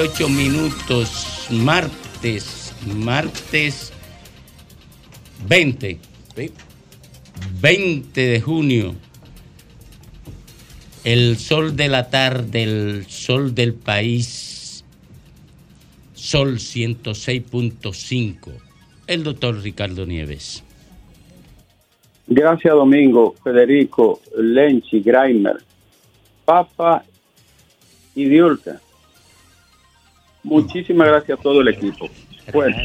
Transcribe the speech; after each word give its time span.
2.38 0.00 0.28
minutos, 0.30 1.46
martes, 1.50 2.74
martes 2.96 3.92
20, 5.46 5.98
20 7.60 8.20
de 8.20 8.40
junio. 8.40 8.94
El 11.04 11.36
sol 11.36 11.76
de 11.76 11.88
la 11.88 12.08
tarde, 12.08 12.62
el 12.62 13.06
sol 13.08 13.54
del 13.54 13.74
país, 13.74 14.86
sol 16.14 16.54
106.5. 16.54 18.52
El 19.06 19.22
doctor 19.22 19.60
Ricardo 19.60 20.06
Nieves. 20.06 20.64
Gracias 22.26 22.72
Domingo, 22.72 23.34
Federico, 23.44 24.22
Lenchi, 24.38 25.00
Greimer, 25.00 25.58
Papa 26.46 27.04
y 28.14 28.24
Diurka. 28.24 28.80
Muchísimas 30.42 31.08
gracias 31.08 31.38
a 31.38 31.42
todo 31.42 31.60
el 31.60 31.68
equipo. 31.68 32.08
Bueno, 32.52 32.76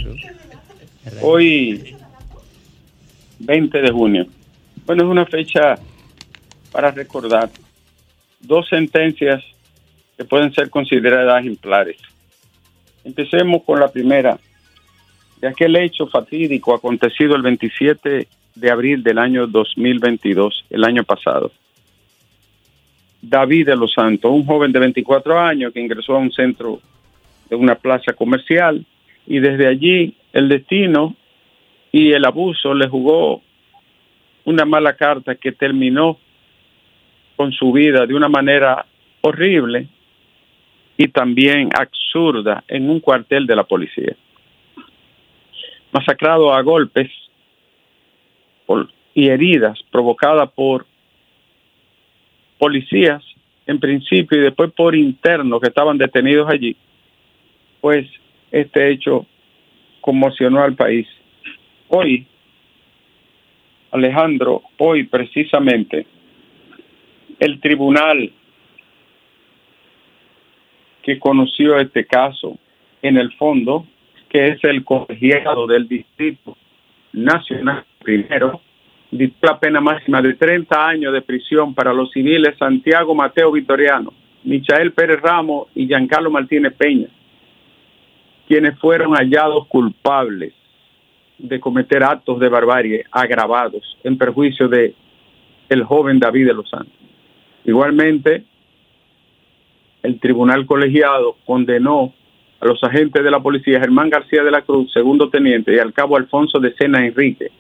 hoy 1.22 1.96
20 3.40 3.82
de 3.82 3.92
junio. 3.92 4.28
Bueno, 4.86 5.04
es 5.04 5.10
una 5.10 5.26
fecha 5.26 5.76
para 6.72 6.92
recordar 6.92 7.50
dos 8.40 8.68
sentencias 8.68 9.44
que 10.18 10.26
pueden 10.26 10.54
ser 10.54 10.70
consideradas 10.70 11.42
ejemplares. 11.42 11.98
Empecemos 13.04 13.64
con 13.64 13.80
la 13.80 13.88
primera, 13.88 14.38
de 15.40 15.48
aquel 15.48 15.76
hecho 15.76 16.08
fatídico 16.08 16.74
acontecido 16.74 17.36
el 17.36 17.42
27 17.42 18.28
de 18.56 18.72
abril 18.72 19.04
del 19.04 19.20
año 19.20 19.48
2022, 19.48 20.66
el 20.70 20.84
año 20.84 21.04
pasado. 21.04 21.52
David 23.22 23.68
de 23.68 23.76
los 23.76 23.94
Santos, 23.94 24.32
un 24.32 24.46
joven 24.46 24.72
de 24.72 24.80
24 24.80 25.40
años 25.40 25.74
que 25.74 25.82
ingresó 25.82 26.16
a 26.16 26.20
un 26.20 26.32
centro 26.32 26.80
de 27.50 27.56
una 27.56 27.76
plaza 27.76 28.14
comercial 28.14 28.86
y 29.28 29.40
desde 29.40 29.68
allí 29.68 30.16
el 30.34 30.50
destino 30.50 31.16
y 31.92 32.12
el 32.12 32.26
abuso 32.26 32.74
le 32.74 32.88
jugó 32.88 33.42
una 34.44 34.66
mala 34.66 34.96
carta 34.96 35.36
que 35.36 35.52
terminó 35.52 36.20
con 37.36 37.52
su 37.52 37.72
vida 37.72 38.06
de 38.06 38.14
una 38.14 38.30
manera 38.30 38.86
horrible 39.22 39.88
y 40.98 41.08
también 41.08 41.70
absurda 41.78 42.64
en 42.68 42.90
un 42.90 43.00
cuartel 43.00 43.46
de 43.46 43.56
la 43.56 43.64
policía. 43.64 44.16
Masacrado 45.92 46.54
a 46.54 46.62
golpes 46.62 47.10
y 49.14 49.28
heridas 49.28 49.80
provocadas 49.92 50.52
por 50.52 50.86
policías 52.58 53.24
en 53.66 53.80
principio 53.80 54.38
y 54.38 54.42
después 54.42 54.72
por 54.74 54.96
internos 54.96 55.60
que 55.62 55.70
estaban 55.70 55.98
detenidos 55.98 56.50
allí, 56.50 56.76
pues 57.86 58.08
este 58.50 58.90
hecho 58.90 59.28
conmocionó 60.02 60.64
al 60.64 60.74
país. 60.74 61.06
Hoy, 61.90 62.26
Alejandro, 63.92 64.64
hoy 64.80 65.04
precisamente, 65.04 66.08
el 67.40 67.60
tribunal 67.60 68.32
que 71.04 71.20
conoció 71.20 71.78
este 71.78 72.08
caso 72.08 72.58
en 73.04 73.18
el 73.18 73.32
fondo, 73.34 73.86
que 74.30 74.48
es 74.48 74.64
el 74.64 74.84
colegiado 74.84 75.68
del 75.68 75.88
Distrito 75.88 76.58
Nacional 77.14 77.86
primero, 78.00 78.62
dictó 79.12 79.46
la 79.46 79.60
pena 79.60 79.80
máxima 79.80 80.24
de 80.24 80.34
30 80.34 80.88
años 80.88 81.14
de 81.14 81.22
prisión 81.22 81.76
para 81.76 81.94
los 81.94 82.10
civiles 82.12 82.58
Santiago 82.58 83.14
Mateo 83.14 83.52
Vitoriano, 83.52 84.12
Michael 84.44 84.92
Pérez 84.92 85.22
Ramos 85.22 85.68
y 85.76 85.86
Giancarlo 85.86 86.32
Martínez 86.32 86.74
Peña 86.74 87.10
quienes 88.48 88.78
fueron 88.80 89.14
hallados 89.14 89.68
culpables 89.68 90.54
de 91.38 91.60
cometer 91.60 92.04
actos 92.04 92.40
de 92.40 92.50
barbarie 92.50 93.04
agravados 93.12 93.98
en 94.04 94.18
perjuicio 94.18 94.68
de 94.68 94.94
el 95.70 95.84
joven 95.84 96.20
David 96.20 96.48
de 96.48 96.54
los 96.54 96.70
Santos. 96.70 96.94
Igualmente, 97.66 98.44
el 100.04 100.20
tribunal 100.20 100.66
colegiado 100.66 101.38
condenó 101.46 102.14
a 102.60 102.66
los 102.68 102.82
agentes 102.84 103.24
de 103.24 103.32
la 103.32 103.42
policía 103.42 103.80
Germán 103.80 104.10
García 104.10 104.44
de 104.44 104.52
la 104.52 104.62
Cruz, 104.62 104.92
segundo 104.94 105.30
teniente, 105.30 105.74
y 105.76 105.80
al 105.80 105.94
cabo 105.94 106.16
Alfonso 106.16 106.60
de 106.60 106.74
Sena 106.76 107.06
Enrique, 107.06 107.52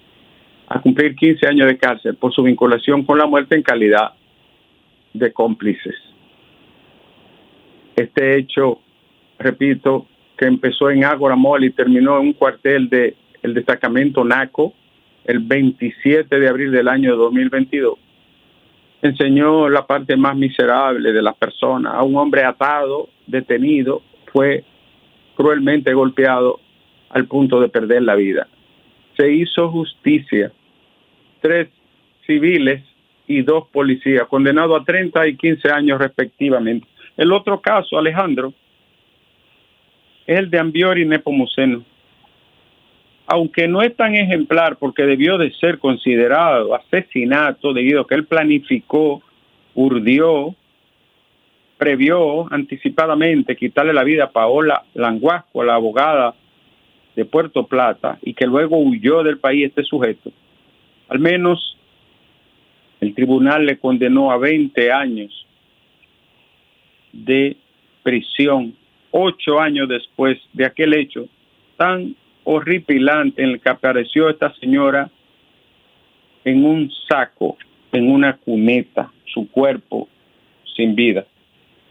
a 0.67 0.79
cumplir 0.79 1.15
15 1.15 1.47
años 1.47 1.67
de 1.67 1.77
cárcel 1.77 2.15
por 2.15 2.33
su 2.33 2.43
vinculación 2.43 3.03
con 3.03 3.17
la 3.17 3.25
muerte 3.25 3.55
en 3.55 3.63
calidad 3.63 4.13
de 5.13 5.33
cómplices. 5.33 5.95
Este 7.95 8.37
hecho, 8.37 8.79
repito, 9.39 10.07
que 10.37 10.45
empezó 10.45 10.89
en 10.89 11.03
Ágora 11.03 11.35
Mall 11.35 11.63
y 11.63 11.71
terminó 11.71 12.19
en 12.19 12.27
un 12.27 12.33
cuartel 12.33 12.89
del 12.89 13.15
el 13.41 13.53
destacamento 13.53 14.23
NACO 14.23 14.73
el 15.25 15.39
27 15.39 16.39
de 16.39 16.47
abril 16.47 16.71
del 16.71 16.87
año 16.87 17.15
2022. 17.15 17.97
Enseñó 19.01 19.69
la 19.69 19.85
parte 19.85 20.15
más 20.15 20.35
miserable 20.35 21.13
de 21.13 21.21
las 21.21 21.35
personas. 21.35 21.93
A 21.93 22.03
un 22.03 22.15
hombre 22.15 22.43
atado, 22.43 23.09
detenido, 23.27 24.01
fue 24.31 24.63
cruelmente 25.35 25.93
golpeado 25.93 26.59
al 27.09 27.25
punto 27.27 27.59
de 27.59 27.69
perder 27.69 28.01
la 28.01 28.15
vida. 28.15 28.47
Se 29.15 29.31
hizo 29.31 29.69
justicia. 29.69 30.51
Tres 31.41 31.69
civiles 32.25 32.83
y 33.27 33.41
dos 33.41 33.67
policías, 33.67 34.27
condenados 34.27 34.81
a 34.81 34.83
30 34.83 35.27
y 35.27 35.35
15 35.37 35.71
años 35.71 35.99
respectivamente. 35.99 36.87
El 37.17 37.31
otro 37.31 37.61
caso, 37.61 37.97
Alejandro, 37.97 38.53
es 40.25 40.39
el 40.39 40.49
de 40.49 40.59
Ambiori 40.59 41.05
Nepomuceno. 41.05 41.83
Aunque 43.27 43.67
no 43.67 43.81
es 43.81 43.95
tan 43.95 44.15
ejemplar 44.15 44.77
porque 44.77 45.03
debió 45.03 45.37
de 45.37 45.51
ser 45.53 45.79
considerado 45.79 46.75
asesinato 46.75 47.73
debido 47.73 48.01
a 48.01 48.07
que 48.07 48.15
él 48.15 48.25
planificó, 48.25 49.21
urdió, 49.73 50.55
previó 51.77 52.51
anticipadamente 52.53 53.55
quitarle 53.55 53.93
la 53.93 54.03
vida 54.03 54.25
a 54.25 54.31
Paola 54.31 54.83
Languasco, 54.93 55.63
la 55.63 55.75
abogada 55.75 56.35
de 57.15 57.25
Puerto 57.25 57.65
Plata, 57.65 58.19
y 58.21 58.33
que 58.33 58.45
luego 58.45 58.77
huyó 58.77 59.23
del 59.23 59.39
país 59.39 59.67
este 59.67 59.83
sujeto. 59.83 60.31
Al 61.07 61.19
menos 61.19 61.77
el 62.99 63.13
tribunal 63.13 63.65
le 63.65 63.77
condenó 63.77 64.31
a 64.31 64.37
20 64.37 64.91
años 64.91 65.45
de 67.11 67.57
prisión 68.03 68.75
ocho 69.17 69.61
años 69.61 69.87
después 69.87 70.37
de 70.51 70.65
aquel 70.65 70.93
hecho 70.93 71.25
tan 71.77 72.15
horripilante 72.43 73.41
en 73.41 73.51
el 73.51 73.61
que 73.61 73.69
apareció 73.69 74.29
esta 74.29 74.53
señora 74.55 75.09
en 76.43 76.65
un 76.65 76.91
saco, 77.07 77.57
en 77.93 78.11
una 78.11 78.35
cuneta, 78.35 79.09
su 79.33 79.49
cuerpo 79.49 80.09
sin 80.75 80.95
vida. 80.95 81.25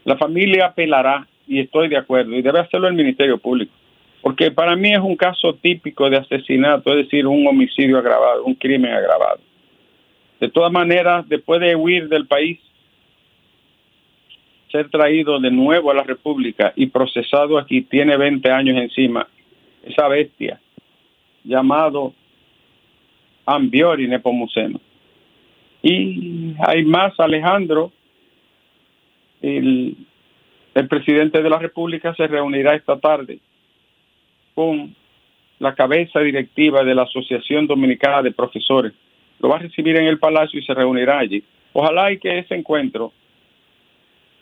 La 0.03 0.17
familia 0.17 0.67
apelará, 0.67 1.27
y 1.47 1.59
estoy 1.59 1.87
de 1.89 1.97
acuerdo, 1.97 2.35
y 2.35 2.43
debe 2.43 2.59
hacerlo 2.59 2.87
el 2.87 2.93
Ministerio 2.93 3.39
Público, 3.39 3.73
porque 4.21 4.51
para 4.51 4.75
mí 4.75 4.93
es 4.93 4.99
un 4.99 5.15
caso 5.15 5.55
típico 5.55 6.07
de 6.11 6.17
asesinato, 6.17 6.91
es 6.91 7.05
decir, 7.05 7.25
un 7.25 7.47
homicidio 7.47 7.97
agravado, 7.97 8.43
un 8.45 8.53
crimen 8.53 8.93
agravado. 8.93 9.39
De 10.39 10.49
todas 10.49 10.71
maneras, 10.71 11.27
después 11.27 11.59
de 11.59 11.75
huir 11.75 12.07
del 12.07 12.27
país, 12.27 12.59
traído 14.83 15.39
de 15.39 15.49
nuevo 15.49 15.89
a 15.89 15.95
la 15.95 16.03
República 16.03 16.73
y 16.75 16.87
procesado 16.87 17.57
aquí, 17.57 17.81
tiene 17.81 18.17
20 18.17 18.51
años 18.51 18.77
encima, 18.77 19.27
esa 19.83 20.07
bestia 20.07 20.59
llamado 21.43 22.13
Ambiori 23.45 24.07
Nepomuceno. 24.07 24.79
Y 25.81 26.55
hay 26.59 26.83
más, 26.83 27.13
Alejandro, 27.19 27.91
el, 29.41 29.95
el 30.73 30.87
presidente 30.87 31.41
de 31.41 31.49
la 31.49 31.59
República 31.59 32.13
se 32.15 32.27
reunirá 32.27 32.75
esta 32.75 32.99
tarde 32.99 33.39
con 34.55 34.95
la 35.59 35.75
cabeza 35.75 36.19
directiva 36.19 36.83
de 36.83 36.95
la 36.95 37.03
Asociación 37.03 37.67
Dominicana 37.67 38.21
de 38.23 38.31
Profesores. 38.31 38.93
Lo 39.39 39.49
va 39.49 39.57
a 39.57 39.59
recibir 39.59 39.95
en 39.97 40.07
el 40.07 40.17
Palacio 40.17 40.59
y 40.59 40.65
se 40.65 40.73
reunirá 40.73 41.19
allí. 41.19 41.43
Ojalá 41.73 42.11
y 42.11 42.17
que 42.17 42.39
ese 42.39 42.55
encuentro 42.55 43.11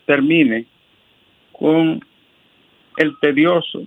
termine 0.06 0.66
con 1.52 2.04
el 2.96 3.18
tedioso, 3.20 3.86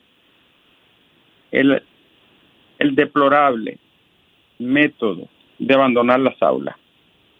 el, 1.52 1.82
el 2.80 2.96
deplorable 2.96 3.78
método 4.60 5.28
de 5.60 5.74
abandonar 5.74 6.20
las 6.20 6.42
aulas. 6.42 6.76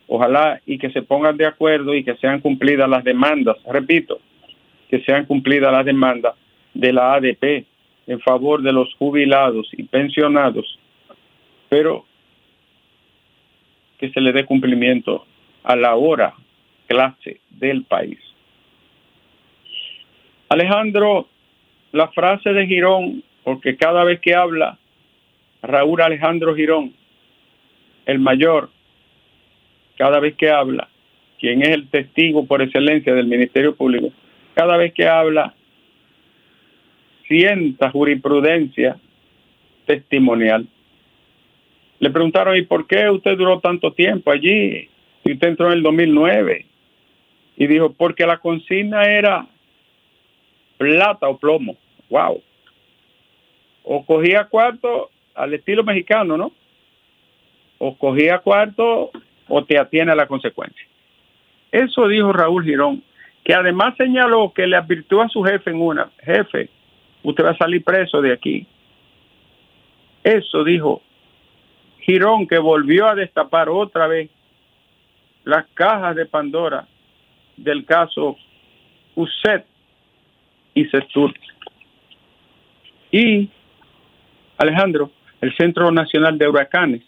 Ojalá 0.08 0.62
y 0.66 0.78
que 0.78 0.90
se 0.92 1.02
pongan 1.02 1.38
de 1.38 1.46
acuerdo 1.46 1.94
y 1.94 2.04
que 2.04 2.16
sean 2.16 2.40
cumplidas 2.40 2.90
las 2.90 3.04
demandas, 3.04 3.58
repito, 3.66 4.20
que 4.90 5.02
sean 5.02 5.26
cumplidas 5.26 5.72
las 5.72 5.86
demandas 5.86 6.36
de 6.74 6.94
la 6.94 7.16
ADP 7.16 7.66
en 8.08 8.20
favor 8.22 8.62
de 8.62 8.72
los 8.72 8.94
jubilados 8.96 9.68
y 9.74 9.84
pensionados, 9.84 10.80
pero 11.68 12.06
que 13.98 14.10
se 14.12 14.22
le 14.22 14.32
dé 14.32 14.46
cumplimiento 14.46 15.26
a 15.64 15.76
la 15.76 15.96
hora 15.96 16.34
clase 16.88 17.42
del 17.50 17.84
país. 17.84 18.20
Alejandro, 20.50 21.28
la 21.92 22.08
frase 22.10 22.54
de 22.54 22.68
Girón, 22.68 23.24
porque 23.44 23.76
cada 23.76 24.04
vez 24.04 24.20
que 24.22 24.34
habla 24.34 24.78
Raúl 25.62 26.02
Alejandro 26.02 26.56
Girón, 26.56 26.94
el 28.06 28.20
mayor, 28.20 28.70
cada 29.98 30.20
vez 30.20 30.36
que 30.36 30.50
habla, 30.50 30.88
quien 31.40 31.62
es 31.62 31.70
el 31.70 31.90
testigo 31.90 32.46
por 32.46 32.62
excelencia 32.62 33.14
del 33.14 33.28
Ministerio 33.28 33.76
Público, 33.76 34.12
cada 34.54 34.78
vez 34.78 34.94
que 34.94 35.08
habla, 35.08 35.54
sienta 37.28 37.92
jurisprudencia 37.92 38.98
testimonial. 39.86 40.66
Le 42.00 42.10
preguntaron, 42.10 42.56
¿y 42.56 42.62
por 42.62 42.88
qué 42.88 43.10
usted 43.10 43.38
duró 43.38 43.60
tanto 43.60 43.92
tiempo 43.92 44.32
allí? 44.32 44.88
Y 45.26 45.34
usted 45.34 45.50
entró 45.50 45.68
en 45.68 45.74
el 45.74 45.84
2009. 45.84 46.66
Y 47.58 47.68
dijo, 47.68 47.92
porque 47.92 48.26
la 48.26 48.38
consigna 48.38 49.04
era 49.04 49.48
plata 50.78 51.28
o 51.28 51.38
plomo. 51.38 51.76
Wow. 52.10 52.42
O 53.84 54.06
cogía 54.06 54.46
cuarto 54.46 55.10
al 55.36 55.54
estilo 55.54 55.84
mexicano, 55.84 56.38
¿no? 56.38 56.52
O 57.78 57.98
cogía 57.98 58.40
cuarto 58.40 59.12
o 59.48 59.64
te 59.66 59.78
atiene 59.78 60.12
a 60.12 60.16
la 60.16 60.28
consecuencia. 60.28 60.86
Eso 61.72 62.08
dijo 62.08 62.34
Raúl 62.34 62.64
Girón, 62.64 63.04
que 63.44 63.54
además 63.54 63.96
señaló 63.98 64.52
que 64.54 64.68
le 64.68 64.76
advirtió 64.76 65.22
a 65.22 65.30
su 65.30 65.44
jefe 65.44 65.70
en 65.70 65.82
una, 65.82 66.10
jefe, 66.24 66.70
usted 67.24 67.46
va 67.46 67.52
a 67.52 67.58
salir 67.58 67.84
preso 67.84 68.22
de 68.22 68.34
aquí. 68.34 68.68
Eso 70.24 70.64
dijo 70.64 71.02
Girón, 72.00 72.48
que 72.48 72.58
volvió 72.58 73.08
a 73.08 73.16
destapar 73.16 73.70
otra 73.70 74.08
vez 74.08 74.30
las 75.44 75.66
cajas 75.74 76.16
de 76.16 76.26
Pandora 76.26 76.88
del 77.56 77.86
caso 77.86 78.38
USET 79.16 79.66
y 80.78 80.86
CESTUR. 80.86 81.34
Y 83.12 83.50
Alejandro, 84.60 85.12
el 85.42 85.56
Centro 85.56 85.92
Nacional 85.92 86.38
de 86.38 86.48
Huracanes 86.48 87.02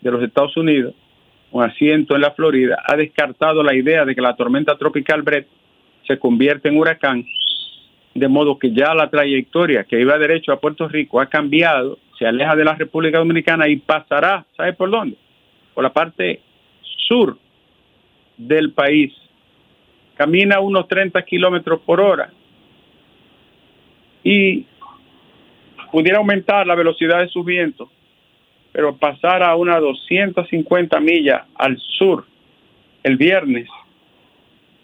de 0.00 0.10
los 0.10 0.22
Estados 0.22 0.56
Unidos, 0.56 0.94
un 1.50 1.64
asiento 1.64 2.14
en 2.14 2.20
la 2.20 2.30
Florida, 2.30 2.80
ha 2.86 2.94
descartado 2.96 3.64
la 3.64 3.74
idea 3.74 4.04
de 4.04 4.14
que 4.14 4.20
la 4.20 4.36
tormenta 4.36 4.78
tropical 4.78 5.22
Brett 5.22 5.48
se 6.06 6.18
convierte 6.18 6.68
en 6.68 6.78
huracán, 6.78 7.24
de 8.14 8.28
modo 8.28 8.56
que 8.56 8.72
ya 8.72 8.94
la 8.94 9.10
trayectoria 9.10 9.82
que 9.84 10.00
iba 10.00 10.16
derecho 10.16 10.52
a 10.52 10.60
Puerto 10.60 10.86
Rico 10.86 11.20
ha 11.20 11.26
cambiado, 11.26 11.98
se 12.18 12.26
aleja 12.26 12.54
de 12.54 12.64
la 12.64 12.74
República 12.74 13.18
Dominicana 13.18 13.68
y 13.68 13.76
pasará, 13.76 14.44
¿sabe 14.56 14.74
por 14.74 14.90
dónde? 14.90 15.16
Por 15.74 15.82
la 15.82 15.92
parte 15.92 16.40
sur 17.08 17.36
del 18.36 18.72
país. 18.72 19.12
Camina 20.16 20.60
unos 20.60 20.86
30 20.86 21.20
kilómetros 21.22 21.80
por 21.80 22.00
hora 22.00 22.30
y 24.22 24.66
pudiera 25.92 26.18
aumentar 26.18 26.66
la 26.66 26.74
velocidad 26.74 27.20
de 27.20 27.28
sus 27.28 27.44
vientos, 27.44 27.88
pero 28.72 28.96
pasar 28.96 29.42
a 29.42 29.56
unas 29.56 29.80
250 29.80 31.00
millas 31.00 31.42
al 31.54 31.78
sur 31.98 32.24
el 33.02 33.16
viernes 33.16 33.68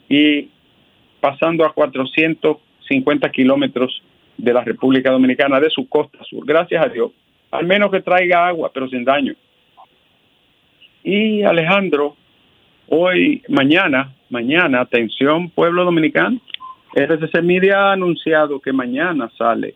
y 0.08 0.48
pasando 1.20 1.64
a 1.64 1.72
450 1.72 3.30
kilómetros 3.30 4.02
de 4.36 4.52
la 4.52 4.62
República 4.62 5.10
Dominicana, 5.10 5.60
de 5.60 5.70
su 5.70 5.88
costa 5.88 6.18
sur. 6.24 6.44
Gracias 6.44 6.84
a 6.84 6.88
Dios. 6.88 7.12
Al 7.50 7.66
menos 7.66 7.90
que 7.90 8.02
traiga 8.02 8.46
agua, 8.46 8.70
pero 8.72 8.88
sin 8.88 9.04
daño. 9.04 9.34
Y 11.02 11.42
Alejandro, 11.42 12.16
hoy, 12.88 13.42
mañana, 13.48 14.12
mañana, 14.28 14.80
atención 14.80 15.50
pueblo 15.50 15.84
dominicano, 15.84 16.40
RCC 16.96 17.42
Media 17.42 17.78
ha 17.78 17.92
anunciado 17.92 18.58
que 18.58 18.72
mañana 18.72 19.30
sale 19.36 19.74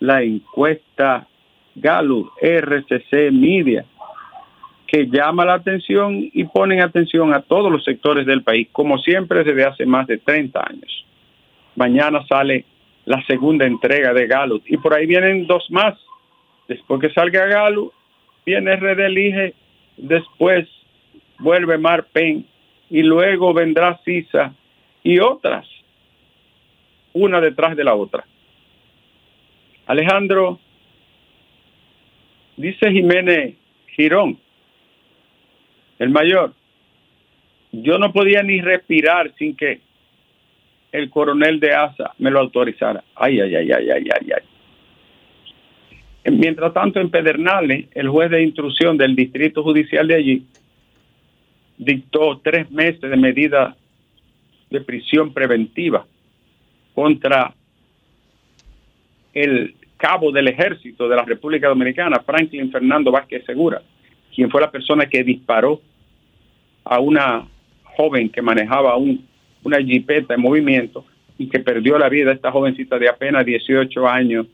la 0.00 0.20
encuesta 0.20 1.28
Gallup 1.76 2.32
RCC 2.42 3.30
Media, 3.30 3.84
que 4.84 5.06
llama 5.06 5.44
la 5.44 5.54
atención 5.54 6.28
y 6.32 6.42
ponen 6.44 6.80
atención 6.80 7.32
a 7.32 7.40
todos 7.40 7.70
los 7.70 7.84
sectores 7.84 8.26
del 8.26 8.42
país, 8.42 8.66
como 8.72 8.98
siempre 8.98 9.44
desde 9.44 9.64
hace 9.64 9.86
más 9.86 10.08
de 10.08 10.18
30 10.18 10.60
años. 10.60 11.06
Mañana 11.76 12.26
sale 12.26 12.64
la 13.04 13.24
segunda 13.26 13.64
entrega 13.64 14.12
de 14.12 14.26
Gallup 14.26 14.64
y 14.66 14.76
por 14.76 14.92
ahí 14.92 15.06
vienen 15.06 15.46
dos 15.46 15.70
más. 15.70 15.94
Después 16.66 17.00
que 17.00 17.10
salga 17.10 17.46
Gallup, 17.46 17.92
viene 18.44 18.74
Red 18.74 18.98
Elige, 18.98 19.54
después 19.96 20.68
vuelve 21.38 21.78
Marpen 21.78 22.44
y 22.90 23.02
luego 23.02 23.54
vendrá 23.54 24.00
CISA 24.04 24.52
y 25.04 25.20
otras, 25.20 25.66
una 27.14 27.40
detrás 27.40 27.76
de 27.76 27.84
la 27.84 27.94
otra. 27.94 28.24
Alejandro, 29.86 30.60
dice 32.56 32.90
Jiménez 32.90 33.54
Girón, 33.96 34.38
el 35.98 36.10
mayor, 36.10 36.52
yo 37.72 37.98
no 37.98 38.12
podía 38.12 38.42
ni 38.42 38.60
respirar 38.60 39.32
sin 39.38 39.56
que 39.56 39.80
el 40.92 41.10
coronel 41.10 41.58
de 41.60 41.72
ASA 41.72 42.14
me 42.18 42.30
lo 42.30 42.40
autorizara. 42.40 43.02
Ay, 43.14 43.40
ay, 43.40 43.54
ay, 43.54 43.72
ay, 43.72 43.90
ay, 43.90 44.04
ay, 44.12 44.30
ay. 44.36 46.32
Mientras 46.32 46.72
tanto, 46.72 47.00
en 47.00 47.10
Pedernales, 47.10 47.86
el 47.94 48.08
juez 48.08 48.30
de 48.30 48.42
instrucción 48.42 48.96
del 48.96 49.14
distrito 49.14 49.62
judicial 49.62 50.08
de 50.08 50.14
allí 50.14 50.46
dictó 51.76 52.40
tres 52.42 52.70
meses 52.70 53.00
de 53.00 53.16
medida 53.16 53.76
de 54.70 54.80
prisión 54.80 55.32
preventiva 55.32 56.06
contra 56.94 57.52
el 59.32 59.74
cabo 59.96 60.30
del 60.30 60.48
ejército 60.48 61.08
de 61.08 61.16
la 61.16 61.24
República 61.24 61.68
Dominicana, 61.68 62.20
Franklin 62.20 62.70
Fernando 62.70 63.10
Vázquez 63.10 63.44
Segura, 63.44 63.82
quien 64.34 64.50
fue 64.50 64.60
la 64.60 64.70
persona 64.70 65.06
que 65.06 65.24
disparó 65.24 65.80
a 66.84 67.00
una 67.00 67.46
joven 67.84 68.28
que 68.28 68.42
manejaba 68.42 68.96
un, 68.96 69.26
una 69.62 69.78
jipeta 69.78 70.34
en 70.34 70.40
movimiento 70.40 71.04
y 71.38 71.48
que 71.48 71.60
perdió 71.60 71.98
la 71.98 72.08
vida 72.08 72.32
esta 72.32 72.52
jovencita 72.52 72.98
de 72.98 73.08
apenas 73.08 73.44
18 73.44 74.06
años 74.06 74.46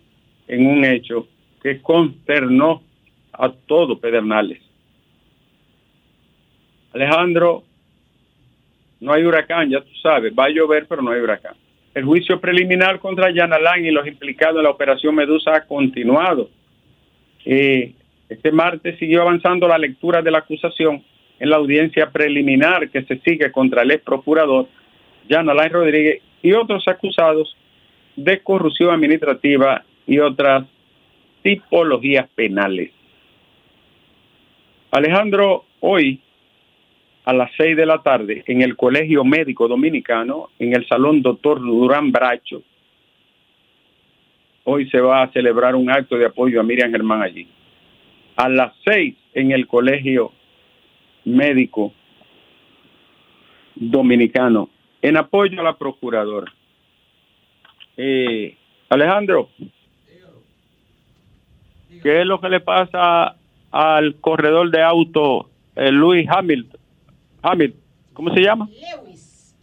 en 0.47 0.67
un 0.67 0.85
hecho 0.85 1.27
que 1.63 1.81
consternó 1.81 2.83
a 3.33 3.51
todo 3.51 3.99
Pedernales. 3.99 4.61
Alejandro, 6.93 7.63
no 9.01 9.13
hay 9.13 9.25
huracán, 9.25 9.71
ya 9.71 9.81
tú 9.81 9.95
sabes, 10.03 10.33
va 10.37 10.47
a 10.47 10.51
llover, 10.51 10.87
pero 10.87 11.03
no 11.03 11.11
hay 11.11 11.21
huracán. 11.21 11.55
El 11.95 12.05
juicio 12.05 12.41
preliminar 12.41 13.01
contra 13.01 13.33
Yanalán 13.33 13.85
y 13.85 13.91
los 13.91 14.07
implicados 14.07 14.59
en 14.59 14.65
la 14.65 14.71
operación 14.71 15.15
Medusa 15.15 15.57
ha 15.57 15.67
continuado. 15.67 16.49
Este 17.45 18.53
martes 18.53 18.99
siguió 18.99 19.23
avanzando 19.23 19.67
la 19.67 19.79
lectura 19.79 20.23
de 20.23 20.31
la 20.31 20.39
acusación 20.39 21.03
en 21.41 21.51
la 21.51 21.57
audiencia 21.57 22.11
preliminar 22.11 22.89
que 22.91 23.03
se 23.03 23.19
sigue 23.21 23.51
contra 23.51 23.83
el 23.83 23.91
ex 23.91 24.05
procurador 24.05 24.69
Yanalán 25.29 25.71
Rodríguez 25.71 26.23
y 26.43 26.53
otros 26.53 26.87
acusados 26.87 27.57
de 28.15 28.41
corrupción 28.41 28.91
administrativa 28.95 29.85
y 30.07 30.19
otras 30.19 30.67
tipologías 31.43 32.29
penales. 32.35 32.91
Alejandro, 34.91 35.65
hoy 35.81 36.21
a 37.25 37.33
las 37.33 37.51
seis 37.57 37.77
de 37.77 37.87
la 37.87 38.03
tarde 38.03 38.43
en 38.47 38.63
el 38.63 38.77
Colegio 38.77 39.25
Médico 39.25 39.69
Dominicano, 39.69 40.51
en 40.59 40.75
el 40.75 40.87
Salón 40.89 41.23
Doctor 41.23 41.61
Durán 41.61 42.11
Bracho. 42.13 42.63
Hoy 44.65 44.89
se 44.91 45.01
va 45.01 45.23
a 45.23 45.33
celebrar 45.33 45.75
un 45.75 45.91
acto 45.91 46.17
de 46.17 46.27
apoyo 46.27 46.61
a 46.61 46.63
Miriam 46.63 46.91
Germán 46.91 47.23
allí. 47.23 47.47
A 48.37 48.49
las 48.49 48.73
seis 48.85 49.17
en 49.35 49.53
el 49.53 49.67
Colegio 49.67 50.33
Médico 51.25 51.93
Dominicano, 53.75 54.71
en 55.03 55.17
apoyo 55.17 55.61
a 55.61 55.65
la 55.65 55.77
Procuradora. 55.77 56.53
Eh, 57.97 58.57
Alejandro, 58.89 59.51
¿qué 62.03 62.21
es 62.21 62.27
lo 62.27 62.41
que 62.41 62.49
le 62.49 62.61
pasa 62.61 63.37
al 63.71 64.17
corredor 64.17 64.71
de 64.71 64.83
auto 64.83 65.51
eh, 65.77 65.91
Luis 65.91 66.27
Hamilton? 66.29 66.80
Hamid, 67.43 67.73
¿cómo 68.13 68.33
se 68.35 68.41
llama? 68.41 68.69
Lewis. 68.69 69.55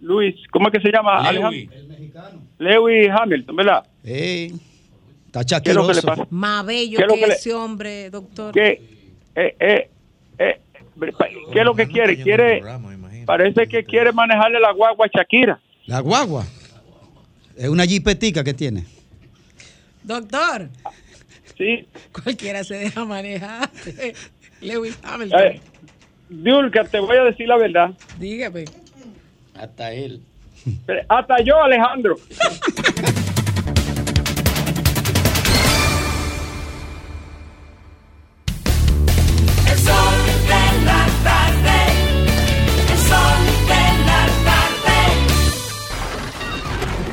Luis, 0.00 0.34
¿cómo 0.50 0.68
es 0.68 0.72
que 0.74 0.80
se 0.80 0.92
llama? 0.92 1.30
Lewis. 1.32 1.68
Alejandro? 1.70 2.40
Lewis 2.58 3.10
Hamilton, 3.10 3.56
¿verdad? 3.56 3.86
Está 4.02 5.60
¿Qué 5.60 5.70
es 5.70 5.76
lo 5.76 5.86
que 5.88 5.94
le 5.94 6.02
pasa? 6.02 6.26
Más 6.30 6.64
bello 6.66 6.96
¿Qué 6.98 7.02
es 7.02 7.08
lo 7.08 7.14
que, 7.14 7.20
que 7.20 7.26
le- 7.26 7.32
ese 7.34 7.54
hombre, 7.54 8.10
doctor. 8.10 8.52
¿Qué, 8.54 8.80
eh, 9.34 9.56
eh, 9.58 9.90
eh, 10.38 10.60
¿qué 11.52 11.58
es 11.58 11.64
lo 11.64 11.74
que 11.74 11.88
quiere? 11.88 12.22
Quiere, 12.22 12.62
parece 13.26 13.66
que 13.66 13.84
quiere 13.84 14.12
manejarle 14.12 14.60
la 14.60 14.72
guagua 14.72 15.06
a 15.06 15.10
Shakira. 15.18 15.60
La 15.86 16.00
guagua. 16.00 16.46
Es 17.56 17.68
una 17.68 17.84
jipetica 17.86 18.44
que 18.44 18.54
tiene. 18.54 18.84
Doctor, 20.02 20.68
Sí. 21.56 21.86
cualquiera 22.12 22.62
se 22.64 22.74
deja 22.74 23.04
manejar. 23.04 23.70
Lewis 24.60 24.98
Hamilton, 25.02 25.40
Diulka, 26.28 26.84
te 26.84 27.00
voy 27.00 27.16
a 27.16 27.24
decir 27.24 27.48
la 27.48 27.56
verdad. 27.56 27.90
dígame. 28.18 28.64
Hasta 29.54 29.92
él. 29.92 30.20
Hasta 31.08 31.40
yo, 31.42 31.62
Alejandro. 31.62 32.16
El 39.70 39.78
sol 39.78 40.14
de 40.48 40.64
la 40.84 41.06
tarde. 41.24 41.78
El 42.92 42.98
sol 42.98 43.40
de 43.68 43.82
la 44.06 44.22
tarde. 44.44 44.98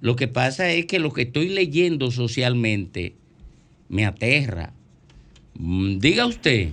Lo 0.00 0.14
que 0.14 0.28
pasa 0.28 0.70
es 0.70 0.86
que 0.86 1.00
lo 1.00 1.12
que 1.12 1.22
estoy 1.22 1.48
leyendo 1.48 2.10
socialmente 2.10 3.16
me 3.88 4.06
aterra. 4.06 4.72
Mm, 5.54 5.98
Diga 5.98 6.26
usted, 6.26 6.70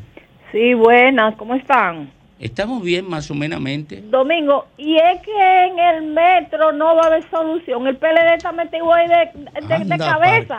Sí, 0.55 0.73
buenas, 0.73 1.35
¿cómo 1.35 1.53
están? 1.55 2.09
estamos 2.39 2.81
bien 2.81 3.09
más 3.09 3.29
o 3.29 3.35
menos. 3.35 3.59
Domingo, 4.09 4.67
y 4.77 4.95
es 4.95 5.19
que 5.21 5.65
en 5.67 5.77
el 5.79 6.03
metro 6.13 6.71
no 6.71 6.95
va 6.95 7.01
a 7.03 7.07
haber 7.07 7.29
solución. 7.29 7.85
El 7.87 7.97
PLD 7.97 8.35
está 8.37 8.53
metido 8.53 8.93
ahí 8.93 9.05
de, 9.09 9.15
de- 9.67 9.83
de 9.83 9.97
cabeza. 9.97 10.57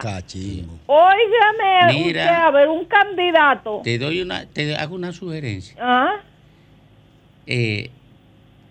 Óigame, 0.86 1.94
Mira. 1.94 2.24
usted, 2.24 2.34
a 2.34 2.50
ver, 2.50 2.68
un 2.68 2.84
candidato. 2.84 3.80
Te 3.84 3.98
doy 3.98 4.20
una, 4.20 4.44
te 4.44 4.76
hago 4.76 4.94
una 4.96 5.12
sugerencia. 5.12 5.76
¿Ah? 5.80 6.16
Eh, 7.46 7.90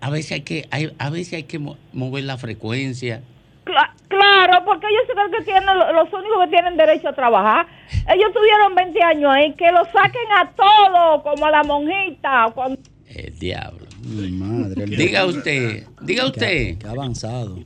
a 0.02 0.12
veces 0.12 0.32
hay 0.34 0.42
que, 0.42 0.68
hay- 0.70 0.92
a 1.00 1.10
veces 1.10 1.34
hay 1.34 1.44
que 1.44 1.58
mo- 1.58 1.78
mover 1.92 2.24
la 2.26 2.38
frecuencia. 2.38 3.22
Cla- 3.66 3.92
claro, 4.08 4.64
porque 4.64 4.86
ellos 4.88 5.02
son 5.08 5.18
los 5.18 5.32
que 5.40 5.44
tienen, 5.44 5.66
los 5.66 6.14
únicos 6.14 6.44
que 6.46 6.50
tienen 6.52 6.78
derecho 6.78 7.10
a 7.10 7.14
trabajar. 7.14 7.66
Ellos 8.08 8.32
tuvieron 8.34 8.76
20 8.76 9.02
años 9.04 9.32
ahí, 9.34 9.54
que 9.54 9.72
lo 9.72 9.84
saquen 9.86 10.32
a 10.38 10.52
todos, 10.52 11.24
como 11.24 11.46
a 11.48 11.52
la 11.52 11.64
monjita. 11.64 12.52
cuando- 12.54 12.80
El 13.08 13.38
diablo. 13.40 13.86
Mi 14.04 14.30
madre. 14.32 14.84
el 14.84 14.90
Diga 14.92 15.26
usted, 15.26 15.84
diga 16.02 16.26
usted. 16.28 16.78
Qué 16.78 16.88
avanzado. 16.88 17.58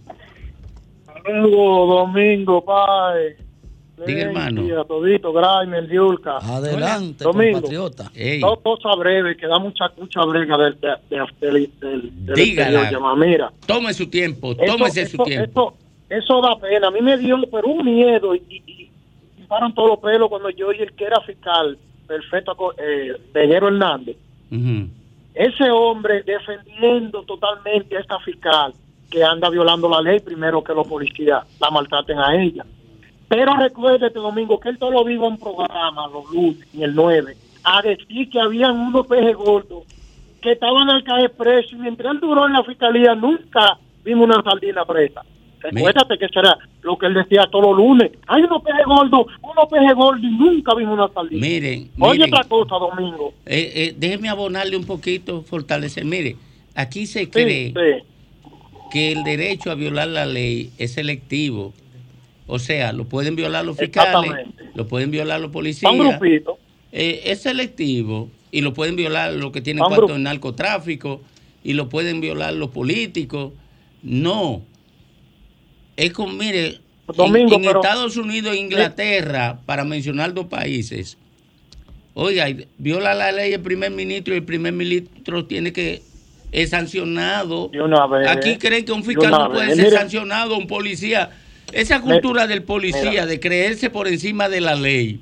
Domingo, 1.25 1.85
Domingo, 1.85 2.63
Pai. 2.63 3.35
Diga, 4.07 4.21
hermano. 4.21 4.85
Todito, 4.85 5.33
Grimer, 5.33 5.89
Yulka. 5.89 6.37
Adelante, 6.37 7.25
Domingo. 7.25 7.61
compatriota. 7.61 8.09
Dos 8.39 8.59
cosas 8.61 8.97
breves, 8.97 9.35
que 9.35 9.45
da 9.47 9.59
mucha, 9.59 9.91
mucha 9.97 10.21
brega 10.21 10.57
del, 10.57 10.79
de, 10.79 10.87
de- 11.09 11.25
del, 11.41 11.71
del, 11.81 12.25
del 12.25 12.35
Dígala. 12.35 13.15
Mira, 13.17 13.51
tome 13.65 13.93
su 13.93 14.09
tiempo, 14.09 14.55
tómese 14.55 15.05
su 15.07 15.17
tiempo. 15.23 15.73
Eso, 16.09 16.41
da 16.41 16.57
pena. 16.59 16.87
A 16.87 16.91
mí 16.91 17.01
me 17.01 17.17
dio 17.17 17.37
pero 17.51 17.67
un 17.67 17.85
miedo 17.85 18.33
y, 18.35 18.41
y, 18.49 18.91
y 19.37 19.43
paran 19.47 19.73
todos 19.73 19.89
los 19.89 19.99
pelos 19.99 20.29
cuando 20.29 20.49
yo 20.49 20.71
y 20.71 20.79
el 20.79 20.93
que 20.93 21.05
era 21.05 21.21
fiscal, 21.21 21.77
perfecto, 22.07 22.73
eh, 22.77 23.15
Hernández, 23.33 24.17
ese 25.35 25.69
hombre 25.69 26.23
defendiendo 26.23 27.23
totalmente 27.23 27.95
a 27.95 27.99
esta 27.99 28.19
fiscal 28.19 28.73
que 29.09 29.23
anda 29.23 29.49
violando 29.49 29.89
la 29.89 30.01
ley, 30.01 30.19
primero 30.19 30.63
que 30.63 30.73
los 30.73 30.87
policías 30.87 31.43
la 31.59 31.69
maltraten 31.69 32.19
a 32.19 32.35
ella. 32.35 32.65
Pero 33.27 33.55
recuérdate, 33.55 34.17
Domingo, 34.17 34.59
que 34.59 34.69
él 34.69 34.79
todo 34.79 34.91
lo 34.91 35.03
vivo 35.03 35.27
en 35.27 35.37
programa, 35.37 36.07
los 36.07 36.31
lunes 36.31 36.67
y 36.73 36.83
el 36.83 36.95
9, 36.95 37.35
a 37.63 37.81
decir 37.81 38.29
que 38.29 38.39
habían 38.39 38.77
unos 38.77 39.05
pejes 39.05 39.35
gordos 39.35 39.83
que 40.41 40.53
estaban 40.53 40.89
al 40.89 41.03
caer 41.03 41.31
preso 41.31 41.75
y 41.75 41.79
mientras 41.79 42.13
él 42.13 42.19
duró 42.19 42.47
en 42.47 42.53
la 42.53 42.63
fiscalía 42.63 43.13
nunca 43.13 43.77
vimos 44.03 44.25
una 44.25 44.41
sardina 44.41 44.85
presa. 44.85 45.23
Recuérdate 45.61 46.17
que 46.17 46.27
será 46.29 46.57
lo 46.81 46.97
que 46.97 47.07
él 47.07 47.13
decía 47.13 47.47
todos 47.51 47.65
los 47.65 47.77
lunes. 47.77 48.11
Hay 48.27 48.43
unos 48.43 48.61
pejes 48.61 48.85
gordos, 48.85 49.27
unos 49.41 49.65
pejes 49.69 49.93
gordos 49.95 50.23
y 50.23 50.27
nunca 50.27 50.73
vimos 50.75 50.93
una 50.93 51.07
sardina. 51.13 51.45
Miren, 51.45 51.89
Oye 51.99 52.19
miren, 52.19 52.33
otra 52.33 52.47
cosa, 52.47 52.75
Domingo. 52.75 53.33
eh, 53.45 53.71
eh, 53.75 53.95
déjeme 53.97 54.29
abonarle 54.29 54.77
un 54.77 54.85
poquito, 54.85 55.41
fortalecer. 55.43 56.05
Mire, 56.05 56.37
aquí 56.75 57.05
se 57.05 57.29
cree 57.29 57.73
sí. 57.73 58.03
que 58.91 59.11
el 59.11 59.23
derecho 59.23 59.71
a 59.71 59.75
violar 59.75 60.07
la 60.07 60.25
ley 60.25 60.71
es 60.77 60.93
selectivo. 60.93 61.73
O 62.47 62.57
sea, 62.57 62.93
lo 62.93 63.05
pueden 63.05 63.35
violar 63.35 63.63
los 63.63 63.77
fiscales, 63.77 64.31
lo 64.73 64.87
pueden 64.87 65.11
violar 65.11 65.39
los 65.39 65.51
policías. 65.51 65.93
Eh, 66.91 67.21
es 67.25 67.41
selectivo 67.41 68.29
y 68.51 68.61
lo 68.61 68.73
pueden 68.73 68.95
violar 68.95 69.33
los 69.33 69.51
que 69.51 69.61
tienen 69.61 69.83
cuarto 69.83 70.15
en 70.15 70.23
narcotráfico 70.23 71.21
y 71.63 71.73
lo 71.73 71.89
pueden 71.89 72.21
violar 72.21 72.53
los 72.53 72.71
políticos. 72.71 73.53
No. 74.01 74.63
Es 75.99 76.13
como, 76.13 76.31
mire, 76.33 76.67
en- 76.67 76.77
Domingo, 77.15 77.55
en, 77.55 77.63
pero- 77.63 77.81
Estados 77.81 78.15
Unidos 78.15 78.53
e 78.55 78.57
Inglaterra, 78.59 79.59
para 79.65 79.83
mencionar 79.83 80.33
dos 80.33 80.45
países, 80.45 81.17
oiga, 82.13 82.47
viola 82.77 83.13
la 83.13 83.33
ley 83.33 83.51
el 83.51 83.59
primer 83.59 83.91
ministro 83.91 84.33
y 84.33 84.37
el 84.37 84.43
primer 84.43 84.71
ministro 84.71 85.45
tiene 85.45 85.73
que 85.73 86.01
es 86.53 86.69
sancionado. 86.69 87.69
Vez. 87.69 88.27
Aquí 88.29 88.57
creen 88.57 88.85
que 88.85 88.91
un 88.93 89.03
fiscal 89.03 89.29
no 89.29 89.51
puede 89.51 89.67
vez. 89.67 89.75
ser 89.75 89.91
sancionado, 89.91 90.57
un 90.57 90.67
policía. 90.67 91.31
Esa 91.73 92.01
cultura 92.01 92.47
del 92.47 92.63
policía, 92.63 93.09
Mira. 93.11 93.25
de 93.25 93.39
creerse 93.39 93.89
por 93.89 94.07
encima 94.07 94.47
de 94.47 94.61
la 94.61 94.75
ley 94.75 95.19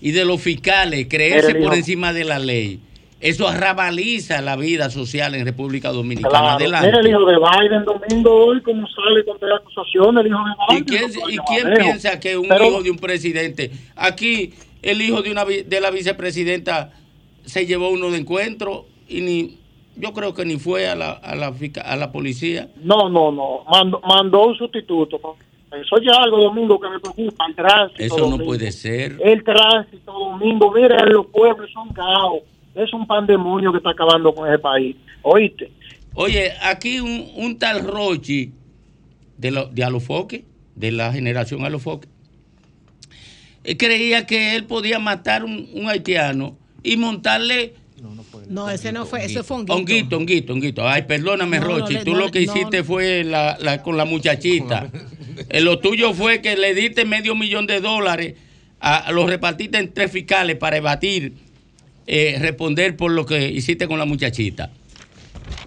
y 0.00 0.10
de 0.10 0.24
los 0.24 0.40
fiscales, 0.42 1.06
creerse 1.08 1.54
por 1.54 1.72
encima 1.74 2.12
de 2.12 2.24
la 2.24 2.38
ley, 2.40 2.80
eso 3.20 3.48
arrabaliza 3.48 4.40
la 4.42 4.56
vida 4.56 4.90
social 4.90 5.34
en 5.34 5.44
República 5.46 5.90
Dominicana. 5.90 6.30
Claro. 6.38 6.56
Adelante. 6.56 6.86
Mira 6.88 7.00
el 7.00 7.08
hijo 7.08 7.24
de 7.24 7.36
Biden 7.36 7.84
domingo 7.84 8.46
hoy, 8.46 8.60
como 8.62 8.86
sale 8.88 9.24
contra 9.24 9.48
la 9.48 9.56
acusación, 9.56 10.18
el 10.18 10.26
hijo 10.26 10.38
de 10.38 10.76
¿Y 10.76 10.82
Biden. 10.82 10.84
quién, 10.84 11.20
no 11.22 11.30
y 11.30 11.38
quién 11.38 11.74
piensa 11.78 12.20
que 12.20 12.36
un 12.36 12.48
Pero- 12.48 12.66
hijo 12.66 12.82
de 12.82 12.90
un 12.90 12.98
presidente? 12.98 13.70
Aquí 13.96 14.52
el 14.82 15.00
hijo 15.02 15.22
de, 15.22 15.30
una, 15.30 15.44
de 15.44 15.80
la 15.80 15.90
vicepresidenta 15.90 16.92
se 17.44 17.64
llevó 17.66 17.88
uno 17.90 18.10
de 18.10 18.18
encuentro 18.18 18.84
y 19.08 19.20
ni 19.22 19.58
yo 19.96 20.12
creo 20.12 20.34
que 20.34 20.44
ni 20.44 20.58
fue 20.58 20.88
a 20.88 20.94
la, 20.94 21.12
a 21.12 21.34
la, 21.34 21.54
a 21.84 21.96
la 21.96 22.12
policía. 22.12 22.68
No, 22.82 23.08
no, 23.08 23.32
no. 23.32 23.64
Mandó, 23.70 24.00
mandó 24.06 24.46
un 24.48 24.56
sustituto. 24.56 25.18
Eso 25.72 25.96
ya 26.02 26.22
algo, 26.22 26.38
Domingo, 26.42 26.78
que 26.78 26.88
me 26.88 27.00
preocupa. 27.00 27.46
El 27.48 27.54
tránsito. 27.54 28.02
Eso 28.02 28.16
no 28.18 28.24
Domingo. 28.24 28.44
puede 28.44 28.72
ser. 28.72 29.16
El 29.22 29.42
tránsito, 29.42 30.12
Domingo. 30.12 30.70
Mira, 30.72 31.04
los 31.06 31.26
pueblos 31.26 31.70
son 31.72 31.88
caos. 31.94 32.40
Es 32.76 32.92
un 32.92 33.06
pandemonio 33.06 33.72
que 33.72 33.78
está 33.78 33.90
acabando 33.90 34.34
con 34.34 34.48
ese 34.48 34.58
país. 34.58 34.94
¿Oíste? 35.22 35.70
Oye, 36.14 36.52
aquí 36.62 37.00
un, 37.00 37.30
un 37.34 37.58
tal 37.58 37.82
Rochi 37.84 38.52
de, 39.38 39.50
lo- 39.50 39.66
de 39.66 39.82
Alofoque, 39.84 40.44
de 40.74 40.92
la 40.92 41.12
generación 41.12 41.64
Alofoque, 41.64 42.08
él 43.64 43.76
creía 43.76 44.26
que 44.26 44.54
él 44.56 44.64
podía 44.64 44.98
matar 44.98 45.42
un, 45.44 45.68
un 45.72 45.88
haitiano 45.88 46.56
y 46.82 46.96
montarle 46.96 47.74
No, 48.48 48.68
ese 48.70 48.92
no 48.92 49.06
fue, 49.06 49.24
ese 49.24 49.42
fue 49.42 49.56
un 49.56 49.62
guito. 49.64 49.74
honguito, 49.74 50.16
honguito, 50.16 50.52
honguito. 50.52 50.88
Ay, 50.88 51.02
perdóname, 51.02 51.58
No, 51.58 51.64
no 51.68 51.78
Rochi, 51.78 51.96
tú 52.04 52.12
no 52.12 52.18
lo 52.20 52.30
que 52.30 52.44
no, 52.46 52.52
hiciste 52.52 52.78
no. 52.78 52.84
fue 52.84 53.24
la, 53.24 53.56
la- 53.60 53.82
con 53.82 53.96
la 53.96 54.04
muchachita. 54.04 54.90
Eh, 55.48 55.60
lo 55.60 55.78
tuyo 55.80 56.12
fue 56.14 56.40
que 56.42 56.56
le 56.56 56.74
diste 56.74 57.04
medio 57.04 57.34
millón 57.34 57.66
de 57.66 57.80
dólares, 57.80 58.34
a, 58.80 58.98
a 58.98 59.12
los 59.12 59.28
repartiste 59.28 59.78
en 59.78 59.92
tres 59.92 60.12
fiscales 60.12 60.56
para 60.56 60.76
evadir, 60.76 61.32
eh, 62.06 62.36
responder 62.40 62.96
por 62.96 63.10
lo 63.10 63.26
que 63.26 63.50
hiciste 63.50 63.88
con 63.88 63.98
la 63.98 64.04
muchachita. 64.04 64.70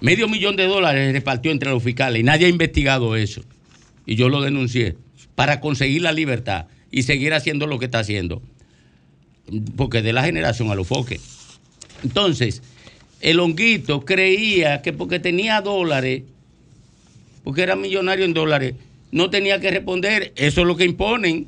Medio 0.01 0.27
millón 0.27 0.55
de 0.55 0.67
dólares 0.67 1.11
repartió 1.11 1.51
entre 1.51 1.69
los 1.69 1.83
fiscales 1.83 2.21
y 2.21 2.23
nadie 2.23 2.45
ha 2.45 2.49
investigado 2.49 3.15
eso. 3.15 3.41
Y 4.05 4.15
yo 4.15 4.29
lo 4.29 4.41
denuncié 4.41 4.95
para 5.35 5.59
conseguir 5.59 6.01
la 6.01 6.11
libertad 6.11 6.67
y 6.91 7.03
seguir 7.03 7.33
haciendo 7.33 7.67
lo 7.67 7.79
que 7.79 7.85
está 7.85 7.99
haciendo. 7.99 8.41
Porque 9.75 10.01
de 10.01 10.13
la 10.13 10.23
generación 10.23 10.71
a 10.71 10.75
los 10.75 10.87
foques. 10.87 11.21
Entonces, 12.03 12.61
el 13.21 13.39
honguito 13.39 14.05
creía 14.05 14.81
que 14.81 14.93
porque 14.93 15.19
tenía 15.19 15.61
dólares, 15.61 16.23
porque 17.43 17.63
era 17.63 17.75
millonario 17.75 18.25
en 18.25 18.33
dólares, 18.33 18.75
no 19.11 19.29
tenía 19.29 19.59
que 19.59 19.71
responder. 19.71 20.31
Eso 20.35 20.61
es 20.61 20.67
lo 20.67 20.77
que 20.77 20.85
imponen. 20.85 21.47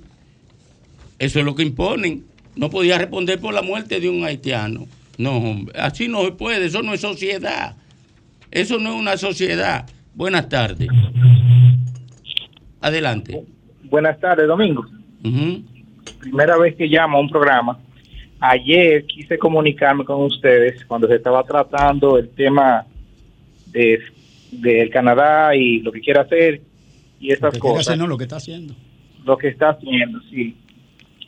Eso 1.20 1.40
es 1.40 1.46
lo 1.46 1.56
que 1.56 1.64
imponen. 1.64 2.26
No 2.56 2.70
podía 2.70 2.98
responder 2.98 3.40
por 3.40 3.54
la 3.54 3.62
muerte 3.62 4.00
de 4.00 4.10
un 4.10 4.24
haitiano. 4.26 4.86
No, 5.18 5.38
hombre, 5.38 5.80
así 5.80 6.08
no 6.08 6.24
se 6.26 6.32
puede. 6.32 6.66
Eso 6.66 6.82
no 6.82 6.94
es 6.94 7.02
sociedad. 7.02 7.76
Eso 8.50 8.78
no 8.80 8.94
es 8.94 9.00
una 9.00 9.18
sociedad. 9.18 9.86
Buenas 10.14 10.50
tardes. 10.50 10.90
Adelante. 12.82 13.44
Buenas 13.84 14.20
tardes, 14.20 14.48
Domingo. 14.48 14.86
Primera 16.20 16.58
vez 16.58 16.76
que 16.76 16.88
llamo 16.88 17.18
a 17.18 17.22
un 17.22 17.30
programa. 17.30 17.80
Ayer 18.40 19.06
quise 19.06 19.38
comunicarme 19.38 20.04
con 20.04 20.24
ustedes 20.24 20.84
cuando 20.86 21.08
se 21.08 21.16
estaba 21.16 21.44
tratando 21.44 22.18
el 22.18 22.30
tema 22.30 22.86
de 23.68 24.00
del 24.52 24.90
Canadá 24.90 25.56
y 25.56 25.80
lo 25.80 25.94
que 25.94 26.02
quiere 26.02 26.20
hacer 26.20 26.62
y 27.22 27.32
esas 27.32 27.44
Lo 27.44 27.52
que 27.52 27.60
cosas. 27.60 27.88
hacer, 27.88 27.98
no, 27.98 28.06
lo 28.08 28.18
que 28.18 28.24
está 28.26 28.36
haciendo. 28.36 28.74
Lo 29.24 29.38
que 29.38 29.48
está 29.48 29.70
haciendo, 29.70 30.20
sí. 30.30 30.56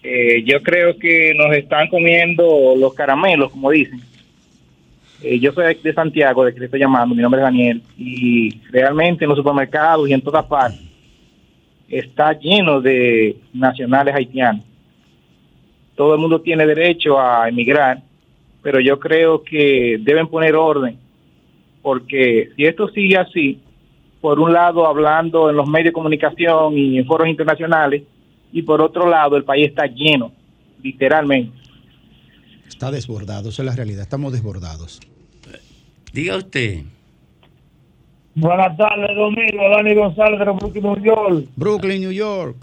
Eh, 0.03 0.43
yo 0.43 0.61
creo 0.61 0.97
que 0.99 1.33
nos 1.33 1.55
están 1.55 1.87
comiendo 1.87 2.75
los 2.77 2.93
caramelos, 2.93 3.51
como 3.51 3.71
dicen. 3.71 4.01
Eh, 5.21 5.39
yo 5.39 5.53
soy 5.53 5.75
de 5.81 5.93
Santiago, 5.93 6.43
de 6.43 6.53
que 6.53 6.59
le 6.59 6.65
estoy 6.65 6.81
llamando, 6.81 7.15
mi 7.15 7.21
nombre 7.21 7.39
es 7.39 7.45
Daniel, 7.45 7.81
y 7.97 8.59
realmente 8.69 9.23
en 9.23 9.29
los 9.29 9.37
supermercados 9.37 10.09
y 10.09 10.13
en 10.13 10.21
todas 10.21 10.45
partes 10.45 10.81
está 11.87 12.33
lleno 12.37 12.81
de 12.81 13.37
nacionales 13.53 14.13
haitianos. 14.13 14.65
Todo 15.95 16.15
el 16.15 16.19
mundo 16.19 16.41
tiene 16.41 16.65
derecho 16.65 17.19
a 17.19 17.47
emigrar, 17.47 18.01
pero 18.61 18.79
yo 18.79 18.99
creo 18.99 19.43
que 19.43 19.97
deben 20.01 20.27
poner 20.27 20.55
orden, 20.55 20.97
porque 21.81 22.49
si 22.55 22.65
esto 22.65 22.89
sigue 22.89 23.17
así, 23.17 23.59
por 24.19 24.39
un 24.39 24.51
lado 24.51 24.87
hablando 24.87 25.49
en 25.49 25.55
los 25.55 25.67
medios 25.67 25.87
de 25.87 25.93
comunicación 25.93 26.77
y 26.77 26.97
en 26.97 27.05
foros 27.05 27.27
internacionales, 27.27 28.03
y 28.53 28.61
por 28.61 28.81
otro 28.81 29.09
lado 29.09 29.35
el 29.35 29.43
país 29.43 29.69
está 29.69 29.87
lleno, 29.87 30.31
literalmente. 30.81 31.57
Está 32.67 32.91
desbordado, 32.91 33.49
esa 33.49 33.63
es 33.63 33.65
la 33.65 33.75
realidad. 33.75 34.03
Estamos 34.03 34.31
desbordados. 34.31 35.01
Diga 36.13 36.37
usted. 36.37 36.83
Buenas 38.35 38.77
tardes, 38.77 39.15
Domingo. 39.15 39.69
Dani 39.75 39.95
González 39.95 40.39
de 40.39 40.45
Brooklyn, 40.45 40.83
New 40.83 41.03
York. 41.03 41.47
Brooklyn, 41.55 42.01
New 42.01 42.11
York. 42.11 42.55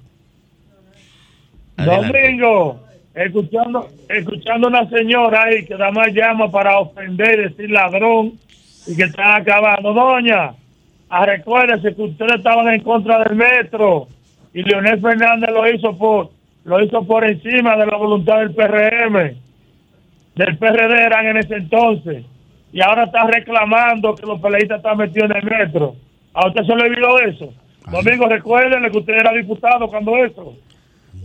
Domingo, 1.76 2.81
escuchando, 3.14 3.88
escuchando 4.09 4.68
una 4.68 4.88
señora 4.88 5.44
ahí 5.44 5.64
que 5.64 5.74
nada 5.74 5.90
más 5.90 6.12
llama 6.12 6.50
para 6.50 6.79
ofender, 6.79 7.50
decir 7.50 7.70
ladrón 7.70 8.35
y 8.87 8.96
que 8.96 9.05
están 9.05 9.40
acabando. 9.40 9.92
Doña, 9.92 10.55
recuérdese 11.11 11.96
que 11.96 12.03
ustedes 12.03 12.37
estaban 12.37 12.68
en 12.68 12.83
contra 12.83 13.24
del 13.24 13.37
metro 13.37 14.07
y 14.55 14.63
Leonel 14.63 15.01
Fernández 15.01 15.51
lo 15.51 15.69
hizo 15.71 15.97
por 15.97 16.31
lo 16.65 16.85
hizo 16.85 17.05
por 17.07 17.25
encima 17.25 17.77
de 17.77 17.87
la 17.87 17.97
voluntad 17.97 18.39
del 18.41 18.55
PRM, 18.55 19.35
del 20.37 20.59
PRD 20.59 21.03
eran 21.03 21.27
en 21.27 21.37
ese 21.39 21.55
entonces 21.55 22.25
y 22.73 22.81
ahora 22.83 23.05
está 23.05 23.25
reclamando 23.25 24.15
que 24.15 24.27
los 24.27 24.41
peleistas 24.41 24.79
están 24.79 24.99
metidos 24.99 25.31
en 25.31 25.37
el 25.39 25.45
metro. 25.45 25.97
¿A 26.35 26.47
usted 26.49 26.63
se 26.63 26.77
le 26.77 26.83
olvidó 26.85 27.19
eso? 27.21 27.53
Domingo, 27.91 28.29
recuérdenle 28.29 28.91
que 28.91 28.99
usted 28.99 29.15
era 29.15 29.33
diputado 29.33 29.89
cuando 29.89 30.17
eso. 30.25 30.55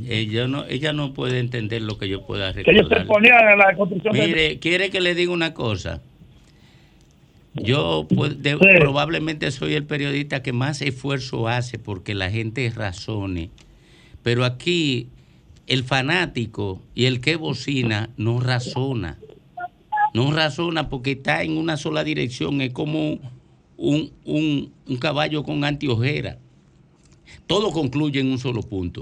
Ella 0.08 0.48
no, 0.48 0.66
ella 0.66 0.94
no 0.94 1.14
puede 1.14 1.40
entender 1.40 1.82
lo 1.82 1.98
que 1.98 2.10
yo 2.10 2.26
pueda 2.26 2.52
Que 2.54 2.62
ellos 2.62 2.88
se 2.90 2.96
recordar. 2.96 3.08
ponían 3.08 3.50
en 3.50 3.58
la 3.60 3.76
construcción 3.76 4.14
Mire, 4.14 4.58
quiere 4.60 4.90
que 4.90 5.00
le 5.00 5.14
diga 5.14 5.32
una 5.32 5.54
cosa. 5.54 6.02
Yo 7.56 8.06
pues, 8.13 8.41
de- 8.44 8.58
probablemente 8.58 9.50
soy 9.52 9.74
el 9.74 9.86
periodista 9.86 10.44
que 10.44 10.54
más 10.54 10.82
esfuerzo 10.82 11.48
hace 11.48 11.80
porque 11.80 12.13
la 12.13 12.30
gente 12.30 12.70
razone. 12.70 13.50
Pero 14.24 14.44
aquí 14.46 15.08
el 15.68 15.84
fanático 15.84 16.82
y 16.94 17.06
el 17.06 17.22
que 17.22 17.36
bocina 17.38 18.10
no 18.18 18.39
razona. 18.39 19.18
No 20.13 20.32
razona 20.32 20.89
porque 20.89 21.12
está 21.13 21.44
en 21.44 21.58
una 21.58 21.78
sola 21.78 22.04
dirección. 22.04 22.62
Es 22.62 22.72
como 22.74 23.20
un, 23.78 24.12
un- 24.26 24.72
un 24.88 24.98
caballo 24.98 25.44
con 25.44 25.63
antiojera. 25.63 26.38
Todo 27.48 27.72
concluye 27.72 28.20
en 28.20 28.32
un 28.32 28.39
solo 28.39 28.62
punto. 28.63 29.02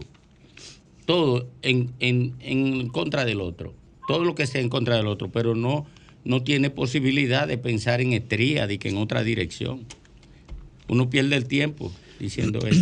Todo 1.06 1.48
en, 1.62 1.92
en- 2.00 2.34
en 2.39 2.88
contra 2.89 3.26
del 3.26 3.42
otro. 3.42 3.74
Todo 4.08 4.24
lo 4.26 4.36
que 4.36 4.48
sea 4.48 4.62
en 4.62 4.70
contra 4.70 4.96
del 4.96 5.08
otro. 5.08 5.32
Pero 5.32 5.56
no, 5.56 5.86
no 6.26 6.44
tiene 6.44 6.70
posibilidad 6.70 7.48
de 7.48 7.58
pensar 7.58 8.02
en 8.02 8.14
estría, 8.14 8.68
de 8.68 8.80
que 8.80 8.90
en 8.90 8.98
otra 8.98 9.24
dirección. 9.24 9.82
Uno 10.88 11.10
pierde 11.10 11.36
el 11.36 11.48
tiempo 11.48 11.92
diciendo 12.20 12.60
eso. 12.68 12.82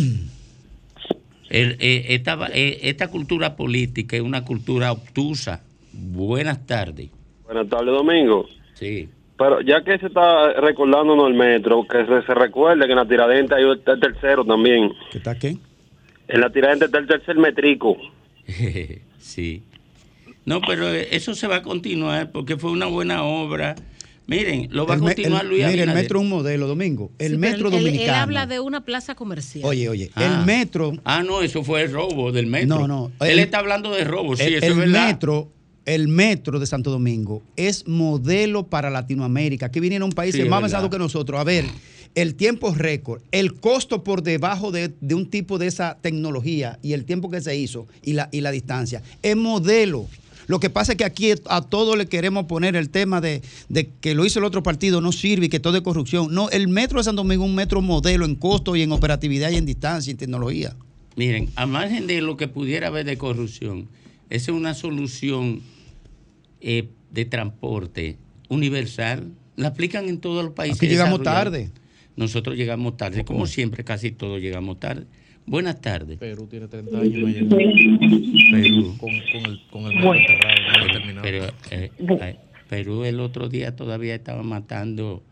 El- 1.50 1.76
eh, 1.80 2.06
esta, 2.14 2.34
va- 2.36 2.48
eh, 2.52 2.80
esta 2.82 3.08
cultura 3.08 3.56
política 3.56 4.16
es 4.16 4.22
una 4.22 4.44
cultura 4.44 4.92
obtusa. 4.92 5.62
Buenas 5.92 6.66
tardes. 6.66 7.10
Buenas 7.44 7.68
tardes, 7.68 7.86
Domingo. 7.94 8.48
Sí. 8.74 9.08
Pero 9.36 9.60
ya 9.60 9.82
que 9.82 9.98
se 9.98 10.06
está 10.06 10.52
recordándonos 10.60 11.28
el 11.28 11.34
metro, 11.34 11.84
que 11.86 12.06
se, 12.06 12.26
se 12.26 12.34
recuerde 12.34 12.86
que 12.86 12.92
en 12.92 12.96
la 12.96 13.06
tiradente 13.08 13.54
hay 13.54 13.64
está 13.70 13.92
el 13.92 14.00
tercero 14.00 14.44
también. 14.44 14.90
¿Qué 15.10 15.18
está 15.18 15.38
qué? 15.38 15.56
En 16.28 16.40
la 16.40 16.50
tiradente 16.50 16.84
está 16.86 16.98
el 16.98 17.06
tercer 17.06 17.36
metrico. 17.36 17.96
sí. 19.18 19.62
No, 20.44 20.60
pero 20.60 20.88
eso 20.88 21.34
se 21.34 21.46
va 21.46 21.56
a 21.56 21.62
continuar 21.62 22.30
porque 22.32 22.56
fue 22.56 22.70
una 22.70 22.86
buena 22.86 23.22
obra. 23.24 23.74
Miren, 24.26 24.68
lo 24.70 24.86
va 24.86 24.94
El 24.94 25.00
a 25.00 25.04
continuar 25.04 25.42
el- 25.42 25.48
Luis 25.50 25.66
Mire, 25.66 25.82
el 25.82 25.92
metro 25.94 26.18
es 26.20 26.22
un 26.24 26.28
modelo, 26.30 26.66
Domingo. 26.68 27.10
El 27.18 27.32
Sí, 27.32 27.38
metro 27.38 27.68
él- 27.68 27.74
dominicano. 27.74 28.02
Él, 28.12 28.14
habla 28.14 28.46
de 28.46 28.60
una 28.60 28.84
plaza 28.84 29.14
comercial. 29.14 29.64
Oye, 29.64 29.88
oye, 29.88 30.10
Ah. 30.14 30.24
el 30.40 30.46
metro. 30.46 30.92
Ah, 31.04 31.22
no, 31.22 31.42
eso 31.42 31.62
fue 31.64 31.82
el 31.82 31.92
robo 31.92 32.30
del 32.32 32.46
metro. 32.46 32.78
No, 32.80 32.88
no. 32.88 33.12
Él 33.20 33.30
El- 33.32 33.38
está 33.40 33.58
hablando 33.58 33.90
de 33.92 34.04
robo, 34.04 34.36
sí, 34.36 34.44
el, 34.44 34.54
eso 34.54 34.66
es 34.66 34.72
el 34.72 34.78
verdad. 34.78 35.06
metro, 35.08 35.50
el 35.84 36.06
metro 36.08 36.60
de 36.60 36.66
Santo 36.66 36.90
Domingo 36.90 37.42
es 37.56 37.86
modelo 37.88 38.64
para 38.68 38.90
Latinoamérica. 38.90 39.66
Aquí 39.66 39.80
vinieron 39.80 40.10
países 40.12 40.40
Sí, 40.42 40.48
más 40.48 40.62
verdad. 40.62 40.76
avanzados 40.76 40.90
que 40.90 40.98
nosotros. 40.98 41.40
A 41.40 41.44
ver, 41.44 41.64
el 42.14 42.36
tiempo 42.36 42.72
récord, 42.72 43.22
el 43.32 43.54
costo 43.54 44.04
por 44.04 44.22
debajo 44.22 44.70
de, 44.70 44.92
de 45.00 45.14
un 45.16 45.28
tipo 45.28 45.58
de 45.58 45.66
esa 45.66 45.98
tecnología 46.00 46.78
y 46.80 46.92
el 46.92 47.04
tiempo 47.04 47.28
que 47.28 47.40
se 47.40 47.56
hizo 47.56 47.88
y 48.04 48.12
la, 48.12 48.28
y 48.30 48.40
la 48.40 48.52
distancia. 48.52 49.02
Es 49.22 49.34
modelo. 49.34 50.06
Lo 50.46 50.60
que 50.60 50.70
pasa 50.70 50.92
es 50.92 50.98
que 50.98 51.04
aquí 51.04 51.32
a 51.46 51.62
todos 51.62 51.96
le 51.96 52.06
queremos 52.06 52.46
poner 52.46 52.76
el 52.76 52.90
tema 52.90 53.20
de, 53.20 53.42
de 53.68 53.90
que 54.00 54.14
lo 54.14 54.24
hizo 54.24 54.38
el 54.38 54.44
otro 54.44 54.62
partido, 54.62 55.00
no 55.00 55.12
sirve 55.12 55.46
y 55.46 55.48
que 55.48 55.60
todo 55.60 55.76
es 55.76 55.82
corrupción. 55.82 56.34
No, 56.34 56.50
el 56.50 56.68
metro 56.68 56.98
de 56.98 57.04
Santo 57.04 57.22
Domingo 57.22 57.44
es 57.44 57.50
un 57.50 57.56
metro 57.56 57.80
modelo 57.80 58.24
en 58.24 58.34
costo 58.34 58.76
y 58.76 58.82
en 58.82 58.92
operatividad 58.92 59.50
y 59.50 59.56
en 59.56 59.66
distancia 59.66 60.10
y 60.10 60.12
en 60.12 60.18
tecnología. 60.18 60.76
Miren, 61.16 61.50
a 61.56 61.66
margen 61.66 62.06
de 62.06 62.22
lo 62.22 62.36
que 62.36 62.48
pudiera 62.48 62.88
haber 62.88 63.04
de 63.04 63.18
corrupción, 63.18 63.88
esa 64.30 64.50
es 64.50 64.56
una 64.56 64.74
solución 64.74 65.60
eh, 66.60 66.88
de 67.10 67.24
transporte 67.24 68.16
universal. 68.48 69.30
La 69.56 69.68
aplican 69.68 70.08
en 70.08 70.18
todos 70.18 70.44
los 70.44 70.54
países. 70.54 70.78
Aquí 70.78 70.88
llegamos 70.88 71.22
tarde. 71.22 71.70
Nosotros 72.16 72.56
llegamos 72.56 72.96
tarde, 72.96 73.24
como 73.24 73.46
siempre, 73.46 73.84
casi 73.84 74.10
todos 74.10 74.40
llegamos 74.40 74.80
tarde. 74.80 75.06
Buenas 75.46 75.80
tardes. 75.80 76.18
Perú 76.18 76.46
tiene 76.46 76.68
30 76.68 76.98
años. 76.98 77.44
Perú. 78.50 78.96
Con, 78.98 79.10
con 79.10 79.50
el, 79.50 79.60
con 79.70 79.82
el 79.84 79.94
metro 79.96 80.14
enterrado, 80.14 80.56
no 80.60 80.78
lo 80.78 80.84
ha 80.84 80.92
terminado. 80.92 81.22
Pero, 81.22 81.44
eh, 81.70 81.90
eh, 81.98 82.36
Perú 82.68 83.04
el 83.04 83.20
otro 83.20 83.48
día 83.48 83.76
todavía 83.76 84.14
estaba 84.14 84.42
matando 84.42 85.22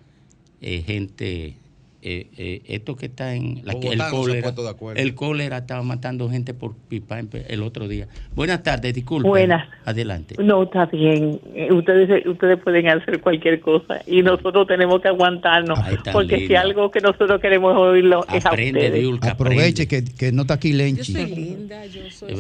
eh, 0.60 0.82
gente, 0.82 1.54
eh, 2.02 2.28
eh, 2.38 2.62
esto 2.66 2.96
que 2.96 3.06
está 3.06 3.34
en 3.34 3.60
la, 3.64 3.74
Bogotá 3.74 3.92
el 3.92 3.98
no 3.98 4.04
se 4.04 4.08
ha 4.08 4.10
cólera, 4.10 4.42
puesto 4.42 4.62
de 4.62 4.70
acuerdo. 4.70 5.02
el 5.02 5.14
cólera 5.14 5.58
estaba 5.58 5.82
matando 5.82 6.30
gente 6.30 6.54
por 6.54 6.74
pipa 6.74 7.20
el 7.48 7.62
otro 7.62 7.88
día. 7.88 8.08
Buenas 8.34 8.62
tardes, 8.62 8.94
disculpe. 8.94 9.28
Buenas. 9.28 9.68
Adelante. 9.84 10.36
No, 10.42 10.62
está 10.62 10.86
bien. 10.86 11.40
Eh, 11.54 11.72
Ustedes 11.72 12.26
ustedes 12.26 12.58
pueden 12.62 12.88
hacer 12.88 13.20
cualquier 13.20 13.60
cosa 13.60 14.00
y 14.06 14.22
nosotros 14.22 14.66
tenemos 14.66 15.00
que 15.02 15.08
aguantarnos. 15.08 15.78
porque 16.12 16.46
si 16.46 16.54
algo 16.54 16.90
que 16.90 17.00
nosotros 17.00 17.40
queremos 17.40 17.76
oírlo 17.76 18.24
es 18.32 18.46
a 18.46 18.50
ustedes. 18.50 19.06
Aproveche 19.22 19.86
que, 19.86 20.04
que 20.04 20.32
no 20.32 20.42
está 20.42 20.54
aquí 20.54 20.72
Lenchi. 20.72 21.12
linda, 21.14 21.84
yo 21.86 22.10
soy 22.10 22.34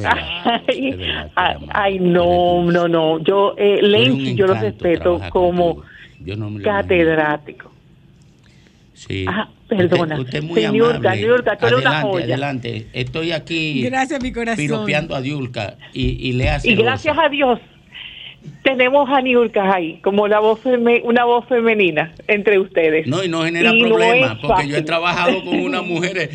Ay, 1.72 1.98
no, 1.98 2.64
no, 2.70 2.88
no. 2.88 3.18
Yo, 3.20 3.54
eh, 3.56 3.80
Lenchi, 3.82 4.34
yo 4.34 4.46
lo 4.46 4.54
respeto 4.54 5.20
como 5.30 5.82
Yo 6.20 6.36
no 6.36 6.50
me 6.50 6.58
lo 6.60 6.64
catedrático. 6.64 7.69
Sí. 9.08 9.24
Ah, 9.26 9.48
perdona. 9.66 10.16
Usted, 10.16 10.24
usted 10.26 10.38
es 10.40 10.44
muy 10.44 10.62
amable. 10.64 11.16
Niurka, 11.16 11.56
tú 11.56 11.66
eres 11.66 11.78
una 11.78 11.90
adelante, 11.90 12.08
joya. 12.10 12.24
adelante. 12.26 12.86
Estoy 12.92 13.32
aquí 13.32 13.82
Gracias, 13.82 14.22
mi 14.22 14.30
corazón. 14.30 14.56
piropeando 14.58 15.14
a 15.16 15.22
Diulca 15.22 15.76
y, 15.94 16.28
y 16.28 16.32
le 16.34 16.50
hace 16.50 16.70
Y 16.70 16.74
gracias 16.74 17.16
a 17.18 17.28
Dios 17.30 17.58
tenemos 18.62 19.08
a 19.08 19.20
Niurka 19.22 19.74
ahí 19.74 20.00
como 20.02 20.28
la 20.28 20.38
voz 20.40 20.60
feme- 20.62 21.00
una 21.04 21.24
voz 21.24 21.46
femenina 21.48 22.12
entre 22.28 22.58
ustedes. 22.58 23.06
No, 23.06 23.24
y 23.24 23.28
no 23.28 23.42
genera 23.44 23.72
Y 23.72 23.82
no 23.82 23.88
problema, 23.88 24.32
es 24.32 24.38
porque 24.40 24.68
yo 24.68 24.76
he 24.76 24.82
trabajado 24.82 25.42
con 25.44 25.60
unas 25.60 25.82
mujeres, 25.86 26.28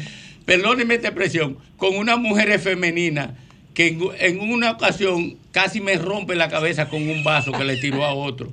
perdóneme 0.46 0.96
esta 0.96 1.10
expresión, 1.10 1.58
con 1.78 1.96
unas 1.96 2.18
mujeres 2.20 2.64
femeninas 2.64 3.30
que 3.74 3.88
en, 3.90 4.00
en 4.20 4.40
una 4.52 4.72
ocasión 4.72 5.36
casi 5.52 5.82
me 5.82 5.96
rompe 5.98 6.36
la 6.36 6.50
cabeza 6.50 6.90
con 6.90 7.08
un 7.08 7.24
vaso 7.24 7.52
que 7.52 7.64
le 7.64 7.78
tiró 7.78 8.06
a 8.06 8.14
otro. 8.14 8.50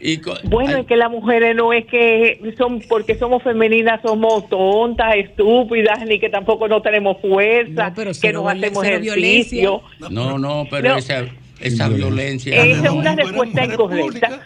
Y 0.00 0.20
Bueno, 0.44 0.78
es 0.78 0.86
que 0.86 0.96
las 0.96 1.10
mujeres 1.10 1.56
no 1.56 1.72
es 1.72 1.86
que 1.86 2.38
son 2.58 2.80
porque 2.88 3.16
somos 3.18 3.42
femeninas 3.42 4.00
somos 4.02 4.48
tontas, 4.48 5.14
estúpidas, 5.16 6.04
ni 6.06 6.18
que 6.20 6.28
tampoco 6.28 6.68
no 6.68 6.82
tenemos 6.82 7.16
fuerza, 7.20 7.92
que 7.94 8.12
cero 8.14 8.42
nos 8.42 8.52
violen- 8.54 8.64
hacemos 8.64 8.84
ejercicio. 8.84 9.82
no, 10.10 10.38
no, 10.38 10.66
pero 10.70 10.90
No. 10.90 10.96
esa, 10.98 11.24
esa 11.60 11.88
violencia. 11.88 12.62
Esa 12.62 12.84
es 12.84 12.90
una 12.90 13.14
respuesta 13.16 13.64
incorrecta. 13.64 14.40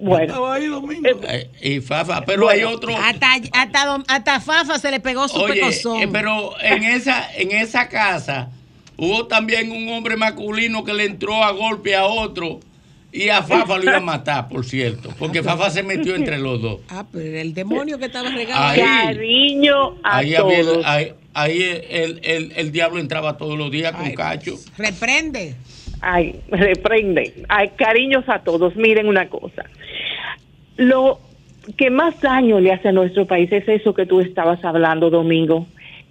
Bueno, 0.00 0.54
Eh, 0.56 1.50
Y 1.60 1.80
Fafa, 1.80 2.24
pero 2.24 2.48
hay 2.48 2.62
otro. 2.62 2.96
Hasta, 2.96 3.26
hasta, 3.52 3.86
don- 3.86 4.04
hasta 4.06 4.40
Fafa 4.40 4.78
se 4.78 4.90
le 4.90 5.00
pegó 5.00 5.26
su 5.28 5.38
Oye, 5.40 5.54
pecozón. 5.54 6.00
eh, 6.00 6.08
pero 6.10 6.52
en 6.62 6.84
esa, 6.84 7.26
en 7.36 7.50
esa 7.50 7.88
casa 7.88 8.50
hubo 8.96 9.26
también 9.26 9.72
un 9.72 9.88
hombre 9.92 10.16
masculino 10.16 10.84
que 10.84 10.94
le 10.94 11.04
entró 11.06 11.42
a 11.42 11.50
golpe 11.50 11.96
a 11.96 12.06
otro 12.06 12.60
y 13.16 13.28
a 13.28 13.42
Fafa 13.42 13.76
lo 13.78 13.84
iba 13.84 13.96
a 13.96 14.00
matar, 14.00 14.48
por 14.48 14.64
cierto, 14.64 15.10
porque 15.18 15.42
Fafa 15.42 15.70
se 15.70 15.82
metió 15.84 16.16
entre 16.16 16.38
los 16.38 16.60
dos. 16.60 16.80
Ah, 16.88 17.06
pero 17.12 17.38
el 17.38 17.54
demonio 17.54 17.98
que 17.98 18.06
estaba. 18.06 18.28
Ahí. 18.28 18.80
cariño 18.80 19.96
a 20.02 20.18
Ahí, 20.18 20.34
había 20.34 20.58
el- 20.58 20.66
todos. 20.66 20.84
ahí, 20.86 21.12
ahí 21.32 21.62
el, 21.90 22.20
el- 22.24 22.52
el 22.56 22.72
diablo 22.72 22.98
entraba 22.98 23.36
todos 23.36 23.56
los 23.56 23.70
días 23.70 23.92
con 23.92 24.10
cacho. 24.14 24.56
Reprende. 24.76 25.54
Ay, 26.00 26.40
reprende. 26.50 27.32
Ay, 27.48 27.70
cariños 27.76 28.24
a 28.28 28.40
todos. 28.40 28.74
Miren 28.76 29.06
una 29.06 29.28
cosa. 29.28 29.64
Lo 30.76 31.20
que 31.78 31.88
más 31.90 32.20
daño 32.20 32.58
le 32.60 32.72
hace 32.72 32.88
a 32.88 32.92
nuestro 32.92 33.26
país 33.26 33.50
es 33.52 33.66
eso 33.68 33.94
que 33.94 34.04
tú 34.06 34.20
estabas 34.20 34.62
hablando, 34.64 35.08
Domingo. 35.08 35.66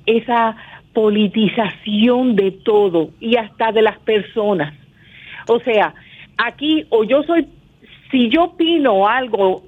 Esa 0.06 0.56
politización 0.94 2.36
de 2.36 2.52
todo 2.52 3.12
y 3.20 3.36
hasta 3.36 3.72
de 3.72 3.82
las 3.82 4.00
personas. 4.00 4.74
O 5.48 5.60
sea, 5.60 5.94
aquí 6.38 6.86
o 6.90 7.04
yo 7.04 7.24
soy, 7.24 7.48
si 8.12 8.30
yo 8.30 8.44
opino 8.44 9.08
algo 9.08 9.64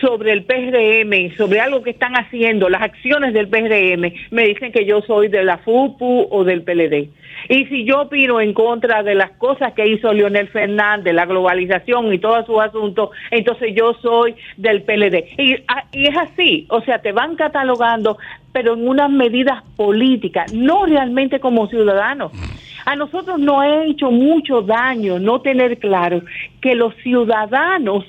sobre 0.00 0.32
el 0.32 0.44
PRM, 0.44 1.36
sobre 1.36 1.60
algo 1.60 1.82
que 1.82 1.90
están 1.90 2.14
haciendo, 2.14 2.68
las 2.68 2.82
acciones 2.82 3.32
del 3.34 3.48
PRM, 3.48 4.12
me 4.30 4.44
dicen 4.44 4.72
que 4.72 4.84
yo 4.84 5.00
soy 5.02 5.28
de 5.28 5.44
la 5.44 5.58
FUPU 5.58 6.28
o 6.30 6.44
del 6.44 6.62
PLD. 6.62 7.10
Y 7.48 7.66
si 7.66 7.84
yo 7.84 8.02
opino 8.02 8.40
en 8.40 8.54
contra 8.54 9.02
de 9.02 9.14
las 9.14 9.32
cosas 9.32 9.72
que 9.74 9.86
hizo 9.86 10.12
Leonel 10.12 10.48
Fernández, 10.48 11.14
la 11.14 11.26
globalización 11.26 12.12
y 12.12 12.18
todos 12.18 12.46
sus 12.46 12.60
asuntos, 12.60 13.10
entonces 13.30 13.74
yo 13.74 13.94
soy 14.00 14.34
del 14.56 14.82
PLD. 14.82 15.34
Y, 15.38 15.56
ah, 15.68 15.84
y 15.92 16.06
es 16.06 16.16
así, 16.16 16.66
o 16.70 16.80
sea, 16.82 17.00
te 17.00 17.12
van 17.12 17.36
catalogando, 17.36 18.18
pero 18.52 18.74
en 18.74 18.88
unas 18.88 19.10
medidas 19.10 19.62
políticas, 19.76 20.52
no 20.54 20.86
realmente 20.86 21.40
como 21.40 21.66
ciudadanos. 21.68 22.32
A 22.84 22.96
nosotros 22.96 23.38
nos 23.38 23.62
ha 23.62 23.84
hecho 23.84 24.10
mucho 24.10 24.62
daño 24.62 25.18
no 25.18 25.40
tener 25.40 25.78
claro 25.78 26.22
que 26.60 26.74
los 26.74 26.94
ciudadanos 26.96 28.04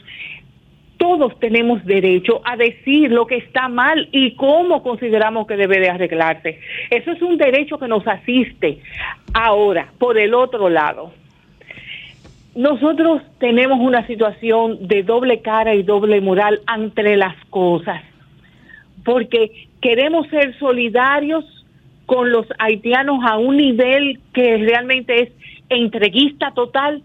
todos 0.98 1.38
tenemos 1.40 1.84
derecho 1.86 2.42
a 2.46 2.56
decir 2.56 3.12
lo 3.12 3.28
que 3.28 3.38
está 3.38 3.68
mal 3.68 4.08
y 4.12 4.36
cómo 4.36 4.82
consideramos 4.82 5.48
que 5.48 5.56
debe 5.56 5.80
de 5.80 5.90
arreglarse. 5.90 6.60
Eso 6.90 7.12
es 7.12 7.22
un 7.22 7.38
derecho 7.38 7.78
que 7.78 7.88
nos 7.88 8.08
asiste. 8.08 8.80
Ahora, 9.34 9.92
por 9.98 10.18
el 10.18 10.34
otro 10.34 10.70
lado, 10.70 11.12
nosotros 12.56 13.22
tenemos 13.40 13.80
una 13.80 14.08
situación 14.08 14.88
de 14.88 15.04
doble 15.04 15.42
cara 15.42 15.76
y 15.76 15.84
doble 15.84 16.22
moral 16.22 16.62
entre 16.74 17.18
las 17.18 17.36
cosas, 17.50 18.02
porque 19.04 19.68
queremos 19.82 20.28
ser 20.30 20.58
solidarios 20.58 21.46
con 22.06 22.32
los 22.32 22.46
haitianos 22.60 23.20
a 23.26 23.38
un 23.38 23.58
nivel 23.58 24.20
que 24.34 24.58
realmente 24.58 25.24
es 25.24 25.30
entreguista 25.70 26.52
total 26.52 27.02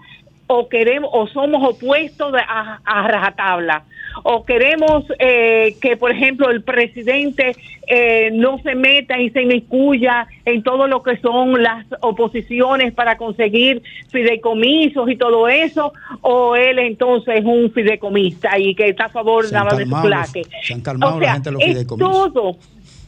o 0.47 0.69
queremos 0.69 1.11
o 1.13 1.29
somos 1.29 1.63
opuestos 1.63 2.35
a, 2.35 2.81
a 2.85 3.09
rajatabla 3.09 3.85
o 4.25 4.45
queremos 4.45 5.05
eh, 5.19 5.77
que 5.81 5.97
por 5.97 6.11
ejemplo 6.11 6.51
el 6.51 6.63
presidente 6.63 7.55
eh, 7.87 8.31
no 8.33 8.59
se 8.59 8.75
meta 8.75 9.19
y 9.21 9.31
se 9.31 9.43
inmiscuya 9.43 10.27
en 10.45 10.63
todo 10.63 10.87
lo 10.89 11.03
que 11.03 11.17
son 11.19 11.63
las 11.63 11.87
oposiciones 12.01 12.93
para 12.93 13.17
conseguir 13.17 13.83
fideicomisos 14.09 15.09
y 15.09 15.17
todo 15.17 15.49
eso 15.49 15.93
o 16.21 16.57
él 16.57 16.79
entonces 16.81 17.37
es 17.39 17.45
un 17.45 17.71
fideicomista 17.73 18.59
y 18.59 18.75
que 18.75 18.89
está 18.89 19.05
a 19.05 19.09
favor 19.11 19.51
nada 19.53 19.67
más 19.67 19.79
de 19.79 19.87
su 19.87 20.03
plaque. 20.03 20.43
se 20.65 20.75
han 20.75 20.81
calmado 20.81 21.17
o 21.17 21.21
la 21.21 21.27
sea, 21.27 21.35
gente 21.35 21.51
de 21.51 21.53
los 21.53 21.63
es 21.63 21.87
todo 21.87 22.57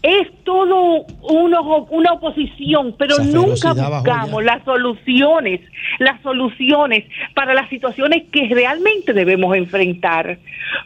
es 0.03 0.29
todo 0.45 1.05
uno- 1.23 1.87
una 1.91 2.13
oposición, 2.15 2.95
pero 2.99 3.15
Esa 3.15 3.25
nunca 3.25 3.73
buscamos 3.73 4.45
las 4.45 4.65
soluciones, 4.65 5.61
las 6.01 6.21
soluciones 6.23 7.05
para 7.35 7.55
las 7.55 7.69
situaciones 7.69 8.25
que 8.33 8.49
realmente 8.49 9.13
debemos 9.13 9.55
enfrentar, 9.57 10.39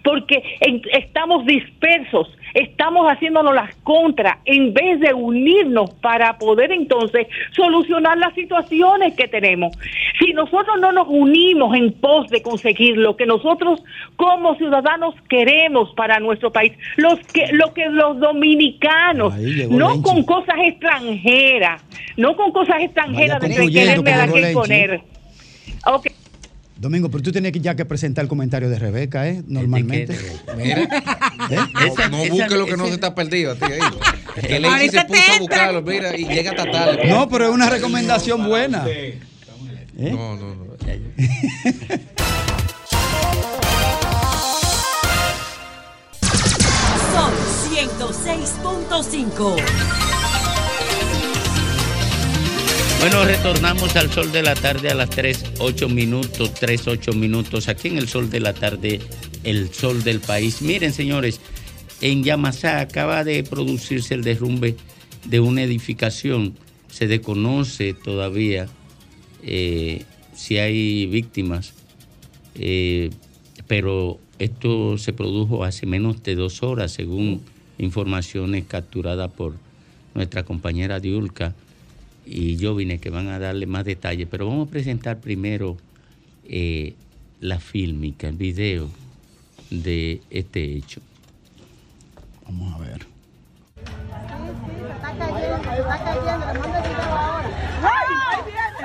porque 0.05 0.43
en- 0.61 0.83
estamos 0.93 1.47
dispersos, 1.47 2.31
estamos 2.55 3.07
haciéndonos 3.11 3.55
las 3.55 3.75
contras 3.77 4.39
en 4.45 4.73
vez 4.75 5.01
de 5.01 5.13
unirnos 5.15 5.91
para 6.03 6.37
poder 6.39 6.73
entonces 6.73 7.27
solucionar 7.53 8.17
las 8.19 8.35
situaciones 8.35 9.15
que 9.15 9.29
tenemos. 9.29 9.77
Si 10.19 10.33
nosotros 10.33 10.79
no 10.81 10.93
nos 10.93 11.07
unimos 11.09 11.75
en 11.77 11.93
pos 11.93 12.29
de 12.29 12.43
conseguir 12.43 12.97
lo 12.97 13.17
que 13.17 13.27
nosotros 13.27 13.83
como 14.17 14.55
ciudadanos 14.57 15.15
queremos 15.29 15.93
para 15.95 16.19
nuestro 16.21 16.51
país, 16.53 16.73
los 16.97 17.19
que 17.29 17.49
lo 17.53 17.73
que 17.75 17.89
los 17.91 18.19
dominicanos, 18.21 19.06
no 19.15 20.03
con 20.03 20.23
cosas 20.25 20.57
extranjeras, 20.67 21.83
no 22.17 22.37
con 22.37 22.53
cosas 22.53 22.77
extranjeras 22.81 23.41
de 23.41 23.49
quererme 23.71 24.05
que 24.05 24.11
dar 24.17 24.29
llegó 24.33 24.47
que 24.49 24.53
poner. 24.55 25.01
Ok. 25.87 26.07
Domingo, 26.79 27.11
pero 27.11 27.23
tú 27.23 27.33
tienes 27.33 27.53
que 27.53 27.61
ya 27.61 27.75
que 27.75 27.87
presentar 27.87 28.23
el 28.25 28.29
comentario 28.29 28.69
de 28.69 28.79
Rebeca, 28.79 29.27
¿eh? 29.27 29.43
Normalmente. 29.47 30.15
Mira, 30.59 30.83
Esa- 30.83 32.09
no 32.11 32.19
esa- 32.23 32.33
busque 32.35 32.55
lo 32.57 32.67
que 32.67 32.77
no 32.77 32.83
ese- 32.85 32.89
se 32.89 32.95
está 32.97 33.15
perdido 33.15 33.53
a 33.53 33.55
ti 33.55 33.65
ahí. 33.65 33.81
Que 34.35 34.91
se 34.91 35.05
puso 35.07 35.21
a 35.33 35.39
buscarlo, 35.39 35.83
mira, 35.83 36.15
y 36.19 36.27
llega 36.27 36.51
hasta 36.51 36.71
tarde. 36.71 37.09
No, 37.09 37.29
pero 37.31 37.47
es 37.47 37.51
una 37.55 37.71
recomendación 37.71 38.47
buena. 38.47 38.85
¿Eh? 38.87 39.19
No, 40.13 40.37
no, 40.37 40.55
no. 40.55 40.67
106.5. 48.97 49.57
Bueno, 53.01 53.25
retornamos 53.27 53.95
al 53.95 54.11
sol 54.11 54.33
de 54.33 54.43
la 54.43 54.55
tarde 54.55 54.89
a 54.89 54.95
las 54.95 55.11
3, 55.11 55.53
8 55.59 55.89
minutos, 55.91 56.55
3, 56.55 56.89
8 56.89 57.13
minutos, 57.13 57.69
aquí 57.69 57.89
en 57.89 57.99
el 57.99 58.09
sol 58.09 58.31
de 58.31 58.41
la 58.41 58.55
tarde, 58.55 59.01
el 59.45 59.71
sol 59.75 60.03
del 60.03 60.21
país. 60.21 60.63
Miren, 60.63 60.95
señores, 60.95 61.43
en 62.01 62.25
Yamasá 62.25 62.81
acaba 62.81 63.23
de 63.23 63.45
producirse 63.45 64.15
el 64.15 64.25
derrumbe 64.25 64.77
de 65.27 65.41
una 65.41 65.63
edificación. 65.63 66.55
Se 66.89 67.07
desconoce 67.07 67.93
todavía 67.93 68.67
eh, 69.43 70.05
si 70.35 70.57
hay 70.57 71.05
víctimas, 71.05 71.75
eh, 72.55 73.11
pero 73.67 74.19
esto 74.39 74.97
se 74.97 75.13
produjo 75.13 75.65
hace 75.65 75.85
menos 75.85 76.23
de 76.23 76.35
dos 76.35 76.63
horas, 76.63 76.93
según 76.93 77.43
informaciones 77.79 78.65
capturadas 78.67 79.31
por 79.33 79.55
nuestra 80.15 80.45
compañera 80.45 81.01
Diulca 81.01 81.55
y 82.25 82.59
Jovine, 82.61 82.99
que 82.99 83.11
van 83.11 83.29
a 83.29 83.39
darle 83.39 83.67
más 83.67 83.85
detalles. 83.85 84.27
Pero 84.31 84.49
vamos 84.49 84.69
a 84.69 84.71
presentar 84.71 85.19
primero 85.21 85.77
eh, 86.45 86.95
la 87.41 87.61
fílmica, 87.61 88.29
el 88.29 88.37
video 88.37 88.89
de 89.71 90.21
este 90.31 90.65
hecho. 90.65 91.01
Vamos 92.47 92.75
a 92.75 92.79
ver. 92.79 93.07
Está 93.77 95.17
cayendo, 95.19 95.57
está 95.57 96.05
cayendo, 96.05 96.53
le 96.53 96.59
mando 96.59 96.79
el 96.79 96.83
video 96.83 97.03
ahora. 97.03 97.51
¡Ay, 97.83 98.07
ahí 98.31 98.43
viene! 98.47 98.77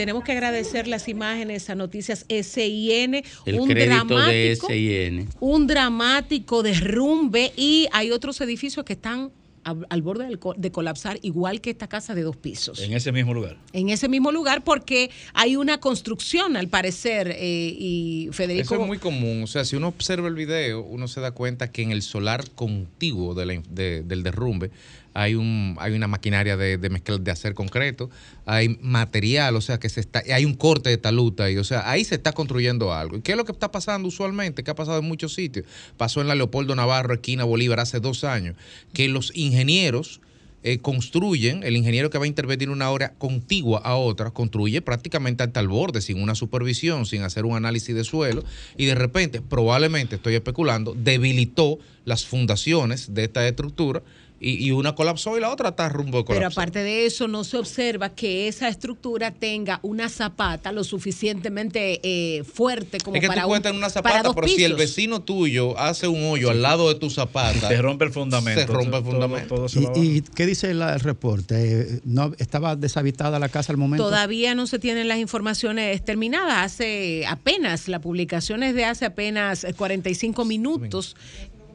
Tenemos 0.00 0.24
que 0.24 0.32
agradecer 0.32 0.88
las 0.88 1.08
imágenes 1.08 1.68
a 1.68 1.74
Noticias 1.74 2.24
SIN, 2.26 3.16
El 3.44 3.60
un 3.60 3.68
crédito 3.68 4.18
de 4.18 4.56
SIN. 4.56 5.28
un 5.40 5.66
dramático 5.66 6.62
derrumbe 6.62 7.52
y 7.54 7.86
hay 7.92 8.10
otros 8.10 8.40
edificios 8.40 8.82
que 8.86 8.94
están 8.94 9.30
al, 9.62 10.00
borde 10.00 10.26
de 10.56 10.72
colapsar, 10.72 11.18
igual 11.20 11.60
que 11.60 11.68
esta 11.68 11.86
casa 11.86 12.14
de 12.14 12.22
dos 12.22 12.34
pisos. 12.38 12.80
En 12.80 12.94
ese 12.94 13.12
mismo 13.12 13.34
lugar. 13.34 13.58
En 13.74 13.90
ese 13.90 14.08
mismo 14.08 14.32
lugar 14.32 14.64
porque 14.64 15.10
hay 15.34 15.56
una 15.56 15.78
construcción, 15.80 16.56
al 16.56 16.68
parecer, 16.68 17.36
eh, 17.38 17.74
y 17.78 18.30
Federico... 18.32 18.74
Eso 18.76 18.80
es 18.80 18.86
muy 18.86 18.96
común. 18.96 19.42
O 19.42 19.46
sea, 19.46 19.66
si 19.66 19.76
uno 19.76 19.88
observa 19.88 20.28
el 20.28 20.34
video, 20.34 20.80
uno 20.80 21.08
se 21.08 21.20
da 21.20 21.32
cuenta 21.32 21.70
que 21.70 21.82
en 21.82 21.90
el 21.90 22.00
solar 22.00 22.48
contiguo 22.54 23.34
de 23.34 23.44
la 23.46 23.52
in- 23.52 23.64
de- 23.68 24.02
del 24.02 24.22
derrumbe 24.22 24.70
hay 25.14 25.34
un 25.34 25.76
hay 25.80 25.92
una 25.92 26.06
maquinaria 26.06 26.56
de, 26.56 26.78
de 26.78 26.90
mezcla 26.90 27.18
de 27.18 27.30
hacer 27.30 27.54
concreto, 27.54 28.10
hay 28.46 28.78
material, 28.80 29.56
o 29.56 29.60
sea, 29.60 29.78
que 29.78 29.88
se 29.88 30.00
está 30.00 30.22
hay 30.32 30.44
un 30.44 30.54
corte 30.54 30.90
de 30.90 30.98
taluta 30.98 31.50
y 31.50 31.56
o 31.56 31.64
sea, 31.64 31.90
ahí 31.90 32.04
se 32.04 32.14
está 32.14 32.32
construyendo 32.32 32.92
algo. 32.92 33.16
¿Y 33.16 33.22
qué 33.22 33.32
es 33.32 33.38
lo 33.38 33.44
que 33.44 33.52
está 33.52 33.70
pasando 33.70 34.08
usualmente? 34.08 34.62
¿Qué 34.62 34.70
ha 34.70 34.74
pasado 34.74 34.98
en 34.98 35.06
muchos 35.06 35.34
sitios? 35.34 35.66
Pasó 35.96 36.20
en 36.20 36.28
la 36.28 36.34
Leopoldo 36.34 36.74
Navarro, 36.74 37.14
esquina 37.14 37.44
Bolívar, 37.44 37.80
hace 37.80 38.00
dos 38.00 38.24
años, 38.24 38.56
que 38.92 39.08
los 39.08 39.32
ingenieros 39.34 40.20
eh, 40.62 40.78
construyen, 40.78 41.62
el 41.62 41.74
ingeniero 41.74 42.10
que 42.10 42.18
va 42.18 42.24
a 42.24 42.28
intervenir 42.28 42.68
una 42.68 42.90
hora 42.90 43.14
contigua 43.16 43.80
a 43.82 43.96
otra, 43.96 44.30
construye 44.30 44.82
prácticamente 44.82 45.42
hasta 45.42 45.58
el 45.58 45.68
borde, 45.68 46.02
sin 46.02 46.22
una 46.22 46.34
supervisión, 46.34 47.06
sin 47.06 47.22
hacer 47.22 47.46
un 47.46 47.56
análisis 47.56 47.94
de 47.94 48.04
suelo, 48.04 48.44
y 48.76 48.84
de 48.84 48.94
repente, 48.94 49.40
probablemente, 49.40 50.16
estoy 50.16 50.34
especulando, 50.34 50.94
debilitó 50.94 51.78
las 52.04 52.26
fundaciones 52.26 53.14
de 53.14 53.24
esta 53.24 53.48
estructura 53.48 54.02
y, 54.40 54.66
y 54.66 54.70
una 54.70 54.94
colapsó 54.94 55.36
y 55.36 55.40
la 55.40 55.50
otra 55.50 55.68
está 55.68 55.88
rumbo 55.90 56.18
de 56.18 56.24
Pero 56.24 56.38
colapsar. 56.38 56.62
aparte 56.62 56.78
de 56.82 57.04
eso, 57.06 57.28
no 57.28 57.44
se 57.44 57.58
observa 57.58 58.08
que 58.08 58.48
esa 58.48 58.68
estructura 58.68 59.30
tenga 59.32 59.80
una 59.82 60.08
zapata 60.08 60.72
lo 60.72 60.82
suficientemente 60.82 62.00
eh, 62.02 62.42
fuerte 62.44 62.98
como 62.98 63.16
es 63.16 63.20
que 63.20 63.28
para, 63.28 63.42
tú 63.42 63.46
un- 63.48 63.50
cuentas 63.52 63.70
en 63.72 63.76
una 63.78 63.90
zapata, 63.90 64.32
pero 64.34 64.48
si 64.48 64.64
el 64.64 64.74
vecino 64.74 65.20
tuyo 65.22 65.78
hace 65.78 66.08
un 66.08 66.24
hoyo 66.24 66.50
al 66.50 66.62
lado 66.62 66.88
de 66.92 66.98
tu 66.98 67.10
zapata, 67.10 67.68
Se 67.68 67.82
rompe 67.82 68.06
el 68.06 68.12
fundamento. 68.12 68.60
Se 68.60 68.66
rompe 68.66 68.96
el 68.96 69.04
fundamento. 69.04 69.54
todo 69.54 69.68
se 69.68 69.80
va 69.80 69.92
¿Y, 69.96 70.16
y 70.18 70.20
qué 70.22 70.46
dice 70.46 70.72
la- 70.74 70.94
el 70.94 71.00
reporte? 71.00 72.00
¿No 72.04 72.32
estaba 72.38 72.76
deshabitada 72.76 73.38
la 73.38 73.48
casa 73.50 73.72
al 73.72 73.76
momento? 73.76 74.04
Todavía 74.04 74.54
no 74.54 74.66
se 74.66 74.78
tienen 74.78 75.06
las 75.08 75.18
informaciones 75.18 76.02
terminadas. 76.04 76.72
Hace 76.72 77.26
apenas, 77.26 77.88
la 77.88 78.00
publicación 78.00 78.62
es 78.62 78.74
de 78.74 78.84
hace 78.86 79.04
apenas 79.04 79.64
eh, 79.64 79.74
45 79.74 80.44
minutos. 80.46 81.14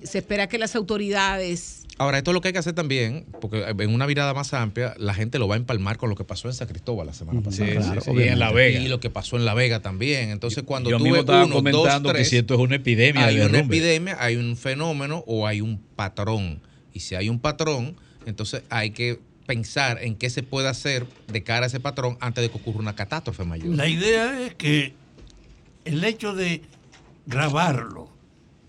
Se 0.03 0.19
espera 0.19 0.47
que 0.47 0.57
las 0.57 0.75
autoridades 0.75 1.84
Ahora, 1.97 2.17
esto 2.17 2.31
es 2.31 2.33
lo 2.33 2.41
que 2.41 2.49
hay 2.49 2.53
que 2.53 2.59
hacer 2.59 2.73
también, 2.73 3.25
porque 3.39 3.63
en 3.65 3.93
una 3.93 4.05
mirada 4.05 4.33
más 4.33 4.53
amplia, 4.53 4.95
la 4.97 5.13
gente 5.13 5.39
lo 5.39 5.47
va 5.47 5.55
a 5.55 5.57
empalmar 5.57 5.97
con 5.97 6.09
lo 6.09 6.15
que 6.17 6.25
pasó 6.25 6.49
en 6.49 6.53
San 6.53 6.67
Cristóbal 6.67 7.07
la 7.07 7.13
semana 7.13 7.39
pasada. 7.41 7.67
Sí, 7.81 8.01
sí, 8.01 8.01
sí. 8.03 8.11
Y 8.17 8.23
en 8.23 8.39
La 8.39 8.51
Vega. 8.51 8.81
Y 8.81 8.89
lo 8.89 8.99
que 8.99 9.09
pasó 9.09 9.37
en 9.37 9.45
La 9.45 9.53
Vega 9.53 9.81
también. 9.81 10.29
Entonces, 10.29 10.63
cuando 10.63 10.89
Yo 10.89 10.97
tú 10.97 11.03
mismo 11.05 11.13
ves 11.13 11.21
estaba 11.21 11.45
uno, 11.45 11.55
comentando 11.55 12.09
dos, 12.09 12.11
que 12.11 12.17
tres, 12.17 12.29
si 12.29 12.37
esto 12.37 12.55
es 12.55 12.59
una 12.59 12.75
epidemia 12.75 13.25
hay 13.25 13.35
de 13.37 13.41
una 13.43 13.51
derrumbe. 13.53 13.77
epidemia, 13.77 14.17
hay 14.19 14.35
un 14.35 14.57
fenómeno 14.57 15.23
o 15.25 15.47
hay 15.47 15.61
un 15.61 15.79
patrón. 15.95 16.59
Y 16.93 16.99
si 16.99 17.15
hay 17.15 17.29
un 17.29 17.39
patrón, 17.39 17.95
entonces 18.25 18.63
hay 18.69 18.89
que 18.91 19.19
pensar 19.45 19.99
en 20.01 20.15
qué 20.15 20.29
se 20.29 20.43
puede 20.43 20.67
hacer 20.67 21.05
de 21.31 21.43
cara 21.43 21.65
a 21.65 21.67
ese 21.67 21.79
patrón 21.79 22.17
antes 22.19 22.41
de 22.41 22.49
que 22.49 22.57
ocurra 22.57 22.79
una 22.79 22.95
catástrofe 22.95 23.45
mayor. 23.45 23.73
La 23.73 23.87
idea 23.87 24.41
es 24.41 24.53
que 24.55 24.93
el 25.85 26.03
hecho 26.03 26.33
de 26.33 26.61
grabarlo 27.25 28.09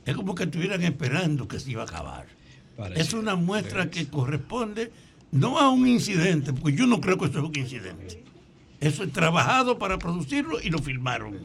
es 0.05 0.15
como 0.15 0.37
que 0.37 0.45
estuvieran 0.45 0.83
esperando 0.85 1.49
que 1.49 1.59
se 1.59 1.73
iba 1.73 1.83
a 1.83 1.87
acabar. 1.87 2.36
Parece. 2.77 3.01
Es 3.01 3.13
una 3.15 3.37
muestra 3.37 3.91
que 3.91 4.07
corresponde 4.09 4.91
no 5.33 5.59
a 5.59 5.71
un 5.71 5.87
incidente, 5.89 6.53
porque 6.53 6.77
yo 6.77 6.87
no 6.87 7.01
creo 7.01 7.19
que 7.19 7.27
eso 7.27 7.39
es 7.39 7.45
un 7.45 7.57
incidente. 7.57 8.23
Eso 8.81 9.03
es 9.05 9.13
trabajado 9.13 9.79
para 9.79 9.99
producirlo 9.99 10.61
y 10.63 10.69
lo 10.71 10.79
filmaron. 10.79 11.39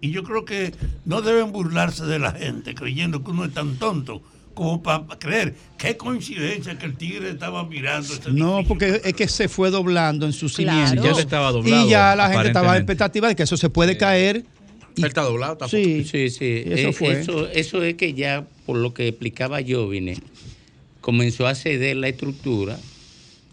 Y 0.00 0.10
yo 0.10 0.22
creo 0.22 0.44
que 0.44 0.72
no 1.04 1.22
deben 1.22 1.52
burlarse 1.52 2.04
de 2.04 2.18
la 2.18 2.32
gente 2.32 2.74
creyendo 2.74 3.22
que 3.24 3.30
uno 3.30 3.44
es 3.44 3.52
tan 3.54 3.76
tonto 3.76 4.22
como 4.54 4.82
para 4.82 5.04
creer 5.18 5.54
qué 5.76 5.96
coincidencia 5.96 6.76
que 6.78 6.86
el 6.86 6.96
tigre 6.96 7.30
estaba 7.30 7.64
mirando 7.64 8.12
ese 8.12 8.32
No, 8.32 8.62
porque 8.66 9.00
es 9.04 9.14
que 9.14 9.28
se 9.28 9.48
fue 9.48 9.70
doblando 9.70 10.26
en 10.26 10.32
sus 10.32 10.56
Claro. 10.56 10.88
cimientos. 10.88 11.04
Ya 11.04 11.14
le 11.16 11.20
estaba 11.22 11.52
doblado, 11.52 11.86
Y 11.86 11.90
ya 11.90 12.16
la 12.16 12.30
gente 12.30 12.48
estaba 12.48 12.72
en 12.76 12.82
expectativa 12.82 13.28
de 13.28 13.36
que 13.36 13.44
eso 13.44 13.56
se 13.56 13.70
puede 13.70 13.96
caer. 13.96 14.44
Él 14.96 15.04
está 15.04 15.22
doblado, 15.22 15.52
está 15.52 15.68
Sí, 15.68 16.04
Sí, 16.04 16.28
sí. 16.30 16.62
Eso 16.66 16.88
Eh, 16.88 16.92
fue. 16.92 17.20
Eso, 17.20 17.46
eso 17.48 17.82
es 17.84 17.94
que 17.94 18.14
ya, 18.14 18.44
por 18.66 18.76
lo 18.78 18.92
que 18.94 19.06
explicaba 19.06 19.58
Jovine, 19.66 20.16
comenzó 21.08 21.46
a 21.46 21.54
ceder 21.54 21.96
la 21.96 22.08
estructura. 22.08 22.78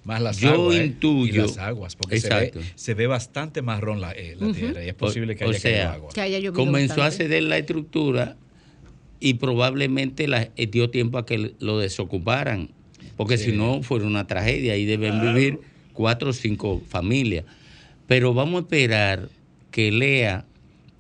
Más 0.04 0.22
las 0.22 0.40
Yo 0.42 0.50
aguas. 0.50 0.76
¿eh? 0.76 0.86
intuyo. 0.88 1.46
Y 1.46 1.48
las 1.48 1.58
aguas, 1.58 1.96
porque 1.96 2.20
se 2.20 2.28
ve, 2.28 2.52
se 2.76 2.94
ve 2.96 3.08
bastante 3.08 3.62
marrón 3.62 4.02
la, 4.02 4.12
eh, 4.12 4.36
la 4.38 4.52
tierra 4.52 4.84
y 4.84 4.90
es 4.90 4.94
posible 4.94 5.38
que 5.38 5.46
O- 5.46 5.48
haya 5.52 5.58
o 5.58 5.62
sea, 5.62 5.72
caído 5.72 5.92
agua. 5.94 6.10
Que 6.14 6.20
haya 6.22 6.38
llovido 6.40 6.54
comenzó 6.66 6.98
bastante. 6.98 7.24
a 7.24 7.28
ceder 7.30 7.44
la 7.44 7.58
estructura 7.58 8.36
y 9.22 9.36
probablemente 9.36 10.28
la, 10.28 10.50
eh, 10.58 10.68
dio 10.68 10.90
tiempo 10.90 11.18
a 11.18 11.26
que 11.26 11.54
lo 11.60 11.80
desocuparan, 11.80 12.72
porque 13.16 13.38
Sí. 13.38 13.52
si 13.52 13.52
no 13.54 13.82
fuera 13.84 14.06
una 14.06 14.28
tragedia 14.28 14.76
y 14.76 14.84
deben 14.84 15.22
vivir 15.22 15.60
cuatro 15.94 16.32
o 16.32 16.34
cinco 16.34 16.82
familias. 16.90 17.46
Pero 18.06 18.34
vamos 18.34 18.56
a 18.60 18.62
esperar 18.66 19.30
que 19.72 19.94
Lea 19.94 20.46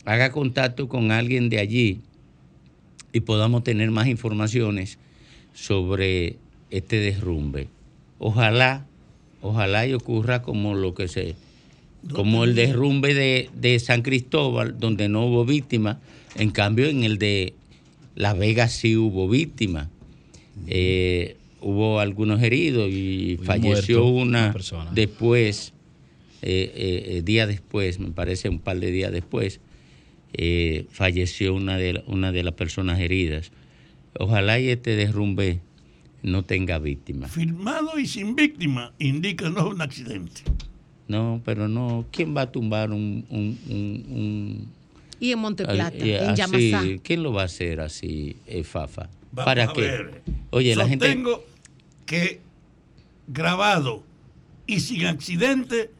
haga 0.05 0.31
contacto 0.31 0.87
con 0.87 1.11
alguien 1.11 1.49
de 1.49 1.59
allí 1.59 1.99
y 3.11 3.19
podamos 3.19 3.65
tener 3.65 3.91
más 3.91 4.07
informaciones 4.07 4.97
sobre 5.53 6.37
este 6.71 6.97
derrumbe. 6.99 7.67
Ojalá, 8.19 8.85
ojalá 9.41 9.85
y 9.87 9.93
ocurra 9.93 10.41
como 10.41 10.73
lo 10.75 10.93
que 10.93 11.07
se, 11.07 11.35
como 12.13 12.43
el 12.43 12.55
derrumbe 12.55 13.13
de, 13.13 13.49
de 13.53 13.79
San 13.79 14.01
Cristóbal, 14.01 14.79
donde 14.79 15.09
no 15.09 15.25
hubo 15.25 15.45
víctimas, 15.45 15.97
en 16.35 16.51
cambio 16.51 16.87
en 16.87 17.03
el 17.03 17.17
de 17.17 17.53
La 18.15 18.33
Vega 18.33 18.67
sí 18.67 18.95
hubo 18.97 19.27
víctimas. 19.29 19.87
Eh, 20.67 21.35
hubo 21.61 21.99
algunos 21.99 22.41
heridos 22.41 22.89
y 22.89 23.37
falleció 23.43 24.03
muerto, 24.03 24.07
una, 24.07 24.53
persona. 24.53 24.91
después, 24.93 25.73
eh, 26.41 26.71
eh, 26.75 27.03
eh, 27.17 27.21
día 27.23 27.47
después, 27.47 27.99
me 27.99 28.11
parece 28.11 28.49
un 28.49 28.59
par 28.59 28.79
de 28.79 28.91
días 28.91 29.11
después, 29.11 29.59
falleció 30.91 31.53
una 31.53 31.77
de, 31.77 31.93
la- 31.93 32.03
una 32.07 32.31
de 32.31 32.43
las 32.43 32.53
personas 32.53 32.99
heridas. 32.99 33.51
Ojalá 34.19 34.59
y 34.59 34.69
este 34.69 34.95
derrumbe 34.95 35.59
no 36.25 36.43
tenga 36.43 36.79
víctimas. 36.79 37.31
Filmado 37.31 37.97
y 37.99 38.07
sin 38.07 38.35
víctima 38.35 38.91
indica 38.99 39.49
no 39.49 39.69
un 39.69 39.81
accidente. 39.81 40.41
No, 41.07 41.41
pero 41.45 41.67
no, 41.67 42.05
¿quién 42.11 42.35
va 42.35 42.41
a 42.41 42.51
tumbar 42.51 42.91
un... 42.91 43.25
un, 43.29 43.59
un- 43.69 44.05
un- 44.09 44.67
Y 45.19 45.31
en 45.31 45.39
Monteplata, 45.39 45.95
en? 45.97 46.35
Yamasá. 46.35 46.83
¿Quién 47.03 47.21
lo 47.23 47.31
va 47.31 47.43
a 47.43 47.45
hacer 47.45 47.79
así, 47.79 48.37
eh, 48.47 48.63
Fafa? 48.63 49.09
Vamos 49.31 49.45
¿Para 49.45 49.65
a 49.65 49.73
qué? 49.73 49.81
ver. 49.81 50.21
Oye, 50.49 50.75
la 50.75 50.87
gente... 50.87 51.15
Que 52.05 52.39
grabado 53.27 54.03
y 54.67 54.79
sin 54.79 55.05
accidente 55.05 55.91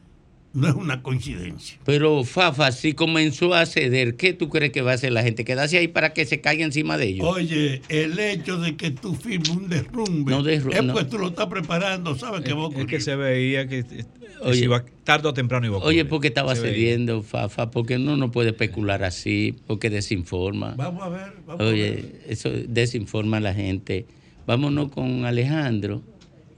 no 0.60 0.68
es 0.68 0.74
una 0.74 1.02
coincidencia. 1.02 1.78
Pero 1.84 2.24
Fafa, 2.24 2.72
si 2.72 2.94
comenzó 2.94 3.54
a 3.54 3.66
ceder, 3.66 4.16
¿qué 4.16 4.32
tú 4.32 4.48
crees 4.48 4.72
que 4.72 4.82
va 4.82 4.92
a 4.92 4.94
hacer 4.94 5.12
la 5.12 5.22
gente? 5.22 5.44
¿Quedarse 5.44 5.78
ahí 5.78 5.88
para 5.88 6.12
que 6.14 6.24
se 6.24 6.40
caiga 6.40 6.64
encima 6.64 6.96
de 6.98 7.06
ellos? 7.08 7.26
Oye, 7.28 7.82
el 7.88 8.18
hecho 8.18 8.58
de 8.58 8.76
que 8.76 8.90
tú 8.90 9.14
firmes 9.14 9.50
un 9.50 9.68
derrumbe 9.68 10.30
No 10.32 10.42
derru- 10.42 10.74
es 10.74 10.82
no. 10.82 10.92
pues 10.94 11.08
tú 11.08 11.18
lo 11.18 11.28
estás 11.28 11.46
preparando, 11.46 12.16
sabes 12.16 12.40
que 12.42 12.52
va 12.54 12.66
a 12.66 12.80
Es 12.80 12.86
que 12.86 13.00
se 13.00 13.14
veía 13.16 13.68
que 13.68 13.80
eh, 13.80 14.04
Oye. 14.42 14.58
se 14.58 14.64
iba, 14.64 14.84
tarde 15.04 15.28
o 15.28 15.34
temprano 15.34 15.66
iba 15.66 15.76
a 15.76 15.80
Oye, 15.82 16.04
porque 16.04 16.28
estaba 16.28 16.54
Se 16.56 16.62
veía. 16.62 16.74
cediendo, 16.74 17.22
Fafa, 17.22 17.70
porque 17.70 17.98
no 17.98 18.16
no 18.16 18.30
puede 18.32 18.50
especular 18.50 19.04
así, 19.04 19.54
porque 19.66 19.90
desinforma. 19.90 20.74
Vamos 20.76 21.02
a 21.04 21.08
ver, 21.10 21.32
vamos 21.46 21.60
a 21.60 21.68
Oye, 21.68 21.90
ver. 21.90 22.20
eso 22.28 22.50
desinforma 22.50 23.36
a 23.36 23.40
la 23.40 23.54
gente. 23.54 24.06
Vámonos 24.46 24.90
con 24.92 25.24
Alejandro 25.24 26.02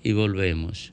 y 0.02 0.12
volvemos. 0.12 0.92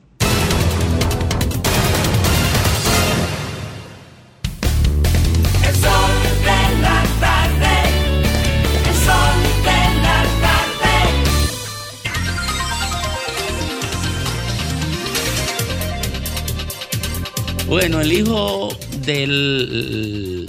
Bueno, 17.68 18.00
el 18.00 18.12
hijo 18.12 18.68
del 19.04 20.48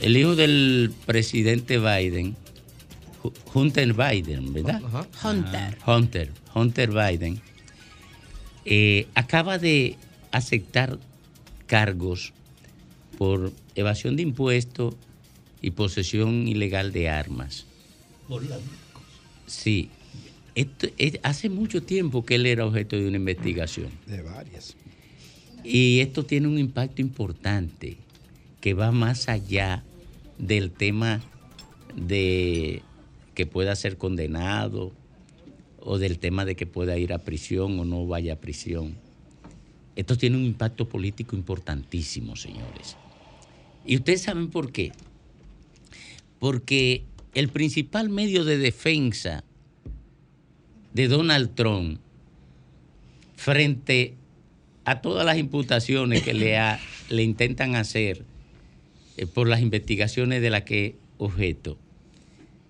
el 0.00 0.16
hijo 0.16 0.34
del 0.34 0.92
presidente 1.04 1.78
Biden 1.78 2.36
Hu- 3.22 3.32
Hunter 3.52 3.92
Biden, 3.92 4.52
¿verdad? 4.54 4.80
Hunter. 5.22 5.76
Hunter, 5.86 6.32
Hunter 6.54 6.90
Biden, 6.90 7.40
eh, 8.64 9.06
acaba 9.14 9.58
de 9.58 9.96
aceptar 10.32 10.98
cargos 11.66 12.32
por 13.18 13.52
evasión 13.74 14.16
de 14.16 14.22
impuestos 14.22 14.94
y 15.60 15.72
posesión 15.72 16.48
ilegal 16.48 16.92
de 16.92 17.10
armas. 17.10 17.66
Sí. 19.46 19.90
Esto, 20.54 20.88
es- 20.96 21.20
hace 21.22 21.48
mucho 21.50 21.82
tiempo 21.82 22.24
que 22.24 22.36
él 22.36 22.46
era 22.46 22.64
objeto 22.64 22.96
de 22.96 23.06
una 23.06 23.18
investigación. 23.18 23.90
De 24.06 24.22
varias. 24.22 24.74
Y 25.64 26.00
esto 26.00 26.24
tiene 26.24 26.48
un 26.48 26.58
impacto 26.58 27.02
importante 27.02 27.96
que 28.60 28.74
va 28.74 28.92
más 28.92 29.28
allá 29.28 29.84
del 30.38 30.70
tema 30.70 31.20
de 31.94 32.82
que 33.34 33.46
pueda 33.46 33.74
ser 33.76 33.96
condenado 33.96 34.92
o 35.80 35.98
del 35.98 36.18
tema 36.18 36.44
de 36.44 36.56
que 36.56 36.66
pueda 36.66 36.98
ir 36.98 37.12
a 37.12 37.18
prisión 37.18 37.78
o 37.78 37.84
no 37.84 38.06
vaya 38.06 38.34
a 38.34 38.36
prisión. 38.36 38.96
Esto 39.96 40.16
tiene 40.16 40.36
un 40.36 40.44
impacto 40.44 40.88
político 40.88 41.36
importantísimo, 41.36 42.36
señores. 42.36 42.96
¿Y 43.84 43.96
ustedes 43.96 44.22
saben 44.22 44.48
por 44.48 44.72
qué? 44.72 44.92
Porque 46.38 47.04
el 47.34 47.48
principal 47.48 48.08
medio 48.08 48.44
de 48.44 48.58
defensa 48.58 49.44
de 50.92 51.08
Donald 51.08 51.54
Trump 51.54 52.00
frente 53.36 54.16
a 54.90 55.00
todas 55.02 55.24
las 55.24 55.38
imputaciones 55.38 56.22
que 56.22 56.34
le, 56.34 56.58
ha- 56.58 56.80
le 57.08 57.22
intentan 57.22 57.76
hacer 57.76 58.24
eh, 59.16 59.26
por 59.26 59.48
las 59.48 59.60
investigaciones 59.60 60.42
de 60.42 60.50
las 60.50 60.62
que 60.62 60.86
es 60.86 60.92
objeto, 61.18 61.78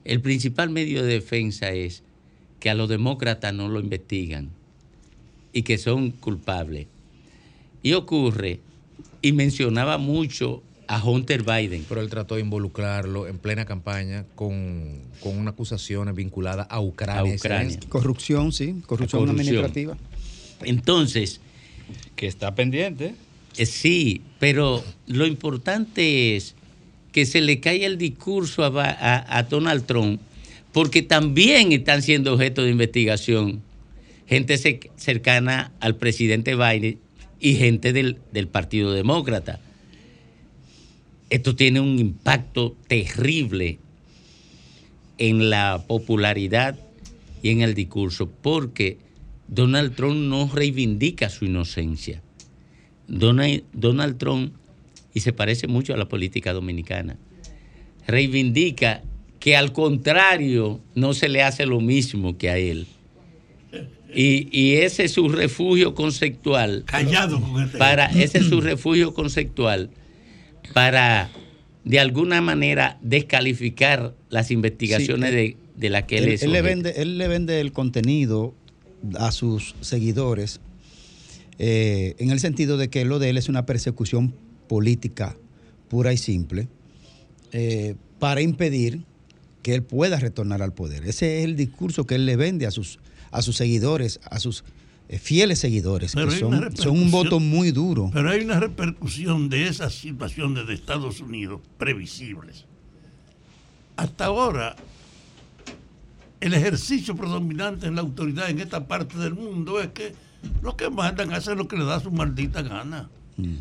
el 0.05 0.21
principal 0.21 0.71
medio 0.71 1.03
de 1.03 1.13
defensa 1.15 1.71
es 1.71 2.03
que 2.59 2.69
a 2.71 2.75
los 2.75 2.89
demócratas 2.89 3.55
no 3.55 3.69
lo 3.69 3.81
investigan 3.81 4.51
y 5.53 5.63
que 5.63 5.79
son 5.79 6.11
culpables. 6.11 6.87
Y 7.83 7.95
ocurre, 7.95 8.61
y 9.23 9.33
mencionaba 9.33 9.97
mucho 9.99 10.63
a 10.87 11.03
Hunter 11.03 11.43
Biden. 11.43 11.87
Pero 11.89 12.01
él 12.03 12.11
trató 12.11 12.35
de 12.35 12.43
involucrarlo 12.43 13.27
en 13.29 13.39
plena 13.39 13.65
campaña 13.65 14.27
con, 14.35 14.99
con 15.23 15.39
una 15.39 15.53
acusación 15.53 16.15
vinculada 16.15 16.65
a 16.65 16.81
Ucrania. 16.81 17.33
A 17.33 17.37
Ucrania. 17.37 17.79
Corrupción, 17.89 18.53
sí, 18.53 18.83
corrupción, 18.87 19.27
corrupción. 19.27 19.31
administrativa. 19.31 19.97
Entonces. 20.65 21.41
Que 22.21 22.27
está 22.27 22.55
pendiente. 22.55 23.15
Eh, 23.57 23.65
sí, 23.65 24.21
pero 24.39 24.85
lo 25.07 25.25
importante 25.27 26.37
es 26.37 26.55
que 27.13 27.25
se 27.25 27.41
le 27.41 27.61
caiga 27.61 27.87
el 27.87 27.97
discurso 27.97 28.63
a, 28.63 28.69
a- 29.39 29.43
Donald 29.45 29.87
Trump, 29.87 30.21
porque 30.73 31.01
también 31.01 31.73
están 31.73 32.03
siendo 32.03 32.35
objeto 32.35 32.63
de 32.63 32.73
investigación 32.73 33.63
gente 34.29 34.59
ce- 34.59 34.91
cercana 34.97 35.73
al 35.81 35.97
presidente 35.97 36.55
Biden 36.57 36.99
y 37.41 37.55
gente 37.55 37.95
del, 37.95 38.19
del 38.33 38.49
Partido 38.49 38.93
Demócrata. 38.93 39.59
Esto 41.31 41.57
tiene 41.57 41.81
un 41.81 41.99
impacto 41.99 42.77
terrible 42.87 43.79
en 45.17 45.49
la 45.49 45.83
popularidad 45.87 46.79
y 47.43 47.49
en 47.49 47.63
el 47.63 47.73
discurso, 47.73 48.29
porque 48.43 48.99
Donald 49.51 49.97
Trump 49.97 50.17
no 50.17 50.49
reivindica 50.53 51.29
su 51.29 51.45
inocencia. 51.45 52.23
Donald, 53.09 53.65
Donald 53.73 54.17
Trump, 54.17 54.55
y 55.13 55.21
se 55.21 55.33
parece 55.33 55.67
mucho 55.67 55.93
a 55.93 55.97
la 55.97 56.09
política 56.09 56.53
dominicana, 56.53 57.17
reivindica 58.07 59.03
que 59.41 59.57
al 59.57 59.73
contrario 59.73 60.81
no 60.95 61.15
se 61.15 61.29
le 61.29 61.43
hace 61.43 61.67
lo 61.67 61.81
mismo 61.81 62.39
que 62.39 62.49
a 62.49 62.59
él. 62.59 62.87
Y, 64.15 64.49
y 64.57 64.77
ese 64.77 65.05
es 65.05 65.13
su 65.13 65.29
refugio 65.29 65.95
conceptual. 65.95 66.85
Callado 66.87 67.41
con 67.41 67.63
este. 67.63 67.79
Para, 67.79 68.07
ese 68.07 68.39
es 68.39 68.47
su 68.47 68.61
refugio 68.61 69.15
conceptual 69.15 69.91
para, 70.73 71.31
de 71.85 72.01
alguna 72.01 72.41
manera, 72.41 72.99
descalificar 73.03 74.15
las 74.29 74.51
investigaciones 74.51 75.31
Sí, 75.31 75.37
de, 75.37 75.57
de 75.77 75.91
las 75.91 76.05
que 76.05 76.19
él, 76.19 76.25
Él, 76.25 76.31
es 76.35 76.43
él 76.43 76.53
le 76.53 76.63
vende, 76.63 76.95
él 76.97 77.19
le 77.19 77.29
vende 77.29 77.61
el 77.61 77.73
contenido 77.73 78.55
a 79.19 79.33
sus 79.33 79.75
seguidores 79.81 80.61
eh, 81.59 82.15
en 82.19 82.31
el 82.31 82.41
sentido 82.41 82.79
de 82.79 82.89
que 82.89 83.05
lo 83.05 83.19
de 83.19 83.31
él 83.31 83.37
es 83.37 83.49
una 83.49 83.67
persecución 83.67 84.35
política 84.67 85.37
pura 85.89 86.13
y 86.13 86.17
simple 86.17 86.69
eh, 87.53 87.97
para 88.19 88.41
impedir 88.41 89.03
que 89.63 89.75
él 89.75 89.83
pueda 89.83 90.19
retornar 90.19 90.63
al 90.63 90.73
poder. 90.73 91.05
Ese 91.05 91.41
es 91.41 91.45
el 91.45 91.57
discurso 91.57 92.07
que 92.07 92.15
él 92.15 92.25
le 92.25 92.37
vende 92.37 92.67
a 92.67 92.71
sus, 92.71 92.99
a 93.31 93.43
sus 93.43 93.57
seguidores, 93.57 94.21
a 94.25 94.39
sus 94.39 94.65
eh, 95.09 95.19
fieles 95.19 95.59
seguidores, 95.59 96.13
Pero 96.15 96.31
que 96.31 96.39
son, 96.39 96.77
son 96.77 96.99
un 96.99 97.11
voto 97.11 97.41
muy 97.41 97.73
duro. 97.73 98.11
Pero 98.13 98.31
hay 98.31 98.41
una 98.41 98.59
repercusión 98.59 99.51
de 99.51 99.67
esas 99.67 99.93
situaciones 99.93 100.67
de 100.67 100.73
Estados 100.73 101.21
Unidos 101.21 101.61
previsibles. 101.77 102.65
Hasta 103.97 104.27
ahora, 104.27 104.77
el 106.41 106.55
ejercicio 106.55 107.15
predominante 107.15 107.87
en 107.87 107.95
la 107.95 108.01
autoridad 108.01 108.49
en 108.49 108.61
esta 108.61 108.87
parte 108.87 109.19
del 109.19 109.35
mundo 109.35 109.81
es 109.81 109.89
que 109.89 110.15
los 110.63 110.75
que 110.75 110.89
mandan 110.89 111.33
hacen 111.33 111.59
lo 111.59 111.69
que 111.69 111.77
les 111.77 111.87
da 111.87 112.01
su 112.01 112.11
maldita 112.11 112.63
gana. 112.63 113.09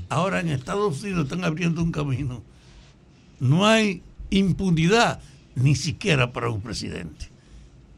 Ahora 0.09 0.39
en 0.39 0.49
Estados 0.49 1.01
Unidos 1.03 1.23
están 1.23 1.43
abriendo 1.43 1.81
un 1.81 1.91
camino. 1.91 2.43
No 3.39 3.65
hay 3.65 4.01
impunidad 4.29 5.21
ni 5.55 5.75
siquiera 5.75 6.33
para 6.33 6.49
un 6.49 6.61
presidente. 6.61 7.29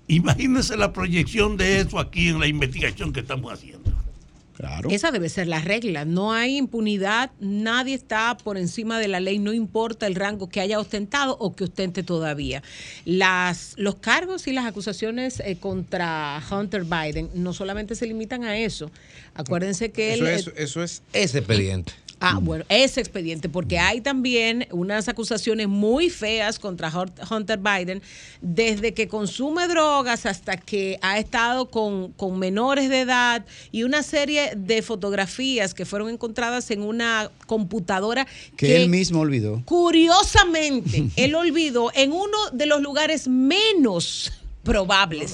Imagínense 0.07 0.77
la 0.77 0.93
proyección 0.93 1.57
de 1.57 1.79
eso 1.79 1.99
aquí 1.99 2.27
en 2.27 2.39
la 2.39 2.47
investigación 2.47 3.13
que 3.13 3.21
estamos 3.21 3.53
haciendo. 3.53 3.91
Esa 4.89 5.11
debe 5.11 5.29
ser 5.29 5.47
la 5.47 5.59
regla. 5.61 6.05
No 6.05 6.33
hay 6.33 6.57
impunidad, 6.57 7.31
nadie 7.39 7.95
está 7.95 8.37
por 8.37 8.57
encima 8.57 8.99
de 8.99 9.07
la 9.07 9.19
ley, 9.19 9.39
no 9.39 9.53
importa 9.53 10.07
el 10.07 10.15
rango 10.15 10.49
que 10.49 10.61
haya 10.61 10.79
ostentado 10.79 11.37
o 11.39 11.55
que 11.55 11.65
ostente 11.65 12.03
todavía. 12.03 12.61
Las, 13.05 13.73
los 13.77 13.95
cargos 13.95 14.47
y 14.47 14.53
las 14.53 14.65
acusaciones 14.65 15.39
eh, 15.39 15.57
contra 15.59 16.41
Hunter 16.51 16.83
Biden 16.83 17.29
no 17.33 17.53
solamente 17.53 17.95
se 17.95 18.05
limitan 18.05 18.43
a 18.43 18.57
eso. 18.57 18.91
Acuérdense 19.33 19.91
que 19.91 20.13
Eso 20.13 20.27
él... 20.27 20.33
es, 20.33 20.47
eh, 20.47 20.53
eso 20.57 20.83
es 20.83 21.01
ese 21.13 21.39
expediente. 21.39 21.93
Ah, 22.23 22.37
bueno, 22.39 22.63
ese 22.69 22.99
expediente, 23.01 23.49
porque 23.49 23.79
hay 23.79 23.99
también 23.99 24.67
unas 24.71 25.07
acusaciones 25.07 25.67
muy 25.67 26.09
feas 26.11 26.59
contra 26.59 26.91
Hun- 26.91 27.11
Hunter 27.31 27.57
Biden, 27.57 28.01
desde 28.41 28.93
que 28.93 29.07
consume 29.07 29.67
drogas 29.67 30.27
hasta 30.27 30.55
que 30.55 30.99
ha 31.01 31.17
estado 31.17 31.69
con, 31.71 32.11
con 32.11 32.37
menores 32.37 32.89
de 32.89 33.01
edad 33.01 33.43
y 33.71 33.83
una 33.83 34.03
serie 34.03 34.51
de 34.55 34.83
fotografías 34.83 35.73
que 35.73 35.83
fueron 35.85 36.09
encontradas 36.09 36.69
en 36.69 36.83
una 36.83 37.31
computadora 37.47 38.27
Que 38.55 38.75
él 38.83 38.89
mismo 38.89 39.21
olvidó. 39.21 39.63
Curiosamente, 39.65 41.07
él 41.15 41.33
olvidó 41.35 41.91
en 41.95 42.11
uno 42.11 42.37
de 42.53 42.65
los 42.67 42.81
lugares 42.81 43.27
menos 43.27 44.31
probables. 44.63 45.33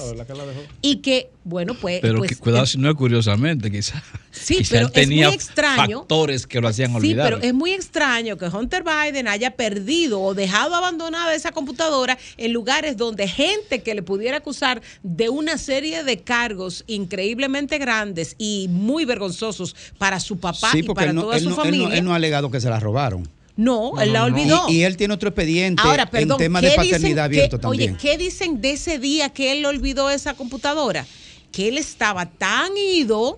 Y 0.82 0.96
que, 0.96 1.30
bueno, 1.44 1.74
pues... 1.74 2.00
Pero 2.00 2.18
pues, 2.18 2.30
que- 2.30 2.36
cuidado 2.36 2.66
si 2.66 2.78
no 2.78 2.88
es 2.90 2.96
curiosamente, 2.96 3.70
quizás. 3.70 4.02
Sí, 4.30 4.58
Quizá 4.58 4.70
pero 4.76 4.86
él 4.86 4.92
tenía 4.92 5.22
es 5.24 5.28
muy 5.28 5.34
extraño. 5.34 5.98
factores 6.00 6.46
que 6.46 6.60
lo 6.60 6.68
hacían 6.68 6.90
Sí, 6.92 6.96
olvidar. 6.96 7.30
pero 7.34 7.42
es 7.46 7.52
muy 7.54 7.72
extraño 7.72 8.36
que 8.38 8.46
Hunter 8.46 8.84
Biden 8.84 9.26
haya 9.28 9.50
perdido 9.56 10.20
o 10.20 10.34
dejado 10.34 10.74
abandonada 10.74 11.34
esa 11.34 11.50
computadora 11.52 12.16
en 12.36 12.52
lugares 12.52 12.96
donde 12.96 13.26
gente 13.28 13.82
que 13.82 13.94
le 13.94 14.02
pudiera 14.02 14.36
acusar 14.38 14.80
de 15.02 15.28
una 15.28 15.58
serie 15.58 16.04
de 16.04 16.20
cargos 16.20 16.84
increíblemente 16.86 17.78
grandes 17.78 18.34
y 18.38 18.68
muy 18.70 19.04
vergonzosos 19.04 19.74
para 19.98 20.20
su 20.20 20.38
papá 20.38 20.70
Sí, 20.72 20.78
y 20.80 20.82
para 20.84 21.10
él 21.10 21.16
no, 21.16 21.22
toda 21.22 21.36
él 21.36 21.42
su 21.42 21.48
no- 21.50 21.54
él 21.54 21.56
no- 21.58 21.64
familia. 21.64 21.98
él 21.98 22.04
no 22.04 22.12
ha 22.12 22.16
alegado 22.16 22.50
que 22.50 22.60
se 22.60 22.70
la 22.70 22.78
robaron. 22.80 23.28
No, 23.58 24.00
él 24.00 24.12
la 24.14 24.24
olvidó. 24.24 24.64
Y, 24.68 24.76
y 24.76 24.82
él 24.84 24.96
tiene 24.96 25.12
otro 25.12 25.28
expediente 25.28 25.82
Ahora, 25.84 26.08
perdón, 26.08 26.32
en 26.40 26.46
tema 26.46 26.60
¿qué 26.62 26.68
de 26.70 26.76
paternidad 26.76 27.14
que- 27.28 27.36
abierto 27.36 27.58
también. 27.60 27.90
Oye, 27.94 27.98
¿qué 28.00 28.16
dicen 28.16 28.60
de 28.62 28.70
ese 28.70 28.98
día 28.98 29.28
que 29.30 29.52
él 29.52 29.66
olvidó 29.66 30.08
esa 30.10 30.32
computadora? 30.34 31.04
Que 31.52 31.68
él 31.68 31.76
estaba 31.76 32.26
tan 32.26 32.76
ido 32.76 33.36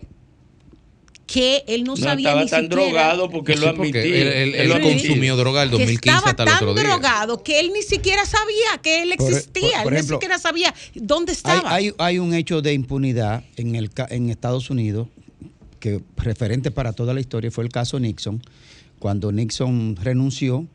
que 1.27 1.63
él 1.69 1.85
no, 1.85 1.93
No 1.93 1.97
sabía 1.97 2.29
estaba 2.31 2.45
ni 2.45 2.51
tan 2.51 2.63
siquiera. 2.65 2.83
drogado 2.83 3.31
porque 3.31 3.55
Sí, 3.55 3.61
lo 3.61 3.75
porque 3.77 4.01
admití. 4.01 4.15
él- 4.17 4.27
él- 4.29 4.55
él 4.57 4.69
lo 4.69 4.75
admití. 4.75 5.07
consumió 5.07 5.37
droga 5.37 5.63
el 5.63 5.71
que 5.71 5.77
2015 5.77 6.09
estaba 6.17 6.31
hasta 6.31 6.43
el 6.43 6.49
tan 6.49 6.57
otro 6.57 6.75
día. 6.75 6.83
drogado 6.83 7.43
que 7.45 7.61
él 7.61 7.71
ni 7.73 7.83
siquiera 7.83 8.27
sabía 8.27 8.83
que 8.83 9.03
él 9.03 9.15
Por- 9.17 9.33
existía, 9.33 9.61
por- 9.75 9.83
por 9.85 9.93
él 9.93 9.99
ejemplo, 9.99 10.17
ni 10.17 10.21
siquiera 10.21 10.39
sabía 10.41 10.75
dónde 10.97 11.33
estaba. 11.33 11.73
hay, 11.73 11.93
hay 11.99 12.19
un 12.19 12.35
hecho 12.35 12.63
de 12.63 12.73
impunidad 12.75 13.45
en, 13.57 13.77
el, 13.77 13.91
ca- 13.91 14.09
en 14.11 14.29
Estados 14.29 14.71
Unidos 14.71 15.07
que 15.79 16.01
referente 16.17 16.73
para 16.73 16.93
toda 16.93 17.15
la 17.15 17.21
historia 17.21 17.51
fue 17.53 17.63
el 17.63 17.71
caso 17.71 18.01
Nixon, 18.01 18.43
cuando 19.01 19.33
Nixon 19.33 19.97
renunció 19.97 20.69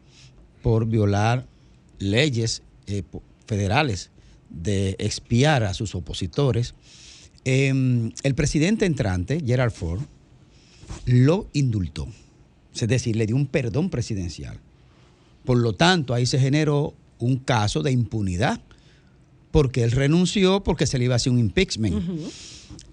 por 0.62 0.88
violar 0.88 1.48
leyes 2.00 2.64
eh, 2.88 3.04
federales 3.46 4.10
de 4.50 4.98
expiar 5.00 5.64
a 5.64 5.74
sus 5.74 5.96
opositores. 5.96 6.74
Em, 7.46 8.12
el 8.24 8.36
presidente 8.36 8.86
entrante, 8.86 9.42
Gerald 9.46 9.72
Ford, 9.72 10.02
lo 11.06 11.48
indultó, 11.54 12.08
es 12.74 12.88
decir, 12.88 13.16
le 13.16 13.28
dio 13.28 13.36
un 13.36 13.46
perdón 13.48 13.90
presidencial. 13.90 14.60
Por 15.46 15.58
lo 15.58 15.74
tanto, 15.74 16.14
ahí 16.14 16.26
se 16.26 16.40
generó 16.40 16.96
un 17.20 17.38
caso 17.38 17.82
de 17.84 17.92
impunidad 17.92 18.60
porque 19.52 19.84
él 19.84 19.92
renunció 19.92 20.64
porque 20.64 20.88
se 20.88 20.98
le 20.98 21.06
iba 21.06 21.14
a 21.14 21.18
hacer 21.18 21.32
un 21.32 21.40
impeachment. 21.40 21.96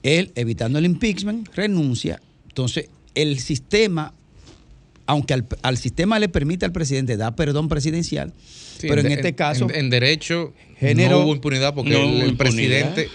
Él, 0.03 0.31
evitando 0.35 0.79
el 0.79 0.85
impeachment, 0.85 1.49
renuncia. 1.55 2.21
Entonces, 2.49 2.89
el 3.15 3.41
sistema, 3.41 4.15
aunque 5.07 5.35
al, 5.35 5.47
al 5.63 5.77
sistema 5.79 6.19
le 6.19 6.29
permite 6.29 6.65
al 6.65 6.73
presidente 6.73 7.17
dar 7.17 7.35
perdón 7.35 7.69
presidencial, 7.69 8.33
Sí, 8.79 8.89
pero 8.89 9.01
en, 9.01 9.13
este 9.13 9.35
caso... 9.35 9.69
En, 9.71 9.77
en 9.77 9.91
derecho 9.91 10.53
Generó- 10.79 11.19
no 11.21 11.25
hubo 11.27 11.35
impunidad 11.35 11.75
porque 11.75 11.91
No 11.93 11.99
el, 11.99 12.05
hubo 12.05 12.23
el 12.23 12.29
impunidad. 12.31 12.37
presidente 12.37 13.09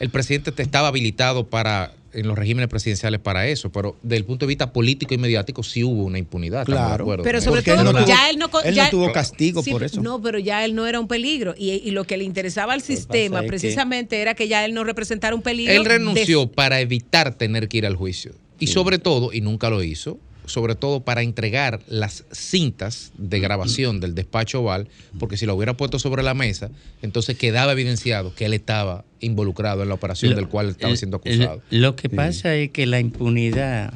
el 0.00 0.10
presidente 0.10 0.50
te 0.52 0.62
estaba 0.62 0.88
habilitado 0.88 1.48
para 1.48 1.92
en 2.14 2.26
los 2.26 2.36
regímenes 2.36 2.68
presidenciales 2.68 3.20
para 3.20 3.46
eso, 3.48 3.70
pero 3.72 3.96
desde 4.02 4.16
el 4.18 4.24
punto 4.26 4.44
de 4.44 4.48
vista 4.48 4.70
político 4.72 5.14
y 5.14 5.18
mediático 5.18 5.62
sí 5.62 5.82
hubo 5.84 6.04
una 6.04 6.18
impunidad. 6.18 6.66
Claro. 6.66 7.04
acuerdo 7.04 7.22
Pero 7.24 7.40
sobre 7.40 7.62
todo, 7.62 7.84
no 7.84 7.92
tuvo- 7.92 8.06
ya 8.06 8.28
él 8.28 8.38
no, 8.38 8.50
él 8.64 8.74
no 8.76 8.90
tuvo 8.90 9.12
castigo 9.12 9.62
Sí, 9.62 9.70
por 9.70 9.82
eso. 9.84 10.02
No, 10.02 10.20
pero 10.20 10.38
ya 10.38 10.62
él 10.64 10.74
no 10.74 10.86
era 10.86 11.00
un 11.00 11.08
peligro. 11.08 11.54
Y, 11.56 11.70
y 11.70 11.90
lo 11.92 12.04
que 12.04 12.16
le 12.18 12.24
interesaba 12.24 12.74
al 12.74 12.82
sistema 12.82 13.40
que- 13.40 13.46
precisamente 13.46 14.20
era 14.20 14.34
que 14.34 14.46
ya 14.48 14.62
él 14.64 14.74
no 14.74 14.84
representara 14.84 15.34
un 15.34 15.40
peligro. 15.42 15.72
Él 15.72 15.84
de- 15.84 15.88
renunció 15.88 16.48
para 16.52 16.80
evitar 16.80 17.34
tener 17.34 17.68
que 17.68 17.78
ir 17.78 17.86
al 17.86 17.96
juicio. 17.96 18.32
Y 18.58 18.66
sobre 18.66 18.98
todo, 18.98 19.32
y 19.32 19.40
nunca 19.40 19.70
lo 19.70 19.82
hizo, 19.82 20.18
sobre 20.46 20.74
todo 20.74 21.00
para 21.00 21.22
entregar 21.22 21.80
las 21.88 22.24
cintas 22.32 23.12
de 23.16 23.38
grabación 23.40 24.00
del 24.00 24.14
despacho 24.14 24.60
oval, 24.62 24.88
porque 25.18 25.36
si 25.36 25.46
lo 25.46 25.54
hubiera 25.54 25.76
puesto 25.76 25.98
sobre 25.98 26.22
la 26.22 26.34
mesa, 26.34 26.70
entonces 27.00 27.36
quedaba 27.38 27.72
evidenciado 27.72 28.34
que 28.34 28.46
él 28.46 28.54
estaba 28.54 29.04
involucrado 29.20 29.82
en 29.82 29.88
la 29.88 29.94
operación 29.94 30.30
Lo- 30.32 30.36
del 30.36 30.48
cual 30.48 30.70
estaba 30.70 30.96
siendo 30.96 31.18
acusado. 31.18 31.62
Lo 31.70 31.94
que 31.96 32.08
pasa 32.08 32.54
es 32.56 32.70
que 32.70 32.86
la 32.86 32.98
impunidad, 33.00 33.94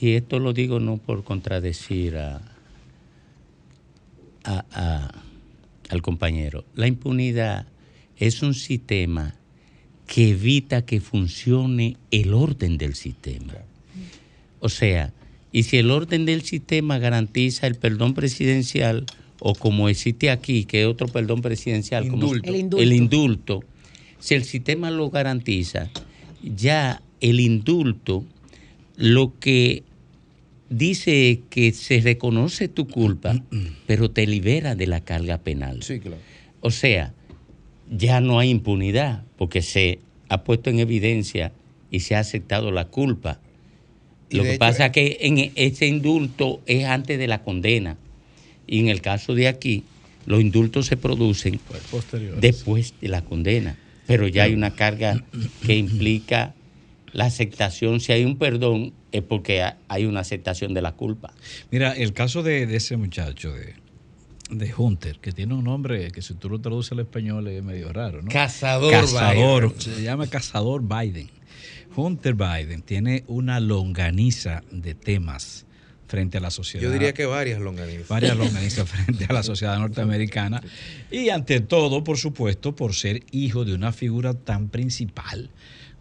y 0.00 0.12
esto 0.12 0.38
lo 0.38 0.52
digo 0.52 0.80
no 0.80 0.98
por 0.98 1.24
contradecir 1.24 2.16
a, 2.16 2.42
a- 4.44 4.64
a- 4.72 5.22
al 5.88 6.02
compañero, 6.02 6.64
la 6.74 6.86
impunidad 6.86 7.66
es 8.16 8.42
un 8.42 8.54
sistema 8.54 9.34
que 10.06 10.30
evita 10.30 10.82
que 10.84 11.00
funcione 11.00 11.96
el 12.10 12.34
orden 12.34 12.76
del 12.78 12.94
sistema. 12.94 13.54
O 14.60 14.68
sea, 14.68 15.12
y 15.52 15.64
si 15.64 15.78
el 15.78 15.90
orden 15.90 16.26
del 16.26 16.42
sistema 16.42 16.98
garantiza 16.98 17.66
el 17.66 17.74
perdón 17.74 18.14
presidencial, 18.14 19.06
o 19.40 19.54
como 19.54 19.88
existe 19.88 20.30
aquí, 20.30 20.64
que 20.64 20.82
es 20.82 20.86
otro 20.86 21.08
perdón 21.08 21.42
presidencial, 21.42 22.08
como. 22.08 22.32
El 22.34 22.56
indulto. 22.56 22.78
el 22.78 22.92
indulto, 22.92 23.64
si 24.18 24.34
el 24.34 24.44
sistema 24.44 24.90
lo 24.90 25.10
garantiza, 25.10 25.90
ya 26.42 27.02
el 27.20 27.40
indulto 27.40 28.24
lo 28.96 29.38
que 29.40 29.82
dice 30.68 31.30
es 31.30 31.38
que 31.48 31.72
se 31.72 32.00
reconoce 32.00 32.68
tu 32.68 32.86
culpa, 32.86 33.34
pero 33.86 34.10
te 34.10 34.26
libera 34.26 34.74
de 34.74 34.86
la 34.86 35.00
carga 35.00 35.38
penal. 35.38 35.82
Sí, 35.82 36.00
claro. 36.00 36.18
O 36.60 36.70
sea, 36.70 37.14
ya 37.90 38.20
no 38.20 38.38
hay 38.38 38.50
impunidad 38.50 39.24
porque 39.36 39.62
se 39.62 39.98
ha 40.28 40.44
puesto 40.44 40.70
en 40.70 40.78
evidencia 40.78 41.52
y 41.90 42.00
se 42.00 42.14
ha 42.14 42.20
aceptado 42.20 42.70
la 42.70 42.86
culpa. 42.86 43.40
Y 44.30 44.36
Lo 44.36 44.42
que 44.44 44.50
hecho, 44.50 44.58
pasa 44.60 44.86
es 44.86 44.92
que 44.92 45.18
en 45.20 45.52
ese 45.56 45.86
indulto 45.86 46.60
es 46.66 46.84
antes 46.86 47.18
de 47.18 47.26
la 47.26 47.42
condena. 47.42 47.96
Y 48.66 48.78
en 48.80 48.88
el 48.88 49.00
caso 49.02 49.34
de 49.34 49.48
aquí, 49.48 49.82
los 50.26 50.40
indultos 50.40 50.86
se 50.86 50.96
producen 50.96 51.58
después 52.40 52.94
de 53.00 53.08
la 53.08 53.22
condena. 53.22 53.76
Pero 54.06 54.28
ya 54.28 54.44
hay 54.44 54.54
una 54.54 54.74
carga 54.74 55.24
que 55.66 55.76
implica 55.76 56.54
la 57.12 57.24
aceptación. 57.26 58.00
Si 58.00 58.12
hay 58.12 58.24
un 58.24 58.36
perdón, 58.38 58.92
es 59.12 59.22
porque 59.22 59.62
ha- 59.62 59.76
hay 59.88 60.04
una 60.06 60.20
aceptación 60.20 60.74
de 60.74 60.82
la 60.82 60.92
culpa. 60.92 61.32
Mira, 61.70 61.92
el 61.92 62.12
caso 62.12 62.42
de, 62.44 62.66
de 62.66 62.76
ese 62.76 62.96
muchacho, 62.96 63.52
de, 63.52 63.74
de 64.50 64.72
Hunter, 64.76 65.18
que 65.20 65.32
tiene 65.32 65.54
un 65.54 65.64
nombre 65.64 66.10
que 66.12 66.22
si 66.22 66.34
tú 66.34 66.48
lo 66.48 66.60
traduces 66.60 66.92
al 66.92 67.00
español 67.00 67.46
es 67.48 67.62
medio 67.64 67.92
raro, 67.92 68.22
¿no? 68.22 68.28
Cazador 68.30 68.92
Cazador, 68.92 69.68
Biden. 69.74 69.80
se 69.96 70.02
llama 70.02 70.26
Cazador 70.28 70.82
Biden. 70.82 71.28
Hunter 71.94 72.34
Biden 72.34 72.82
tiene 72.82 73.24
una 73.26 73.60
longaniza 73.60 74.62
de 74.70 74.94
temas 74.94 75.66
frente 76.06 76.38
a 76.38 76.40
la 76.40 76.50
sociedad. 76.50 76.82
Yo 76.82 76.90
diría 76.90 77.14
que 77.14 77.24
varias 77.24 77.60
longanizas. 77.60 78.08
varias 78.08 78.36
longanizas 78.36 78.88
frente 78.90 79.26
a 79.28 79.32
la 79.32 79.42
sociedad 79.42 79.78
norteamericana 79.78 80.60
y 81.10 81.28
ante 81.28 81.60
todo, 81.60 82.02
por 82.02 82.18
supuesto, 82.18 82.74
por 82.74 82.94
ser 82.94 83.22
hijo 83.30 83.64
de 83.64 83.74
una 83.74 83.92
figura 83.92 84.34
tan 84.34 84.68
principal 84.68 85.50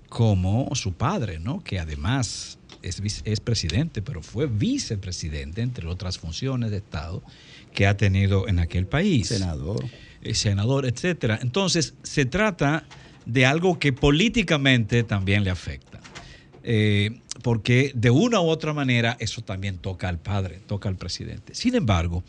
como 0.10 0.68
su 0.74 0.94
padre, 0.94 1.40
¿no? 1.40 1.64
Que 1.64 1.80
además 1.80 2.58
es, 2.82 3.40
presidente, 3.40 4.02
pero 4.02 4.22
fue 4.22 4.48
vicepresidente, 4.48 5.62
entre 5.62 5.88
otras 5.88 6.18
funciones 6.18 6.72
de 6.72 6.78
Estado 6.78 7.22
que 7.74 7.86
ha 7.86 7.96
tenido 7.96 8.48
en 8.48 8.60
aquel 8.60 8.88
país. 8.88 9.28
Senador. 9.28 9.86
Eh, 10.22 10.34
senador, 10.34 10.86
etcétera. 10.86 11.40
Entonces, 11.42 11.94
se 12.02 12.26
trata 12.26 12.86
de 13.26 13.45
algo 13.45 13.80
que 13.80 13.93
políticamente 13.93 15.03
también 15.03 15.43
le 15.43 15.49
afecta. 15.49 15.99
Eh, 16.63 17.20
porque 17.41 17.91
de 17.95 18.09
una 18.09 18.41
u 18.41 18.47
otra 18.47 18.74
manera 18.74 19.15
eso 19.20 19.41
también 19.41 19.78
toca 19.78 20.09
al 20.09 20.20
padre, 20.20 20.59
toca 20.67 20.89
al 20.89 20.97
presidente. 20.97 21.55
Sin 21.55 21.76
embargo, 21.76 22.24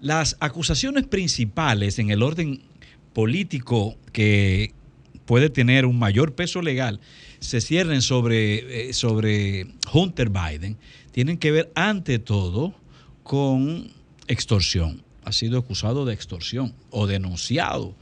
las 0.00 0.36
acusaciones 0.40 1.06
principales 1.06 1.98
en 1.98 2.10
el 2.10 2.22
orden 2.22 2.62
político 3.12 3.96
que 4.12 4.72
puede 5.24 5.50
tener 5.50 5.86
un 5.86 5.98
mayor 5.98 6.34
peso 6.34 6.62
legal 6.62 7.00
se 7.40 7.60
cierren 7.60 8.02
sobre, 8.02 8.88
eh, 8.88 8.92
sobre 8.92 9.66
Hunter 9.92 10.30
Biden 10.30 10.76
tienen 11.12 11.38
que 11.38 11.50
ver 11.50 11.72
ante 11.74 12.18
todo 12.18 12.74
con 13.22 13.90
extorsión. 14.26 15.02
Ha 15.24 15.32
sido 15.32 15.58
acusado 15.58 16.04
de 16.04 16.14
extorsión 16.14 16.74
o 16.90 17.06
denunciado 17.06 17.94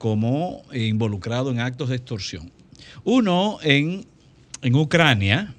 como 0.00 0.62
involucrado 0.72 1.50
en 1.50 1.60
actos 1.60 1.90
de 1.90 1.96
extorsión. 1.96 2.50
Uno 3.04 3.58
en, 3.62 4.06
en 4.62 4.74
Ucrania, 4.74 5.54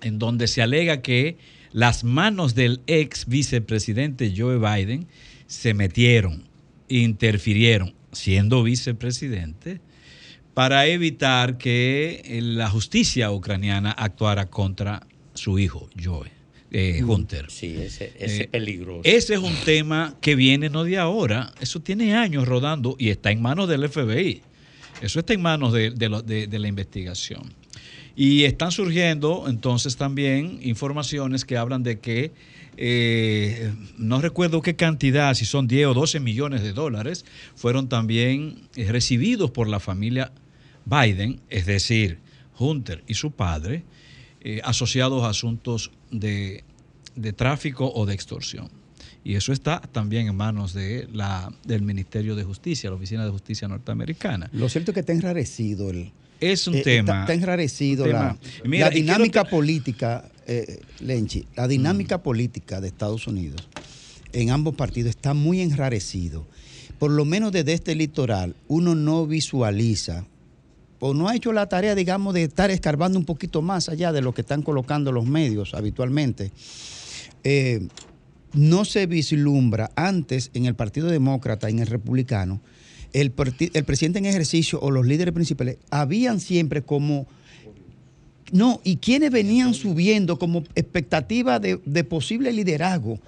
en 0.00 0.18
donde 0.18 0.48
se 0.48 0.62
alega 0.62 1.02
que 1.02 1.36
las 1.72 2.02
manos 2.02 2.54
del 2.54 2.80
ex 2.86 3.26
vicepresidente 3.26 4.32
Joe 4.34 4.56
Biden 4.56 5.06
se 5.46 5.74
metieron, 5.74 6.44
interfirieron, 6.88 7.94
siendo 8.12 8.62
vicepresidente, 8.62 9.82
para 10.54 10.86
evitar 10.86 11.58
que 11.58 12.40
la 12.42 12.70
justicia 12.70 13.30
ucraniana 13.30 13.90
actuara 13.90 14.46
contra 14.46 15.06
su 15.34 15.58
hijo, 15.58 15.90
Joe 16.02 16.35
eh, 16.78 17.02
Hunter. 17.02 17.46
Sí, 17.50 17.74
ese, 17.78 18.12
ese 18.18 18.36
Eh, 18.36 18.40
es 18.42 18.46
peligroso. 18.48 19.00
Ese 19.04 19.34
es 19.34 19.40
un 19.40 19.54
tema 19.64 20.14
que 20.20 20.34
viene 20.34 20.68
no 20.68 20.84
de 20.84 20.98
ahora, 20.98 21.52
eso 21.60 21.80
tiene 21.80 22.14
años 22.14 22.46
rodando 22.46 22.96
y 22.98 23.08
está 23.10 23.30
en 23.30 23.40
manos 23.40 23.68
del 23.68 23.88
FBI. 23.88 24.42
Eso 25.00 25.20
está 25.20 25.32
en 25.34 25.42
manos 25.42 25.72
de, 25.72 25.90
de 25.90 26.08
lo- 26.08 26.22
de- 26.22 26.46
de 26.46 26.58
la 26.58 26.68
investigación. 26.68 27.42
Y 28.14 28.44
están 28.44 28.72
surgiendo 28.72 29.44
entonces 29.48 29.96
también 29.96 30.58
informaciones 30.62 31.44
que 31.44 31.56
hablan 31.58 31.82
de 31.82 31.98
que, 31.98 32.32
eh, 32.78 33.72
no 33.98 34.20
recuerdo 34.20 34.62
qué 34.62 34.74
cantidad, 34.76 35.34
si 35.34 35.44
son 35.44 35.66
10 35.66 35.86
o 35.88 35.94
12 35.94 36.20
millones 36.20 36.62
de 36.62 36.72
dólares, 36.72 37.24
fueron 37.54 37.88
también 37.88 38.68
recibidos 38.76 39.50
por 39.50 39.68
la 39.68 39.80
familia 39.80 40.32
Biden, 40.84 41.40
es 41.50 41.66
decir, 41.66 42.18
Hunter 42.58 43.02
y 43.06 43.14
su 43.14 43.32
padre, 43.32 43.82
eh, 44.48 44.60
asociados 44.62 45.24
a 45.24 45.30
asuntos 45.30 45.90
de, 46.12 46.62
de 47.16 47.32
tráfico 47.32 47.90
o 47.92 48.06
de 48.06 48.14
extorsión. 48.14 48.68
Y 49.24 49.34
eso 49.34 49.52
está 49.52 49.80
también 49.80 50.28
en 50.28 50.36
manos 50.36 50.72
de 50.72 51.08
la, 51.12 51.52
del 51.64 51.82
Ministerio 51.82 52.36
de 52.36 52.44
Justicia, 52.44 52.88
la 52.88 52.94
Oficina 52.94 53.24
de 53.24 53.32
Justicia 53.32 53.66
norteamericana. 53.66 54.48
Lo 54.52 54.68
cierto 54.68 54.92
es 54.92 54.94
que 54.94 55.00
está 55.00 55.12
enrarecido 55.12 55.90
el. 55.90 56.12
Es 56.38 56.68
un 56.68 56.76
eh, 56.76 56.82
tema. 56.82 57.00
Está, 57.00 57.20
está 57.22 57.34
enrarecido 57.34 58.06
la. 58.06 58.38
Mira, 58.64 58.86
la 58.86 58.90
dinámica 58.94 59.42
política, 59.46 60.30
eh, 60.46 60.80
Lenchi, 61.00 61.44
la 61.56 61.66
dinámica 61.66 62.22
política 62.22 62.80
de 62.80 62.86
Estados 62.86 63.26
Unidos 63.26 63.68
en 64.32 64.50
ambos 64.50 64.76
partidos 64.76 65.10
está 65.10 65.34
muy 65.34 65.60
enrarecido. 65.60 66.46
Por 67.00 67.10
lo 67.10 67.24
menos 67.24 67.50
desde 67.50 67.72
este 67.72 67.96
litoral, 67.96 68.54
uno 68.68 68.94
no 68.94 69.26
visualiza 69.26 70.24
o 71.00 71.14
no 71.14 71.28
ha 71.28 71.36
hecho 71.36 71.52
la 71.52 71.68
tarea, 71.68 71.94
digamos, 71.94 72.34
de 72.34 72.44
estar 72.44 72.70
escarbando 72.70 73.18
un 73.18 73.24
poquito 73.24 73.62
más 73.62 73.88
allá 73.88 74.12
de 74.12 74.22
lo 74.22 74.32
que 74.32 74.40
están 74.40 74.62
colocando 74.62 75.12
los 75.12 75.26
medios 75.26 75.74
habitualmente. 75.74 76.52
Eh, 77.44 77.86
no 78.54 78.84
se 78.84 79.06
vislumbra 79.06 79.90
antes 79.94 80.50
en 80.54 80.66
el 80.66 80.74
Partido 80.74 81.08
Demócrata, 81.08 81.68
en 81.68 81.78
el 81.78 81.86
Republicano, 81.86 82.60
el, 83.12 83.32
el 83.74 83.84
presidente 83.84 84.18
en 84.18 84.26
ejercicio 84.26 84.80
o 84.80 84.90
los 84.90 85.06
líderes 85.06 85.34
principales 85.34 85.78
habían 85.90 86.40
siempre 86.40 86.82
como... 86.82 87.26
No, 88.52 88.80
y 88.84 88.98
quienes 88.98 89.32
venían 89.32 89.74
subiendo 89.74 90.38
como 90.38 90.62
expectativa 90.76 91.58
de 91.58 92.04
posible 92.04 92.52
liderazgo, 92.52 93.18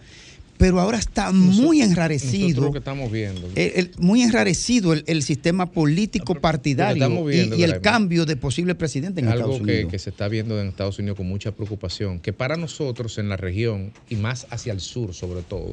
pero 0.59 0.81
ahora 0.81 0.99
está 0.99 1.31
muy 1.33 1.81
enrarecido. 1.81 2.63
Lo 2.65 2.73
que 2.73 2.79
estamos 2.79 3.11
viendo. 3.11 3.49
el- 3.55 3.73
el- 3.77 3.91
muy 3.99 4.23
enrarecido 4.23 4.93
el, 4.93 5.05
el 5.07 5.23
sistema 5.23 5.71
político 5.71 6.35
partidario 6.35 7.31
y- 7.31 7.63
el 7.63 7.81
cambio 7.81 8.27
de 8.27 8.37
posible 8.37 8.75
presidente 8.75 9.21
en 9.21 9.29
Es 9.29 9.35
Estados 9.35 9.55
algo 9.55 9.67
que, 9.67 9.73
Unidos. 9.75 9.91
que 9.93 9.99
se 9.99 10.11
está 10.11 10.29
viendo 10.29 10.61
en 10.61 10.67
Estados 10.69 10.99
Unidos 10.99 11.17
con 11.17 11.27
mucha 11.29 11.53
preocupación, 11.53 12.19
que 12.21 12.33
para 12.33 12.57
nosotros 12.57 13.19
en 13.19 13.29
la 13.29 13.37
región 13.37 13.93
y 14.11 14.17
más 14.17 14.47
hacia 14.51 14.73
el 14.73 14.81
sur 14.81 15.15
sobre 15.15 15.43
todo, 15.43 15.73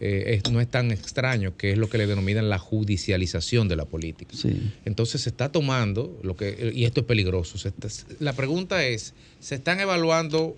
eh, 0.00 0.40
es- 0.42 0.50
no 0.50 0.60
es 0.60 0.68
tan 0.68 0.90
extraño, 0.90 1.56
que 1.56 1.70
es 1.72 1.78
lo 1.78 1.88
que 1.88 1.98
le 1.98 2.06
denominan 2.06 2.48
la 2.48 2.58
judicialización 2.58 3.68
de 3.68 3.76
la 3.76 3.84
política. 3.84 4.34
Entonces 4.84 5.20
se 5.22 5.28
está 5.28 5.50
tomando, 5.52 6.18
lo 6.22 6.34
que, 6.36 6.72
y 6.74 6.84
esto 6.84 7.00
es 7.02 7.06
peligroso, 7.06 7.58
se 7.58 7.68
está- 7.68 7.88
la 8.20 8.32
pregunta 8.32 8.84
es, 8.86 9.12
¿se 9.40 9.54
están 9.54 9.80
evaluando 9.80 10.56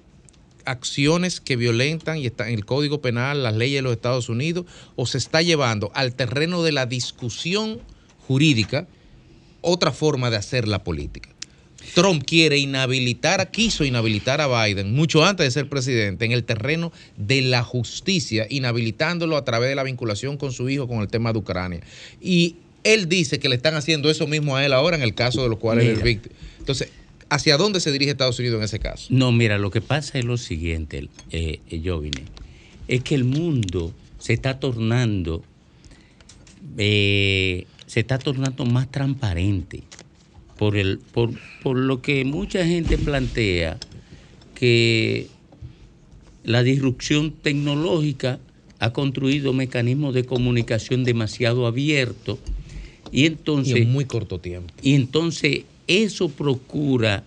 acciones 0.67 1.41
que 1.41 1.57
violentan 1.57 2.19
y 2.19 2.27
están 2.27 2.49
en 2.49 2.55
el 2.55 2.65
Código 2.67 3.01
Penal, 3.01 3.43
las 3.43 3.55
leyes 3.57 3.79
de 3.79 3.83
los 3.83 3.93
Estados 3.93 4.29
Unidos, 4.29 4.67
o 4.97 5.07
se 5.07 5.19
está 5.19 5.43
llevando 5.43 5.91
al 5.95 6.15
terreno 6.15 6.63
de 6.63 6.73
la 6.73 6.87
discusión 6.87 7.81
jurídica 8.27 8.87
otra 9.61 9.93
forma 9.93 10.31
de 10.31 10.37
hacer 10.37 10.69
la 10.69 10.85
política? 10.85 11.31
Trump 11.95 12.25
quiere 12.27 12.59
inhabilitar, 12.59 13.51
quiso 13.51 13.85
inhabilitar 13.85 14.41
a 14.41 14.65
Biden 14.65 14.93
mucho 14.93 15.25
antes 15.25 15.47
de 15.47 15.51
ser 15.51 15.69
presidente 15.69 16.25
en 16.25 16.33
el 16.33 16.45
terreno 16.45 16.93
de 17.17 17.43
la 17.43 17.63
justicia, 17.63 18.47
inhabilitándolo 18.51 19.37
a 19.37 19.45
través 19.45 19.69
de 19.69 19.77
la 19.77 19.83
vinculación 19.83 20.37
con 20.37 20.53
su 20.53 20.69
hijo 20.69 20.89
con 20.89 21.01
el 21.01 21.09
tema 21.09 21.33
de 21.33 21.39
Ucrania. 21.39 21.81
Y 22.21 22.57
él 22.85 23.09
dice 23.09 23.39
que 23.39 23.49
le 23.49 23.57
están 23.57 23.75
haciendo 23.75 24.11
eso 24.11 24.27
mismo 24.27 24.57
a 24.57 24.65
él 24.65 24.73
ahora 24.73 24.97
en 24.97 25.03
el 25.03 25.15
caso 25.15 25.43
de 25.43 25.49
los 25.49 25.59
cuales 25.59 25.87
él 25.87 25.97
es 25.97 26.03
víctima. 26.03 26.35
Entonces, 26.59 26.89
¿hacia 27.29 27.57
dónde 27.57 27.81
se 27.81 27.93
dirige 27.93 28.13
Estados 28.13 28.39
Unidos 28.39 28.59
en 28.59 28.65
ese 28.65 28.79
caso? 28.79 29.07
No, 29.11 29.33
mira, 29.33 29.59
lo 29.59 29.71
que 29.71 29.81
pasa 29.81 30.19
es 30.19 30.25
lo 30.25 30.37
siguiente, 30.37 31.09
eh, 31.31 31.61
Jovine, 31.85 32.23
es 32.89 33.03
que 33.03 33.15
el 33.15 33.25
mundo 33.25 33.93
se 34.19 34.33
está 34.33 34.59
tornando, 34.61 35.43
eh, 36.79 37.67
se 37.87 38.01
está 38.01 38.19
tornando 38.19 38.65
más 38.65 38.91
transparente 38.91 39.83
por 40.59 40.77
el, 40.77 40.99
por, 40.99 41.31
por 41.63 41.77
lo 41.77 42.01
que 42.03 42.25
mucha 42.25 42.65
gente 42.67 42.99
plantea 42.99 43.79
que 44.55 45.29
la 46.45 46.63
disrupción 46.63 47.33
tecnológica 47.33 48.39
ha 48.79 48.93
construido 48.93 49.53
mecanismos 49.53 50.15
de 50.15 50.25
comunicación 50.25 51.05
demasiado 51.05 51.67
abiertos 51.67 52.39
y 53.11 53.27
entonces 53.27 53.77
Y 53.77 53.83
en 53.83 53.91
muy 53.93 54.05
corto 54.05 54.39
tiempo. 54.41 54.73
y 54.83 54.95
entonces 54.95 55.65
eso 55.87 56.29
procura 56.29 57.25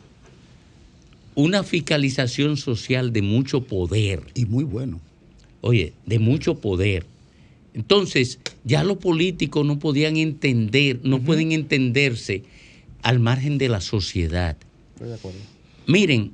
una 1.35 1.63
fiscalización 1.63 2.57
social 2.57 3.13
de 3.13 3.21
mucho 3.21 3.61
poder. 3.61 4.21
Y 4.35 4.45
muy 4.45 4.63
bueno. 4.63 4.99
Oye, 5.61 5.93
de 6.05 6.19
mucho 6.19 6.55
poder. 6.55 7.05
Entonces, 7.73 8.39
ya 8.63 8.83
los 8.83 8.97
políticos 8.97 9.65
no 9.65 9.79
podían 9.79 10.17
entender, 10.17 10.99
no 11.03 11.21
pueden 11.21 11.51
entenderse 11.51 12.43
al 13.01 13.19
margen 13.19 13.57
de 13.57 13.69
la 13.69 13.79
sociedad. 13.79 14.57
Estoy 14.93 15.09
de 15.09 15.13
acuerdo. 15.13 15.39
Miren, 15.87 16.33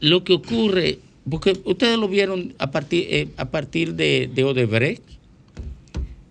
lo 0.00 0.24
que 0.24 0.32
ocurre, 0.32 0.98
porque 1.28 1.56
ustedes 1.64 1.98
lo 1.98 2.08
vieron 2.08 2.54
a 2.58 2.70
partir, 2.70 3.06
eh, 3.08 3.28
a 3.36 3.50
partir 3.50 3.94
de, 3.94 4.28
de 4.34 4.44
Odebrecht, 4.44 5.02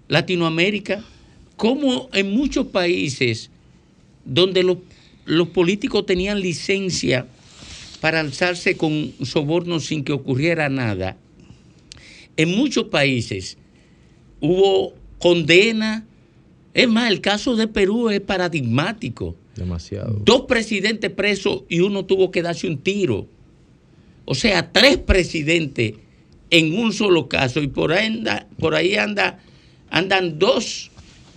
Latinoamérica, 0.07 1.03
como 1.55 2.09
en 2.13 2.31
muchos 2.31 2.67
países 2.67 3.49
donde 4.25 4.63
los, 4.63 4.77
los 5.25 5.49
políticos 5.49 6.05
tenían 6.05 6.41
licencia 6.41 7.27
para 8.01 8.19
alzarse 8.19 8.75
con 8.75 9.13
sobornos 9.23 9.85
sin 9.85 10.03
que 10.03 10.11
ocurriera 10.11 10.69
nada, 10.69 11.17
en 12.35 12.49
muchos 12.49 12.85
países 12.85 13.57
hubo 14.39 14.93
condena. 15.19 16.05
Es 16.73 16.89
más, 16.89 17.09
el 17.09 17.21
caso 17.21 17.55
de 17.55 17.67
Perú 17.67 18.09
es 18.09 18.19
paradigmático. 18.19 19.35
Demasiado. 19.55 20.19
Dos 20.25 20.41
presidentes 20.41 21.11
presos 21.11 21.63
y 21.69 21.79
uno 21.79 22.05
tuvo 22.05 22.31
que 22.31 22.41
darse 22.41 22.67
un 22.67 22.79
tiro. 22.79 23.27
O 24.25 24.35
sea, 24.35 24.71
tres 24.71 24.97
presidentes 24.97 25.93
en 26.49 26.77
un 26.77 26.91
solo 26.91 27.29
caso. 27.29 27.61
Y 27.61 27.67
por 27.67 27.93
ahí 27.93 28.07
anda, 28.07 28.47
por 28.59 28.75
ahí 28.75 28.95
anda, 28.95 29.39
andan 29.89 30.39
dos 30.39 30.91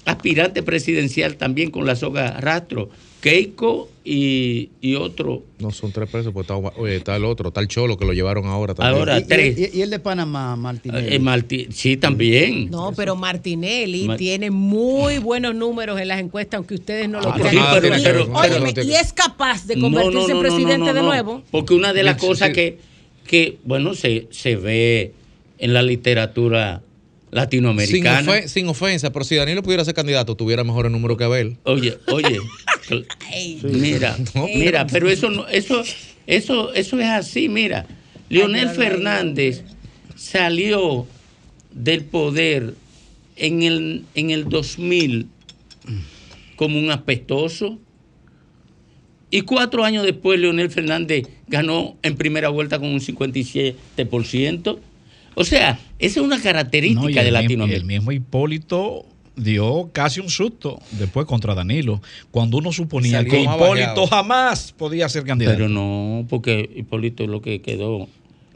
aspirantes 0.05 0.65
presidencial 0.65 1.37
también 1.37 1.71
con 1.71 1.87
la 1.87 1.95
soga 1.95 2.41
rastro. 2.41 2.91
Keiko 3.31 3.89
y, 4.05 4.71
y 4.81 4.95
otro. 4.95 5.43
No, 5.59 5.71
son 5.71 5.91
tres 5.93 6.09
presos, 6.09 6.33
pues 6.33 6.45
está, 6.45 6.57
oye, 6.57 6.97
está 6.97 7.17
el 7.17 7.25
otro, 7.25 7.49
está 7.49 7.61
el 7.61 7.69
cholo 7.69 7.97
que 7.97 8.05
lo 8.05 8.13
llevaron 8.13 8.47
ahora 8.47 8.75
también. 8.75 8.99
Ahora 8.99 9.19
y- 9.19 9.25
tres. 9.25 9.59
Y, 9.59 9.79
y 9.79 9.83
el 9.83 9.91
de 9.91 9.99
Panamá, 9.99 10.55
Martínez. 10.57 11.05
Eh, 11.09 11.67
sí, 11.71 11.97
también. 11.97 12.71
No, 12.71 12.93
pero 12.97 13.17
Martinelli 13.17 14.07
Ma- 14.07 14.17
tiene 14.17 14.51
muy 14.51 15.19
buenos 15.19 15.55
números 15.55 16.01
en 16.01 16.09
las 16.09 16.21
encuestas, 16.21 16.59
aunque 16.59 16.75
ustedes 16.75 17.09
no 17.09 17.21
lo 17.21 17.31
Ah, 17.31 17.35
crean. 17.35 17.51
sí, 17.55 17.59
pero- 17.81 17.99
y, 17.99 18.03
pero- 18.03 18.33
óyeme, 18.33 18.73
pero- 18.75 18.87
y 18.89 18.95
es 18.95 19.13
capaz 19.13 19.67
de 19.67 19.79
convertirse 19.81 20.19
no, 20.19 20.29
no, 20.29 20.35
en 20.35 20.41
presidente 20.41 20.79
no, 20.79 20.87
no, 20.87 20.95
de 20.95 21.03
nuevo. 21.03 21.43
Porque 21.51 21.75
una 21.75 21.93
de 21.93 22.03
las 22.05 22.17
cosas 22.17 22.49
sí. 22.49 22.55
que, 22.55 22.79
que, 23.27 23.59
bueno, 23.65 23.95
se, 23.95 24.29
se 24.31 24.55
ve 24.57 25.13
en 25.59 25.73
la 25.73 25.83
literatura 25.83 26.81
Sin, 27.29 27.35
latinoamericana. 27.39 28.31
ofe- 28.33 28.47
sin 28.49 28.69
ofensa, 28.69 29.13
pero 29.13 29.25
si 29.25 29.35
Danilo 29.35 29.63
pudiera 29.63 29.85
ser 29.85 29.95
candidato, 29.95 30.37
tuviera 30.37 30.63
mejor 30.65 30.87
el 30.87 30.93
número 30.93 31.17
que 31.17 31.25
Abel. 31.25 31.57
Oye, 31.65 31.99
oye, 32.09 32.39
mira, 33.63 34.17
No, 34.35 34.47
mira, 34.47 34.87
pero 34.87 35.09
eso 35.09 35.31
no, 35.31 35.47
eso, 35.49 35.83
eso, 36.27 36.73
eso 36.75 37.01
es 37.01 37.07
así, 37.07 37.49
mira. 37.49 37.87
Leonel 38.29 38.71
Fernández 38.71 39.63
salió 40.17 41.07
del 41.71 42.05
poder 42.05 42.75
en 43.37 43.63
el, 43.63 44.05
en 44.15 44.31
el 44.31 44.49
2000 44.49 45.27
como 46.57 46.79
un 46.79 46.91
apestoso. 46.91 47.79
Y 49.31 49.43
cuatro 49.43 49.85
años 49.85 50.05
después, 50.05 50.41
Leonel 50.41 50.71
Fernández 50.71 51.27
ganó 51.49 51.97
en 52.03 52.17
primera 52.17 52.49
vuelta 52.49 52.79
con 52.79 52.89
un 52.89 53.01
57%. 53.01 54.79
O 55.35 55.45
sea, 55.45 55.79
esa 55.99 56.21
es 56.21 56.25
una 56.25 56.41
característica 56.41 57.03
No, 57.03 57.11
y 57.11 57.15
de 57.15 57.31
Latinoamérica. 57.31 57.81
el 57.81 57.87
mismo 57.87 58.13
Hipólito 58.13 59.05
dio 59.37 59.91
casi 59.93 60.21
un 60.21 60.31
susto 60.31 60.81
después 60.93 61.27
contra 61.27 61.55
Danilo, 61.55 62.01
cuando 62.31 62.57
uno 62.59 62.73
suponía 62.73 63.19
Salió 63.19 63.31
que 63.33 63.41
Hipólito 63.43 63.67
bajeado. 63.67 64.07
jamás 64.07 64.73
podía 64.77 65.09
ser 65.09 65.25
candidato. 65.25 65.57
Pero 65.57 65.69
no, 65.69 66.27
porque 66.29 66.71
Hipólito 66.75 67.27
lo 67.27 67.41
que 67.43 67.61
quedó 67.61 68.09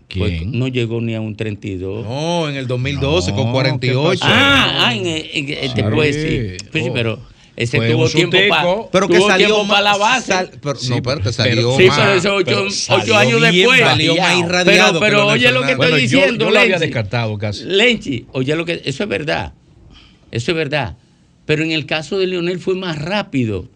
que 0.08 0.42
no 0.44 0.66
llegó 0.66 1.00
ni 1.00 1.14
a 1.14 1.20
un 1.20 1.36
32. 1.36 2.04
No, 2.04 2.48
en 2.48 2.56
el 2.56 2.66
2012 2.66 3.32
con 3.32 3.46
No, 3.46 3.52
48. 3.52 4.20
Ah, 4.24 4.86
ah, 4.88 4.94
en, 4.94 5.06
en- 5.06 5.24
en- 5.32 5.46
Claro. 5.72 5.72
después 5.90 6.16
sí. 6.16 6.66
Pues 6.72 6.82
sí, 6.84 6.90
Oh. 6.90 6.94
pero 6.94 7.20
ese 7.54 7.76
Fue 7.76 7.90
tuvo 7.90 8.08
tiempo 8.08 8.36
para. 8.48 8.64
Pero 8.90 9.06
que 9.08 9.20
salió 9.20 9.64
para 9.68 9.80
la 9.82 9.96
base. 9.98 10.26
sal- 10.32 10.50
pero- 10.60 10.74
no, 10.88 10.94
espérate, 10.96 11.20
pero- 11.22 11.32
salió 11.32 11.76
Sí, 11.76 11.84
más- 11.84 11.98
pero 11.98 12.12
eso 12.14 12.34
ocho, 12.34 12.44
pero 12.46 12.62
ocho 13.02 13.16
años 13.16 13.40
bien 13.40 13.54
después. 13.54 13.80
salió 13.82 14.16
más 14.16 14.38
irradiado 14.38 14.98
Pero, 14.98 15.16
pero 15.18 15.26
oye 15.28 15.52
lo 15.52 15.60
que 15.60 15.72
estoy 15.72 15.76
Bueno, 15.76 15.96
yo- 15.96 16.02
diciendo, 16.02 16.44
yo 16.46 16.50
lo 16.50 16.58
había 16.58 16.70
Lenchi. 16.72 16.86
descartado 16.86 17.38
casi. 17.38 17.64
Lenchi, 17.66 18.26
oye 18.32 18.56
lo 18.56 18.64
que 18.64 18.82
eso 18.84 19.02
es 19.04 19.08
verdad. 19.08 19.52
Eso 20.30 20.50
es 20.52 20.56
verdad. 20.56 20.96
Pero 21.46 21.62
en 21.64 21.72
el 21.72 21.86
caso 21.86 22.18
de 22.18 22.26
Leonel 22.26 22.58
fue 22.60 22.74
más 22.74 22.98
rápido. 23.00 23.68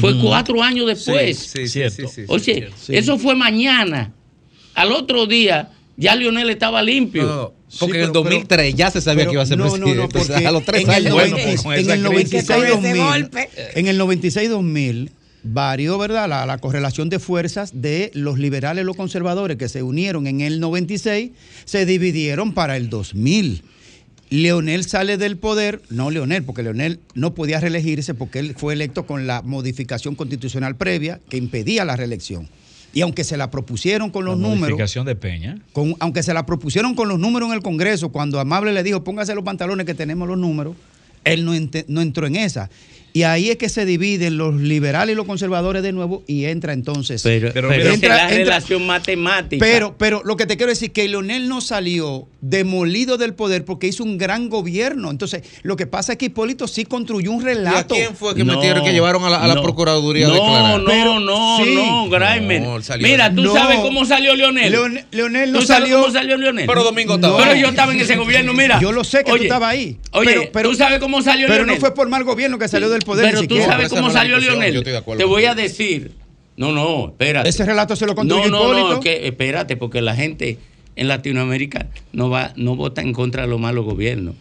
Fue 0.00 0.16
cuatro 0.20 0.62
años 0.62 0.86
después. 0.86 1.36
Sí, 1.36 1.62
sí, 1.62 1.68
Cierto. 1.68 1.96
sí, 1.96 2.02
sí, 2.06 2.14
sí, 2.22 2.24
Oye, 2.28 2.44
cierto. 2.76 2.76
eso 2.88 3.18
fue 3.18 3.34
mañana. 3.34 4.12
Al 4.74 4.92
otro 4.92 5.26
día 5.26 5.70
ya 5.96 6.14
Leonel 6.14 6.48
estaba 6.50 6.80
limpio. 6.82 7.24
No, 7.24 7.52
porque 7.80 7.98
en 7.98 8.04
el 8.04 8.12
2003 8.12 8.74
ya 8.76 8.90
se 8.92 9.00
sabía 9.00 9.22
pero- 9.22 9.30
que 9.30 9.34
iba 9.34 9.42
a 9.42 9.46
ser 9.46 9.58
no, 9.58 9.64
no, 9.64 9.70
presidente. 9.72 9.96
no, 9.96 10.04
o 10.04 10.24
sea, 10.24 10.34
porque 10.36 10.46
a 10.46 10.52
los 10.52 10.64
tres 10.64 10.82
en 10.84 10.90
años. 10.90 11.10
90 11.10 11.36
bueno, 11.36 11.62
con 11.62 11.72
en 11.72 11.78
el 11.80 11.84
crisis. 11.84 12.02
96 12.48 12.68
2000, 12.68 12.96
golpe. 13.02 13.48
en 13.74 13.86
el 13.88 13.98
96 13.98 14.48
2000 14.50 15.10
varió, 15.42 15.98
¿verdad? 15.98 16.28
La, 16.28 16.46
la 16.46 16.58
correlación 16.58 17.08
de 17.08 17.18
fuerzas 17.18 17.72
de 17.74 18.12
los 18.14 18.38
liberales 18.38 18.82
y 18.82 18.86
los 18.86 18.96
conservadores 18.96 19.56
que 19.56 19.68
se 19.68 19.82
unieron 19.82 20.26
en 20.28 20.40
el 20.40 20.60
96 20.60 21.30
se 21.64 21.84
dividieron 21.86 22.52
para 22.54 22.76
el 22.76 22.88
2000. 22.90 23.62
Leonel 24.30 24.84
sale 24.84 25.16
del 25.16 25.36
poder, 25.36 25.82
no 25.90 26.10
Leonel, 26.10 26.44
porque 26.44 26.62
Leonel 26.62 27.00
no 27.14 27.34
podía 27.34 27.58
reelegirse 27.60 28.14
porque 28.14 28.38
él 28.38 28.54
fue 28.56 28.72
electo 28.74 29.04
con 29.04 29.26
la 29.26 29.42
modificación 29.42 30.14
constitucional 30.14 30.76
previa 30.76 31.20
que 31.28 31.36
impedía 31.36 31.84
la 31.84 31.96
reelección. 31.96 32.48
Y 32.92 33.02
aunque 33.02 33.24
se 33.24 33.36
la 33.36 33.50
propusieron 33.50 34.10
con 34.10 34.24
La 34.24 34.30
los 34.32 34.38
números, 34.40 34.60
modificación 34.60 35.04
de 35.06 35.16
Peña. 35.16 35.58
con- 35.72 35.96
aunque 36.00 36.22
se 36.22 36.32
la 36.34 36.46
propusieron 36.46 36.94
con 36.94 37.08
los 37.08 37.18
números 37.18 37.48
en 37.48 37.54
el 37.56 37.62
Congreso, 37.62 38.10
cuando 38.10 38.38
Amable 38.40 38.72
le 38.72 38.82
dijo, 38.82 39.02
póngase 39.04 39.34
los 39.34 39.44
pantalones 39.44 39.84
que 39.86 39.94
tenemos 39.94 40.26
los 40.28 40.38
números, 40.38 40.76
él 41.24 41.44
no, 41.44 41.52
no 41.88 42.00
entró 42.00 42.26
en 42.26 42.36
esa. 42.36 42.70
Y 43.12 43.22
ahí 43.24 43.50
es 43.50 43.56
que 43.56 43.68
se 43.68 43.84
dividen 43.84 44.36
los 44.38 44.54
liberales 44.54 45.12
y 45.14 45.16
los 45.16 45.26
conservadores 45.26 45.82
de 45.82 45.92
nuevo 45.92 46.22
y 46.26 46.44
entra 46.44 46.72
entonces. 46.72 47.22
Pero, 47.22 47.50
pero 47.52 47.72
esa 47.72 47.92
es 47.92 48.00
la 48.02 48.28
relación 48.28 48.86
matemática. 48.86 49.64
Pero, 49.64 49.96
pero 49.98 50.22
lo 50.24 50.36
que 50.36 50.46
te 50.46 50.56
quiero 50.56 50.70
decir 50.70 50.92
que 50.92 51.08
Leonel 51.08 51.48
no 51.48 51.60
salió 51.60 52.28
demolido 52.40 53.16
del 53.18 53.34
poder 53.34 53.64
porque 53.64 53.86
hizo 53.88 54.02
un 54.04 54.16
gran 54.18 54.48
gobierno. 54.48 55.10
Entonces, 55.10 55.42
lo 55.62 55.76
que 55.76 55.86
pasa 55.86 56.12
es 56.12 56.18
que 56.18 56.26
Hipólito 56.26 56.68
sí 56.68 56.84
construyó 56.84 57.32
un 57.32 57.42
relato. 57.42 57.94
quién 57.94 58.14
fue 58.16 58.34
que 58.34 58.44
metieron, 58.44 58.84
que 58.84 58.92
llevaron 58.92 59.24
a 59.24 59.30
la- 59.30 59.42
a 59.42 59.46
la 59.48 59.60
Procuraduría 59.60 60.26
a 60.26 60.28
no, 60.28 60.34
declarar? 60.34 60.80
No, 60.80 60.86
Pero 60.86 61.20
no, 61.20 61.58
sí. 61.64 61.74
no. 61.74 62.06
No, 62.08 62.82
salió- 62.82 63.06
Mira, 63.08 63.34
tú 63.34 63.42
No. 63.42 63.52
sabes 63.52 63.78
cómo 63.80 64.04
salió 64.04 64.34
Leonel. 64.34 64.70
Leonel, 64.72 65.04
Leonel 65.10 65.52
no 65.52 65.60
¿Tú 65.60 65.66
sabes 65.66 65.82
salió. 65.84 66.00
cómo 66.00 66.12
salió 66.12 66.36
Leonel? 66.36 66.66
Pero 66.66 66.82
Domingo 66.84 67.16
No. 67.18 67.26
estaba. 67.26 67.44
Pero 67.44 67.56
yo 67.60 67.68
estaba 67.68 67.92
en 67.92 68.00
ese 68.00 68.16
gobierno, 68.16 68.52
mira. 68.54 68.80
Yo 68.80 68.92
lo 68.92 69.04
sé 69.04 69.18
que 69.18 69.24
tú 69.24 69.32
Oye, 69.32 69.44
estabas 69.44 69.70
ahí. 69.70 69.98
Oye, 70.12 70.50
¿tú 70.62 70.74
sabes 70.74 70.98
cómo 70.98 71.22
salió 71.22 71.46
Pero 71.46 71.58
Leonel? 71.64 71.74
no 71.76 71.80
fue 71.80 71.94
por 71.94 72.08
mal 72.08 72.24
gobierno 72.24 72.58
que 72.58 72.68
salió 72.68 72.88
del 72.90 72.99
poder. 73.00 73.26
Pero 73.26 73.38
tú 73.40 73.54
siquiera. 73.54 73.72
sabes 73.72 73.88
cómo 73.90 74.10
salió 74.10 74.36
acuerdo 74.36 75.18
Te 75.18 75.24
voy 75.24 75.44
a 75.44 75.54
decir. 75.54 76.12
No, 76.56 76.72
no, 76.72 77.08
espérate. 77.08 77.48
Ese 77.48 77.64
relato 77.64 77.96
se 77.96 78.06
lo 78.06 78.14
construyó 78.14 78.50
No, 78.50 78.58
no, 78.58 78.64
Hipólito. 78.64 78.94
no, 78.96 79.00
que, 79.00 79.26
espérate, 79.26 79.76
porque 79.76 80.02
la 80.02 80.14
gente 80.14 80.58
en 80.94 81.08
Latinoamérica 81.08 81.88
no 82.12 82.28
va, 82.28 82.52
no 82.56 82.76
votan 82.76 83.08
en 83.08 83.12
contra 83.14 83.42
de 83.42 83.48
los 83.48 83.58
malos 83.58 83.84
gobiernos. 83.84 84.34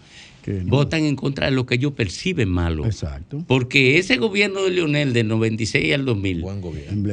Votan 0.63 1.05
en 1.05 1.15
contra 1.15 1.45
de 1.45 1.51
lo 1.51 1.65
que 1.65 1.75
ellos 1.75 1.93
perciben 1.93 2.49
malo. 2.49 2.85
Exacto. 2.85 3.43
Porque 3.47 3.97
ese 3.97 4.17
gobierno 4.17 4.63
de 4.63 4.71
Leonel 4.71 5.13
del 5.13 5.27
96 5.27 5.93
al 5.93 6.05
2000 6.05 6.43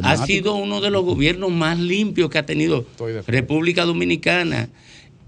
ha 0.02 0.16
sido 0.26 0.54
uno 0.54 0.80
de 0.80 0.90
los 0.90 1.04
gobiernos 1.04 1.52
más 1.52 1.78
limpios 1.78 2.30
que 2.30 2.38
ha 2.38 2.46
tenido 2.46 2.86
República 3.26 3.84
Dominicana 3.84 4.70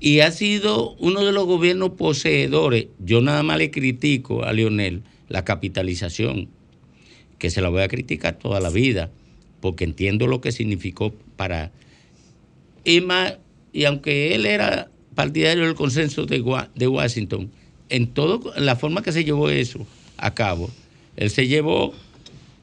y 0.00 0.20
ha 0.20 0.30
sido 0.30 0.94
uno 0.94 1.24
de 1.24 1.32
los 1.32 1.44
gobiernos 1.46 1.90
poseedores. 1.90 2.86
Yo 2.98 3.20
nada 3.20 3.42
más 3.42 3.58
le 3.58 3.70
critico 3.70 4.44
a 4.44 4.52
Leonel 4.52 5.02
la 5.28 5.44
capitalización, 5.44 6.48
que 7.38 7.50
se 7.50 7.60
la 7.60 7.68
voy 7.68 7.82
a 7.82 7.88
criticar 7.88 8.38
toda 8.38 8.60
la 8.60 8.70
vida, 8.70 9.10
porque 9.60 9.84
entiendo 9.84 10.26
lo 10.26 10.40
que 10.40 10.52
significó 10.52 11.12
para... 11.36 11.70
Y, 12.84 13.00
más, 13.00 13.34
y 13.72 13.84
aunque 13.84 14.34
él 14.34 14.46
era 14.46 14.88
partidario 15.14 15.64
del 15.64 15.74
consenso 15.74 16.26
de, 16.26 16.42
de 16.74 16.88
Washington, 16.88 17.50
en 17.88 18.06
todo 18.08 18.54
en 18.56 18.66
la 18.66 18.76
forma 18.76 19.02
que 19.02 19.12
se 19.12 19.24
llevó 19.24 19.50
eso 19.50 19.86
a 20.16 20.34
cabo, 20.34 20.70
él 21.16 21.30
se 21.30 21.46
llevó 21.46 21.92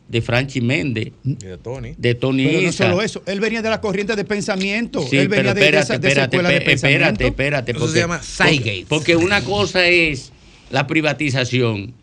de 0.08 0.22
Franchi 0.22 0.62
Méndez, 0.62 1.12
de 1.24 1.58
Tony. 1.58 1.94
de 1.98 2.16
Tony 2.16 2.46
Pero 2.46 2.62
no 2.62 2.72
solo 2.72 3.02
eso, 3.02 3.24
él 3.26 3.40
venía 3.40 3.62
de 3.62 3.70
la 3.70 3.82
corriente 3.82 4.16
de 4.16 4.24
pensamiento. 4.24 5.02
Sí, 5.02 5.18
él 5.18 5.28
venía 5.28 5.54
pero 5.54 5.54
de- 5.56 5.60
de, 5.62 5.66
espérate, 5.66 5.84
esa, 5.94 5.98
de 6.00 6.08
esa 6.08 6.22
espérate, 6.24 6.36
escuela 6.38 6.50
de 6.50 6.56
espérate, 6.58 6.72
pensamiento. 6.72 7.24
espérate, 7.26 7.72
espérate. 7.72 7.86
Eso 7.86 7.88
se 7.94 8.00
llama. 8.00 8.22
Porque, 8.38 8.86
porque 8.88 9.16
una 9.16 9.42
cosa 9.44 9.88
es 9.88 10.32
la 10.70 10.86
privatización 10.88 11.94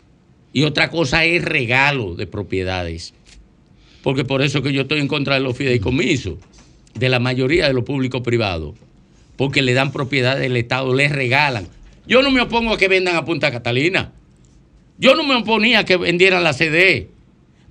y 0.53 0.63
otra 0.63 0.89
cosa 0.89 1.25
es 1.25 1.43
regalo 1.43 2.15
de 2.15 2.27
propiedades. 2.27 3.13
Porque 4.03 4.23
por 4.23 4.41
eso 4.41 4.61
que 4.61 4.71
yo 4.71 4.83
estoy 4.83 4.99
en 4.99 5.07
contra 5.07 5.35
de 5.35 5.41
los 5.41 5.57
fideicomisos, 5.57 6.35
de 6.93 7.09
la 7.09 7.19
mayoría 7.19 7.67
de 7.67 7.73
los 7.73 7.83
públicos 7.83 8.21
privados. 8.21 8.75
Porque 9.35 9.63
le 9.63 9.73
dan 9.73 9.91
propiedades 9.91 10.41
del 10.41 10.55
Estado, 10.55 10.93
les 10.93 11.11
regalan. 11.11 11.67
Yo 12.05 12.21
no 12.21 12.29
me 12.29 12.41
opongo 12.41 12.73
a 12.73 12.77
que 12.77 12.87
vendan 12.87 13.15
a 13.15 13.25
Punta 13.25 13.51
Catalina. 13.51 14.13
Yo 14.99 15.15
no 15.15 15.23
me 15.23 15.35
oponía 15.35 15.79
a 15.79 15.85
que 15.85 15.97
vendieran 15.97 16.43
la 16.43 16.53
CD. 16.53 17.09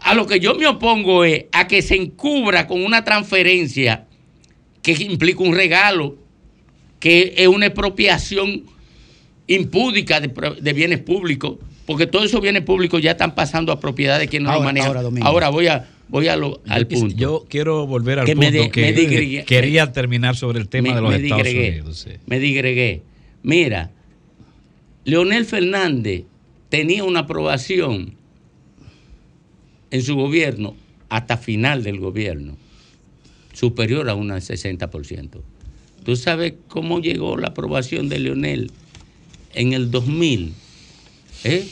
A 0.01 0.14
lo 0.14 0.26
que 0.26 0.41
yo 0.41 0.55
me 0.57 0.66
opongo 0.66 1.24
es 1.24 1.45
a 1.53 1.68
que 1.68 1.83
se 1.83 1.95
encubra 1.95 2.66
con 2.66 2.85
una 2.85 3.05
transferencia 3.05 4.07
que 4.83 4.93
implica 4.93 5.45
un 5.45 5.55
regalo, 5.55 6.16
que 6.99 7.35
es 7.37 7.47
una 7.47 7.66
expropiación 7.66 8.64
impúdica 9.47 10.20
de, 10.20 10.72
bienes 10.72 10.99
públicos, 11.01 11.59
porque 11.93 12.07
todos 12.07 12.26
esos 12.26 12.40
bienes 12.40 12.62
públicos 12.62 13.01
ya 13.03 13.12
están 13.12 13.34
pasando 13.34 13.72
a 13.72 13.78
propiedad 13.80 14.18
de 14.18 14.28
quien 14.28 14.43
no 14.43 14.51
Ahora- 14.51 14.61
lo 14.61 14.64
maneja. 14.64 14.86
ahora, 15.26 15.49
voy 15.51 15.66
a 15.68 15.88
voy 16.09 16.28
a 16.28 16.36
lo- 16.36 16.61
al 16.68 16.86
punto. 16.86 17.14
Yo 17.16 17.47
quiero 17.49 17.86
volver 17.86 18.18
al 18.18 18.26
Que 18.26 18.34
punto 18.36 18.51
de- 18.51 18.70
que, 18.70 18.95
digregué- 18.95 19.38
que 19.40 19.45
quería 19.47 19.93
terminar 19.93 20.36
sobre 20.36 20.61
el 20.61 20.68
tema 20.68 20.90
me, 20.90 20.95
de 20.97 21.01
los 21.01 21.14
Estados 21.14 21.45
digregué, 21.45 21.70
Unidos. 21.80 21.99
sí. 21.99 22.11
Me 22.26 22.38
digregué. 22.38 23.03
Mira, 23.43 23.90
Leonel 25.05 25.47
Fernández 25.47 26.24
tenía 26.68 27.05
una 27.05 27.20
aprobación 27.20 28.14
en 29.90 30.03
su 30.03 30.14
gobierno 30.16 30.76
hasta 31.09 31.36
final 31.38 31.82
del 31.82 31.99
gobierno 31.99 32.57
superior 33.53 34.09
a 34.09 34.14
un 34.14 34.28
60%. 34.40 35.43
¿Tú 36.05 36.16
sabes 36.16 36.55
cómo 36.68 37.01
llegó 37.01 37.36
la 37.36 37.49
aprobación 37.49 38.09
de 38.09 38.18
Leonel 38.18 38.70
en 39.55 39.72
el 39.72 39.90
2000? 39.90 40.53
¿Eh? 41.45 41.66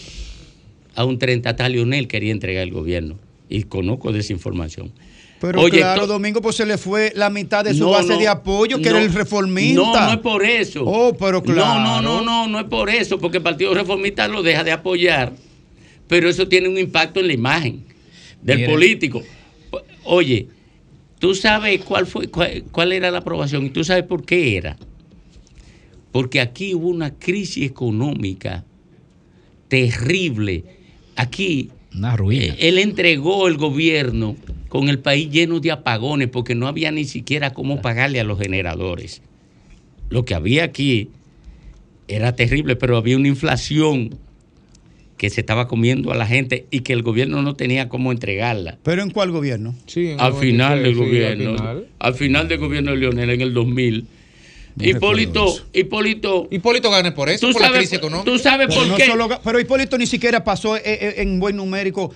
A 0.94 1.04
un 1.04 1.18
30 1.18 1.50
hasta 1.50 1.68
Leonel 1.68 2.08
quería 2.08 2.32
entregar 2.32 2.62
el 2.62 2.72
gobierno. 2.72 3.18
Y 3.48 3.64
conozco 3.64 4.12
de 4.12 4.20
esa 4.20 4.32
información. 4.32 4.92
Pero 5.40 5.62
Oye, 5.62 5.78
claro, 5.78 6.06
Domingo, 6.06 6.42
pues 6.42 6.56
se 6.56 6.66
le 6.66 6.76
fue 6.76 7.12
la 7.16 7.30
mitad 7.30 7.64
de 7.64 7.72
su 7.72 7.84
No, 7.84 7.90
base 7.90 8.12
no, 8.12 8.18
de 8.18 8.28
apoyo, 8.28 8.76
que 8.76 8.90
no, 8.90 8.96
era 8.96 9.00
el 9.02 9.12
reformista. 9.12 9.80
No, 9.80 10.06
no 10.06 10.12
es 10.12 10.18
por 10.18 10.44
eso. 10.44 10.84
Oh, 10.84 11.16
pero 11.16 11.42
claro. 11.42 11.80
No, 11.80 12.02
no, 12.02 12.20
no, 12.20 12.22
no, 12.22 12.48
no 12.48 12.60
es 12.60 12.66
por 12.66 12.90
eso, 12.90 13.18
porque 13.18 13.38
el 13.38 13.42
Partido 13.42 13.72
Reformista 13.72 14.28
lo 14.28 14.42
deja 14.42 14.62
de 14.64 14.72
apoyar, 14.72 15.32
pero 16.08 16.28
eso 16.28 16.46
tiene 16.46 16.68
un 16.68 16.76
impacto 16.76 17.20
en 17.20 17.28
la 17.28 17.32
imagen 17.32 17.84
del 18.42 18.66
político. 18.66 19.22
Oye, 20.04 20.48
tú 21.18 21.34
sabes 21.34 21.80
cuál 21.84 22.06
fue 22.06 22.28
cuál, 22.28 22.64
cuál 22.70 22.92
era 22.92 23.10
la 23.10 23.18
aprobación 23.18 23.64
y 23.64 23.70
tú 23.70 23.82
sabes 23.82 24.04
por 24.04 24.26
qué 24.26 24.58
era. 24.58 24.76
Porque 26.12 26.40
aquí 26.40 26.74
hubo 26.74 26.88
una 26.88 27.14
crisis 27.18 27.64
económica 27.64 28.64
terrible. 29.70 30.64
Aquí 31.16 31.70
Una 31.96 32.16
ruina. 32.16 32.52
eh, 32.54 32.56
él 32.68 32.78
entregó 32.78 33.48
el 33.48 33.56
gobierno 33.56 34.36
con 34.68 34.88
el 34.90 34.98
país 34.98 35.30
lleno 35.30 35.60
de 35.60 35.70
apagones 35.70 36.28
porque 36.28 36.54
no 36.54 36.66
había 36.68 36.90
ni 36.92 37.04
siquiera 37.06 37.54
cómo 37.54 37.80
pagarle 37.80 38.20
a 38.20 38.24
los 38.24 38.38
generadores. 38.38 39.22
Lo 40.10 40.24
que 40.26 40.34
había 40.34 40.64
aquí 40.64 41.08
era 42.08 42.34
terrible, 42.36 42.76
pero 42.76 42.96
había 42.96 43.16
una 43.16 43.28
inflación 43.28 44.18
que 45.16 45.28
se 45.30 45.40
estaba 45.42 45.68
comiendo 45.68 46.12
a 46.12 46.16
la 46.16 46.26
gente 46.26 46.66
y 46.70 46.80
que 46.80 46.92
el 46.94 47.02
gobierno 47.02 47.42
no 47.42 47.54
tenía 47.54 47.88
cómo 47.88 48.10
entregarla. 48.10 48.78
¿Pero 48.82 49.02
en 49.02 49.10
cuál 49.10 49.30
gobierno? 49.30 49.74
al 50.18 50.34
final 50.34 50.82
del 50.82 50.94
sí, 50.94 51.00
al 51.00 51.06
gobierno, 51.06 51.56
final. 51.56 51.86
al 51.98 52.14
final 52.14 52.48
del 52.48 52.58
gobierno 52.58 52.90
de 52.92 52.96
Leonel 52.96 53.30
en 53.30 53.40
el 53.42 53.52
2000. 53.54 54.06
Hipólito, 54.78 55.54
Hipólito, 55.72 56.48
Hipólito 56.50 56.90
gane 56.90 57.12
por 57.12 57.28
eso, 57.28 57.46
¿Tú 57.48 57.52
por 57.52 57.62
la 57.62 57.68
sabes- 57.68 57.78
crisis 57.80 57.98
económica. 57.98 58.30
tú 58.30 58.38
sabes 58.38 58.68
Pero, 58.68 58.80
por 58.80 58.88
no 58.88 58.96
qué? 58.96 59.06
solo 59.06 59.28
pero 59.44 59.60
Hipólito 59.60 59.98
ni 59.98 60.06
siquiera 60.06 60.42
pasó 60.44 60.76
eh, 60.76 60.82
eh, 60.84 61.14
en 61.18 61.38
buen 61.40 61.56
numérico. 61.56 62.12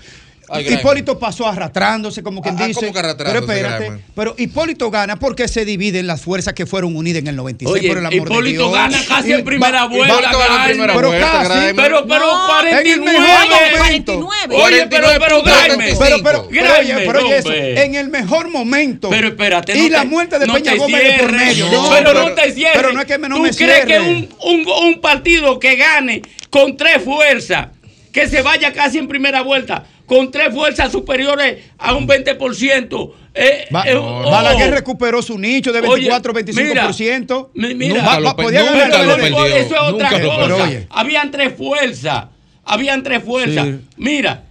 Ay. 0.49 0.67
Hipólito 0.75 1.19
pasó 1.19 1.47
arrastrándose, 1.49 2.23
como 2.23 2.43
quien 2.43 2.55
Ah, 2.57 2.61
ah, 2.63 2.67
dice. 2.67 2.81
¿cómo 2.81 2.93
que 2.93 2.99
arrastrándose, 2.99 3.47
pero 3.47 3.69
espérate, 3.69 4.05
pero 4.15 4.35
Hipólito 4.39 4.91
gana 4.91 5.17
porque 5.19 5.49
se 5.49 5.65
dividen 5.65 6.07
las 6.07 6.21
fuerzas 6.23 6.53
que 6.55 6.67
fueron 6.67 6.95
unidas 6.97 7.21
en 7.23 7.29
el 7.29 7.37
96, 7.37 7.81
Oye, 7.81 7.89
por 7.89 7.99
el 7.99 8.07
amor 8.07 8.29
de 8.29 8.35
Hipólito 8.35 8.61
Dios. 8.63 8.73
gana 8.73 8.99
casi 9.09 9.29
Y- 9.31 9.33
en 9.33 9.45
primera 9.45 9.81
va- 9.83 9.89
vuelta, 9.89 10.17
Pero 10.17 11.09
vuelta, 11.09 11.31
casi. 11.49 11.75
Pero, 11.75 12.07
pero 12.07 12.27
No, 12.27 12.47
49. 12.47 12.81
en 12.81 12.93
el 12.93 13.01
mejor 13.01 13.49
momento. 13.79 14.29
Oye, 14.65 14.87
pero, 14.91 15.07
pero, 15.19 15.43
Graimer. 15.43 15.95
Pero, 15.99 16.17
pero, 16.23 16.49
pero, 16.51 16.75
oye, 16.79 16.95
pero 17.07 17.27
oye 17.27 17.39
eso, 17.39 17.53
en 17.53 17.95
el 17.95 18.09
mejor 18.09 18.51
momento. 18.51 19.11
Pero 19.11 19.29
espérate, 19.29 19.77
Y 19.79 19.83
no 19.85 19.89
la 19.91 20.01
te- 20.03 20.07
muerte 20.09 20.39
de 20.39 20.47
no 20.47 20.55
Peña 20.55 20.73
te 20.73 20.79
Gómez 20.79 21.05
de 21.05 21.23
por 21.23 21.33
medio. 21.33 21.67
No, 21.67 21.83
No, 21.85 21.91
pero, 21.91 22.05
pero- 22.11 22.29
no 22.29 22.35
te 22.35 22.53
cierres. 22.53 22.77
pero 22.77 22.93
no 22.93 23.01
es 23.01 23.07
que 23.07 23.19
me- 23.19 23.29
no 23.29 23.37
¿Tú 23.37 23.43
me 23.43 23.51
crees 23.51 23.85
que 23.87 24.01
un, 24.01 24.29
un 24.67 25.01
partido 25.01 25.59
que 25.59 25.77
gane 25.77 26.23
con 26.51 26.77
tres 26.77 27.03
fuerzas, 27.03 27.69
que 28.13 28.29
se 28.29 28.43
vaya 28.43 28.73
casi 28.73 28.99
en 28.99 29.09
primera 29.09 29.43
vuelta, 29.43 29.85
con 30.07 30.31
tres 30.31 30.53
fuerzas 30.55 30.93
superiores 30.93 31.65
a 31.79 31.95
un 31.95 32.07
20%? 32.07 33.13
Eh, 33.37 33.67
Ba- 33.71 33.85
eh, 33.87 33.95
no, 33.95 34.21
oh. 34.21 34.31
Balaguer 34.31 34.71
recuperó 34.71 35.21
su 35.23 35.39
nicho 35.39 35.73
de 35.73 35.81
Oye, 35.81 36.09
24-25%. 36.11 37.51
Mi- 37.55 37.75
Mira, 37.75 38.01
Nunca 38.03 38.21
lo 38.21 38.37
podía 38.37 38.61
perdió. 38.61 38.73
ganar, 38.73 38.87
Nunca 38.89 39.03
lo 39.03 39.15
pero 39.17 39.37
perdió. 39.37 39.57
Eso 39.57 39.75
es 39.75 39.81
otra 39.93 40.11
cosa. 40.11 40.65
oye. 40.65 40.87
Habían 40.91 41.31
tres 41.31 41.55
fuerzas. 41.57 42.27
Habían 42.65 43.03
tres 43.03 43.23
fuerzas. 43.25 43.67
Sí. 43.67 43.81
Mira, 43.97 44.45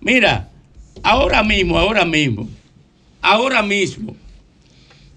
mira, 0.00 0.48
ahora 1.02 1.42
mismo, 1.42 1.78
ahora 1.78 2.04
mismo, 2.04 2.48
ahora 3.22 3.62
mismo, 3.62 4.14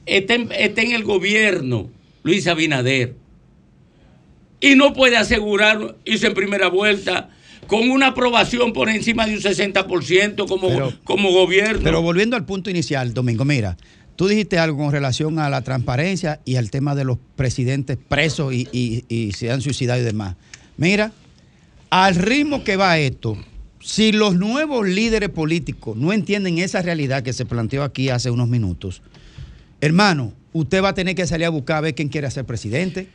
está 0.05 0.33
en, 0.35 0.49
está 0.51 0.81
en 0.81 0.93
el 0.93 1.03
gobierno 1.03 1.89
Luis 2.23 2.47
Abinader 2.47 3.13
y 4.59 4.75
no 4.75 4.93
puede 4.93 5.17
asegurar 5.17 5.95
irse 6.05 6.27
en 6.27 6.33
primera 6.33 6.67
vuelta 6.69 7.29
con 7.71 7.89
una 7.89 8.07
aprobación 8.07 8.73
por 8.73 8.89
encima 8.89 9.25
de 9.25 9.35
un 9.35 9.39
60% 9.41 10.45
como, 10.45 10.67
Pero- 10.67 10.93
como 11.05 11.31
gobierno. 11.31 11.79
Pero 11.81 12.01
volviendo 12.01 12.35
al 12.35 12.43
punto 12.45 12.69
inicial, 12.69 13.13
Domingo, 13.13 13.45
mira, 13.45 13.77
tú 14.17 14.27
dijiste 14.27 14.59
algo 14.59 14.77
con 14.77 14.91
relación 14.91 15.39
a 15.39 15.49
la 15.49 15.61
transparencia 15.61 16.41
y 16.43 16.57
al 16.57 16.69
tema 16.69 16.95
de 16.95 17.05
los 17.05 17.17
presidentes 17.37 17.97
presos 18.09 18.53
y, 18.53 18.67
y- 18.73 19.05
y 19.07 19.31
se 19.31 19.49
han 19.51 19.61
suicidado 19.61 20.01
y 20.01 20.03
demás. 20.03 20.35
Mira, 20.75 21.13
al 21.89 22.15
ritmo 22.15 22.65
que 22.65 22.75
va 22.75 22.97
esto, 22.97 23.37
si 23.79 24.11
los 24.11 24.35
nuevos 24.35 24.85
líderes 24.85 25.29
políticos 25.29 25.95
no 25.95 26.11
entienden 26.11 26.57
esa 26.57 26.81
realidad 26.81 27.23
que 27.23 27.31
se 27.31 27.45
planteó 27.45 27.83
aquí 27.83 28.09
hace 28.09 28.29
unos 28.31 28.49
minutos, 28.49 29.01
hermano, 29.79 30.33
usted 30.51 30.83
va 30.83 30.89
a 30.89 30.93
tener 30.93 31.15
que 31.15 31.25
salir 31.25 31.45
a 31.45 31.49
buscar 31.49 31.77
a 31.77 31.81
ver 31.81 31.95
quién 31.95 32.09
quiere 32.09 32.29
ser 32.31 32.43
presidente. 32.43 33.07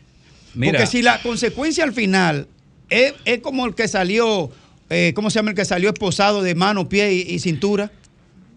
Mira. 0.54 0.72
Porque 0.78 0.86
si 0.86 1.02
la 1.02 1.20
consecuencia 1.20 1.84
al 1.84 1.92
final 1.92 2.48
es, 2.90 3.14
es 3.24 3.40
como 3.40 3.66
el 3.66 3.74
que 3.74 3.88
salió, 3.88 4.50
eh, 4.90 5.12
¿cómo 5.14 5.30
se 5.30 5.38
llama 5.38 5.50
el 5.50 5.56
que 5.56 5.64
salió 5.64 5.88
esposado 5.90 6.42
de 6.42 6.54
mano, 6.54 6.88
pie 6.88 7.12
y, 7.14 7.20
y 7.34 7.38
cintura? 7.38 7.90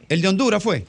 El 0.07 0.21
de 0.21 0.27
Honduras 0.27 0.61
fue. 0.63 0.85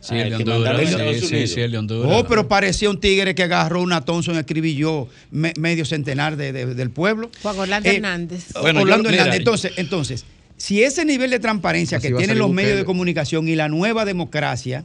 Sí, 0.00 0.14
Ah, 0.16 0.26
el 0.26 0.32
el 0.34 0.44
de 0.44 0.52
Honduras. 0.52 1.20
Sí, 1.20 1.26
sí, 1.26 1.46
sí, 1.46 1.60
el 1.60 1.72
de 1.72 1.78
Honduras. 1.78 2.12
Oh, 2.14 2.26
pero 2.28 2.46
parecía 2.46 2.90
un 2.90 3.00
tigre 3.00 3.34
que 3.34 3.42
agarró 3.42 3.80
una 3.80 4.02
Thompson, 4.04 4.36
escribilló 4.36 5.08
me- 5.30 5.54
medio 5.58 5.84
centenar 5.86 6.36
de- 6.36 6.52
de- 6.52 6.74
del 6.74 6.90
pueblo. 6.90 7.30
Juan 7.42 7.58
Orlando 7.58 7.88
Eh, 7.88 7.96
Hernández. 7.96 8.48
Bueno, 8.60 8.82
Orlando 8.82 9.04
yo- 9.04 9.10
mira, 9.12 9.22
Hernández. 9.22 9.38
Entonces, 9.40 9.72
entonces, 9.76 10.24
si 10.58 10.82
ese 10.82 11.04
nivel 11.06 11.30
de 11.30 11.38
transparencia 11.40 11.96
Así 11.98 12.08
que 12.08 12.14
tienen 12.14 12.38
los 12.38 12.50
medios 12.50 12.76
de 12.76 12.84
comunicación 12.84 13.48
y 13.48 13.56
la 13.56 13.68
nueva 13.68 14.04
democracia, 14.04 14.84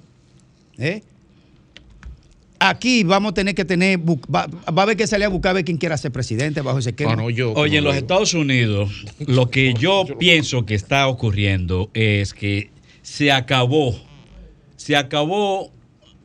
¿eh? 0.78 1.04
Aquí 2.60 3.04
vamos 3.04 3.32
a 3.32 3.34
tener 3.34 3.56
que 3.56 3.66
tener, 3.66 4.00
va, 4.00 4.48
va 4.48 4.82
a 4.82 4.82
haber 4.84 4.98
que 4.98 5.08
salir 5.08 5.26
a 5.26 5.30
buscar 5.30 5.52
a 5.52 5.54
ver 5.54 5.66
quién 5.66 5.78
quiera 5.78 5.98
ser 5.98 6.12
presidente 6.12 6.62
bajo 6.62 6.80
ese 6.80 6.92
esquema. 6.92 7.14
Ah, 7.14 7.16
no, 7.16 7.30
yo. 7.30 7.54
Oye, 7.54 7.78
en 7.78 7.84
los 7.84 7.94
digo. 7.94 8.02
Estados 8.04 8.34
Unidos, 8.34 9.06
lo 9.26 9.50
que 9.50 9.74
yo 9.74 10.06
pienso 10.20 10.66
que 10.66 10.76
está 10.76 11.08
ocurriendo 11.08 11.90
es 11.94 12.34
que 12.34 12.70
se 13.02 13.32
acabó, 13.32 14.00
se 14.76 14.96
acabó 14.96 15.72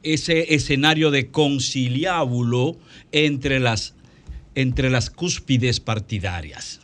ese 0.02 0.54
escenario 0.54 1.10
de 1.10 1.28
conciliábulo 1.30 2.76
entre 3.12 3.60
las, 3.60 3.94
entre 4.54 4.90
las 4.90 5.10
cúspides 5.10 5.80
partidarias, 5.80 6.80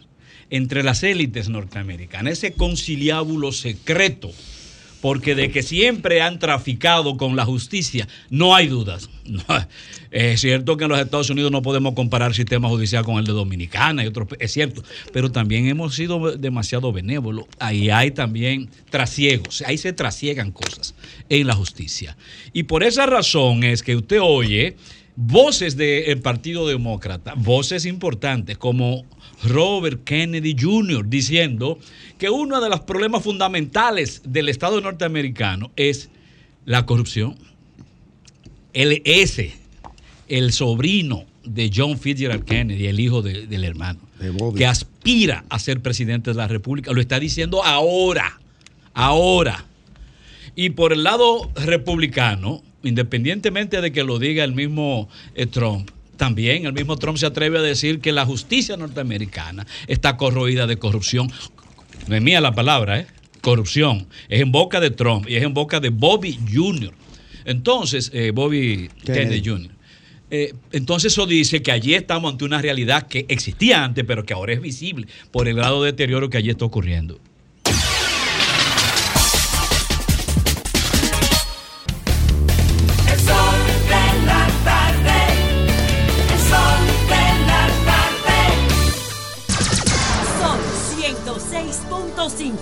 entre 0.49 0.83
las 0.83 1.03
élites 1.03 1.49
norteamericanas, 1.49 2.33
ese 2.33 2.53
conciliábulo 2.53 3.53
secreto, 3.53 4.31
porque 5.01 5.35
de 5.35 5.51
que 5.51 5.63
siempre 5.63 6.23
han 6.23 6.39
traficado 6.39 7.17
con 7.17 7.37
la 7.37 7.45
justicia, 7.45 8.09
no 8.29 8.55
hay 8.55 8.69
dudas. 8.69 9.09
Es 10.11 10.41
cierto 10.41 10.77
que 10.77 10.85
en 10.85 10.91
los 10.91 10.99
Estados 10.99 11.31
Unidos 11.31 11.53
no 11.53 11.63
podemos 11.63 11.95
comparar 11.95 12.31
el 12.31 12.35
sistema 12.35 12.69
judicial 12.69 13.05
con 13.05 13.19
el 13.19 13.25
de 13.25 13.33
Dominicana 13.33 14.03
y 14.03 14.09
otros, 14.09 14.27
es 14.41 14.51
cierto, 14.51 14.83
pero 15.13 15.31
también 15.31 15.69
hemos 15.69 15.95
sido 15.95 16.37
demasiado 16.37 16.93
benévolos. 16.93 17.45
Ahí 17.61 17.91
hay 17.91 18.11
también 18.11 18.69
trasiegos, 18.91 19.63
ahí 19.65 19.79
se 19.79 19.93
trasiegan 19.93 20.51
cosas 20.51 20.97
en 21.29 21.47
la 21.47 21.55
justicia. 21.55 22.17
Y 22.53 22.65
por 22.65 22.83
esa 22.83 23.07
razón 23.07 23.63
es 23.63 23.85
que 23.85 23.95
usted 23.95 24.19
oye 24.21 24.75
voces 25.23 25.77
del 25.77 26.21
Partido 26.21 26.67
Demócrata, 26.67 27.35
voces 27.37 27.85
importantes 27.85 28.57
como 28.57 29.05
Robert 29.45 30.03
Kennedy 30.05 30.57
Jr. 30.59 31.07
diciendo 31.09 31.79
que 32.19 32.31
uno 32.31 32.59
de 32.61 32.71
los 32.71 32.81
problemas 32.81 33.23
fundamentales 33.23 34.23
del 34.25 34.49
Estado 34.49 34.81
norteamericano 34.81 35.73
es 35.77 36.09
la 36.65 36.87
corrupción. 36.87 37.37
El 38.73 39.03
ese, 39.05 39.53
el 40.29 40.53
sobrino 40.53 41.25
de 41.45 41.71
John 41.75 41.99
Fitzgerald 41.99 42.45
Kennedy, 42.45 42.87
el 42.87 42.99
hijo 43.01 43.21
de- 43.21 43.47
del 43.47 43.65
hermano, 43.65 44.01
que 44.57 44.67
aspira 44.67 45.45
a 45.51 45.59
ser 45.59 45.81
presidente 45.83 46.31
de 46.31 46.37
la 46.37 46.49
República, 46.49 46.93
lo 46.93 47.01
está 47.01 47.19
diciendo 47.21 47.63
ahora, 47.65 48.41
ahora. 48.95 49.65
Y 50.57 50.71
por 50.71 50.93
el 50.95 51.03
lado 51.05 51.51
republicano, 51.57 52.63
independientemente 52.83 53.81
de 53.81 53.93
que 53.93 54.05
lo 54.05 54.19
diga 54.19 54.45
el 54.45 54.53
mismo 54.53 55.09
eh, 55.35 55.47
Trump, 55.47 55.91
también 56.17 56.67
el 56.67 56.73
mismo 56.73 56.97
Trump 56.97 57.19
se 57.19 57.27
atreve 57.27 57.59
a 57.59 57.63
decir 57.63 58.01
que 58.01 58.13
la 58.13 58.27
justicia 58.27 58.77
norteamericana 58.77 59.67
está 59.87 60.17
corroída 60.17 60.67
de 60.67 60.77
corrupción. 60.77 61.33
No 62.09 62.15
es 62.15 62.23
mía 62.23 62.41
la 62.41 62.53
palabra, 62.53 63.01
¿eh? 63.01 63.07
Corrupción. 63.41 64.07
Es 64.29 64.41
en 64.43 64.53
boca 64.53 64.81
de 64.81 64.91
Trump 64.91 65.29
y 65.29 65.37
es 65.37 65.43
en 65.43 65.55
boca 65.55 65.81
de 65.81 65.89
Bobby 65.89 66.39
Jr. 66.53 66.93
Entonces, 67.47 68.11
eh, 68.13 68.33
Bobby 68.33 68.91
Kennedy. 69.05 69.43
Jr. 69.43 69.71
Eh, 70.31 70.55
entonces 70.73 71.13
eso 71.13 71.27
dice 71.27 71.63
que 71.63 71.73
allí 71.73 71.95
estamos 71.95 72.33
ante 72.33 72.45
una 72.45 72.61
realidad 72.61 73.09
que 73.09 73.27
existía 73.29 73.83
antes, 73.83 74.05
pero 74.07 74.25
que 74.25 74.33
ahora 74.33 74.53
es 74.53 74.61
visible 74.61 75.07
por 75.33 75.49
el 75.49 75.57
grado 75.57 75.83
de 75.83 75.93
deterioro 75.93 76.31
que 76.31 76.37
allí 76.37 76.51
está 76.51 76.65
ocurriendo. 76.65 77.19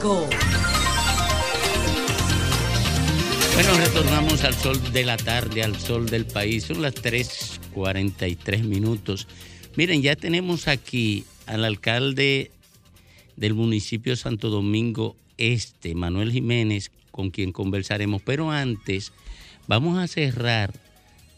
Son 0.08 0.30
106.5. 0.30 0.38
Bueno, 3.54 3.74
retornamos 3.76 4.42
al 4.44 4.54
sol 4.54 4.92
de 4.92 5.04
la 5.04 5.18
tarde, 5.18 5.62
al 5.62 5.78
sol 5.78 6.08
del 6.08 6.24
país. 6.24 6.64
Son 6.64 6.80
las 6.80 6.94
3:43 6.94 8.64
minutos. 8.64 9.28
Miren, 9.76 10.00
ya 10.00 10.16
tenemos 10.16 10.66
aquí 10.66 11.24
al 11.46 11.62
alcalde 11.66 12.50
del 13.36 13.52
municipio 13.52 14.16
Santo 14.16 14.48
Domingo 14.48 15.14
Este, 15.36 15.94
Manuel 15.94 16.32
Jiménez, 16.32 16.90
con 17.10 17.30
quien 17.30 17.52
conversaremos. 17.52 18.22
Pero 18.22 18.50
antes, 18.50 19.12
vamos 19.66 19.98
a 19.98 20.08
cerrar 20.08 20.72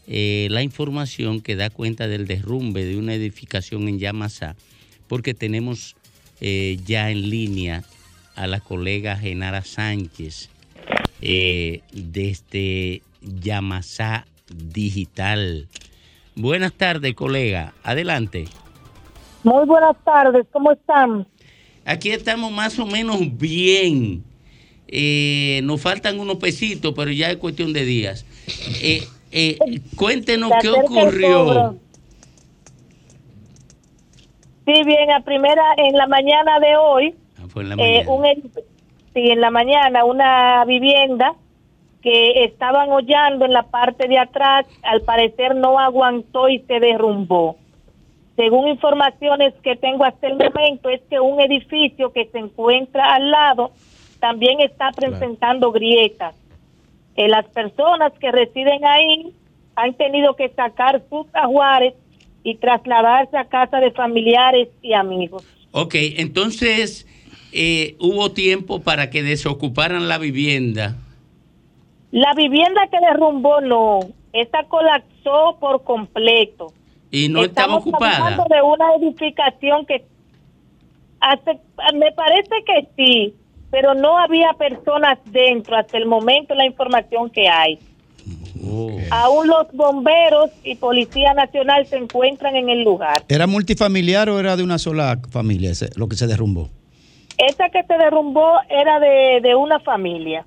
eh, 0.07 0.47
la 0.49 0.63
información 0.63 1.41
que 1.41 1.57
da 1.57 1.69
cuenta 1.69 2.07
del 2.07 2.25
derrumbe 2.25 2.85
de 2.85 2.95
una 2.95 3.15
edificación 3.15 3.89
en 3.89 3.99
Yamasá, 3.99 4.55
porque 5.09 5.33
tenemos 5.33 5.97
eh, 6.39 6.79
ya 6.85 7.11
en 7.11 7.29
línea 7.29 7.83
a 8.35 8.47
la 8.47 8.59
colega 8.59 9.17
Genara 9.17 9.63
Sánchez 9.63 10.49
eh, 11.21 11.81
desde 11.91 13.01
Yamasá 13.21 14.25
Digital. 14.47 15.67
Buenas 16.35 16.73
tardes, 16.73 17.13
colega. 17.13 17.73
Adelante. 17.83 18.47
Muy 19.43 19.65
buenas 19.65 19.97
tardes, 20.03 20.45
¿cómo 20.51 20.71
están? 20.71 21.27
Aquí 21.85 22.11
estamos 22.11 22.51
más 22.51 22.77
o 22.79 22.85
menos 22.85 23.19
bien. 23.37 24.23
Eh, 24.87 25.61
nos 25.63 25.81
faltan 25.81 26.19
unos 26.19 26.37
pesitos, 26.37 26.93
pero 26.95 27.11
ya 27.11 27.31
es 27.31 27.37
cuestión 27.37 27.73
de 27.73 27.85
días. 27.85 28.25
Eh, 28.81 29.03
eh, 29.31 29.57
cuéntenos 29.95 30.51
qué 30.61 30.69
ocurrió. 30.69 31.77
Sí, 34.65 34.83
bien, 34.85 35.11
a 35.11 35.21
primera, 35.21 35.63
en 35.77 35.97
la 35.97 36.07
mañana 36.07 36.59
de 36.59 36.77
hoy, 36.77 37.15
fue 37.51 37.63
en 37.63 37.69
la 37.69 37.75
eh, 37.75 37.77
mañana. 38.05 38.11
un 38.11 38.25
ed- 38.25 38.63
sí, 39.13 39.31
en 39.31 39.41
la 39.41 39.51
mañana, 39.51 40.05
una 40.05 40.63
vivienda 40.65 41.33
que 42.01 42.45
estaban 42.45 42.89
hollando 42.91 43.45
en 43.45 43.53
la 43.53 43.63
parte 43.63 44.07
de 44.07 44.17
atrás, 44.17 44.65
al 44.81 45.01
parecer 45.01 45.55
no 45.55 45.77
aguantó 45.79 46.49
y 46.49 46.59
se 46.59 46.79
derrumbó. 46.79 47.57
Según 48.35 48.69
informaciones 48.69 49.53
que 49.61 49.75
tengo 49.75 50.03
hasta 50.03 50.27
el 50.27 50.33
momento, 50.35 50.89
es 50.89 51.01
que 51.09 51.19
un 51.19 51.39
edificio 51.41 52.11
que 52.11 52.25
se 52.25 52.39
encuentra 52.39 53.13
al 53.13 53.29
lado 53.29 53.71
también 54.19 54.61
está 54.61 54.91
presentando 54.91 55.71
grietas. 55.71 56.35
Eh, 57.15 57.27
las 57.27 57.45
personas 57.49 58.13
que 58.19 58.31
residen 58.31 58.83
ahí 58.85 59.33
han 59.75 59.93
tenido 59.93 60.35
que 60.35 60.49
sacar 60.49 61.03
sus 61.09 61.27
ajuares 61.33 61.93
y 62.43 62.55
trasladarse 62.55 63.37
a 63.37 63.45
casa 63.45 63.79
de 63.79 63.91
familiares 63.91 64.69
y 64.81 64.93
amigos. 64.93 65.45
Ok, 65.71 65.95
entonces 66.17 67.05
eh, 67.51 67.95
hubo 67.99 68.31
tiempo 68.31 68.81
para 68.81 69.09
que 69.09 69.23
desocuparan 69.23 70.07
la 70.07 70.17
vivienda. 70.17 70.95
La 72.11 72.33
vivienda 72.35 72.81
que 72.91 72.97
derrumbó 72.99 73.61
no, 73.61 73.99
esta 74.33 74.63
colapsó 74.65 75.57
por 75.59 75.83
completo. 75.83 76.73
Y 77.09 77.29
no 77.29 77.43
estaba 77.43 77.77
Estamos 77.77 77.81
ocupada. 77.87 78.17
hablando 78.27 78.45
de 78.49 78.61
una 78.61 78.95
edificación 78.95 79.85
que 79.85 80.03
hace, 81.19 81.59
me 81.93 82.11
parece 82.13 82.55
que 82.65 82.87
sí, 82.97 83.33
pero 83.69 83.93
no 83.93 84.17
había 84.17 84.53
personas 84.53 85.19
dentro 85.25 85.75
hasta 85.77 85.97
el 85.97 86.05
momento 86.05 86.55
la 86.55 86.65
información 86.65 87.29
que 87.29 87.47
hay. 87.47 87.79
Oh. 88.63 88.97
Aún 89.09 89.47
los 89.47 89.67
bomberos 89.73 90.51
y 90.63 90.75
Policía 90.75 91.33
Nacional 91.33 91.85
se 91.87 91.97
encuentran 91.97 92.55
en 92.55 92.69
el 92.69 92.83
lugar. 92.83 93.23
¿Era 93.27 93.47
multifamiliar 93.47 94.29
o 94.29 94.39
era 94.39 94.55
de 94.55 94.63
una 94.63 94.77
sola 94.77 95.19
familia 95.31 95.71
ese- 95.71 95.89
lo 95.95 96.07
que 96.07 96.15
se 96.15 96.27
derrumbó? 96.27 96.69
Esta 97.37 97.69
que 97.69 97.83
se 97.83 97.97
derrumbó 97.97 98.53
era 98.69 98.99
de, 98.99 99.39
de 99.41 99.55
una 99.55 99.79
familia. 99.79 100.45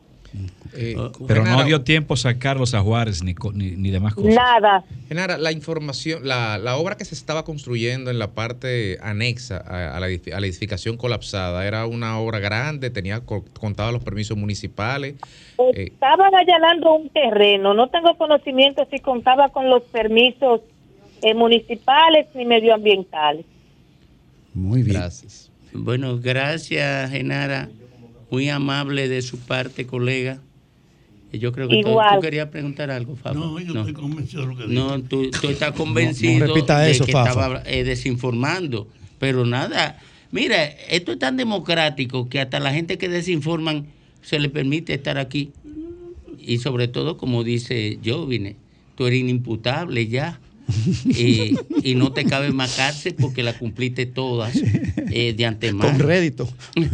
Pero 1.28 1.44
no 1.44 1.62
dio 1.64 1.82
tiempo 1.82 2.16
sacar 2.16 2.56
los 2.58 2.74
ajuares 2.74 3.22
ni, 3.22 3.34
co- 3.34 3.52
ni, 3.52 3.72
ni 3.76 3.90
demás 3.90 4.14
cosas. 4.16 4.34
Nada. 4.34 4.84
Genara, 5.08 5.38
la 5.38 5.52
información, 5.52 6.26
la, 6.26 6.58
la 6.58 6.76
obra 6.76 6.96
que 6.96 7.04
se 7.04 7.14
estaba 7.14 7.44
construyendo 7.44 8.10
en 8.10 8.18
la 8.18 8.32
parte 8.32 8.98
anexa 9.00 9.58
a, 9.58 9.96
a 9.96 10.00
la, 10.00 10.06
a 10.06 10.40
la 10.40 10.46
edificación 10.46 10.96
colapsada 10.96 11.64
era 11.66 11.86
una 11.86 12.18
obra 12.18 12.40
grande, 12.40 12.90
tenía 12.90 13.20
co- 13.20 13.44
contado 13.60 13.92
los 13.92 14.02
permisos 14.02 14.36
municipales. 14.36 15.14
Eh, 15.58 15.84
Estaban 15.92 16.34
allanando 16.34 16.94
un 16.94 17.08
terreno. 17.10 17.72
No 17.74 17.88
tengo 17.90 18.16
conocimiento 18.18 18.84
si 18.90 18.98
contaba 18.98 19.50
con 19.50 19.70
los 19.70 19.82
permisos 19.84 20.62
eh, 21.22 21.34
municipales 21.34 22.26
ni 22.34 22.44
medioambientales. 22.44 23.46
Muy 24.52 24.82
bien. 24.82 24.96
Gracias. 24.96 25.52
Bueno, 25.74 26.18
gracias, 26.20 27.10
Genara. 27.10 27.68
Muy 28.30 28.48
amable 28.48 29.08
de 29.08 29.22
su 29.22 29.38
parte, 29.38 29.86
colega. 29.86 30.40
Eh, 31.32 31.38
Yo 31.38 31.52
creo 31.52 31.68
que 31.68 31.82
tú, 31.82 31.88
Igual. 31.90 32.16
tú 32.16 32.20
querías 32.22 32.48
preguntar 32.48 32.90
algo, 32.90 33.16
Fafa. 33.16 33.34
No, 33.34 33.58
yo 33.60 33.74
estoy 33.74 33.92
convencido 33.92 34.42
de 34.42 34.48
lo 34.48 34.56
que 34.56 34.66
No, 34.72 35.02
tú, 35.02 35.30
tú 35.30 35.48
estás 35.48 35.72
convencido 35.72 36.32
No, 36.40 36.46
no 36.46 36.54
repita 36.54 36.80
de 36.80 36.90
eso, 36.92 37.04
que 37.04 37.12
Fafa. 37.12 37.30
estaba 37.30 37.62
eh, 37.66 37.84
desinformando. 37.84 38.88
Pero 39.18 39.44
nada, 39.44 39.98
mira, 40.30 40.64
esto 40.64 41.12
es 41.12 41.18
tan 41.18 41.36
democrático 41.36 42.28
que 42.28 42.40
hasta 42.40 42.60
la 42.60 42.72
gente 42.72 42.98
que 42.98 43.08
desinforman 43.08 43.86
se 44.22 44.38
le 44.38 44.48
permite 44.48 44.94
estar 44.94 45.18
aquí. 45.18 45.52
Y 46.38 46.58
sobre 46.58 46.88
todo, 46.88 47.16
como 47.16 47.42
dice 47.44 47.98
Jovine, 48.04 48.56
tú 48.96 49.06
eres 49.06 49.20
inimputable 49.20 50.06
ya. 50.08 50.40
Y, 51.04 51.56
y 51.82 51.94
no 51.94 52.12
te 52.12 52.24
cabe 52.24 52.50
más 52.52 52.74
cárcel 52.74 53.14
porque 53.18 53.42
la 53.42 53.56
cumpliste 53.58 54.06
todas 54.06 54.54
eh, 55.10 55.34
de 55.36 55.46
antemano. 55.46 55.90
Con 55.90 55.98
rédito. 56.00 56.48
El 56.74 56.90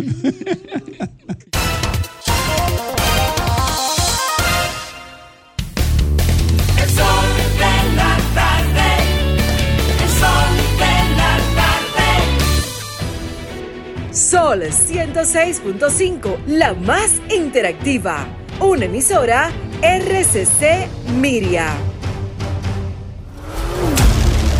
sol 6.88 7.28
de 7.58 7.74
la 7.96 8.18
tarde. 8.34 8.88
El 10.02 10.10
sol 10.18 10.52
de 10.78 10.94
la 11.16 11.32
tarde. 11.56 12.08
Sol 14.12 14.60
106.5, 14.62 16.46
la 16.46 16.74
más 16.74 17.20
interactiva. 17.34 18.26
Una 18.60 18.84
emisora 18.84 19.50
RCC 19.82 20.88
Miria. 21.18 21.74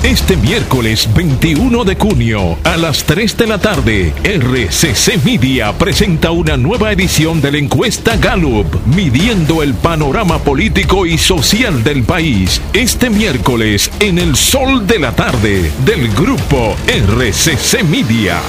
Este 0.02 0.34
miércoles 0.34 1.06
21 1.14 1.84
de 1.84 1.94
junio 1.94 2.56
a 2.64 2.78
las 2.78 3.04
3 3.04 3.36
de 3.36 3.46
la 3.46 3.58
tarde, 3.58 4.14
RCC 4.24 5.22
Media 5.26 5.76
presenta 5.76 6.30
una 6.30 6.56
nueva 6.56 6.90
edición 6.90 7.42
de 7.42 7.52
la 7.52 7.58
encuesta 7.58 8.16
Gallup, 8.16 8.66
midiendo 8.86 9.62
el 9.62 9.74
panorama 9.74 10.38
político 10.38 11.04
y 11.04 11.18
social 11.18 11.84
del 11.84 12.02
país. 12.04 12.62
Este 12.72 13.10
miércoles 13.10 13.90
en 14.00 14.18
el 14.18 14.36
sol 14.36 14.86
de 14.86 15.00
la 15.00 15.12
tarde 15.12 15.70
del 15.84 16.08
grupo 16.14 16.74
RCC 16.86 17.84
Media. 17.84 18.40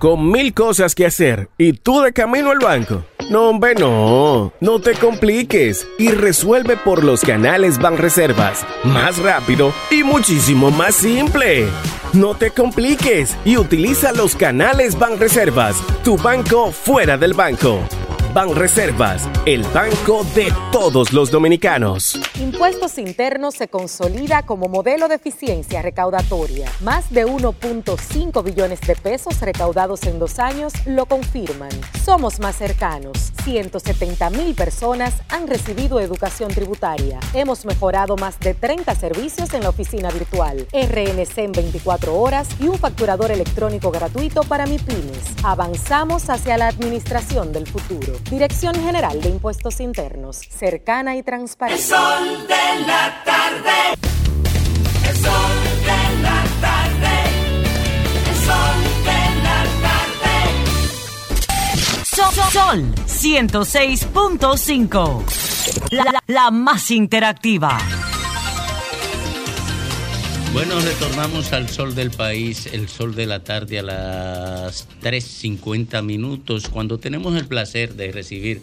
Con 0.00 0.30
mil 0.30 0.54
cosas 0.54 0.94
que 0.94 1.04
hacer 1.04 1.50
y 1.58 1.74
tú 1.74 2.00
de 2.00 2.14
camino 2.14 2.50
al 2.50 2.58
banco. 2.58 3.04
No, 3.28 3.50
hombre, 3.50 3.74
no. 3.74 4.50
No 4.58 4.80
te 4.80 4.94
compliques 4.94 5.86
y 5.98 6.08
resuelve 6.08 6.78
por 6.78 7.04
los 7.04 7.20
canales 7.20 7.78
Banreservas. 7.78 8.64
Más 8.82 9.18
rápido 9.18 9.74
y 9.90 10.02
muchísimo 10.02 10.70
más 10.70 10.94
simple. 10.94 11.66
No 12.14 12.34
te 12.34 12.50
compliques 12.50 13.36
y 13.44 13.58
utiliza 13.58 14.12
los 14.12 14.34
canales 14.34 14.98
Banreservas. 14.98 15.76
Tu 16.02 16.16
banco 16.16 16.72
fuera 16.72 17.18
del 17.18 17.34
banco. 17.34 17.80
Banreservas, 18.32 19.28
el 19.44 19.64
banco 19.64 20.22
de 20.36 20.52
todos 20.70 21.12
los 21.12 21.32
dominicanos. 21.32 22.16
Impuestos 22.40 22.96
Internos 22.96 23.56
se 23.56 23.66
consolida 23.66 24.46
como 24.46 24.68
modelo 24.68 25.08
de 25.08 25.16
eficiencia 25.16 25.82
recaudatoria. 25.82 26.70
Más 26.78 27.10
de 27.10 27.26
1.5 27.26 28.44
billones 28.44 28.80
de 28.82 28.94
pesos 28.94 29.40
recaudados 29.40 30.04
en 30.04 30.20
dos 30.20 30.38
años 30.38 30.72
lo 30.86 31.06
confirman. 31.06 31.70
Somos 32.04 32.38
más 32.38 32.54
cercanos. 32.54 33.32
170 33.42 34.30
mil 34.30 34.54
personas 34.54 35.14
han 35.28 35.48
recibido 35.48 35.98
educación 35.98 36.52
tributaria. 36.52 37.18
Hemos 37.34 37.64
mejorado 37.64 38.16
más 38.16 38.38
de 38.38 38.54
30 38.54 38.94
servicios 38.94 39.54
en 39.54 39.62
la 39.62 39.70
oficina 39.70 40.08
virtual, 40.10 40.68
RNC 40.72 41.38
en 41.38 41.52
24 41.52 42.14
horas 42.14 42.48
y 42.60 42.68
un 42.68 42.78
facturador 42.78 43.32
electrónico 43.32 43.90
gratuito 43.90 44.42
para 44.42 44.66
MIPIMES. 44.66 45.42
Avanzamos 45.42 46.30
hacia 46.30 46.56
la 46.58 46.68
administración 46.68 47.52
del 47.52 47.66
futuro. 47.66 48.19
Dirección 48.28 48.74
General 48.74 49.20
de 49.20 49.28
Impuestos 49.28 49.80
Internos, 49.80 50.38
cercana 50.38 51.14
y 51.16 51.22
transparente. 51.22 51.82
El 51.82 51.88
sol 51.88 52.46
de 52.46 52.80
la 52.86 53.22
tarde. 53.24 53.94
El 55.08 55.16
sol 55.16 55.50
de 55.80 56.22
la 56.22 56.44
tarde. 56.60 57.14
El 58.28 58.36
sol 58.46 58.78
de 59.04 59.42
la 59.42 59.64
tarde. 59.82 60.34
Sol, 62.04 62.34
Sol 62.52 62.94
106.5. 63.06 65.22
La, 65.90 66.04
la- 66.04 66.22
la 66.28 66.50
más 66.52 66.90
interactiva. 66.92 67.76
Bueno, 70.52 70.80
retornamos 70.80 71.52
al 71.52 71.68
sol 71.68 71.94
del 71.94 72.10
país, 72.10 72.66
el 72.66 72.88
sol 72.88 73.14
de 73.14 73.24
la 73.24 73.44
tarde 73.44 73.78
a 73.78 73.82
las 73.84 74.88
3.50 75.00 76.02
minutos, 76.02 76.68
cuando 76.68 76.98
tenemos 76.98 77.36
el 77.36 77.46
placer 77.46 77.94
de 77.94 78.10
recibir 78.10 78.60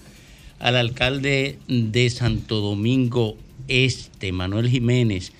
al 0.59 0.75
alcalde 0.75 1.57
de 1.69 2.09
Santo 2.09 2.59
Domingo 2.59 3.37
Este, 3.69 4.33
Manuel 4.33 4.69
Jiménez, 4.69 5.31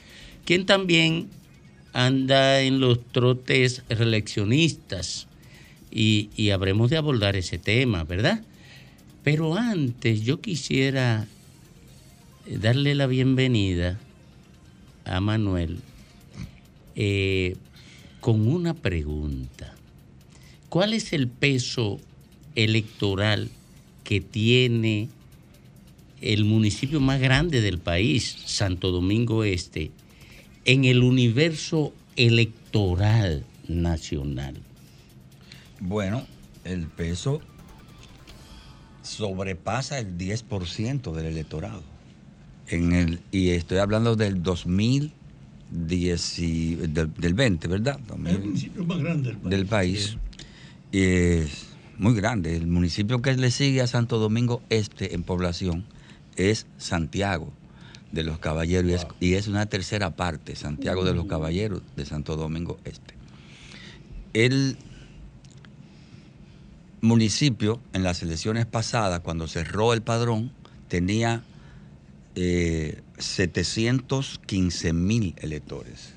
quien 0.46 0.66
también 0.66 1.28
anda 1.92 2.62
en 2.62 2.80
los 2.80 3.06
trotes 3.12 3.84
reeleccionistas 3.90 5.28
y, 5.92 6.30
y 6.38 6.52
habremos 6.52 6.90
de 6.90 6.96
abordar 6.96 7.36
ese 7.36 7.58
tema, 7.58 8.06
¿verdad? 8.06 8.42
Pero 9.22 9.58
antes 9.58 10.22
yo 10.22 10.40
quisiera 10.40 11.28
darle 12.50 12.96
la 12.96 13.06
bienvenida 13.06 14.00
a 15.04 15.20
Manuel 15.20 15.82
eh, 16.98 17.56
con 18.20 18.48
una 18.48 18.74
pregunta. 18.74 19.74
¿Cuál 20.68 20.94
es 20.94 21.14
el 21.14 21.28
peso 21.28 22.00
electoral 22.56 23.50
que 24.04 24.20
tiene 24.20 25.08
el 26.22 26.44
municipio 26.44 27.00
más 27.00 27.22
grande 27.22 27.62
del 27.62 27.78
país, 27.78 28.36
Santo 28.46 28.92
Domingo 28.92 29.44
Este, 29.44 29.92
en 30.66 30.86
el 30.86 31.04
universo 31.04 31.94
electoral 32.16 33.46
nacional? 33.68 34.56
Bueno, 35.80 36.26
el 36.64 36.88
peso 36.88 37.42
sobrepasa 39.04 40.00
el 40.00 40.18
10% 40.18 41.14
del 41.14 41.28
electorado. 41.28 41.84
En 42.68 42.92
el, 42.92 43.20
y 43.32 43.50
estoy 43.52 43.78
hablando 43.78 44.16
del 44.16 44.42
2010, 44.42 45.17
y- 45.72 46.76
del, 46.76 47.14
del 47.14 47.34
20, 47.34 47.68
¿verdad? 47.68 48.00
El 48.26 48.40
municipio 48.40 48.86
más 48.86 49.00
grande 49.00 49.30
del 49.30 49.38
país. 49.38 49.50
del 49.50 49.66
país. 49.66 50.18
Es 50.92 51.66
muy 51.98 52.14
grande. 52.14 52.56
El 52.56 52.68
municipio 52.68 53.22
que 53.22 53.36
le 53.36 53.52
sigue 53.52 53.82
a 53.82 53.88
Santo 53.88 54.18
Domingo 54.20 54.62
Este 54.70 55.14
en 55.16 55.24
población 55.24 55.86
es 56.36 56.66
Santiago 56.78 57.52
de 58.12 58.24
los 58.24 58.40
Caballeros 58.40 58.90
y 58.90 58.94
es- 58.94 59.08
y 59.20 59.34
es 59.34 59.48
una 59.48 59.66
tercera 59.66 60.16
parte, 60.16 60.56
Santiago 60.56 61.04
de 61.04 61.14
los 61.14 61.26
Caballeros 61.26 61.82
de 61.96 62.06
Santo 62.06 62.38
Domingo 62.38 62.80
Este. 62.86 63.16
El 64.34 64.78
municipio 67.02 67.80
en 67.94 68.04
las 68.04 68.22
elecciones 68.24 68.66
pasadas, 68.66 69.20
cuando 69.22 69.48
cerró 69.48 69.94
el 69.94 70.02
padrón, 70.02 70.52
tenía 70.88 71.44
eh, 72.40 73.02
715 73.18 74.94
mil 74.94 75.34
electores. 75.38 76.14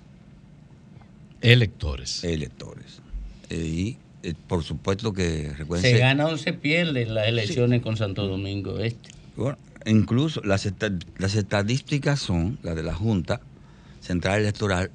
Electores. 1.40 2.22
Electores. 2.24 3.00
Eh, 3.48 3.56
y 3.56 3.96
eh, 4.22 4.34
por 4.46 4.62
supuesto 4.62 5.14
que 5.14 5.50
recuerden 5.56 5.90
Se 5.90 5.98
gana 5.98 6.26
o 6.26 6.36
se 6.36 6.52
pierde 6.52 7.02
en 7.02 7.14
las 7.14 7.26
elecciones 7.26 7.80
con 7.80 7.96
Santo 7.96 8.26
Domingo 8.26 8.78
Este. 8.80 9.08
Bueno, 9.34 9.56
incluso 9.86 10.42
las, 10.44 10.66
esta- 10.66 10.92
las 11.16 11.34
estadísticas 11.36 12.20
son, 12.20 12.58
las 12.62 12.76
de 12.76 12.82
la 12.82 12.94
Junta 12.94 13.40
Central 14.02 14.40
Electoral, 14.40 14.90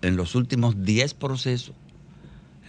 en 0.00 0.16
los 0.16 0.34
últimos 0.34 0.82
10 0.82 1.12
procesos, 1.12 1.74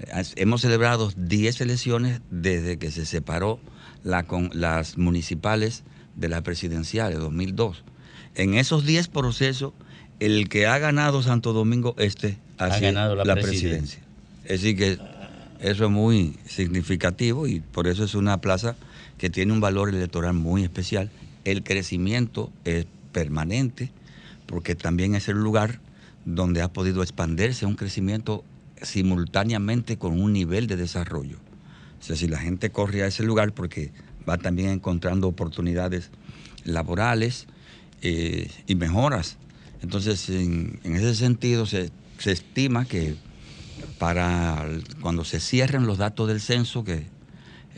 eh, 0.02 0.24
hemos 0.36 0.60
celebrado 0.62 1.14
10 1.16 1.62
elecciones 1.62 2.20
desde 2.30 2.78
que 2.78 2.92
se 2.92 3.06
separó 3.06 3.62
la 4.04 4.24
con, 4.24 4.50
las 4.54 4.98
municipales 4.98 5.84
de 6.18 6.28
las 6.28 6.42
presidenciales, 6.42 7.20
2002. 7.20 7.86
En 8.36 8.54
esos 8.54 8.86
10 8.86 9.08
procesos, 9.10 9.74
el 10.20 10.50
que 10.50 10.68
ha 10.68 10.78
ganado 10.78 11.22
Santo 11.24 11.54
Domingo 11.54 11.96
Este 11.98 12.38
ha, 12.58 12.66
Ha 12.66 12.80
ganado 12.80 13.16
la 13.16 13.36
presidencia. 13.36 14.02
Es 14.46 14.62
decir, 14.62 14.78
que 14.78 15.00
eso 15.60 15.86
es 15.86 15.92
muy 15.92 16.38
significativo 16.46 17.48
y 17.48 17.60
por 17.60 17.88
eso 17.88 18.04
es 18.04 18.16
una 18.16 18.40
plaza 18.40 18.76
que 19.18 19.30
tiene 19.30 19.54
un 19.54 19.62
valor 19.62 19.90
electoral 19.90 20.34
muy 20.34 20.64
especial. 20.64 21.10
El 21.46 21.64
crecimiento 21.64 22.52
es 22.66 22.86
permanente 23.12 23.92
porque 24.46 24.76
también 24.76 25.16
es 25.16 25.28
el 25.28 25.38
lugar 25.38 25.80
donde 26.26 26.62
ha 26.62 26.68
podido 26.68 27.02
expandirse 27.04 27.66
un 27.66 27.76
crecimiento 27.76 28.44
simultáneamente 28.82 29.98
con 29.98 30.20
un 30.20 30.34
nivel 30.34 30.68
de 30.68 30.76
desarrollo. 30.76 31.38
O 32.00 32.04
sea, 32.04 32.16
si 32.16 32.28
la 32.28 32.40
gente 32.40 32.72
corre 32.72 33.04
a 33.04 33.08
ese 33.08 33.24
lugar 33.24 33.54
porque 33.54 33.92
va 34.28 34.38
también 34.38 34.70
encontrando 34.70 35.28
oportunidades 35.28 36.10
laborales 36.64 37.48
eh, 38.02 38.50
y 38.68 38.76
mejoras. 38.76 39.38
Entonces, 39.82 40.30
en, 40.30 40.80
en 40.84 40.96
ese 40.96 41.16
sentido, 41.16 41.66
se, 41.66 41.90
se 42.20 42.32
estima 42.32 42.86
que 42.86 43.16
para 43.98 44.68
cuando 45.02 45.24
se 45.24 45.40
cierren 45.40 45.86
los 45.86 45.98
datos 45.98 46.28
del 46.28 46.40
censo, 46.42 46.84
que 46.84 47.06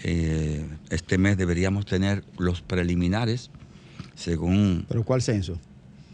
eh, 0.04 0.66
este 0.90 1.18
mes 1.18 1.38
deberíamos 1.38 1.86
tener 1.86 2.24
los 2.38 2.62
preliminares, 2.62 3.50
según 4.16 4.86
¿Pero 4.88 5.04
cuál 5.04 5.22
censo? 5.22 5.60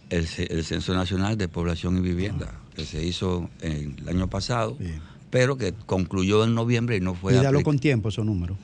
el, 0.09 0.27
el 0.37 0.63
Censo 0.65 0.93
Nacional 0.93 1.37
de 1.37 1.47
Población 1.47 1.97
y 1.97 2.01
Vivienda, 2.01 2.53
que 2.75 2.85
se 2.85 3.03
hizo 3.05 3.49
el 3.61 3.95
año 4.07 4.27
pasado, 4.29 4.77
pero 5.29 5.57
que 5.57 5.73
concluyó 5.85 6.43
en 6.43 6.55
noviembre 6.55 6.97
y 6.97 7.01
no 7.01 7.13
fue 7.13 7.33
y 7.33 7.35
dalo 7.35 7.49
aplicado. 7.49 7.63
con 7.63 7.79
tiempo 7.79 8.09
esos 8.09 8.25
números. 8.25 8.57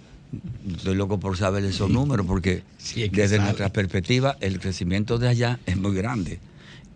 Estoy 0.75 0.95
loco 0.95 1.19
por 1.19 1.37
saber 1.37 1.63
esos 1.65 1.89
números 1.89 2.25
porque 2.25 2.63
Sí, 2.77 3.03
es 3.03 3.09
que 3.11 3.21
desde 3.21 3.37
sabe. 3.37 3.47
nuestra 3.49 3.69
perspectiva 3.69 4.37
el 4.41 4.59
crecimiento 4.59 5.17
de 5.17 5.27
allá 5.27 5.59
es 5.65 5.77
muy 5.77 5.95
grande 5.95 6.39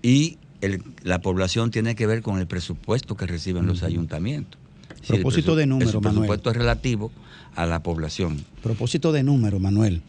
y 0.02 0.38
el- 0.62 0.82
la 1.04 1.20
población 1.22 1.72
tiene 1.72 1.96
que 1.96 2.06
ver 2.08 2.22
con 2.22 2.40
el 2.40 2.48
presupuesto 2.48 3.16
que 3.16 3.26
reciben 3.28 3.66
los 3.66 3.84
ayuntamientos. 3.84 4.60
Sí, 5.02 5.14
el 5.14 5.22
Propósito 5.22 5.56
de 5.56 5.66
número, 5.66 5.90
El 5.90 5.96
Manuel. 5.96 6.14
presupuesto 6.16 6.52
es 6.52 6.58
relativo 6.58 7.12
a 7.56 7.66
la 7.66 7.82
población. 7.82 8.44
Propósito 8.62 9.12
de 9.12 9.24
número, 9.24 9.60
Manuel. 9.60 10.02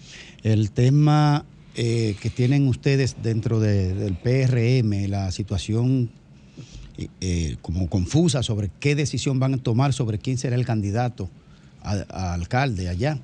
El 0.43 0.71
tema 0.73 1.45
eh, 1.77 2.17
que 2.21 2.31
tienen 2.31 2.67
ustedes 2.67 3.17
dentro 3.23 3.61
de- 3.61 3.95
del 3.95 4.15
PRM, 4.15 5.07
la 5.09 5.31
situación 5.31 6.11
eh, 6.99 7.07
eh, 7.21 7.57
como 7.63 7.89
confusa 7.89 8.43
sobre 8.43 8.71
qué 8.81 8.95
decisión 8.97 9.39
van 9.39 9.55
a 9.55 9.59
tomar 9.59 9.93
sobre 9.93 10.19
quién 10.19 10.37
será 10.37 10.57
el 10.57 10.67
candidato 10.67 11.31
alcalde 11.83 12.89
allá. 12.89 13.19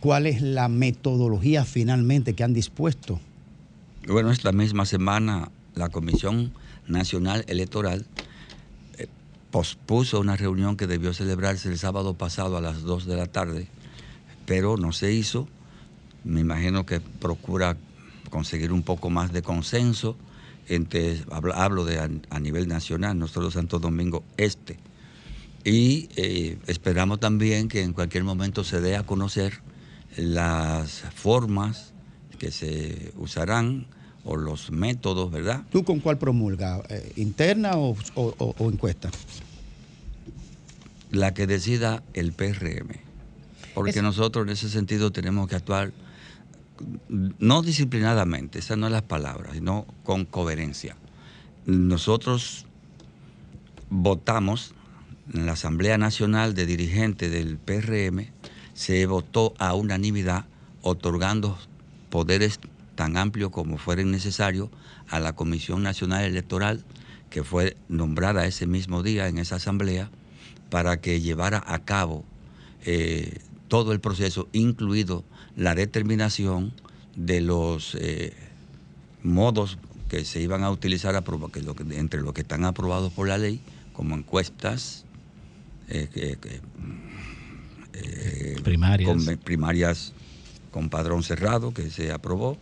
¿Cuál 0.00 0.26
es 0.26 0.42
la 0.42 0.68
metodología 0.68 1.64
finalmente 1.64 2.34
que 2.34 2.44
han 2.44 2.52
dispuesto? 2.52 3.20
Bueno, 4.06 4.30
esta 4.30 4.52
misma 4.52 4.84
semana 4.84 5.50
la 5.74 5.88
comisión 5.88 6.52
Nacional 6.86 7.44
Electoral 7.48 8.04
eh, 8.98 9.08
pospuso 9.50 10.20
una 10.20 10.36
reunión 10.36 10.76
que 10.76 10.86
debió 10.86 11.14
celebrarse 11.14 11.68
el 11.68 11.78
sábado 11.78 12.14
pasado 12.14 12.58
a 12.58 12.60
las 12.60 12.82
2 12.82 13.06
de 13.06 13.16
la 13.16 13.26
tarde, 13.26 13.68
pero 14.46 14.76
no 14.76 14.92
se 14.92 15.12
hizo. 15.12 15.48
Me 16.22 16.40
imagino 16.40 16.84
que 16.84 17.00
procura 17.00 17.76
conseguir 18.28 18.72
un 18.72 18.82
poco 18.82 19.08
más 19.10 19.32
de 19.32 19.42
consenso 19.42 20.16
entre, 20.68 21.22
hablo, 21.54 21.84
de 21.84 21.98
a, 21.98 22.10
a 22.30 22.40
nivel 22.40 22.68
nacional, 22.68 23.18
nosotros 23.18 23.54
Santo 23.54 23.78
Domingo 23.78 24.22
Este. 24.36 24.78
Y 25.64 26.08
eh, 26.16 26.58
esperamos 26.66 27.20
también 27.20 27.68
que 27.68 27.82
en 27.82 27.92
cualquier 27.94 28.22
momento 28.24 28.64
se 28.64 28.80
dé 28.80 28.96
a 28.96 29.04
conocer 29.04 29.60
las 30.16 31.04
formas 31.14 31.92
que 32.38 32.50
se 32.50 33.12
usarán 33.16 33.86
o 34.24 34.36
los 34.36 34.70
métodos, 34.70 35.30
¿verdad? 35.30 35.62
¿Tú 35.70 35.84
con 35.84 36.00
cuál 36.00 36.18
promulga? 36.18 36.82
Eh, 36.88 37.12
¿Interna 37.16 37.76
o, 37.76 37.96
o- 38.14 38.34
o- 38.38 38.54
o 38.58 38.70
encuesta? 38.70 39.10
La 41.10 41.32
que 41.32 41.46
decida 41.46 42.02
el 42.12 42.32
PRM. 42.32 43.00
Porque 43.74 43.90
Es- 43.90 44.02
nosotros 44.02 44.44
en 44.46 44.52
ese 44.52 44.68
sentido 44.68 45.12
tenemos 45.12 45.48
que 45.48 45.56
actuar 45.56 45.92
no 47.38 47.62
disciplinadamente, 47.62 48.58
esas 48.58 48.76
no 48.76 48.86
es 48.86 48.92
las 48.92 49.02
palabras, 49.02 49.54
sino 49.54 49.86
con 50.02 50.24
coherencia. 50.26 50.96
Nosotros 51.66 52.66
votamos 53.90 54.73
en 55.32 55.46
la 55.46 55.52
Asamblea 55.52 55.98
Nacional 55.98 56.54
de 56.54 56.66
Dirigentes 56.66 57.30
del 57.30 57.56
PRM, 57.56 58.26
se 58.74 59.06
votó 59.06 59.54
a 59.58 59.74
unanimidad 59.74 60.46
otorgando 60.82 61.58
poderes 62.10 62.60
tan 62.94 63.16
amplios 63.16 63.50
como 63.50 63.78
fueren 63.78 64.10
necesarios 64.10 64.68
a 65.08 65.20
la 65.20 65.34
Comisión 65.34 65.82
Nacional 65.82 66.24
Electoral, 66.24 66.84
que 67.30 67.42
fue 67.42 67.76
nombrada 67.88 68.46
ese 68.46 68.66
mismo 68.66 69.02
día 69.02 69.28
en 69.28 69.38
esa 69.38 69.56
asamblea, 69.56 70.10
para 70.70 71.00
que 71.00 71.20
llevara 71.20 71.62
a 71.66 71.84
cabo 71.84 72.24
eh, 72.84 73.38
todo 73.68 73.92
el 73.92 74.00
proceso, 74.00 74.48
incluido 74.52 75.24
la 75.56 75.74
determinación 75.74 76.72
de 77.16 77.40
los 77.40 77.96
eh, 78.00 78.34
modos 79.22 79.78
que 80.08 80.24
se 80.24 80.40
iban 80.40 80.64
a 80.64 80.70
utilizar 80.70 81.22
entre 81.90 82.22
los 82.22 82.32
que 82.34 82.42
están 82.42 82.64
aprobados 82.64 83.12
por 83.12 83.28
la 83.28 83.38
ley, 83.38 83.60
como 83.92 84.16
encuestas, 84.16 85.03
eh, 85.88 86.08
eh, 87.94 88.56
Primarias. 88.62 89.08
con- 89.26 89.36
primarias 89.38 90.12
con 90.70 90.88
padrón 90.90 91.22
cerrado 91.22 91.72
que 91.72 91.90
se 91.90 92.10
aprobó. 92.12 92.58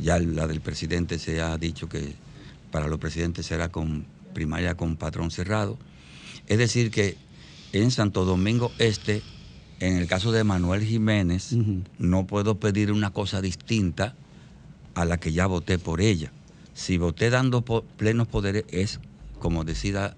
Ya 0.00 0.18
la 0.18 0.46
del 0.46 0.60
presidente 0.62 1.18
se 1.18 1.42
ha 1.42 1.58
dicho 1.58 1.88
que 1.88 2.14
para 2.70 2.88
los 2.88 2.98
presidentes 2.98 3.44
será 3.46 3.68
con 3.68 4.06
primaria 4.32 4.74
con 4.76 4.96
padrón 4.96 5.30
cerrado. 5.30 5.76
Es 6.46 6.56
decir, 6.58 6.90
que 6.90 7.16
en 7.72 7.90
Santo 7.90 8.24
Domingo 8.24 8.72
Este, 8.78 9.22
en 9.80 9.96
el 9.98 10.06
caso 10.06 10.32
de 10.32 10.42
Manuel 10.44 10.82
Jiménez, 10.84 11.54
no 11.98 12.26
puedo 12.26 12.58
pedir 12.58 12.92
una 12.92 13.10
cosa 13.10 13.42
distinta 13.42 14.14
a 14.94 15.04
la 15.04 15.18
que 15.18 15.32
ya 15.32 15.46
voté 15.46 15.78
por 15.78 16.00
ella. 16.00 16.32
Si 16.72 16.96
voté 16.96 17.28
dando 17.28 17.60
po- 17.62 17.82
plenos 17.98 18.26
poderes 18.28 18.64
es 18.70 19.00
como 19.38 19.64
decida 19.64 20.16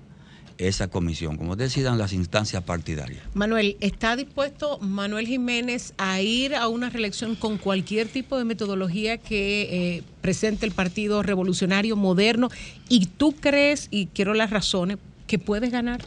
esa 0.59 0.89
comisión, 0.89 1.37
como 1.37 1.57
decidan 1.57 1.99
las 1.99 2.13
instancias 2.13 2.63
partidarias. 2.63 3.23
Manuel, 3.35 3.77
¿está 3.81 4.17
dispuesto 4.17 4.79
Manuel 4.79 5.27
Jiménez 5.27 5.93
a 5.99 6.21
ir 6.21 6.55
a 6.55 6.69
una 6.69 6.91
reelección 6.91 7.35
con 7.37 7.59
cualquier 7.59 8.09
tipo 8.09 8.39
de 8.39 8.45
metodología 8.45 9.19
que 9.19 9.97
eh, 9.97 10.03
presente 10.21 10.67
el 10.67 10.73
Partido 10.73 11.23
Revolucionario 11.23 11.97
Moderno? 11.97 12.49
¿Y 12.89 13.07
tú 13.07 13.35
crees, 13.35 13.89
y 13.91 14.07
quiero 14.07 14.35
las 14.35 14.51
razones, 14.51 14.99
que 15.27 15.39
puedes 15.39 15.71
ganar? 15.71 16.03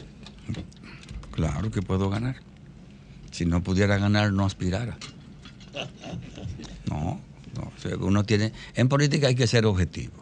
Claro 1.30 1.70
que 1.70 1.82
puedo 1.82 2.10
ganar. 2.10 2.36
Si 3.30 3.46
no 3.46 3.62
pudiera 3.62 3.96
ganar, 3.98 4.32
no 4.32 4.44
aspirara. 4.44 4.98
No, 6.88 7.20
no. 7.54 7.72
uno 8.00 8.24
tiene. 8.24 8.52
En 8.74 8.88
política 8.88 9.28
hay 9.28 9.34
que 9.34 9.46
ser 9.46 9.66
objetivo. 9.66 10.12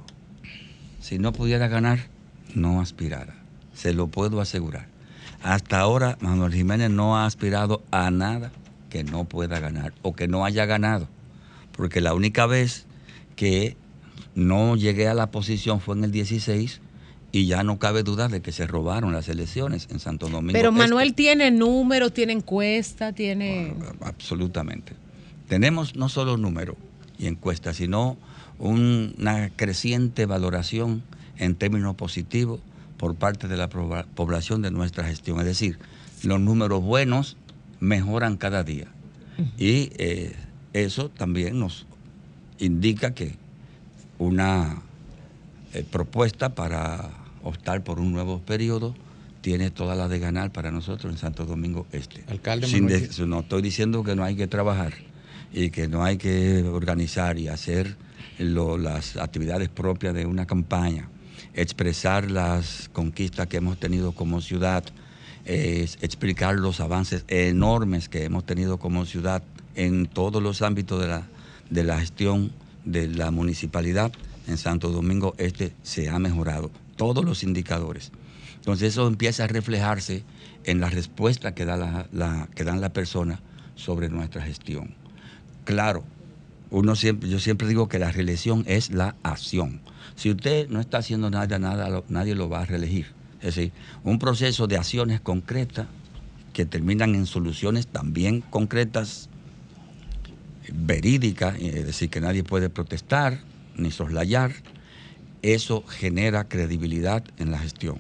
Si 1.01 1.19
no 1.19 1.33
pudiera 1.33 1.69
ganar, 1.69 2.09
no 2.55 2.81
aspirara. 2.81 3.38
Se 3.79 3.93
lo 3.95 4.09
puedo 4.09 4.41
asegurar. 4.41 4.87
Hasta 5.43 5.79
ahora, 5.79 6.19
Manuel 6.21 6.53
Jiménez 6.53 6.91
no 6.91 7.17
ha 7.17 7.25
aspirado 7.27 7.83
a 7.93 8.11
nada 8.11 8.51
que 8.91 9.05
no 9.05 9.25
pueda 9.25 9.61
ganar 9.61 9.93
o 10.03 10.15
que 10.15 10.27
no 10.27 10.45
haya 10.45 10.67
ganado. 10.67 11.09
Porque 11.73 12.01
la 12.01 12.13
única 12.15 12.47
vez 12.47 12.87
que 13.37 13.77
no 14.35 14.75
llegué 14.75 15.07
a 15.07 15.15
la 15.15 15.31
posición 15.31 15.81
fue 15.81 15.97
en 15.97 16.05
el 16.05 16.11
16 16.11 16.81
y 17.31 17.47
ya 17.47 17.63
no 17.63 17.79
cabe 17.79 18.03
duda 18.03 18.27
de 18.29 18.41
que 18.41 18.51
se 18.51 18.67
robaron 18.67 19.13
las 19.13 19.29
elecciones 19.29 19.87
en 19.93 20.01
Santo 20.01 20.29
Domingo. 20.29 20.55
Pero 20.55 20.71
Este. 20.71 20.79
Manuel 20.81 21.15
tiene 21.15 21.51
números, 21.53 22.13
tiene 22.13 22.33
encuesta, 22.33 23.13
tiene... 23.13 23.75
Absolutamente. 24.01 24.95
Tenemos 25.47 25.95
no 25.95 26.09
solo 26.09 26.37
números 26.37 26.77
y 27.19 27.27
encuestas, 27.27 27.77
sino 27.77 28.17
un- 28.59 29.15
una 29.19 29.51
creciente 29.51 30.27
valoración 30.27 31.03
en 31.37 31.55
términos 31.55 31.95
positivos 31.95 32.61
por 32.99 33.15
parte 33.15 33.49
de 33.49 33.57
la 33.57 33.69
población 33.71 34.61
de 34.61 34.71
nuestra 34.71 35.05
gestión. 35.05 35.39
Es 35.41 35.47
decir, 35.47 35.79
los 36.25 36.41
números 36.41 36.83
buenos 36.83 37.37
mejoran 37.81 38.37
cada 38.37 38.65
día. 38.65 38.89
Y 39.57 39.91
eh, 39.99 40.35
eso 40.73 41.09
también 41.11 41.59
nos 41.61 41.87
indica 42.59 43.15
que 43.15 43.37
una 44.19 44.83
eh, 45.75 45.85
propuesta 45.89 46.55
para 46.57 47.11
optar 47.45 47.85
por 47.85 48.01
un 48.01 48.13
nuevo 48.13 48.41
periodo 48.41 48.95
tiene 49.41 49.71
toda 49.71 49.95
la 49.95 50.09
de 50.09 50.19
ganar 50.19 50.51
para 50.51 50.73
nosotros 50.73 51.13
en 51.13 51.19
Santo 51.19 51.45
Domingo 51.47 51.87
Este. 51.93 52.25
Alcalde 52.27 52.67
Sin 52.67 52.89
de- 52.89 53.09
no 53.27 53.41
estoy 53.41 53.63
diciendo 53.63 54.03
que 54.03 54.17
no 54.17 54.25
hay 54.25 54.35
que 54.35 54.49
trabajar 54.49 54.93
y 55.53 55.71
que 55.71 55.87
no 55.87 56.03
hay 56.05 56.17
que 56.19 56.65
organizar 56.65 57.39
y 57.39 57.47
hacer 57.47 57.97
lo- 58.41 58.77
las 58.77 59.17
actividades 59.17 59.69
propias 59.69 60.15
de 60.15 60.27
una 60.27 60.47
campaña, 60.47 61.09
expresar 61.55 62.31
las 62.31 62.89
conquistas 62.93 63.47
que 63.47 63.57
hemos 63.59 63.79
tenido 63.79 64.13
como 64.13 64.41
ciudad, 64.41 64.85
explicar 65.45 66.57
los 66.57 66.81
avances 66.81 67.25
enormes 67.29 68.09
que 68.09 68.25
hemos 68.25 68.45
tenido 68.45 68.79
como 68.79 69.07
ciudad 69.07 69.43
en 69.75 70.07
todos 70.07 70.43
los 70.43 70.63
ámbitos 70.63 71.01
de 71.01 71.09
la, 71.09 71.23
de 71.71 71.85
la 71.85 72.01
gestión 72.01 72.53
de 72.85 73.09
la 73.09 73.31
municipalidad. 73.31 74.13
En 74.47 74.57
Santo 74.59 74.91
Domingo 74.91 75.35
Este 75.39 75.73
se 75.83 76.09
ha 76.09 76.19
mejorado 76.19 76.71
todos 76.97 77.25
los 77.25 77.43
indicadores. 77.43 78.13
Entonces 78.57 78.89
eso 78.93 79.07
empieza 79.07 79.45
a 79.45 79.47
reflejarse 79.47 80.25
en 80.65 80.81
la 80.81 80.91
respuesta 80.91 81.55
que, 81.55 81.65
da 81.65 81.77
la, 81.77 82.07
la- 82.13 82.49
que 82.55 82.65
dan 82.65 82.81
las 82.81 82.91
personas 82.91 83.41
sobre 83.75 84.09
nuestra 84.09 84.43
gestión. 84.43 84.95
Claro, 85.65 86.05
uno 86.71 86.97
siempre, 86.97 87.29
yo 87.29 87.39
siempre 87.39 87.69
digo 87.69 87.89
que 87.89 87.99
la 87.99 88.13
reelección 88.13 88.65
es 88.67 88.91
la 88.91 89.17
acción. 89.23 89.81
Si 90.17 90.31
usted 90.31 90.69
no 90.69 90.81
está 90.81 90.99
haciendo 90.99 91.31
nada, 91.31 91.59
nada 91.59 92.03
nadie 92.09 92.35
lo 92.35 92.49
va 92.49 92.63
a 92.63 92.65
reelegir. 92.65 93.07
Es 93.41 93.55
decir, 93.55 93.73
un 94.05 94.19
proceso 94.19 94.67
de 94.67 94.77
acciones 94.77 95.21
concretas 95.21 95.87
que 96.53 96.67
terminan 96.67 97.15
en 97.15 97.27
soluciones 97.27 97.87
también 97.87 98.41
concretas, 98.41 99.29
verídicas, 100.73 101.57
es 101.61 101.87
decir, 101.87 102.11
que 102.11 102.21
nadie 102.21 102.43
puede 102.43 102.69
protestar 102.69 103.41
ni 103.77 103.91
soslayar, 103.91 104.53
eso 105.43 105.85
genera 105.87 106.49
credibilidad 106.49 107.23
en 107.39 107.53
la 107.53 107.59
gestión. 107.59 107.99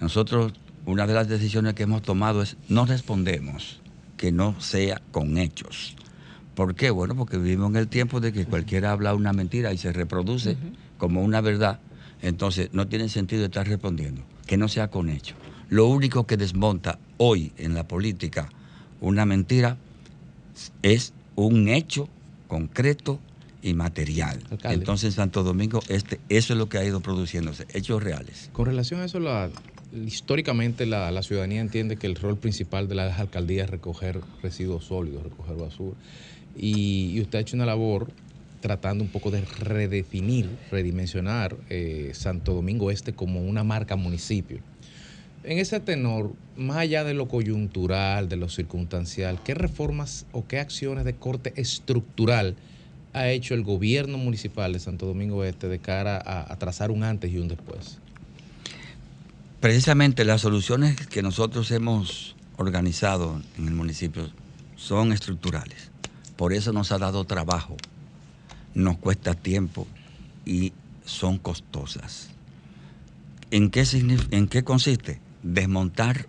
Nosotros, 0.00 0.52
una 0.84 1.06
de 1.06 1.14
las 1.14 1.28
decisiones 1.28 1.74
que 1.74 1.84
hemos 1.84 2.02
tomado 2.02 2.42
es 2.42 2.56
no 2.68 2.84
respondemos 2.84 3.80
que 4.16 4.30
no 4.30 4.60
sea 4.60 5.00
con 5.10 5.38
hechos. 5.38 5.96
¿Por 6.56 6.74
qué? 6.74 6.90
Bueno, 6.90 7.14
porque 7.14 7.36
vivimos 7.36 7.68
en 7.70 7.76
el 7.76 7.86
tiempo 7.88 8.18
de 8.18 8.32
que 8.32 8.46
cualquiera 8.46 8.90
habla 8.90 9.14
una 9.14 9.34
mentira 9.34 9.72
y 9.74 9.78
se 9.78 9.92
reproduce 9.92 10.56
como 10.96 11.22
una 11.22 11.42
verdad. 11.42 11.80
Entonces, 12.22 12.70
no 12.72 12.88
tiene 12.88 13.10
sentido 13.10 13.44
estar 13.44 13.68
respondiendo. 13.68 14.22
Que 14.46 14.56
no 14.56 14.66
sea 14.66 14.88
con 14.88 15.10
hechos. 15.10 15.36
Lo 15.68 15.86
único 15.86 16.26
que 16.26 16.38
desmonta 16.38 16.98
hoy 17.18 17.52
en 17.58 17.74
la 17.74 17.86
política 17.86 18.48
una 19.00 19.26
mentira 19.26 19.76
es 20.82 21.12
un 21.34 21.68
hecho 21.68 22.08
concreto 22.48 23.20
y 23.60 23.74
material. 23.74 24.42
Alcalde. 24.50 24.76
Entonces, 24.78 25.08
en 25.10 25.12
Santo 25.12 25.42
Domingo, 25.42 25.80
este, 25.88 26.20
eso 26.30 26.54
es 26.54 26.58
lo 26.58 26.70
que 26.70 26.78
ha 26.78 26.84
ido 26.84 27.00
produciéndose, 27.00 27.66
hechos 27.74 28.02
reales. 28.02 28.48
Con 28.54 28.64
relación 28.64 29.00
a 29.00 29.04
eso, 29.04 29.20
la- 29.20 29.50
históricamente 29.92 30.86
la, 30.86 31.10
la 31.10 31.22
ciudadanía 31.22 31.60
entiende 31.60 31.96
que 31.96 32.06
el 32.06 32.14
rol 32.16 32.38
principal 32.38 32.88
de 32.88 32.94
las 32.94 33.18
alcaldías 33.20 33.64
es 33.66 33.70
recoger 33.70 34.20
residuos 34.42 34.86
sólidos, 34.86 35.22
recoger 35.24 35.56
basura. 35.56 35.96
Y, 36.58 37.20
usted 37.20 37.38
ha 37.38 37.42
hecho 37.42 37.56
una 37.56 37.66
labor 37.66 38.10
tratando 38.60 39.04
un 39.04 39.10
poco 39.10 39.30
de 39.30 39.42
redefinir, 39.42 40.48
redimensionar 40.70 41.56
eh, 41.68 42.10
Santo 42.14 42.54
Domingo 42.54 42.90
Este 42.90 43.12
como 43.12 43.40
una 43.42 43.64
marca 43.64 43.96
municipio. 43.96 44.58
En 45.44 45.58
ese 45.58 45.78
tenor, 45.78 46.32
más 46.56 46.78
allá 46.78 47.04
de 47.04 47.14
lo 47.14 47.28
coyuntural, 47.28 48.28
de 48.28 48.36
lo 48.36 48.48
circunstancial, 48.48 49.40
¿qué 49.44 49.54
reformas 49.54 50.26
o 50.32 50.46
qué 50.46 50.58
acciones 50.58 51.04
de 51.04 51.14
corte 51.14 51.52
estructural 51.56 52.56
ha 53.12 53.28
hecho 53.28 53.54
el 53.54 53.62
gobierno 53.62 54.18
municipal 54.18 54.72
de 54.72 54.80
Santo 54.80 55.06
Domingo 55.06 55.44
Este 55.44 55.68
de 55.68 55.78
cara 55.78 56.20
a 56.24 56.56
trazar 56.58 56.90
un 56.90 57.04
antes 57.04 57.30
y 57.30 57.38
un 57.38 57.48
después? 57.48 57.98
precisamente 59.66 60.24
las 60.24 60.42
soluciones 60.42 61.08
que 61.08 61.22
nosotros 61.22 61.72
hemos 61.72 62.36
organizado 62.56 63.42
en 63.58 63.66
el 63.66 63.74
municipio 63.74 64.30
son 64.76 65.12
estructurales. 65.12 65.90
Por 66.36 66.52
eso 66.52 66.72
nos 66.72 66.92
ha 66.92 66.98
dado 66.98 67.24
trabajo, 67.24 67.76
nos 68.74 68.98
cuesta 68.98 69.34
tiempo 69.34 69.86
y 70.44 70.72
son 71.04 71.38
costosas. 71.38 72.30
¿En 73.50 73.70
qué, 73.70 74.64
consiste? 74.64 75.20
Desmontar 75.42 76.26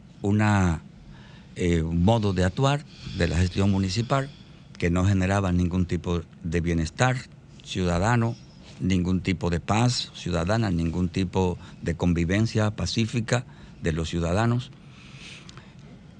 eh, 1.55 1.81
un 1.81 2.03
modo 2.03 2.33
de 2.33 2.43
actuar 2.43 2.85
de 3.17 3.27
la 3.27 3.37
gestión 3.37 3.71
municipal 3.71 4.29
que 4.77 4.89
no 4.89 5.05
generaba 5.05 5.51
ningún 5.51 5.85
tipo 5.85 6.21
de 6.43 6.61
bienestar 6.61 7.17
ciudadano, 7.63 8.35
ningún 8.79 9.21
tipo 9.21 9.49
de 9.49 9.59
paz 9.59 10.11
ciudadana, 10.13 10.69
ningún 10.69 11.09
tipo 11.09 11.57
de 11.81 11.95
convivencia 11.95 12.71
pacífica 12.71 13.45
de 13.81 13.91
los 13.91 14.09
ciudadanos 14.09 14.71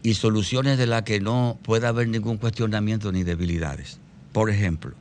y 0.08 0.14
soluciones 0.14 0.78
de 0.78 0.88
las 0.88 1.02
que 1.02 1.20
no 1.20 1.60
pueda 1.64 1.90
haber 1.90 2.08
ningún 2.08 2.38
cuestionamiento 2.38 3.12
ni 3.12 3.24
debilidades. 3.24 4.00
Por 4.32 4.50
ejemplo, 4.50 4.94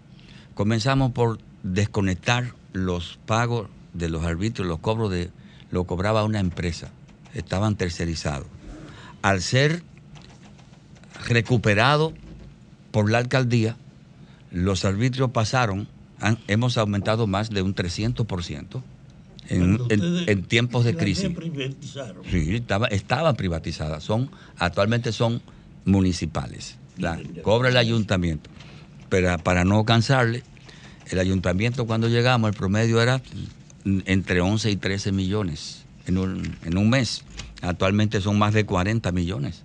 comenzamos 0.55 1.13
por 1.13 1.39
desconectar 1.63 2.55
los 2.73 3.17
pagos 3.25 3.69
de 3.95 4.09
los 4.09 4.25
arbitrios, 4.25 4.67
los 4.67 4.81
cobros 4.81 5.13
de 5.13 5.31
lo 5.71 5.85
cobraba 5.85 6.25
una 6.25 6.41
empresa, 6.41 6.91
estaban 7.35 7.77
tercerizados. 7.77 8.49
Al 9.23 9.43
ser 9.43 9.85
recuperado 11.29 12.13
por 12.91 13.09
la 13.09 13.19
alcaldía, 13.19 13.77
los 14.51 14.85
arbitrios 14.85 15.31
pasaron, 15.31 15.87
hemos 16.49 16.79
aumentado 16.79 17.29
más 17.29 17.51
de 17.51 17.63
un 17.63 17.77
300% 17.77 18.83
en, 19.49 20.43
tiempos 20.45 20.85
de 20.85 20.97
crisis. 20.97 21.31
Sí, 22.31 22.57
estaba, 22.57 22.87
estaba 22.89 23.35
privatizada. 23.35 24.01
Son, 24.01 24.31
actualmente 24.57 25.13
son 25.13 25.43
municipales. 25.85 26.79
La, 26.99 27.21
cobra 27.43 27.69
el 27.69 27.77
ayuntamiento. 27.77 28.51
Pero 29.09 29.37
para 29.39 29.65
no 29.65 29.85
cansarle, 29.85 30.43
el 31.11 31.19
ayuntamiento 31.19 31.87
cuando 31.87 32.09
llegamos, 32.09 32.51
el 32.51 32.57
promedio 32.57 33.01
era 33.01 33.23
entre 33.85 34.41
11 34.41 34.71
y 34.71 34.77
13 34.77 35.13
millones 35.13 35.85
en 36.07 36.19
un, 36.19 36.57
en 36.65 36.79
un 36.79 36.91
mes. 36.91 37.25
Actualmente 37.63 38.21
son 38.21 38.39
más 38.39 38.55
de 38.55 38.67
40 38.67 39.13
millones. 39.13 39.63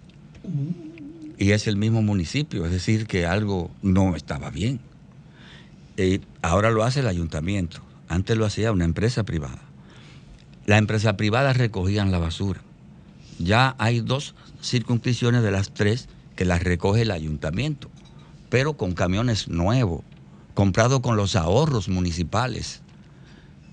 Y 1.38 1.52
es 1.52 1.68
el 1.68 1.76
mismo 1.76 2.02
municipio, 2.02 2.66
es 2.66 2.72
decir, 2.72 3.08
que 3.08 3.26
algo 3.26 3.72
no 3.82 4.16
estaba 4.16 4.52
bien. 4.52 4.80
Eh, 5.98 6.20
ahora 6.42 6.72
lo 6.72 6.84
hace 6.84 7.00
el 7.02 7.08
ayuntamiento. 7.08 7.82
Antes 8.08 8.38
lo 8.38 8.46
hacía 8.46 8.72
una 8.72 8.86
empresa 8.86 9.24
privada. 9.24 9.62
Las 10.66 10.80
empresas 10.80 11.16
privadas 11.16 11.58
recogían 11.58 12.12
la 12.12 12.20
basura. 12.20 12.62
Ya 13.40 13.76
hay 13.80 14.02
dos 14.02 14.36
circunscripciones 14.62 15.44
de 15.44 15.52
las 15.52 15.74
tres 15.74 16.08
que 16.36 16.46
las 16.46 16.64
recoge 16.64 17.02
el 17.02 17.12
ayuntamiento, 17.12 17.90
pero 18.50 18.74
con 18.74 18.94
camiones 18.94 19.48
nuevos, 19.48 20.02
comprados 20.54 21.02
con 21.02 21.18
los 21.18 21.36
ahorros 21.36 21.90
municipales, 21.90 22.82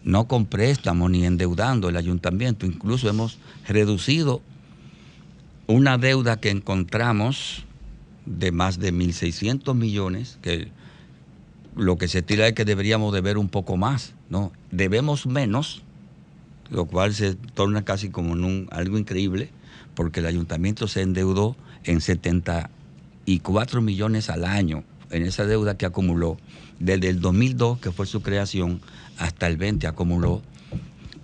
no 0.04 0.26
con 0.26 0.46
préstamos 0.46 1.10
ni 1.10 1.26
endeudando 1.26 1.88
el 1.88 1.96
ayuntamiento. 1.96 2.64
Incluso 2.64 3.08
hemos 3.08 3.38
reducido 3.66 4.40
una 5.66 5.98
deuda 5.98 6.40
que 6.40 6.50
encontramos 6.50 7.64
de 8.24 8.52
más 8.52 8.78
de 8.78 8.92
1.600 8.92 9.74
millones, 9.74 10.38
que 10.42 10.70
lo 11.76 11.96
que 11.98 12.08
se 12.08 12.22
tira 12.22 12.46
es 12.46 12.54
que 12.54 12.64
deberíamos 12.64 13.12
deber 13.12 13.38
un 13.38 13.48
poco 13.48 13.76
más, 13.76 14.14
¿no? 14.30 14.52
Debemos 14.70 15.26
menos, 15.26 15.82
lo 16.70 16.84
cual 16.86 17.14
se 17.14 17.34
torna 17.34 17.84
casi 17.84 18.10
como 18.10 18.34
en 18.34 18.44
un- 18.44 18.68
algo 18.70 18.98
increíble, 18.98 19.50
porque 19.94 20.20
el 20.20 20.26
ayuntamiento 20.26 20.86
se 20.88 21.02
endeudó 21.02 21.56
en 21.84 22.00
74 22.00 23.80
millones 23.82 24.30
al 24.30 24.44
año 24.44 24.84
en 25.10 25.22
esa 25.24 25.44
deuda 25.46 25.76
que 25.76 25.86
acumuló. 25.86 26.38
Desde 26.78 27.08
el 27.08 27.20
2002, 27.20 27.80
que 27.80 27.90
fue 27.92 28.06
su 28.06 28.22
creación, 28.22 28.80
hasta 29.18 29.46
el 29.46 29.56
20 29.56 29.86
acumuló 29.86 30.42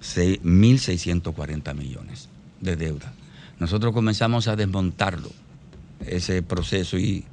se- 0.00 0.40
1.640 0.42 1.74
millones 1.74 2.28
de 2.60 2.76
deuda. 2.76 3.12
Nosotros 3.58 3.92
comenzamos 3.92 4.48
a 4.48 4.56
desmontarlo, 4.56 5.30
ese 6.04 6.42
proceso, 6.42 6.98
y 6.98 7.24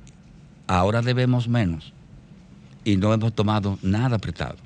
ahora 0.67 1.01
debemos 1.01 1.47
menos. 1.47 1.93
Y 2.83 2.97
no 2.97 3.13
hemos 3.13 3.33
tomado 3.33 3.77
nada 3.81 4.17
apretado. 4.17 4.57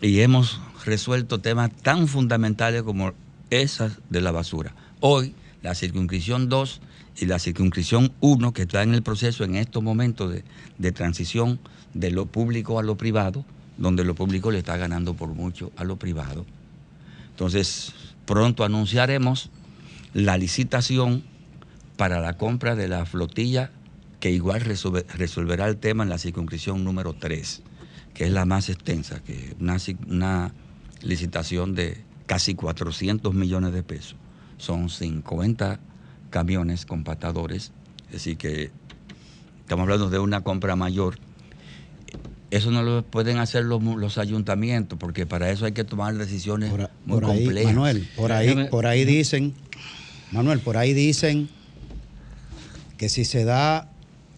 Y 0.00 0.20
hemos 0.20 0.60
resuelto 0.88 1.40
temas 1.40 1.70
tan 1.82 2.08
fundamentales 2.08 2.82
como 2.82 3.12
esas 3.50 3.98
de 4.10 4.20
la 4.20 4.32
basura. 4.32 4.74
Hoy, 5.00 5.34
la 5.62 5.74
circunscripción 5.74 6.48
2 6.48 6.80
y 7.20 7.26
la 7.26 7.38
circunscripción 7.38 8.12
1, 8.20 8.52
que 8.52 8.62
está 8.62 8.82
en 8.82 8.94
el 8.94 9.02
proceso 9.02 9.44
en 9.44 9.54
estos 9.56 9.82
momentos 9.82 10.32
de, 10.32 10.44
de 10.78 10.92
transición 10.92 11.58
de 11.94 12.10
lo 12.10 12.26
público 12.26 12.78
a 12.78 12.82
lo 12.82 12.96
privado, 12.96 13.44
donde 13.76 14.04
lo 14.04 14.14
público 14.14 14.50
le 14.50 14.58
está 14.58 14.76
ganando 14.76 15.14
por 15.14 15.28
mucho 15.34 15.70
a 15.76 15.84
lo 15.84 15.96
privado. 15.96 16.44
Entonces, 17.30 17.92
pronto 18.26 18.64
anunciaremos 18.64 19.50
la 20.14 20.36
licitación 20.36 21.22
para 21.96 22.20
la 22.20 22.36
compra 22.36 22.74
de 22.74 22.88
la 22.88 23.04
flotilla 23.06 23.70
que 24.20 24.30
igual 24.30 24.62
resolve- 24.62 25.04
resolverá 25.14 25.68
el 25.68 25.76
tema 25.76 26.02
en 26.02 26.08
la 26.10 26.18
circunscripción 26.18 26.82
número 26.84 27.12
3, 27.14 27.62
que 28.14 28.24
es 28.24 28.32
la 28.32 28.44
más 28.44 28.68
extensa, 28.68 29.20
que 29.22 29.54
una, 29.60 29.76
una 30.08 30.52
licitación 31.02 31.74
de 31.74 32.02
casi 32.26 32.54
400 32.54 33.34
millones 33.34 33.72
de 33.72 33.82
pesos. 33.82 34.16
Son 34.58 34.88
50 34.88 35.80
camiones 36.30 36.84
compactadores, 36.86 37.72
es 38.06 38.12
decir 38.12 38.36
que 38.36 38.70
estamos 39.60 39.84
hablando 39.84 40.10
de 40.10 40.18
una 40.18 40.42
compra 40.42 40.76
mayor. 40.76 41.18
Eso 42.50 42.70
no 42.70 42.82
lo 42.82 43.02
pueden 43.02 43.38
hacer 43.38 43.64
los, 43.64 44.18
ayuntamientos, 44.18 44.98
porque 44.98 45.26
para 45.26 45.50
eso 45.50 45.66
hay 45.66 45.72
que 45.72 45.84
tomar 45.84 46.14
decisiones 46.16 46.70
muy 47.04 47.20
por 47.20 47.30
ahí, 47.30 47.44
complejas. 47.44 47.74
Manuel, 47.74 48.08
por 48.16 48.32
ahí, 48.32 48.68
por 48.70 48.86
ahí 48.86 49.04
dicen, 49.04 49.54
Manuel, 50.32 50.60
por 50.60 50.76
ahí 50.76 50.94
dicen 50.94 51.48
que 52.96 53.08
si 53.08 53.24
se 53.24 53.44
da 53.44 53.90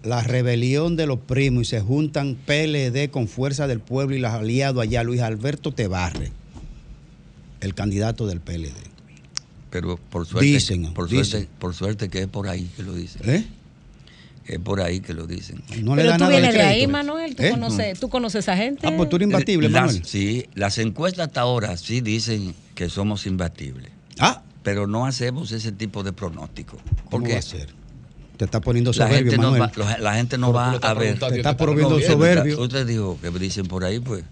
la 0.03 0.23
rebelión 0.23 0.97
de 0.97 1.07
los 1.07 1.19
primos 1.21 1.63
y 1.63 1.65
se 1.71 1.81
juntan 1.81 2.35
PLD 2.35 3.11
con 3.11 3.29
Fuerza 3.29 3.67
del 3.67 3.81
Pueblo 3.81 4.17
y 4.17 4.19
los 4.19 4.33
aliados 4.33 4.83
allá, 4.83 5.03
Luis 5.03 5.21
Alberto 5.21 5.73
Tebarre, 5.73 6.33
el 7.61 7.75
candidato 7.75 8.27
del 8.27 8.41
PLD. 8.41 8.73
Pero 9.71 9.97
por 9.99 10.27
suerte, 10.27 10.47
Dicen, 10.47 10.93
por 10.95 11.09
dicen. 11.09 11.25
suerte, 11.27 11.49
por 11.59 11.75
suerte 11.75 12.09
que 12.09 12.23
es 12.23 12.27
por 12.27 12.49
ahí 12.49 12.69
que 12.77 12.83
lo 12.83 12.93
dicen. 12.93 13.23
¿Eh? 13.29 13.47
Es 14.47 14.59
por 14.59 14.81
ahí 14.81 15.01
que 15.01 15.15
lo 15.15 15.27
dicen. 15.29 15.63
No 15.83 15.95
le 15.95 16.03
Pero 16.03 16.19
da 16.19 16.19
tú 16.19 16.27
vienes 16.33 16.55
de 16.55 16.63
ahí. 16.63 16.87
Manuel. 16.89 17.37
Tú, 17.37 17.43
¿Eh? 17.45 17.51
conoces, 17.51 18.01
tú 18.01 18.09
conoces 18.09 18.49
a 18.49 18.53
esa 18.55 18.63
gente. 18.63 18.87
Ah, 18.89 18.93
pues 18.97 19.09
tú 19.09 19.17
eres 19.17 19.27
imbatible, 19.27 19.69
Las- 19.69 19.83
Manuel. 19.87 20.05
Sí, 20.05 20.47
las 20.55 20.79
encuestas 20.79 21.29
hasta 21.29 21.43
ahora 21.43 21.77
sí 21.77 22.01
dicen 22.01 22.55
que 22.75 22.89
somos 22.89 23.27
imbatibles. 23.27 23.91
Ah. 24.19 24.43
Pero 24.65 24.87
no 24.89 25.07
hacemos 25.07 25.53
ese 25.53 25.71
tipo 25.71 26.03
de 26.03 26.13
pronóstico. 26.13 26.77
¿Por 26.79 27.11
¿Cómo 27.11 27.27
qué? 27.27 27.35
va 27.35 27.39
a 27.39 27.43
ser? 27.43 27.69
Te 28.39 28.45
está 28.47 28.61
poniendo 28.61 28.91
La 28.91 29.07
soberbio, 29.07 29.37
no 29.37 29.51
Manuel. 29.53 29.63
va, 29.63 29.73
la- 29.85 29.99
la 29.99 30.15
gente 30.15 30.37
no 30.37 30.53
va 30.53 30.73
le 30.73 30.79
a 30.83 30.95
ver. 30.95 31.19
Te 31.19 31.37
está 31.37 31.57
poniendo 31.57 31.95
Usted- 31.97 32.09
soberbio. 32.09 32.61
Usted 32.61 32.87
dijo 32.87 33.19
que 33.23 33.31
dicen 33.39 33.67
por 33.67 33.85
ahí, 33.85 34.01
pues. 34.01 34.25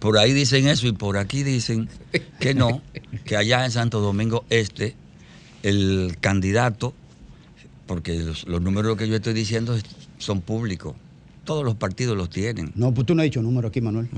Por 0.00 0.18
ahí 0.18 0.32
dicen 0.32 0.66
eso 0.66 0.86
y 0.88 0.92
por 0.92 1.16
aquí 1.18 1.42
dicen 1.44 1.88
que 2.40 2.54
no, 2.54 2.82
que 3.24 3.36
allá 3.36 3.64
en 3.64 3.70
Santo 3.70 4.00
Domingo 4.00 4.44
Este, 4.50 4.96
el 5.62 6.16
candidato, 6.20 6.94
porque 7.86 8.18
los, 8.18 8.46
los 8.48 8.60
números 8.62 8.96
que 8.96 9.06
yo 9.08 9.14
estoy 9.16 9.34
diciendo 9.34 9.76
son 10.18 10.40
públicos, 10.40 10.94
todos 11.44 11.64
los 11.64 11.74
partidos 11.74 12.16
los 12.16 12.30
tienen. 12.30 12.72
No, 12.74 12.92
pues 12.94 13.06
tú 13.06 13.14
no 13.14 13.22
has 13.22 13.24
dicho 13.26 13.42
número 13.42 13.68
aquí, 13.68 13.80
Manuel. 13.80 14.08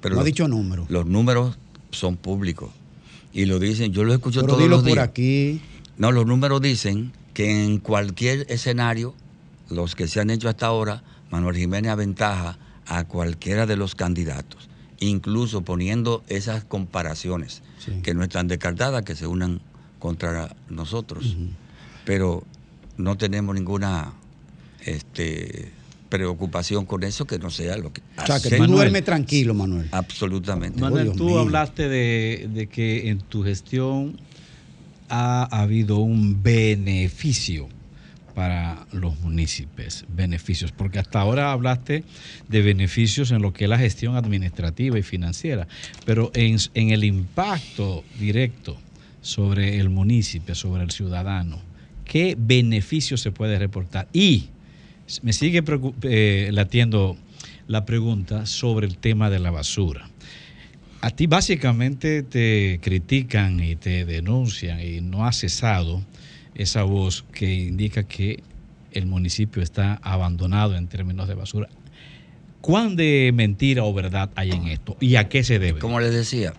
Pero 0.00 0.14
no 0.14 0.20
ha 0.20 0.22
los- 0.22 0.24
dicho 0.24 0.46
número. 0.48 0.86
Los 0.88 1.06
números 1.06 1.58
son 1.90 2.16
públicos. 2.16 2.70
Y 3.32 3.44
lo 3.46 3.58
dicen, 3.58 3.92
yo 3.92 4.04
lo 4.04 4.12
escucho 4.14 4.40
Pero 4.40 4.54
todos 4.54 4.62
dilo 4.62 4.76
los 4.76 4.82
por 4.84 4.92
días. 4.92 5.04
aquí. 5.08 5.60
No, 5.98 6.12
los 6.12 6.24
números 6.26 6.60
dicen 6.62 7.12
que 7.34 7.64
en 7.64 7.78
cualquier 7.78 8.46
escenario, 8.48 9.14
los 9.70 9.94
que 9.96 10.06
se 10.08 10.20
han 10.20 10.30
hecho 10.30 10.48
hasta 10.48 10.66
ahora, 10.66 11.02
Manuel 11.30 11.56
Jiménez 11.56 11.90
aventaja 11.92 12.58
a 12.86 13.04
cualquiera 13.04 13.66
de 13.66 13.76
los 13.76 13.94
candidatos, 13.94 14.68
incluso 15.00 15.62
poniendo 15.62 16.22
esas 16.28 16.64
comparaciones, 16.64 17.62
que 18.02 18.14
no 18.14 18.22
están 18.22 18.46
descartadas, 18.46 19.02
que 19.02 19.16
se 19.16 19.26
unan 19.26 19.60
contra 19.98 20.54
nosotros. 20.68 21.36
Pero 22.04 22.44
no 22.96 23.16
tenemos 23.16 23.54
ninguna 23.54 24.12
este, 24.84 25.72
preocupación 26.08 26.86
con 26.86 27.02
eso 27.02 27.26
que 27.26 27.38
no 27.38 27.50
sea 27.50 27.76
lo 27.78 27.92
que... 27.92 28.02
O 28.22 28.26
sea, 28.26 28.40
que 28.40 28.56
tú 28.56 28.66
duermes 28.66 29.04
tranquilo, 29.04 29.54
Manuel. 29.54 29.88
Absolutamente. 29.92 30.80
Manuel, 30.80 31.08
Oh, 31.08 31.12
tú 31.12 31.38
hablaste 31.38 31.88
de, 31.88 32.48
de 32.52 32.66
que 32.66 33.08
en 33.08 33.18
tu 33.20 33.42
gestión 33.42 34.20
ha 35.08 35.44
habido 35.62 35.98
un 35.98 36.42
beneficio 36.42 37.68
para 38.40 38.86
los 38.92 39.20
municipios, 39.20 40.06
beneficios, 40.08 40.72
porque 40.72 40.98
hasta 40.98 41.20
ahora 41.20 41.52
hablaste 41.52 42.04
de 42.48 42.62
beneficios 42.62 43.32
en 43.32 43.42
lo 43.42 43.52
que 43.52 43.64
es 43.64 43.68
la 43.68 43.76
gestión 43.76 44.16
administrativa 44.16 44.98
y 44.98 45.02
financiera, 45.02 45.68
pero 46.06 46.30
en, 46.32 46.58
el 46.72 47.04
impacto 47.04 48.02
directo 48.18 48.78
sobre 49.20 49.78
el 49.78 49.90
municipio, 49.90 50.54
sobre 50.54 50.84
el 50.84 50.90
ciudadano, 50.90 51.58
¿qué 52.06 52.34
beneficio 52.38 53.18
se 53.18 53.30
puede 53.30 53.58
reportar? 53.58 54.08
Y 54.14 54.46
me 55.20 55.34
sigue 55.34 55.62
eh, 56.04 56.48
latiendo 56.50 57.18
la 57.68 57.84
pregunta 57.84 58.46
sobre 58.46 58.86
el 58.86 58.96
tema 58.96 59.28
de 59.28 59.38
la 59.38 59.50
basura. 59.50 60.08
A 61.02 61.10
ti 61.10 61.26
básicamente 61.26 62.22
te 62.22 62.80
critican 62.82 63.60
y 63.62 63.76
te 63.76 64.06
denuncian 64.06 64.80
y 64.80 65.02
no 65.02 65.26
ha 65.26 65.32
cesado 65.32 66.02
esa 66.60 66.82
voz 66.82 67.24
que 67.32 67.52
indica 67.52 68.02
que 68.02 68.42
el 68.92 69.06
municipio 69.06 69.62
está 69.62 69.94
abandonado 70.02 70.76
en 70.76 70.88
términos 70.88 71.26
de 71.26 71.34
basura. 71.34 71.68
¿Cuán 72.60 72.96
de 72.96 73.30
mentira 73.34 73.84
o 73.84 73.94
verdad 73.94 74.30
hay 74.34 74.50
en 74.50 74.66
esto? 74.66 74.94
¿Y 75.00 75.16
a 75.16 75.30
qué 75.30 75.42
se 75.42 75.58
debe? 75.58 75.80
Como 75.80 76.00
les 76.00 76.12
decía, 76.12 76.52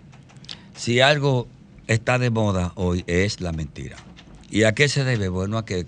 si 0.76 1.02
algo 1.02 1.48
está 1.86 2.18
de 2.18 2.32
moda 2.32 2.72
hoy 2.76 3.04
es 3.06 3.42
la 3.42 3.52
mentira. 3.52 3.98
¿Y 4.50 4.64
a 4.64 4.74
qué 4.74 4.90
se 4.90 5.04
debe? 5.04 5.30
Bueno, 5.30 5.60
a 5.60 5.66
que 5.66 5.86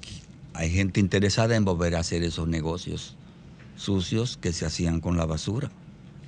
hay 0.53 0.69
gente 0.69 0.99
interesada 0.99 1.55
en 1.55 1.65
volver 1.65 1.95
a 1.95 1.99
hacer 1.99 2.21
esos 2.21 2.47
negocios 2.47 3.15
sucios 3.75 4.37
que 4.37 4.53
se 4.53 4.67
hacían 4.67 4.99
con 5.01 5.17
la 5.17 5.25
basura. 5.25 5.71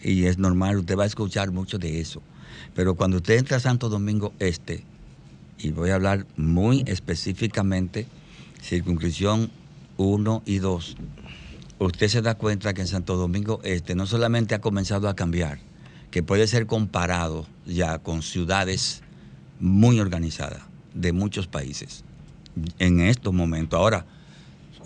Y 0.01 0.25
es 0.25 0.39
normal, 0.39 0.77
usted 0.77 0.97
va 0.97 1.03
a 1.03 1.07
escuchar 1.07 1.51
mucho 1.51 1.77
de 1.77 1.99
eso. 1.99 2.23
Pero 2.73 2.95
cuando 2.95 3.17
usted 3.17 3.37
entra 3.37 3.57
a 3.57 3.59
Santo 3.59 3.89
Domingo 3.89 4.33
Este, 4.39 4.83
y 5.57 5.71
voy 5.71 5.89
a 5.91 5.95
hablar 5.95 6.25
muy 6.35 6.83
específicamente, 6.87 8.07
circunscripción 8.61 9.51
1 9.97 10.43
y 10.45 10.59
2, 10.59 10.97
usted 11.79 12.07
se 12.07 12.21
da 12.21 12.35
cuenta 12.35 12.73
que 12.73 12.81
en 12.81 12.87
Santo 12.87 13.15
Domingo 13.15 13.59
Este 13.63 13.95
no 13.95 14.05
solamente 14.05 14.55
ha 14.55 14.61
comenzado 14.61 15.07
a 15.09 15.15
cambiar, 15.15 15.59
que 16.11 16.23
puede 16.23 16.47
ser 16.47 16.65
comparado 16.65 17.45
ya 17.65 17.99
con 17.99 18.21
ciudades 18.21 19.01
muy 19.59 19.99
organizadas 19.99 20.61
de 20.93 21.11
muchos 21.11 21.47
países 21.47 22.03
en 22.79 23.01
estos 23.01 23.33
momentos. 23.33 23.77
Ahora, 23.77 24.05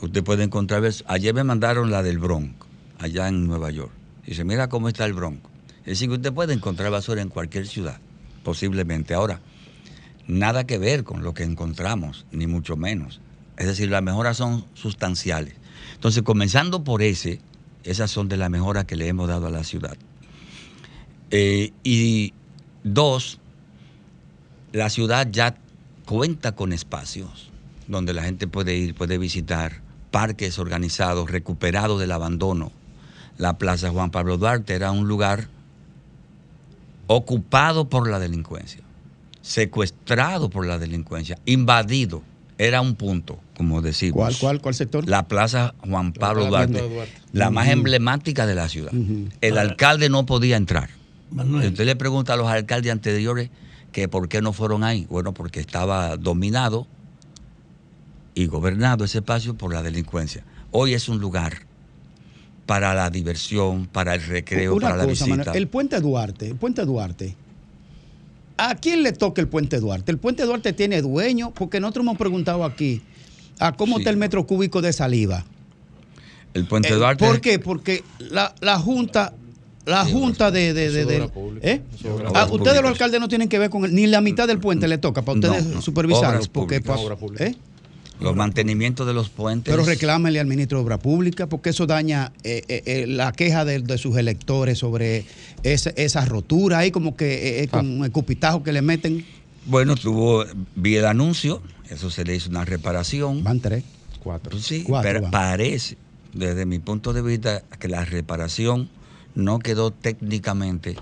usted 0.02 0.24
puede 0.24 0.44
encontrar, 0.44 0.84
ayer 1.08 1.34
me 1.34 1.44
mandaron 1.44 1.92
la 1.92 2.04
del 2.04 2.20
Bronx, 2.20 2.54
allá 2.98 3.28
en 3.28 3.48
Nueva 3.48 3.72
York. 3.72 3.92
Dice, 4.26 4.44
mira 4.44 4.70
cómo 4.70 4.90
está 4.90 5.06
el 5.06 5.14
Bronx. 5.14 5.42
Es 5.80 6.00
decir, 6.00 6.10
usted 6.10 6.34
puede 6.34 6.54
encontrar 6.54 6.92
basura 6.92 7.22
en 7.22 7.30
cualquier 7.30 7.68
ciudad, 7.68 8.00
posiblemente. 8.44 9.14
Ahora, 9.14 9.42
nada 10.30 10.66
que 10.66 10.78
ver 10.78 11.04
con 11.04 11.24
lo 11.24 11.34
que 11.34 11.44
encontramos, 11.44 12.26
ni 12.32 12.48
mucho 12.48 12.78
menos. 12.78 13.20
Es 13.58 13.68
decir, 13.68 13.90
las 13.90 14.04
mejoras 14.04 14.38
son 14.38 14.64
sustanciales. 14.74 15.56
Entonces, 15.96 16.24
comenzando 16.24 16.84
por 16.84 17.02
ese, 17.02 17.42
esas 17.84 18.12
son 18.12 18.30
de 18.30 18.38
las 18.38 18.50
mejoras 18.50 18.86
que 18.86 18.96
le 18.96 19.08
hemos 19.08 19.28
dado 19.28 19.48
a 19.48 19.50
la 19.50 19.64
ciudad. 19.64 19.98
Eh, 21.32 21.74
y 21.84 22.34
dos, 22.84 23.40
la 24.72 24.90
ciudad 24.90 25.28
ya 25.32 25.58
cuenta 26.06 26.54
con 26.56 26.74
espacios 26.74 27.52
donde 27.88 28.14
la 28.14 28.24
gente 28.24 28.48
puede 28.48 28.76
ir, 28.76 28.94
puede 28.94 29.18
visitar, 29.18 29.82
parques 30.12 30.60
organizados, 30.60 31.30
recuperados 31.30 32.00
del 32.00 32.12
abandono. 32.12 32.72
La 33.38 33.58
Plaza 33.58 33.90
Juan 33.90 34.12
Pablo 34.12 34.38
Duarte 34.38 34.76
era 34.76 34.92
un 34.92 35.08
lugar 35.08 35.48
ocupado 37.08 37.90
por 37.90 38.08
la 38.08 38.20
delincuencia, 38.20 38.84
secuestrado 39.42 40.50
por 40.50 40.66
la 40.66 40.78
delincuencia, 40.78 41.38
invadido. 41.46 42.22
Era 42.58 42.82
un 42.82 42.96
punto, 42.96 43.40
como 43.56 43.82
decimos. 43.82 44.16
¿Cuál, 44.16 44.36
cuál, 44.38 44.62
cuál 44.62 44.76
sector? 44.76 45.08
La 45.08 45.30
Plaza 45.30 45.74
Juan 45.88 46.12
Pablo 46.12 46.48
Duarte, 46.48 46.82
Duarte. 46.82 47.14
la 47.32 47.50
más 47.52 47.70
emblemática 47.70 48.46
de 48.46 48.54
la 48.56 48.68
ciudad. 48.68 48.92
El 49.40 49.58
alcalde 49.58 50.10
no 50.10 50.26
podía 50.26 50.58
entrar. 50.58 50.90
Manuel. 51.32 51.70
Usted 51.70 51.86
le 51.86 51.96
pregunta 51.96 52.34
a 52.34 52.36
los 52.36 52.48
alcaldes 52.48 52.92
anteriores 52.92 53.50
que 53.94 54.10
por 54.10 54.28
qué 54.28 54.42
no 54.42 54.52
fueron 54.52 54.84
ahí. 54.84 55.08
Bueno, 55.10 55.34
porque 55.34 55.62
estaba 55.62 56.18
dominado 56.18 56.86
y 58.36 58.48
gobernado 58.48 59.06
ese 59.06 59.20
espacio 59.20 59.56
por 59.56 59.74
la 59.74 59.82
delincuencia. 59.82 60.44
Hoy 60.72 60.94
es 60.94 61.08
un 61.08 61.20
lugar 61.20 61.66
para 62.66 62.94
la 62.94 63.10
diversión, 63.10 63.88
para 63.88 64.16
el 64.16 64.22
recreo, 64.22 64.76
Una 64.76 64.90
para 64.90 64.98
la 64.98 65.06
visita. 65.06 65.30
Manuel, 65.30 65.56
el 65.56 65.68
puente 65.68 66.00
Duarte, 66.00 66.48
el 66.48 66.56
puente 66.56 66.86
Duarte. 66.86 67.36
¿A 68.60 68.76
quién 68.76 69.04
le 69.04 69.14
toca 69.14 69.42
el 69.42 69.48
puente 69.48 69.80
Duarte? 69.80 70.12
El 70.12 70.18
puente 70.18 70.44
Duarte 70.44 70.74
tiene 70.74 71.02
dueño, 71.02 71.52
porque 71.54 71.80
nosotros 71.80 72.04
hemos 72.04 72.18
preguntado 72.18 72.64
aquí 72.66 73.02
a 73.60 73.72
cómo 73.74 73.98
está 74.00 74.10
el 74.10 74.18
metro 74.18 74.46
cúbico 74.46 74.82
de 74.82 74.92
saliva. 74.94 75.46
El 76.54 76.66
puente 76.68 76.90
Eh, 76.90 76.96
Duarte. 76.96 77.26
¿Por 77.26 77.42
qué? 77.42 77.60
Porque 77.60 78.04
la, 78.20 78.54
la 78.62 78.78
Junta, 78.80 79.34
la 79.86 80.04
Junta 80.06 80.52
de... 80.52 80.74
de, 80.74 80.92
de- 80.92 81.06
de-. 81.06 81.30
¿eh? 81.62 81.82
Ah, 82.34 82.46
pública. 82.46 82.46
ustedes 82.52 82.82
los 82.82 82.92
alcaldes 82.92 83.20
no 83.20 83.28
tienen 83.28 83.48
que 83.50 83.60
ver 83.60 83.70
con 83.70 83.86
el- 83.86 83.94
ni 83.96 84.08
la 84.08 84.20
mitad 84.22 84.48
del 84.48 84.60
puente 84.60 84.88
le 84.88 84.98
toca 84.98 85.22
para 85.22 85.36
ustedes 85.40 85.66
No, 85.66 85.76
no. 85.76 85.82
supervisarlo. 85.82 86.30
Obras 86.30 86.48
Porque, 86.48 86.82
públicas. 86.82 86.98
pa- 86.98 87.04
Obra 87.06 87.16
pública. 87.16 87.46
¿eh? 87.46 87.56
Los 88.20 88.36
mantenimientos 88.36 89.08
de 89.08 89.14
los 89.14 89.30
puentes. 89.30 89.72
Pero 89.74 89.86
reclámenle 89.86 90.40
al 90.40 90.48
ministro 90.48 90.78
de 90.80 90.84
Obra 90.84 90.98
Pública 91.00 91.48
porque 91.48 91.70
eso 91.70 91.86
daña 91.88 92.32
eh, 92.44 92.64
eh, 92.68 92.84
eh, 92.86 93.06
la 93.08 93.32
queja 93.32 93.64
de, 93.66 93.80
de 93.80 93.98
sus 93.98 94.18
electores 94.18 94.78
sobre 94.80 95.26
esa, 95.64 95.92
esa 95.92 96.26
rotura 96.26 96.80
ahí, 96.80 96.92
como 96.92 97.16
que 97.16 97.34
eh, 97.34 97.64
eh, 97.64 97.70
Ah. 97.72 97.78
con 97.78 98.04
el 98.04 98.12
cupitajo 98.12 98.62
que 98.64 98.74
le 98.74 98.82
meten. 98.82 99.26
Bueno, 99.66 99.96
tuvo 99.96 100.44
vía 100.76 101.00
el 101.00 101.06
anuncio, 101.06 101.62
eso 101.90 102.10
se 102.10 102.24
le 102.26 102.36
hizo 102.36 102.50
una 102.50 102.66
reparación. 102.66 103.44
Van 103.44 103.60
tres. 103.60 103.84
Cuatro. 104.22 104.58
Sí, 104.60 104.84
Cuatro 104.84 105.08
pero 105.10 105.22
van. 105.22 105.32
parece, 105.32 105.96
desde 106.34 106.66
mi 106.66 106.80
punto 106.80 107.14
de 107.14 107.22
vista, 107.22 107.62
que 107.80 107.88
la 107.88 108.04
reparación 108.04 108.90
no 109.36 109.60
quedó 109.60 109.92
técnicamente 109.92 110.98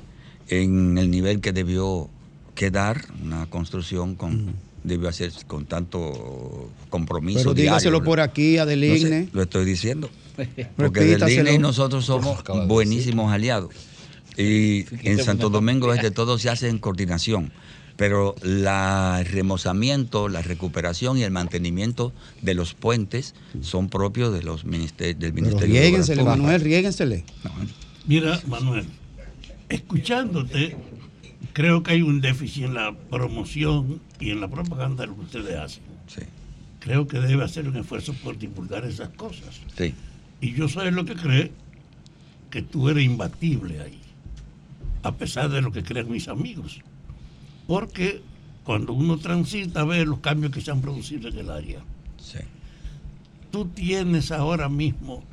en 0.50 0.98
el 1.00 1.10
nivel 1.10 1.42
que 1.42 1.52
debió 1.52 2.10
quedar, 2.54 3.06
una 3.24 3.46
construcción 3.48 4.16
con 4.16 4.54
debió 4.88 5.10
hacer 5.10 5.32
con 5.48 5.66
tanto 5.66 6.70
compromiso. 6.90 7.40
Pero 7.40 7.54
diario, 7.54 8.04
por 8.04 8.20
aquí 8.20 8.58
a 8.58 8.66
No 8.66 8.72
sé, 8.72 8.76
Deligne. 8.78 9.30
lo 9.34 9.44
estoy 9.44 9.66
diciendo. 9.66 10.10
Porque 10.76 11.02
Repítaselo. 11.02 11.26
Deligne 11.26 11.54
y 11.54 11.58
nosotros 11.60 12.06
somos 12.06 12.40
Acaba 12.40 12.62
de 12.62 12.68
buenísimos 12.68 13.32
aliados. 13.32 13.74
Y 14.38 14.86
en 15.08 15.24
Santo 15.24 15.50
Domingo 15.50 15.94
es 15.94 16.00
que 16.00 16.12
todo 16.12 16.38
se 16.40 16.50
hace 16.50 16.70
en 16.70 16.78
coordinación. 16.80 17.52
Pero 17.96 18.36
la- 18.44 19.18
el 19.20 19.26
remozamiento, 19.26 20.30
la 20.30 20.44
recuperación 20.44 21.18
y 21.18 21.24
el 21.24 21.32
mantenimiento 21.32 22.14
de 22.44 22.54
los 22.54 22.76
puentes 22.76 23.34
son 23.62 23.90
propios 23.90 24.32
de 24.32 24.44
los 24.44 24.66
ministerios 24.66 25.20
del 25.20 25.34
Pero 25.34 25.42
Ministerio 25.48 25.74
de 25.74 25.80
Obras 25.80 26.08
riéguensele. 26.08 26.24
Manuel, 26.24 26.62
riéguensele. 26.62 27.26
Mira, 28.06 28.40
Manuel, 28.48 28.86
escuchándote, 29.70 30.76
creo 31.58 31.82
que 31.82 31.94
hay 31.94 32.04
un 32.04 32.22
déficit 32.22 32.66
en 32.66 32.76
la 32.76 32.96
promoción 33.10 34.00
y 34.20 34.30
en 34.30 34.42
la 34.42 34.48
propaganda 34.48 35.02
de 35.02 35.08
lo 35.08 35.16
que 35.16 35.22
ustedes 35.22 35.56
hacen. 35.56 35.82
Creo 36.80 37.08
que 37.08 37.20
debe 37.20 37.44
hacer 37.44 37.68
un 37.68 37.76
esfuerzo 37.78 38.14
por 38.14 38.38
divulgar 38.38 38.86
esas 38.86 39.10
cosas. 39.10 39.60
Sí. 39.76 39.96
Y 40.40 40.54
yo 40.54 40.70
soy 40.70 40.92
lo 40.92 41.04
que 41.06 41.16
cree 41.16 41.52
que 42.52 42.62
tú 42.62 42.90
eres 42.90 43.04
imbatible 43.06 43.82
ahí, 43.82 44.00
a 45.02 45.16
pesar 45.16 45.50
de 45.50 45.64
lo 45.64 45.72
que 45.72 45.82
creen 45.82 46.12
mis 46.12 46.28
amigos. 46.28 46.80
Porque 47.66 48.22
cuando 48.64 48.94
uno 48.94 49.18
transita 49.18 49.84
ve 49.84 50.06
los 50.06 50.20
cambios 50.20 50.52
que 50.52 50.62
se 50.62 50.70
han 50.70 50.82
producido 50.82 51.28
en 51.28 51.40
el 51.40 51.50
área. 51.50 51.80
Tú 53.50 53.66
tienes 53.66 54.32
ahora 54.32 54.70
mismo 54.70 55.24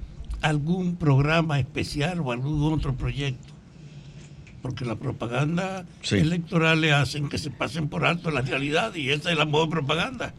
algún 0.40 0.96
programa 0.96 1.60
especial 1.60 2.20
o 2.20 2.32
algún 2.32 2.72
otro 2.72 2.94
proyecto. 2.94 3.53
Porque 4.64 4.86
la 4.86 4.96
propaganda 4.96 5.84
Sí. 6.00 6.14
electoral 6.16 6.80
le 6.80 6.90
hacen 6.90 7.28
que 7.28 7.36
se 7.36 7.50
pasen 7.50 7.90
por 7.90 8.06
alto 8.06 8.30
la 8.30 8.40
realidad 8.40 8.94
y 8.94 9.10
esa 9.10 9.30
es 9.30 9.36
la 9.36 9.44
moda 9.44 9.68
propaganda. 9.68 10.32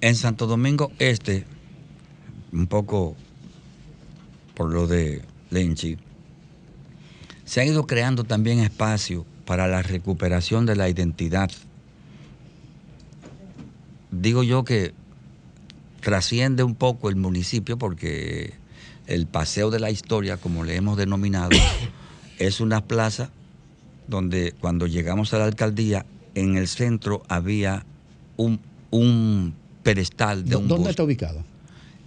En 0.00 0.14
Santo 0.14 0.46
Domingo 0.46 0.90
Este, 0.98 1.44
un 2.50 2.66
poco 2.66 3.14
por 4.54 4.72
lo 4.72 4.86
de 4.86 5.20
Lenchi, 5.50 5.98
se 7.44 7.60
ha 7.60 7.66
ido 7.66 7.86
creando 7.86 8.24
también 8.24 8.60
espacio 8.60 9.26
para 9.44 9.68
la 9.68 9.82
recuperación 9.82 10.64
de 10.64 10.76
la 10.76 10.88
identidad. 10.88 11.50
Digo 14.10 14.44
yo 14.44 14.64
que 14.64 14.94
trasciende 16.00 16.62
un 16.62 16.74
poco 16.74 17.10
el 17.10 17.16
municipio 17.16 17.76
porque 17.76 18.54
el 19.06 19.26
Paseo 19.26 19.70
de 19.70 19.78
la 19.78 19.90
Historia, 19.90 20.38
como 20.38 20.64
le 20.64 20.76
hemos 20.76 20.96
denominado, 20.96 21.50
es 22.38 22.60
una 22.60 22.84
plaza 22.84 23.30
donde 24.08 24.52
cuando 24.60 24.86
llegamos 24.86 25.32
a 25.34 25.38
la 25.38 25.44
alcaldía, 25.46 26.06
en 26.34 26.56
el 26.56 26.68
centro 26.68 27.22
había 27.28 27.84
un, 28.36 28.60
un 28.90 29.54
pedestal 29.82 30.44
de 30.44 30.56
un 30.56 30.68
¿Dónde 30.68 30.90
está 30.90 31.02
ubicado? 31.02 31.42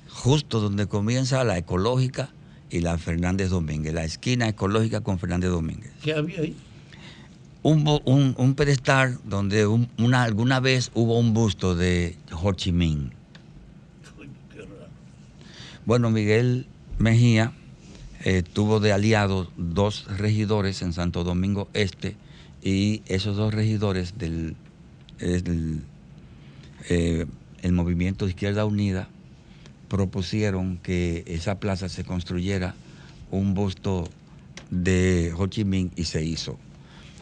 justo 0.10 0.60
donde 0.60 0.86
comienza 0.88 1.44
la 1.44 1.58
ecológica 1.58 2.30
y 2.70 2.82
la 2.82 2.98
Fernández 2.98 3.50
Domínguez, 3.50 3.94
la 3.94 4.04
esquina 4.04 4.48
ecológica 4.48 5.02
con 5.02 5.18
Fernández 5.20 5.50
Domínguez. 5.50 5.92
¿Qué 6.04 6.14
había 6.14 6.42
ahí? 6.42 6.56
Un, 7.64 7.86
un- 8.06 8.36
un 8.38 8.54
pedestal 8.56 9.20
donde 9.26 9.66
un- 9.68 9.90
una, 9.98 10.24
alguna 10.24 10.60
vez 10.60 10.92
hubo 10.94 11.18
un 11.20 11.34
busto 11.34 11.76
de 11.76 12.16
Ho 12.32 12.54
Chi 12.54 12.72
Minh. 12.72 13.12
Bueno, 15.86 16.12
Miguel 16.12 16.68
Mejía 17.00 17.52
eh, 18.24 18.44
tuvo 18.44 18.80
de 18.80 18.92
aliados 18.92 19.50
dos 19.58 20.06
regidores 20.18 20.82
en 20.82 20.94
Santo 20.94 21.24
Domingo 21.24 21.70
Este 21.74 22.16
y 22.62 23.02
esos 23.08 23.38
dos 23.38 23.54
regidores 23.54 24.18
del 24.18 24.56
el, 25.20 25.82
eh, 26.90 27.26
el 27.62 27.72
movimiento 27.74 28.26
de 28.26 28.32
Izquierda 28.32 28.66
Unida 28.66 29.08
propusieron 29.88 30.78
que 30.78 31.24
esa 31.28 31.60
plaza 31.60 31.90
se 31.90 32.04
construyera 32.04 32.76
un 33.32 33.54
busto 33.54 34.08
de 34.70 35.34
Ho 35.36 35.48
Chi 35.48 35.66
Minh 35.66 35.92
y 35.96 36.06
se 36.06 36.24
hizo. 36.24 36.58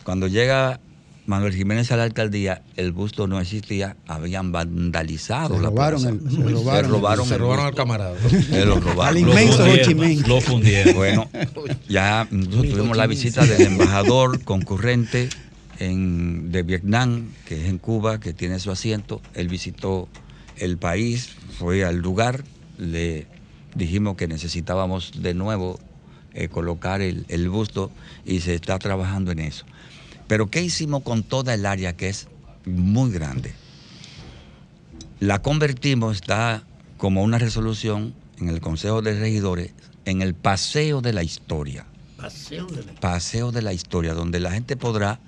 Cuando 0.04 0.28
llega 0.28 0.80
Manuel 1.28 1.54
Jiménez 1.54 1.92
a 1.92 1.98
la 1.98 2.04
alcaldía, 2.04 2.62
el 2.78 2.94
busto 2.94 3.28
no 3.28 3.40
existía, 3.42 3.98
habían 4.08 4.54
vandalizado 4.54 5.56
Se 5.58 5.62
la 5.62 5.70
robaron 5.70 6.02
plaza. 6.02 6.16
el- 6.16 6.32
se 6.32 6.42
robaron 6.54 7.24
el- 7.26 7.28
se 7.30 7.38
robaron 7.38 7.66
al 7.66 7.76
camarada. 7.76 8.16
Se 8.50 8.66
lo 8.66 8.80
robaron. 8.80 9.08
Al 9.08 9.18
inmenso 9.18 9.64
Ho 9.66 9.78
Chi 9.84 9.94
Minh. 9.94 10.24
Lo 10.26 10.40
fundieron. 10.40 10.96
Bueno, 10.96 11.30
ya 11.90 12.28
nosotros 12.32 12.70
tuvimos 12.70 12.96
la 12.96 13.08
visita 13.08 13.46
del 13.46 13.62
embajador 13.64 14.42
concurrente 14.46 15.28
en- 15.80 16.50
de 16.54 16.64
Vietnam, 16.64 17.28
que 17.46 17.62
es 17.62 17.68
en 17.70 17.78
Cuba, 17.78 18.22
que 18.22 18.32
tiene 18.34 18.58
su 18.60 18.72
asiento. 18.72 19.22
Él 19.34 19.50
visitó 19.50 20.08
el 20.58 20.78
país, 20.78 21.32
fue 21.60 21.84
al 21.84 21.98
lugar, 21.98 22.46
le 22.78 23.28
dijimos 23.76 24.16
que 24.16 24.30
necesitábamos 24.30 25.12
de 25.22 25.34
nuevo 25.34 25.78
eh, 26.34 26.48
colocar 26.48 27.02
el, 27.02 27.26
el 27.28 27.50
busto 27.50 27.92
y 28.26 28.40
se 28.40 28.56
está 28.56 28.80
trabajando 28.80 29.32
en 29.32 29.40
eso. 29.40 29.66
Pero 30.28 30.48
¿qué 30.48 30.62
hicimos 30.62 31.04
con 31.04 31.24
toda 31.24 31.54
el 31.54 31.66
área 31.66 31.94
que 31.96 32.10
es 32.10 32.28
muy 32.66 33.12
grande? 33.12 33.54
La 35.20 35.42
convertimos, 35.42 36.16
está 36.18 36.64
como 36.98 37.24
una 37.24 37.38
resolución 37.40 38.14
en 38.40 38.50
el 38.50 38.60
Consejo 38.62 39.02
de 39.02 39.18
Regidores, 39.20 39.74
en 40.06 40.22
el 40.22 40.36
Paseo 40.36 41.02
de 41.02 41.14
la 41.14 41.24
Historia. 41.24 41.86
Paseo 42.18 42.68
de 42.68 42.84
la- 42.84 42.94
Paseo 43.00 43.52
de 43.52 43.62
la 43.62 43.74
Historia, 43.74 44.14
donde 44.14 44.40
la 44.40 44.52
gente 44.52 44.76
podrá 44.76 45.20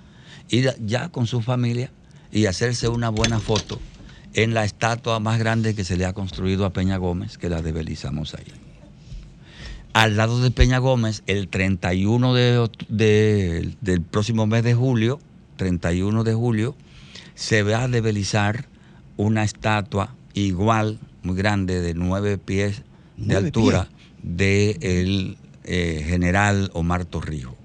ir 0.50 0.74
ya 0.86 1.10
con 1.10 1.28
su 1.28 1.42
familia 1.42 1.92
y 2.32 2.46
hacerse 2.46 2.88
una 2.88 3.10
buena 3.10 3.40
foto 3.40 3.82
en 4.34 4.54
la 4.54 4.64
estatua 4.64 5.20
más 5.20 5.40
grande 5.40 5.74
que 5.76 5.84
se 5.84 5.98
le 5.98 6.06
ha 6.06 6.14
construido 6.14 6.66
a 6.66 6.74
Peña 6.74 6.98
Gómez, 6.98 7.38
que 7.38 7.50
la 7.50 7.62
de 7.62 7.72
Belizamos 7.72 8.36
ahí. 8.36 8.54
Al 9.94 10.18
lado 10.18 10.40
de 10.42 10.52
Peña 10.52 10.78
Gómez, 10.78 11.24
el 11.28 11.48
31 11.48 12.34
de 12.34 12.70
de- 12.90 13.74
del 13.82 14.02
próximo 14.02 14.46
mes 14.48 14.64
de 14.64 14.74
julio, 14.76 15.20
31 15.58 16.24
de 16.24 16.34
julio, 16.34 16.76
se 17.36 17.64
va 17.64 17.84
a 17.84 17.88
develizar 17.88 18.68
una 19.18 19.44
estatua 19.44 20.14
igual, 20.34 21.00
muy 21.24 21.36
grande, 21.36 21.82
de 21.82 21.94
nueve 21.96 22.38
pies 22.38 22.78
de 23.18 23.26
Nueve 23.34 23.48
altura, 23.48 23.90
del 24.24 25.38
general 25.66 26.70
Omar 26.74 27.06
Torrijos. 27.06 27.56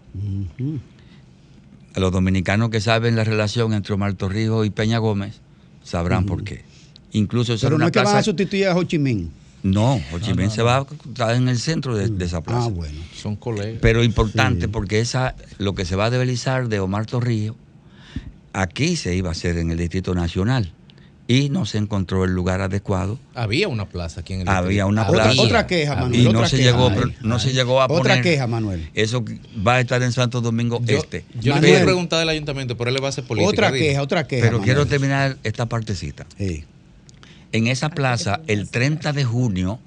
Los 1.94 2.10
dominicanos 2.10 2.70
que 2.70 2.80
saben 2.80 3.14
la 3.16 3.24
relación 3.24 3.72
entre 3.72 3.94
Omar 3.94 4.14
Torrijos 4.14 4.66
y 4.66 4.70
Peña 4.70 4.98
Gómez 4.98 5.40
sabrán 5.84 6.26
por 6.26 6.42
qué. 6.42 6.64
Incluso 7.12 7.54
Pero 7.60 7.70
no 7.70 7.76
una 7.76 7.86
es 7.86 7.92
que 7.92 7.98
van 8.00 8.16
a 8.16 8.22
sustituir 8.24 8.66
a 8.66 8.76
Ho 8.76 8.82
Chi 8.82 8.98
Minh. 8.98 9.30
No, 9.64 9.94
Ho 10.12 10.18
Chi 10.20 10.32
Minh 10.34 10.46
no, 10.46 10.52
se 10.52 10.62
va 10.62 10.76
a 10.76 10.86
estar 11.08 11.34
en 11.34 11.48
el 11.48 11.58
centro 11.58 11.96
de, 11.96 12.08
de 12.08 12.24
esa 12.24 12.40
plaza. 12.42 12.66
Ah, 12.66 12.68
bueno. 12.68 12.98
Son 13.14 13.34
colegas. 13.34 13.78
Pero 13.82 14.04
importante 14.04 14.68
porque 14.68 15.00
esa, 15.00 15.34
lo 15.58 15.74
que 15.74 15.84
se 15.84 15.96
va 15.96 16.04
a 16.04 16.10
develizar 16.10 16.68
de 16.68 16.78
Omar 16.78 17.06
Torrijos, 17.06 17.56
aquí 18.52 18.94
se 18.96 19.14
iba 19.16 19.30
a 19.30 19.32
hacer 19.32 19.58
en 19.58 19.70
el 19.70 19.78
Distrito 19.78 20.14
Nacional 20.14 20.72
y 21.26 21.48
no 21.48 21.64
se 21.64 21.78
encontró 21.78 22.24
el 22.24 22.32
lugar 22.34 22.60
adecuado. 22.60 23.18
Había 23.34 23.66
una 23.68 23.88
plaza 23.88 24.20
aquí 24.20 24.34
en 24.34 24.42
el 24.42 24.48
Había 24.48 24.84
una 24.84 25.08
Otra- 25.08 25.22
plaza. 25.24 25.40
otra 25.42 25.66
queja, 25.66 25.96
Manuel, 25.96 26.20
Y 26.20 26.24
no 26.24 26.30
otra 26.40 26.48
se 26.50 26.56
queja. 26.58 26.70
llegó, 26.72 26.88
Ay, 26.90 26.96
pero 26.96 27.10
no 27.22 27.38
se 27.38 27.52
llegó 27.54 27.80
a 27.80 27.86
Otra 27.86 27.96
poner. 27.96 28.22
queja, 28.22 28.46
Manuel. 28.46 28.90
Eso 28.92 29.24
va 29.66 29.76
a 29.76 29.80
estar 29.80 30.02
en 30.02 30.12
Santo 30.12 30.42
Domingo 30.42 30.82
Yo, 30.84 30.98
Este. 30.98 31.24
yo 31.40 31.54
le 31.54 31.60
Pero- 31.62 31.72
quiero 31.72 31.84
preguntar 31.86 32.18
del 32.18 32.28
ayuntamiento, 32.28 32.76
pero 32.76 32.90
él 32.90 32.94
le 32.96 33.00
va 33.00 33.06
a 33.06 33.10
hacer 33.10 33.24
política. 33.24 33.48
Otra 33.50 33.72
queja, 33.72 34.02
otra 34.02 34.26
queja. 34.26 34.42
Pero 34.42 34.58
Manuel. 34.58 34.64
quiero 34.66 34.86
terminar 34.86 35.38
esta 35.42 35.64
partecita. 35.64 36.26
En 37.54 37.68
esa 37.68 37.88
plaza, 37.90 38.40
el 38.48 38.68
30 38.68 39.12
de 39.12 39.24
junio, 39.24 39.78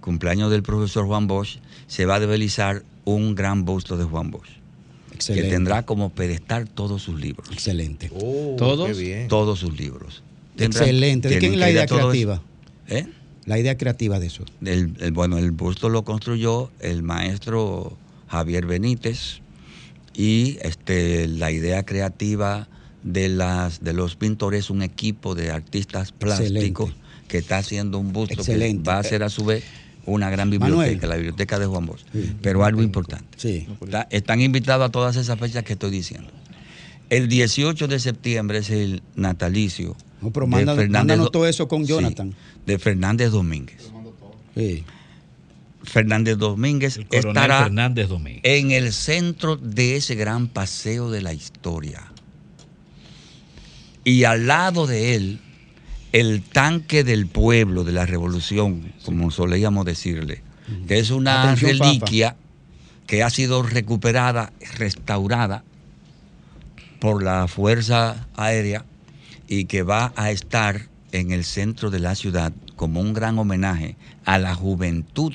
cumpleaños 0.00 0.50
del 0.50 0.64
profesor 0.64 1.06
Juan 1.06 1.28
Bosch, 1.28 1.58
se 1.86 2.04
va 2.04 2.16
a 2.16 2.20
develizar 2.20 2.82
un 3.04 3.36
gran 3.36 3.64
busto 3.64 3.96
de 3.96 4.02
Juan 4.02 4.32
Bosch. 4.32 4.48
Excelente. 5.14 5.48
Que 5.48 5.54
tendrá 5.54 5.84
como 5.86 6.10
pedestal 6.10 6.68
todos 6.68 7.00
sus 7.02 7.20
libros. 7.20 7.48
Excelente. 7.52 8.10
Oh, 8.12 8.56
¿Todos? 8.58 8.88
qué 8.88 8.94
bien. 8.94 9.28
Todos 9.28 9.60
sus 9.60 9.78
libros. 9.78 10.24
Tendrá- 10.56 10.80
Excelente. 10.80 11.28
¿De 11.28 11.38
quién 11.38 11.52
es 11.52 11.58
la 11.60 11.70
idea 11.70 11.86
creativa? 11.86 12.42
¿Eh? 12.88 13.06
La 13.46 13.58
idea 13.60 13.76
creativa 13.78 14.18
de 14.18 14.26
eso. 14.26 14.44
El- 14.64 14.94
el- 14.98 15.12
bueno, 15.12 15.38
el 15.38 15.52
busto 15.52 15.88
lo 15.88 16.02
construyó 16.04 16.72
el 16.80 17.04
maestro 17.04 17.96
Javier 18.26 18.66
Benítez 18.66 19.42
y 20.12 20.58
este, 20.62 21.28
la 21.28 21.52
idea 21.52 21.84
creativa 21.84 22.66
de, 23.02 23.28
las, 23.28 23.82
de 23.82 23.92
los 23.92 24.16
pintores, 24.16 24.70
un 24.70 24.82
equipo 24.82 25.34
de 25.34 25.50
artistas 25.50 26.12
plásticos 26.12 26.92
que 27.28 27.38
está 27.38 27.58
haciendo 27.58 27.98
un 27.98 28.12
busto 28.12 28.34
Excelente. 28.34 28.82
que 28.82 28.88
va 28.90 28.98
a 28.98 29.02
ser 29.02 29.22
a 29.22 29.28
su 29.28 29.44
vez 29.44 29.64
una 30.06 30.30
gran 30.30 30.48
biblioteca, 30.48 30.78
Manuel. 30.80 31.00
la 31.08 31.16
biblioteca 31.16 31.58
de 31.58 31.66
Juan 31.66 31.84
Bosch. 31.86 32.00
Pero 32.40 32.64
algo 32.64 32.82
importante. 32.82 33.26
Está- 33.80 34.06
están 34.10 34.40
invitados 34.40 34.88
a 34.88 34.90
todas 34.90 35.16
esas 35.16 35.38
fechas 35.38 35.64
que 35.64 35.74
estoy 35.74 35.90
diciendo. 35.90 36.30
El 37.10 37.28
18 37.28 37.88
de 37.88 37.98
septiembre 38.00 38.58
es 38.58 38.70
el 38.70 39.02
natalicio 39.16 39.96
No, 40.20 40.30
pero 40.30 40.46
de 40.46 40.50
mándanos, 40.50 40.76
Fernández 40.82 41.18
todo 41.32 41.46
eso 41.46 41.68
con 41.68 41.82
Sí, 41.86 41.88
Jonathan. 41.92 42.34
de 42.66 42.78
Fernández 42.78 43.30
Domínguez. 43.30 43.90
Sí. 44.54 44.84
Fernández 45.84 46.36
Domínguez 46.36 46.98
estará 47.10 47.62
Fernández 47.64 48.08
Domínguez. 48.08 48.42
en 48.44 48.72
el 48.72 48.92
centro 48.92 49.56
de 49.56 49.96
ese 49.96 50.16
gran 50.16 50.48
paseo 50.48 51.10
de 51.10 51.22
la 51.22 51.32
historia. 51.32 52.07
Y 54.08 54.24
al 54.24 54.46
lado 54.46 54.86
de 54.86 55.16
él, 55.16 55.38
el 56.12 56.40
tanque 56.40 57.04
del 57.04 57.26
pueblo 57.26 57.84
de 57.84 57.92
la 57.92 58.06
revolución, 58.06 58.90
como 59.04 59.30
solíamos 59.30 59.84
decirle, 59.84 60.40
que 60.86 60.98
es 60.98 61.10
una 61.10 61.42
Atención, 61.42 61.78
reliquia 61.78 62.34
que 63.06 63.22
ha 63.22 63.28
sido 63.28 63.62
recuperada, 63.62 64.50
restaurada 64.78 65.62
por 67.00 67.22
la 67.22 67.48
Fuerza 67.48 68.26
Aérea 68.34 68.86
y 69.46 69.66
que 69.66 69.82
va 69.82 70.14
a 70.16 70.30
estar 70.30 70.88
en 71.12 71.30
el 71.30 71.44
centro 71.44 71.90
de 71.90 72.00
la 72.00 72.14
ciudad 72.14 72.54
como 72.76 73.02
un 73.02 73.12
gran 73.12 73.38
homenaje 73.38 73.96
a 74.24 74.38
la 74.38 74.54
juventud 74.54 75.34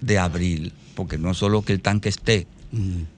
de 0.00 0.18
abril, 0.18 0.72
porque 0.96 1.16
no 1.16 1.32
solo 1.32 1.62
que 1.62 1.74
el 1.74 1.80
tanque 1.80 2.08
esté, 2.08 2.48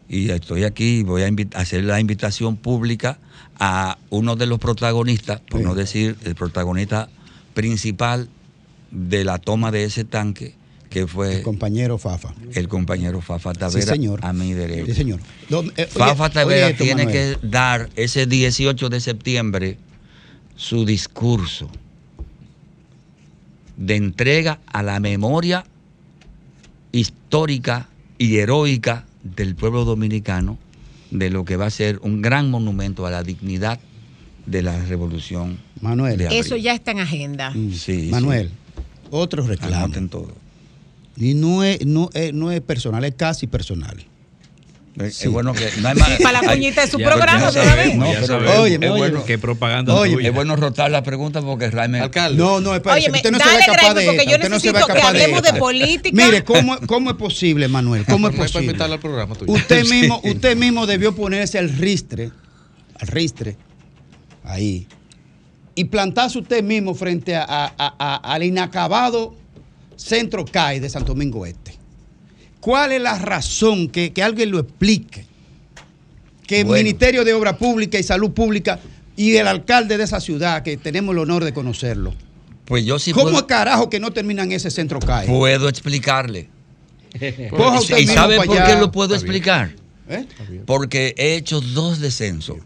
y 0.06 0.28
estoy 0.28 0.64
aquí, 0.64 1.02
voy 1.02 1.22
a 1.22 1.30
hacer 1.58 1.84
la 1.84 1.98
invitación 1.98 2.58
pública 2.58 3.18
a 3.58 3.98
uno 4.10 4.36
de 4.36 4.46
los 4.46 4.58
protagonistas, 4.58 5.40
por 5.40 5.60
no 5.60 5.74
decir 5.74 6.16
el 6.24 6.34
protagonista 6.34 7.08
principal 7.54 8.28
de 8.90 9.24
la 9.24 9.38
toma 9.38 9.70
de 9.70 9.84
ese 9.84 10.04
tanque, 10.04 10.54
que 10.90 11.06
fue 11.06 11.36
El 11.38 11.42
compañero 11.42 11.98
Fafa. 11.98 12.32
el 12.54 12.68
compañero 12.68 13.20
Fafa 13.20 13.52
Tavera 13.52 13.92
señor. 13.92 14.20
a 14.22 14.32
mi 14.32 14.52
derecha. 14.54 14.86
Sí, 14.86 14.94
señor. 14.94 15.20
Eh, 15.50 15.54
oye- 15.54 15.86
Fafa 15.86 16.30
Tavera 16.30 16.66
oye 16.66 16.72
esto, 16.72 16.84
tiene 16.84 17.04
Manuel. 17.04 17.36
que 17.40 17.46
dar 17.46 17.90
ese 17.96 18.26
18 18.26 18.88
de 18.88 19.00
septiembre 19.00 19.76
su 20.56 20.84
discurso 20.86 21.68
de 23.76 23.96
entrega 23.96 24.60
a 24.66 24.82
la 24.82 24.98
memoria 25.00 25.64
histórica 26.92 27.88
y 28.18 28.38
heroica 28.38 29.04
del 29.22 29.54
pueblo 29.54 29.84
dominicano 29.84 30.58
de 31.10 31.30
lo 31.30 31.44
que 31.44 31.56
va 31.56 31.66
a 31.66 31.70
ser 31.70 31.98
un 32.02 32.22
gran 32.22 32.50
monumento 32.50 33.06
a 33.06 33.10
la 33.10 33.22
dignidad 33.22 33.80
de 34.46 34.62
la 34.62 34.84
revolución. 34.84 35.58
Manuel. 35.80 36.18
de. 36.18 36.38
Eso 36.38 36.56
ya 36.56 36.74
está 36.74 36.90
en 36.90 37.00
agenda. 37.00 37.52
Sí, 37.52 37.74
sí. 37.74 38.08
Manuel, 38.10 38.50
otro 39.10 39.46
reclamo. 39.46 39.84
Anoten 39.84 40.08
todo. 40.08 40.34
Y 41.16 41.34
no 41.34 41.64
es, 41.64 41.84
no, 41.84 42.10
es, 42.14 42.32
no 42.32 42.50
es 42.52 42.60
personal, 42.60 43.04
es 43.04 43.14
casi 43.14 43.46
personal. 43.46 44.04
Es 45.00 45.22
es 45.22 45.30
bueno 45.30 45.52
que 45.52 45.70
no 45.80 45.88
hay 45.88 45.94
más. 45.94 46.08
Para 46.22 46.42
la 46.42 46.48
cuñita 46.52 46.80
de 46.84 46.90
su 46.90 46.98
Ya, 46.98 47.06
programa, 47.06 47.50
ya 47.50 47.50
de 47.50 47.60
una 47.60 47.74
vez. 47.74 47.84
sabemos, 47.86 48.08
Ya 48.08 48.20
ya 48.20 48.26
sabemos. 48.26 48.46
sabemos. 48.48 48.64
Óyeme, 48.64 48.86
Es 48.86 48.92
bueno- 48.92 49.24
Qué 49.24 49.38
propaganda 49.38 49.94
Oye, 49.94 50.14
tuya. 50.14 50.28
es 50.28 50.34
bueno 50.34 50.56
rotar 50.56 50.90
la 50.90 51.02
pregunta 51.02 51.40
porque 51.42 51.70
realmente. 51.70 52.04
Alcalde. 52.04 52.36
No, 52.36 52.60
no, 52.60 52.74
espérese, 52.74 53.00
Óyeme, 53.02 53.18
usted 53.18 53.30
no 53.32 53.38
se 53.38 53.44
va 53.44 53.50
a 53.50 53.58
escapar 53.58 53.94
de 53.94 54.04
porque 54.04 54.10
esta, 54.16 54.22
yo 54.30 54.36
usted 54.36 54.48
no 54.50 54.60
se 54.60 54.72
va 54.72 54.78
a 54.78 54.82
necesito 54.82 54.86
que 54.86 54.92
de 55.00 55.06
hablemos 55.24 55.42
de 55.42 55.52
política. 55.54 56.24
Mire, 56.24 56.44
¿cómo, 56.44 56.78
¿cómo 56.86 57.10
es 57.10 57.16
posible, 57.16 57.68
Manuel? 57.68 58.04
¿Cómo 58.06 58.28
es 58.28 58.34
No 58.34 58.42
posible? 58.42 58.66
invitarlo 58.66 58.94
al 58.94 59.00
programa 59.00 59.34
tuyo. 59.34 59.52
Usted 59.52 59.84
mismo, 59.90 60.20
usted 60.24 60.56
mismo 60.56 60.86
debió 60.86 61.14
ponerse 61.14 61.58
al 61.58 61.68
ristre, 61.70 62.30
al 62.98 63.06
ristre, 63.08 63.56
ahí, 64.44 64.86
y 65.74 65.84
plantarse 65.84 66.38
usted 66.38 66.62
mismo 66.64 66.94
frente 66.94 67.36
a- 67.36 67.44
a- 67.44 67.72
a- 67.78 67.94
a- 67.98 68.16
al 68.34 68.42
inacabado 68.42 69.36
centro 69.96 70.44
CAI 70.44 70.80
de 70.80 70.88
Santo 70.90 71.12
Domingo 71.12 71.46
Este. 71.46 71.77
¿Cuál 72.60 72.92
es 72.92 73.00
la 73.00 73.18
razón 73.18 73.88
que, 73.88 74.12
que 74.12 74.22
alguien 74.22 74.50
lo 74.50 74.58
explique? 74.58 75.26
Que 76.46 76.60
el. 76.60 76.66
Ministerio 76.66 77.24
de 77.24 77.34
Obra 77.34 77.56
Pública 77.56 77.98
y 77.98 78.02
Salud 78.02 78.30
Pública 78.32 78.80
y 79.16 79.36
el 79.36 79.48
alcalde 79.48 79.98
de 79.98 80.04
esa 80.04 80.20
ciudad, 80.20 80.62
que 80.62 80.76
tenemos 80.76 81.12
el 81.12 81.18
honor 81.18 81.44
de 81.44 81.52
conocerlo, 81.52 82.14
Pues 82.64 82.84
yo 82.84 83.00
sí 83.00 83.12
¿cómo 83.12 83.30
puedo, 83.30 83.46
carajo 83.48 83.90
que 83.90 83.98
no 83.98 84.12
terminan 84.12 84.52
ese 84.52 84.70
centro 84.70 85.00
CAI? 85.00 85.26
puedo 85.26 85.68
explicarle. 85.68 86.48
Usted 87.78 87.98
¿Y 87.98 88.06
sabe 88.06 88.36
por 88.36 88.64
qué 88.64 88.76
lo 88.78 88.92
puedo 88.92 89.14
explicar? 89.14 89.74
¿Eh? 90.08 90.24
Porque 90.66 91.14
he 91.18 91.34
hecho 91.34 91.60
dos 91.60 91.98
descensos 91.98 92.58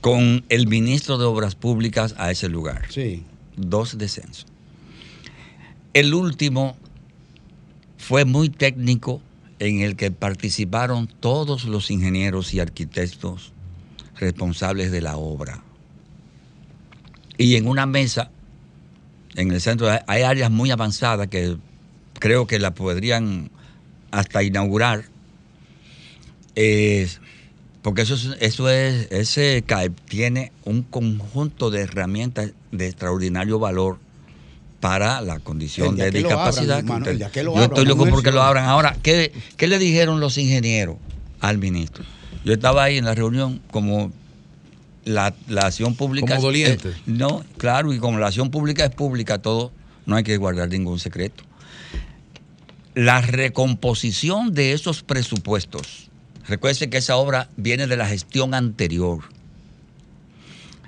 con 0.00 0.44
el 0.48 0.68
ministro 0.68 1.18
de 1.18 1.24
Obras 1.24 1.56
Públicas 1.56 2.14
a 2.18 2.30
ese 2.30 2.48
lugar. 2.48 2.86
Sí. 2.90 3.24
Dos 3.56 3.98
descensos. 3.98 4.46
El 5.92 6.14
último 6.14 6.76
fue 8.06 8.24
muy 8.24 8.50
técnico 8.50 9.20
en 9.58 9.80
el 9.80 9.96
que 9.96 10.12
participaron 10.12 11.08
todos 11.08 11.64
los 11.64 11.90
ingenieros 11.90 12.54
y 12.54 12.60
arquitectos 12.60 13.52
responsables 14.14 14.92
de 14.92 15.00
la 15.00 15.16
obra. 15.16 15.64
Y 17.36 17.56
en 17.56 17.66
una 17.66 17.84
mesa, 17.84 18.30
en 19.34 19.50
el 19.50 19.60
centro, 19.60 19.88
hay- 20.06 20.22
áreas 20.22 20.52
muy 20.52 20.70
avanzadas 20.70 21.26
que 21.26 21.56
creo 22.20 22.46
que 22.46 22.60
la 22.60 22.74
podrían 22.74 23.50
hasta 24.12 24.44
inaugurar. 24.44 25.06
Porque 27.82 28.02
eso 28.02 28.14
es, 28.14 28.36
eso 28.38 28.70
es, 28.70 29.10
ese 29.10 29.64
CAEP 29.66 29.98
tiene 30.08 30.52
un 30.64 30.82
conjunto 30.82 31.70
de 31.72 31.80
herramientas 31.80 32.52
de 32.70 32.86
extraordinario 32.86 33.58
valor 33.58 33.98
para 34.80 35.20
la 35.20 35.38
condición 35.40 35.96
de 35.96 36.04
abran, 36.04 36.22
discapacidad. 36.22 36.84
que 36.84 36.92
usted- 36.92 37.30
que 37.30 37.42
lo 37.42 37.52
Yo 37.52 37.56
abran, 37.58 37.70
estoy 37.70 37.86
loco 37.86 38.06
porque 38.08 38.30
lo 38.32 38.42
abran. 38.42 38.64
Ahora, 38.66 38.96
¿qué, 39.02 39.32
¿qué 39.56 39.66
le 39.66 39.78
dijeron 39.78 40.20
los 40.20 40.36
ingenieros 40.38 40.96
al 41.40 41.58
ministro? 41.58 42.04
Yo 42.44 42.52
estaba 42.52 42.84
ahí 42.84 42.98
en 42.98 43.04
la 43.04 43.14
reunión 43.14 43.60
como 43.70 44.12
la, 45.04 45.34
la 45.48 45.62
acción 45.66 45.94
pública. 45.94 46.36
Como 46.36 46.42
doliente. 46.48 46.90
eh, 46.90 46.94
no, 47.06 47.44
claro, 47.58 47.92
y 47.92 47.98
como 47.98 48.18
la 48.18 48.26
acción 48.28 48.50
pública 48.50 48.84
es 48.84 48.94
pública, 48.94 49.38
todo, 49.38 49.72
no 50.04 50.16
hay 50.16 50.22
que 50.24 50.36
guardar 50.36 50.68
ningún 50.68 50.98
secreto. 50.98 51.42
La 52.94 53.20
recomposición 53.20 54.54
de 54.54 54.72
esos 54.72 55.02
presupuestos. 55.02 56.08
Recuerde 56.48 56.88
que 56.88 56.96
esa 56.98 57.16
obra 57.16 57.48
viene 57.56 57.86
de 57.86 57.96
la 57.96 58.06
gestión 58.06 58.54
anterior. 58.54 59.20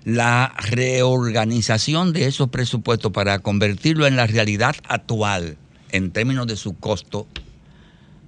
La 0.05 0.55
reorganización 0.71 2.13
de 2.13 2.27
esos 2.27 2.49
presupuestos 2.49 3.13
para 3.13 3.39
convertirlo 3.41 4.07
en 4.07 4.17
la 4.17 4.27
realidad 4.27 4.77
actual 4.89 5.57
en 5.91 6.11
términos 6.11 6.47
de 6.47 6.57
su 6.57 6.75
costo 6.77 7.27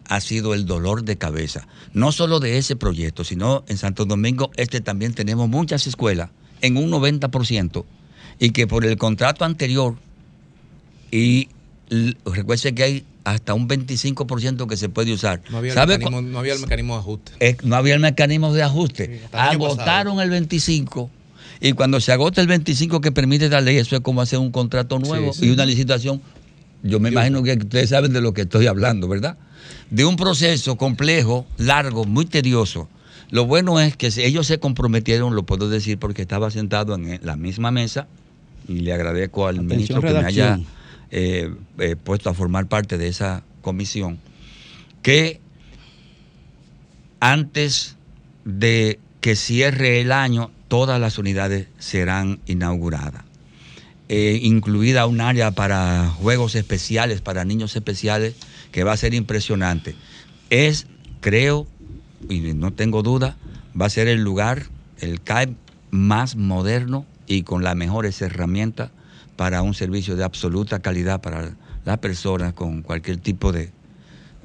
ha 0.09 0.21
sido 0.21 0.55
el 0.55 0.67
dolor 0.67 1.05
de 1.05 1.17
cabeza. 1.17 1.69
No 1.93 2.11
solo 2.13 2.41
de 2.41 2.59
ese 2.59 2.75
proyecto, 2.77 3.23
sino 3.23 3.65
en 3.69 3.79
Santo 3.79 4.05
Domingo 4.05 4.51
Este 4.57 4.81
también 4.81 5.15
tenemos 5.15 5.49
muchas 5.49 5.87
escuelas 5.87 6.31
en 6.61 6.77
un 6.77 6.91
90% 6.91 7.85
y 8.39 8.51
que 8.51 8.67
por 8.67 8.85
el 8.85 8.97
contrato 8.97 9.45
anterior 9.45 9.97
y 11.11 11.49
recuerde 12.25 12.75
que 12.75 12.83
hay 12.83 13.07
hasta 13.25 13.55
un 13.55 13.69
25% 13.69 14.67
que 14.67 14.77
se 14.77 14.89
puede 14.89 15.13
usar. 15.13 15.43
No 15.51 15.59
había, 15.59 15.73
el 15.73 15.75
¿Sabe 15.75 15.99
mecanismo, 15.99 16.23
no 16.23 16.39
había 16.39 16.55
el 16.55 16.61
mecanismo 16.61 16.95
de 16.95 17.01
ajuste. 17.01 17.33
eh, 17.41 17.57
no 17.63 17.77
había 17.77 17.95
el 17.95 18.01
mecanismo 18.01 18.53
de 18.53 18.63
ajuste. 18.63 19.23
Agotaron 19.33 20.21
el 20.21 20.31
25 20.31 21.11
y 21.61 21.73
cuando 21.73 22.01
se 22.01 22.12
agota 22.12 22.41
el 22.41 22.47
25 22.47 23.01
que 23.01 23.12
permite 23.12 23.49
la 23.49 23.61
ley, 23.61 23.77
eso 23.77 23.97
es 23.97 24.03
como 24.03 24.23
hacer 24.23 24.39
un 24.39 24.51
contrato 24.51 24.99
nuevo 24.99 25.32
Sí, 25.32 25.41
sí. 25.41 25.47
y 25.47 25.51
una 25.51 25.66
licitación. 25.66 26.23
Yo 26.82 26.99
me 26.99 27.11
imagino 27.11 27.43
que 27.43 27.53
ustedes 27.53 27.91
saben 27.91 28.12
de 28.12 28.23
lo 28.23 28.32
que 28.32 28.43
estoy 28.43 28.66
hablando, 28.66 29.07
¿verdad? 29.09 29.37
De 29.91 30.07
un 30.07 30.16
proceso 30.16 30.77
complejo, 30.77 31.47
largo, 31.59 32.05
muy 32.05 32.24
tedioso. 32.24 32.89
Lo 33.31 33.45
bueno 33.45 33.78
es 33.78 33.97
que 33.97 34.11
ellos 34.16 34.47
se 34.47 34.59
comprometieron, 34.59 35.37
lo 35.37 35.45
puedo 35.45 35.69
decir 35.69 35.99
porque 35.99 36.23
estaba 36.23 36.51
sentado 36.51 36.95
en 36.95 37.20
la 37.23 37.37
misma 37.37 37.70
mesa 37.70 38.09
y 38.66 38.81
le 38.81 38.93
agradezco 38.93 39.47
al 39.47 39.62
ministro 39.62 40.01
que 40.01 40.11
me 40.12 40.19
haya 40.19 40.59
eh, 41.11 41.53
eh, 41.78 41.97
puesto 42.03 42.31
a 42.31 42.35
formar 42.35 42.66
parte 42.66 42.97
de 42.97 43.09
esa 43.09 43.43
comisión, 43.62 44.19
que 45.03 45.41
antes 47.20 47.97
de 48.45 48.99
que 49.20 49.37
cierre 49.37 50.01
el 50.01 50.12
año, 50.12 50.51
todas 50.71 51.01
las 51.01 51.19
unidades 51.19 51.67
serán 51.81 52.39
inauguradas. 52.47 53.25
Eh, 54.09 54.39
incluida 54.43 55.05
un 55.07 55.21
área 55.21 55.51
para 55.51 56.09
juegos 56.11 56.55
especiales, 56.55 57.21
para 57.21 57.45
niños 57.45 57.75
especiales, 57.75 58.37
que 58.71 58.85
va 58.85 58.93
a 58.93 58.97
ser 58.97 59.13
impresionante. 59.13 59.97
Es, 60.49 60.87
creo, 61.21 61.67
y 62.29 62.39
no 62.55 62.73
tengo 62.73 63.03
duda, 63.03 63.37
va 63.79 63.87
a 63.87 63.91
ser 63.91 64.07
el 64.07 64.23
lugar, 64.23 64.67
el 65.01 65.21
CAEP 65.21 65.57
más 65.91 66.37
moderno 66.37 67.05
y 67.27 67.43
con 67.43 67.65
las 67.65 67.75
mejores 67.75 68.23
herramientas 68.23 68.91
para 69.35 69.63
un 69.63 69.75
servicio 69.75 70.15
de 70.15 70.23
absoluta 70.23 70.79
calidad 70.79 71.21
para 71.21 71.57
las 71.85 71.99
personas 71.99 72.53
con 72.53 72.83
cualquier 72.83 73.17
tipo 73.17 73.51
de 73.51 73.73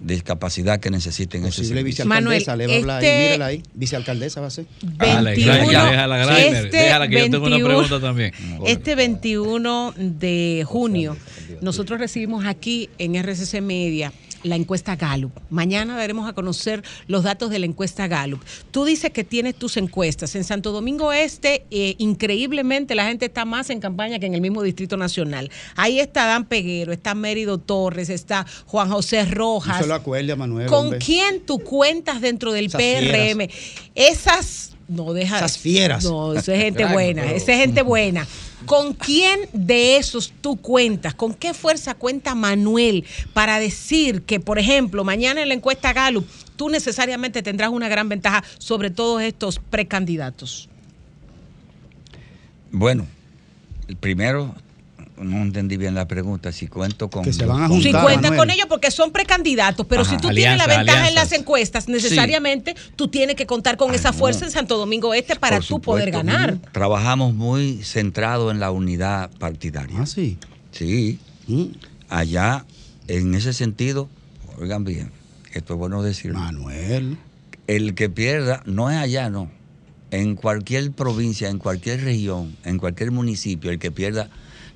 discapacidad 0.05 0.79
que 0.79 0.89
necesiten 0.89 1.45
ese 1.45 1.65
servicio. 1.65 2.05
vicealcaldesa, 2.05 2.55
le 2.55 2.67
va 2.67 2.73
a 2.73 2.77
hablar 2.77 2.97
ahí, 3.01 3.05
este- 3.07 3.23
mírala 3.23 3.45
ahí. 3.47 3.63
Vicealcaldesa 3.73 4.41
va 4.41 4.47
a 4.47 4.51
ser. 4.51 4.65
Dale, 4.81 5.31
21, 5.31 5.53
Grainer, 5.53 5.89
déjala, 5.91 6.39
este 6.39 6.77
déjala, 6.77 7.07
que 7.07 7.15
yo 7.19 7.29
tengo 7.29 7.45
una 7.47 7.55
21, 7.55 7.67
pregunta 7.67 7.99
también. 7.99 8.31
Este 8.65 8.95
21 8.95 9.93
de 9.97 10.63
junio, 10.65 11.17
nosotros 11.61 11.99
recibimos 11.99 12.45
aquí 12.45 12.89
en 12.97 13.15
RCC 13.15 13.61
Media 13.61 14.11
la 14.45 14.55
encuesta 14.55 14.95
Gallup. 14.95 15.31
Mañana 15.49 15.97
daremos 15.97 16.29
a 16.29 16.33
conocer 16.33 16.83
los 17.07 17.23
datos 17.23 17.49
de 17.49 17.59
la 17.59 17.65
encuesta 17.65 18.07
Gallup. 18.07 18.41
Tú 18.71 18.85
dices 18.85 19.11
que 19.11 19.23
tienes 19.23 19.55
tus 19.55 19.77
encuestas. 19.77 20.35
En 20.35 20.43
Santo 20.43 20.71
Domingo 20.71 21.11
Este, 21.11 21.65
eh, 21.71 21.95
increíblemente, 21.97 22.95
la 22.95 23.05
gente 23.05 23.25
está 23.25 23.45
más 23.45 23.69
en 23.69 23.79
campaña 23.79 24.19
que 24.19 24.25
en 24.25 24.35
el 24.35 24.41
mismo 24.41 24.61
Distrito 24.61 24.97
Nacional. 24.97 25.49
Ahí 25.75 25.99
está 25.99 26.25
Dan 26.25 26.45
Peguero, 26.45 26.93
está 26.93 27.15
Mérido 27.15 27.57
Torres, 27.57 28.09
está 28.09 28.45
Juan 28.67 28.89
José 28.89 29.25
Rojas. 29.25 29.79
se 29.79 29.87
lo 29.87 30.35
Manuel. 30.37 30.67
¿Con 30.67 30.85
hombre. 30.85 30.99
quién 30.99 31.41
tú 31.45 31.59
cuentas 31.59 32.21
dentro 32.21 32.51
del 32.53 32.65
Esas 32.65 32.81
PRM? 32.81 33.49
Esas, 33.95 34.75
no 34.87 35.13
deja. 35.13 35.37
Esas 35.37 35.57
fieras. 35.57 36.03
No, 36.03 36.33
eso 36.33 36.51
es 36.51 36.61
gente 36.61 36.85
buena, 36.85 37.31
esa 37.31 37.53
es 37.53 37.59
gente 37.59 37.81
buena. 37.81 38.27
¿Con 38.65 38.93
quién 38.93 39.39
de 39.53 39.97
esos 39.97 40.33
tú 40.41 40.57
cuentas? 40.57 41.13
¿Con 41.13 41.33
qué 41.33 41.53
fuerza 41.53 41.93
cuenta 41.93 42.35
Manuel 42.35 43.05
para 43.33 43.59
decir 43.59 44.23
que, 44.23 44.39
por 44.39 44.59
ejemplo, 44.59 45.03
mañana 45.03 45.41
en 45.41 45.49
la 45.49 45.53
encuesta 45.53 45.93
Gallup, 45.93 46.27
tú 46.55 46.69
necesariamente 46.69 47.43
tendrás 47.43 47.69
una 47.69 47.87
gran 47.87 48.09
ventaja 48.09 48.43
sobre 48.57 48.89
todos 48.89 49.21
estos 49.21 49.59
precandidatos? 49.59 50.69
Bueno, 52.71 53.05
primero, 53.99 54.55
no 55.17 55.41
entendí 55.41 55.77
bien 55.77 55.95
la 55.95 56.07
pregunta, 56.07 56.51
si 56.51 56.67
cuento 56.67 57.09
con... 57.09 57.23
Que 57.23 57.33
se 57.33 57.45
van 57.45 57.63
a 57.63 57.69
Si 57.69 57.91
cuentas 57.91 58.31
con 58.33 58.49
ellos 58.49 58.65
porque 58.67 58.91
son 58.91 59.11
precandidatos, 59.11 59.85
pero 59.85 60.01
Ajá. 60.01 60.11
si 60.11 60.17
tú 60.17 60.29
tienes 60.29 60.57
la 60.57 60.65
Alianzas, 60.65 60.77
ventaja 60.85 61.09
en 61.09 61.15
las 61.15 61.31
encuestas, 61.31 61.87
necesariamente 61.87 62.75
tú 62.95 63.07
tienes 63.07 63.35
que 63.35 63.45
contar 63.45 63.77
con 63.77 63.93
esa 63.93 64.13
fuerza 64.13 64.45
en 64.45 64.51
Santo 64.51 64.77
Domingo 64.77 65.13
Este 65.13 65.35
para 65.35 65.57
Por 65.57 65.65
tú 65.65 65.81
poder 65.81 66.11
ganar. 66.11 66.57
Trabajamos 66.71 67.33
muy 67.33 67.83
centrado 67.83 68.51
en 68.51 68.59
la 68.59 68.71
unidad 68.71 69.31
partidaria. 69.39 70.01
Ah, 70.01 70.05
sí. 70.05 70.37
Sí. 70.71 71.19
Mm. 71.47 71.65
Allá, 72.09 72.65
en 73.07 73.33
ese 73.35 73.53
sentido, 73.53 74.09
oigan 74.59 74.83
bien, 74.83 75.11
esto 75.53 75.73
es 75.73 75.79
bueno 75.79 76.03
decirlo. 76.03 76.39
Manuel. 76.39 77.17
El 77.67 77.95
que 77.95 78.09
pierda, 78.09 78.61
no 78.65 78.91
es 78.91 78.97
allá, 78.97 79.29
no. 79.29 79.49
En 80.11 80.35
cualquier 80.35 80.91
provincia, 80.91 81.49
en 81.49 81.57
cualquier 81.57 82.03
región, 82.03 82.55
en 82.63 82.77
cualquier 82.77 83.11
municipio, 83.11 83.71
el 83.71 83.79
que 83.79 83.91
pierda, 83.91 84.29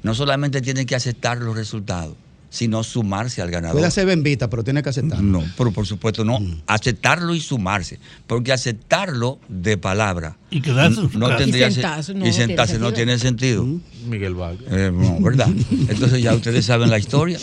no 0.03 0.13
solamente 0.15 0.61
tiene 0.61 0.85
que 0.85 0.95
aceptar 0.95 1.37
los 1.39 1.55
resultados, 1.55 2.15
sino 2.49 2.83
sumarse 2.83 3.41
al 3.43 3.51
ganador. 3.51 3.75
Puede 3.75 3.87
hacer 3.87 4.05
bembita, 4.07 4.49
pero 4.49 4.63
tiene 4.63 4.81
que 4.81 4.89
aceptar. 4.89 5.21
No, 5.21 5.43
pero 5.57 5.71
por 5.71 5.85
supuesto 5.85 6.25
no. 6.25 6.39
Aceptarlo 6.65 7.35
y 7.35 7.41
sumarse. 7.41 7.99
Porque 8.25 8.51
aceptarlo 8.51 9.39
de 9.49 9.77
palabra. 9.77 10.35
Y 10.49 10.61
quedarse 10.61 11.01
no 11.13 11.35
tendría 11.35 11.67
Y 11.67 11.71
se- 11.71 11.81
sentarse, 11.81 12.13
no 12.15 12.25
y 12.27 12.33
sentarse 12.33 12.73
tiene 12.73 12.85
no 12.87 12.93
tiene 12.93 13.19
sentido. 13.19 13.67
Miguel 14.07 14.33
Vargas. 14.33 14.65
Eh, 14.71 14.91
no, 14.91 15.19
¿verdad? 15.19 15.47
Entonces 15.89 16.23
ya 16.23 16.33
ustedes 16.33 16.65
saben 16.65 16.89
la 16.89 16.97
historia. 16.97 17.37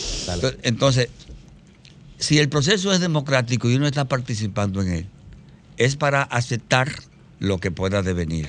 Entonces, 0.63 1.09
si 2.19 2.39
el 2.39 2.49
proceso 2.49 2.93
es 2.93 3.01
democrático 3.01 3.71
y 3.71 3.77
uno 3.77 3.87
está 3.87 4.07
participando 4.07 4.83
en 4.83 4.89
él, 4.89 5.07
es 5.77 5.95
para 5.97 6.23
aceptar 6.23 6.91
lo 7.39 7.59
que 7.59 7.71
pueda 7.71 8.03
devenir. 8.03 8.49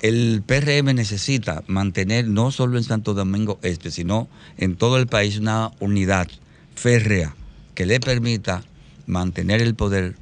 El 0.00 0.42
PRM 0.44 0.94
necesita 0.94 1.62
mantener 1.66 2.28
no 2.28 2.50
solo 2.50 2.76
en 2.76 2.84
Santo 2.84 3.14
Domingo 3.14 3.58
Este, 3.62 3.90
sino 3.90 4.28
en 4.58 4.76
todo 4.76 4.98
el 4.98 5.06
país 5.06 5.38
una 5.38 5.70
unidad 5.80 6.28
férrea 6.74 7.34
que 7.74 7.86
le 7.86 7.98
permita 8.00 8.62
mantener 9.06 9.62
el 9.62 9.74
poder 9.74 10.14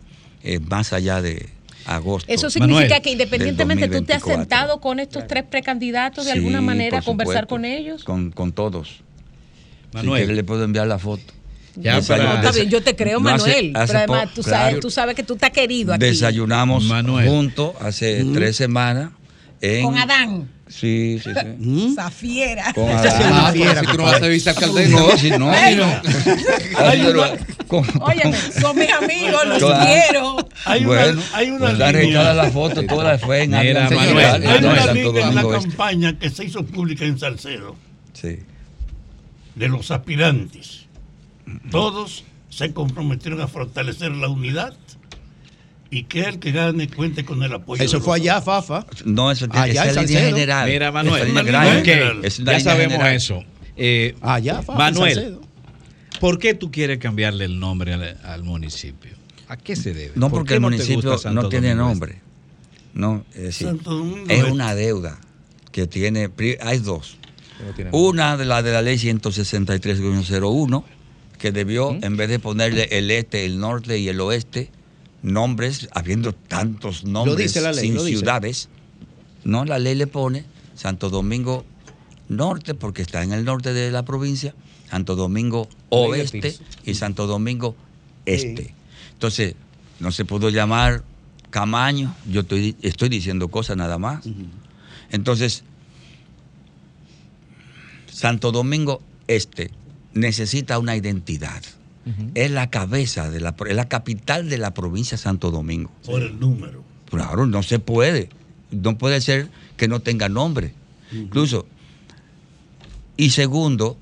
eh, 0.43 0.61
más 0.61 0.93
allá 0.93 1.21
de 1.23 1.49
agosto. 1.87 2.33
Eso 2.33 2.51
significa 2.51 3.01
que 3.01 3.11
independientemente 3.11 3.87
tú 3.89 4.03
te 4.05 4.15
has 4.15 4.21
2024. 4.23 4.41
sentado 4.43 4.81
con 4.81 5.01
estos 5.01 5.27
tres 5.27 5.45
precandidatos 5.45 6.25
de 6.27 6.33
Sí, 6.33 6.39
alguna 6.39 6.61
manera 6.61 6.99
a 6.99 7.03
conversar 7.03 7.43
supuesto. 7.45 7.49
con 7.49 7.65
ellos. 7.65 8.05
Con, 8.05 8.31
con 8.31 8.53
todos. 8.53 9.01
Manuel. 9.93 10.21
Si 10.23 10.27
quiere, 10.27 10.35
le 10.37 10.45
puedo 10.45 10.65
enviar 10.65 10.87
la 10.87 10.99
foto. 10.99 11.23
Ya, 11.77 12.01
No, 12.01 12.53
bien, 12.53 12.71
yo 12.71 12.83
te 12.83 12.95
creo, 12.95 13.19
No, 13.19 13.25
Manuel. 13.31 13.73
hace 13.75 13.93
pero 13.93 13.99
además, 13.99 14.35
tú, 14.35 14.43
claro. 14.43 14.65
sabes, 14.67 14.81
tú 14.81 14.91
sabes 14.91 15.15
que 15.17 15.23
tú 15.25 15.35
estás 15.35 15.51
querido 15.51 15.93
aquí. 15.93 16.05
Desayunamos 16.05 16.85
Manuel. 16.85 17.29
juntos 17.29 17.73
hace 17.81 18.25
tres 18.33 18.55
semanas 18.57 19.11
en- 19.65 19.85
Con 19.85 19.99
Adán. 19.99 20.51
Sí, 20.67 21.21
sí, 21.23 21.31
sí. 21.33 21.89
Esa 21.93 22.11
fiera. 22.11 22.73
Con 22.75 22.89
Adán. 22.91 23.03
sí 23.03 23.23
es 23.23 23.31
una 23.31 23.53
fiera, 23.53 23.81
si 23.81 23.87
tú 23.87 23.97
no 23.99 24.03
vas 24.05 24.23
a 24.23 24.27
vicealcaldesa. 24.27 24.91
No, 25.01 25.19
si 25.19 25.31
no. 25.31 25.53
Con- 27.69 27.87
Óyeme, 28.03 28.37
son 28.61 28.77
mis 28.79 28.93
amigos, 28.93 29.47
los 29.47 29.59
quiero. 29.59 30.37
Hay 30.65 30.85
una- 30.85 30.87
bueno, 31.05 31.23
hay 31.33 31.51
una 31.51 31.59
pues 31.59 31.73
línea. 31.73 31.87
están 31.89 31.95
registradas 31.95 32.37
las 32.37 32.53
fotos, 32.53 32.87
todas 32.87 33.07
las 33.07 33.21
fue 33.21 33.43
en 33.43 33.51
Mira, 33.51 33.91
Manuel, 33.91 34.27
Hay 34.27 34.59
una 34.65 34.77
Santo 34.83 34.95
línea 34.95 35.29
en 35.29 35.35
la 35.35 35.41
Este. 35.43 35.53
campaña 35.69 36.19
que 36.19 36.31
se 36.31 36.45
hizo 36.45 36.65
pública 36.65 37.05
en 37.05 37.19
Salcedo 37.19 37.77
Sí. 38.13 38.39
de 39.55 39.69
los 39.69 39.91
aspirantes. 39.91 40.87
Todos 41.71 42.25
se 42.49 42.73
comprometieron 42.73 43.41
a 43.41 43.49
fortalecer 43.49 44.13
la 44.13 44.29
unidad 44.29 44.75
y 45.95 46.05
que 46.05 46.23
el 46.23 46.39
que 46.41 46.51
gane 46.51 46.89
cuente 46.89 47.25
con 47.25 47.43
el 47.43 47.53
apoyo. 47.53 47.83
Eso 47.83 48.01
fue 48.01 48.17
allá, 48.17 48.41
Fafa. 48.41 48.85
No, 49.05 49.31
eso 49.31 49.47
tiene 49.49 49.71
Allá 49.71 49.87
esa 49.87 50.01
es 50.03 50.09
línea 50.09 50.23
Salcedo. 50.23 50.37
general. 50.37 50.69
Mira, 50.71 50.93
Manuel, 50.93 51.27
línea. 51.35 52.13
Es 52.23 52.39
ya 52.39 52.43
línea 52.45 52.61
sabemos 52.61 52.93
general. 52.95 53.15
eso. 53.15 53.45
Eh, 53.77 54.15
Allá, 54.21 54.63
Fafa. 54.63 54.79
Manuel. 54.79 55.39
¿por 56.21 56.39
qué 56.39 56.55
tú 56.55 56.71
quieres 56.71 56.99
cambiarle 56.99 57.45
el 57.45 57.59
nombre 57.61 57.93
al, 57.95 58.19
al 58.25 58.43
municipio? 58.45 59.13
¿A 59.49 59.57
qué 59.57 59.77
se 59.77 59.93
debe? 59.95 60.13
No, 60.15 60.31
¿Por 60.31 60.41
porque 60.41 60.55
el 60.55 60.61
municipio 60.61 61.17
no 61.33 61.49
tiene 61.49 61.69
Domingo 61.71 61.89
nombre. 61.89 62.21
No, 62.95 63.25
es 63.35 63.43
decir, 63.43 63.67
Santo 63.69 63.91
Domingo 63.95 64.25
es 64.29 64.39
Este. 64.39 64.51
una 64.53 64.75
deuda 64.75 65.19
que 65.71 65.87
tiene. 65.87 66.31
Hay 66.63 66.79
dos. 66.79 67.19
No 67.91 67.99
Una 67.99 68.37
de 68.37 68.45
la 68.45 68.63
de 68.63 68.73
la 68.73 68.83
ley 68.83 68.97
163-01, 68.97 70.85
que 71.39 71.53
debió, 71.53 71.97
en 72.01 72.17
vez 72.17 72.29
de 72.29 72.39
ponerle 72.39 72.89
el 72.91 73.11
este, 73.11 73.45
el 73.45 73.59
norte 73.59 73.99
y 73.99 74.09
el 74.09 74.21
oeste, 74.21 74.71
nombres, 75.25 75.89
habiendo 75.93 76.35
tantos 76.35 77.05
nombres 77.05 77.39
dice 77.39 77.63
la 77.63 77.73
ley, 77.73 77.91
sin 77.91 77.99
ciudades, 77.99 78.69
no, 79.43 79.65
la 79.65 79.79
ley 79.79 79.95
le 79.95 80.07
pone 80.07 80.45
Santo 80.77 81.09
Domingo 81.09 81.65
Norte, 82.29 82.75
porque 82.75 83.03
está 83.03 83.23
en 83.23 83.33
el 83.33 83.45
norte 83.45 83.73
de 83.73 83.91
la 83.91 84.05
provincia, 84.05 84.55
Santo 84.89 85.17
Domingo 85.17 85.69
Oeste 85.89 86.57
y 86.85 86.95
Santo 86.95 87.27
Domingo 87.27 87.75
Este. 88.27 88.75
Entonces, 89.13 89.55
no 89.99 90.13
se 90.13 90.25
pudo 90.25 90.51
llamar 90.51 91.03
Camaño, 91.51 92.15
yo 92.29 92.43
estoy, 92.43 92.77
estoy 92.83 93.09
diciendo 93.09 93.49
cosas 93.49 93.77
nada 93.77 93.97
más. 93.97 94.25
Entonces, 95.11 95.65
Santo 98.11 98.53
Domingo 98.53 99.01
Este 99.27 99.71
necesita 100.13 100.79
una 100.79 100.97
identidad. 100.97 101.63
Es 102.35 102.51
la 102.51 102.69
cabeza 102.69 103.31
de 103.31 103.41
la, 103.41 103.55
es 103.67 103.77
la 103.77 103.89
capital 103.89 104.51
de 104.51 104.59
la 104.59 104.75
provincia 104.75 105.17
de 105.17 105.23
Santo 105.23 105.51
Domingo. 105.51 105.91
Por 106.05 106.23
el 106.23 106.39
número. 106.39 106.85
Claro, 107.09 107.47
no 107.47 107.63
se 107.63 107.79
puede. 107.79 108.29
No 108.71 108.99
puede 108.99 109.21
ser 109.21 109.49
que 109.77 109.89
no 109.89 110.01
tenga 110.01 110.29
nombre. 110.29 110.75
Incluso. 111.13 111.67
Y 113.17 113.31
segundo, 113.31 113.97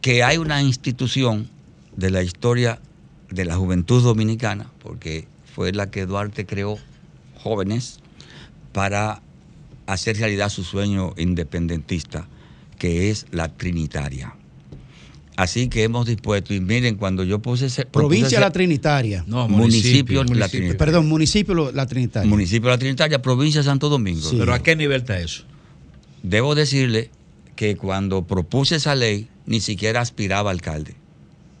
que 0.00 0.24
hay 0.24 0.38
una 0.38 0.62
institución 0.62 1.48
de 1.96 2.10
la 2.10 2.22
historia 2.22 2.80
de 3.30 3.44
la 3.44 3.56
juventud 3.56 4.02
dominicana, 4.02 4.70
porque 4.82 5.28
fue 5.54 5.72
la 5.72 5.90
que 5.90 6.06
Duarte 6.06 6.46
creó 6.46 6.78
jóvenes 7.36 8.00
para 8.72 9.22
hacer 9.86 10.16
realidad 10.16 10.48
su 10.48 10.64
sueño 10.64 11.12
independentista, 11.16 12.26
que 12.78 13.10
es 13.10 13.26
la 13.30 13.48
Trinitaria. 13.48 14.34
Así 15.36 15.68
que 15.68 15.82
hemos 15.82 16.06
dispuesto, 16.06 16.52
y 16.52 16.60
miren, 16.60 16.96
cuando 16.96 17.24
yo 17.24 17.38
puse 17.40 17.66
ese... 17.66 17.86
Provincia 17.86 18.38
La 18.38 18.50
Trinitaria. 18.50 19.24
No, 19.26 19.48
municipio, 19.48 20.24
municipio. 20.24 20.38
La 20.38 20.48
Trinitaria. 20.48 20.78
Perdón, 20.78 21.08
municipio 21.08 21.72
La 21.72 21.86
Trinitaria. 21.86 22.28
Municipio 22.28 22.68
de 22.68 22.74
La 22.74 22.78
Trinitaria, 22.78 23.22
provincia 23.22 23.60
de 23.60 23.64
Santo 23.64 23.88
Domingo. 23.88 24.28
Sí. 24.28 24.36
Pero 24.38 24.52
¿a 24.52 24.62
qué 24.62 24.76
nivel 24.76 25.00
está 25.00 25.18
eso? 25.18 25.44
Debo 26.22 26.54
decirle 26.54 27.10
que 27.56 27.76
cuando 27.76 28.24
propuse 28.26 28.76
esa 28.76 28.94
ley, 28.94 29.28
ni 29.46 29.60
siquiera 29.60 30.00
aspiraba 30.00 30.50
a 30.50 30.52
alcalde. 30.52 30.94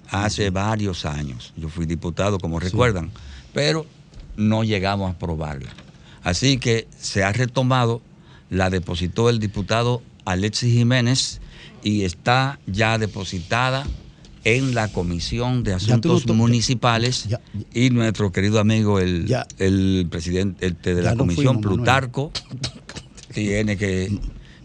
Hace 0.08 0.50
varios 0.50 1.06
años. 1.06 1.54
Yo 1.56 1.68
fui 1.68 1.86
diputado, 1.86 2.38
como 2.38 2.60
recuerdan, 2.60 3.10
pero 3.54 3.86
no 4.36 4.64
llegamos 4.64 5.08
a 5.08 5.14
aprobarla. 5.14 5.70
Así 6.22 6.58
que 6.58 6.86
se 6.98 7.24
ha 7.24 7.32
retomado, 7.32 8.02
la 8.50 8.68
depositó 8.68 9.30
el 9.30 9.38
diputado 9.38 10.02
Alexis 10.24 10.72
Jiménez 10.72 11.40
y 11.82 12.02
está 12.04 12.58
ya 12.66 12.98
depositada 12.98 13.84
en 14.44 14.74
la 14.74 14.88
Comisión 14.88 15.62
de 15.62 15.70
no 15.72 15.76
Asuntos 15.76 16.24
to- 16.24 16.34
Municipales 16.34 17.26
Ya- 17.28 17.40
y 17.74 17.90
nuestro 17.90 18.32
querido 18.32 18.58
amigo 18.60 18.98
el, 18.98 19.26
Ya. 19.26 19.46
el 19.58 20.06
presidente 20.10 20.66
este, 20.66 20.94
de 20.94 21.02
la 21.02 21.14
Comisión, 21.14 21.62
fuimos. 21.62 21.62
Plutarco, 21.76 22.32
tiene 23.32 23.76
que 23.76 24.10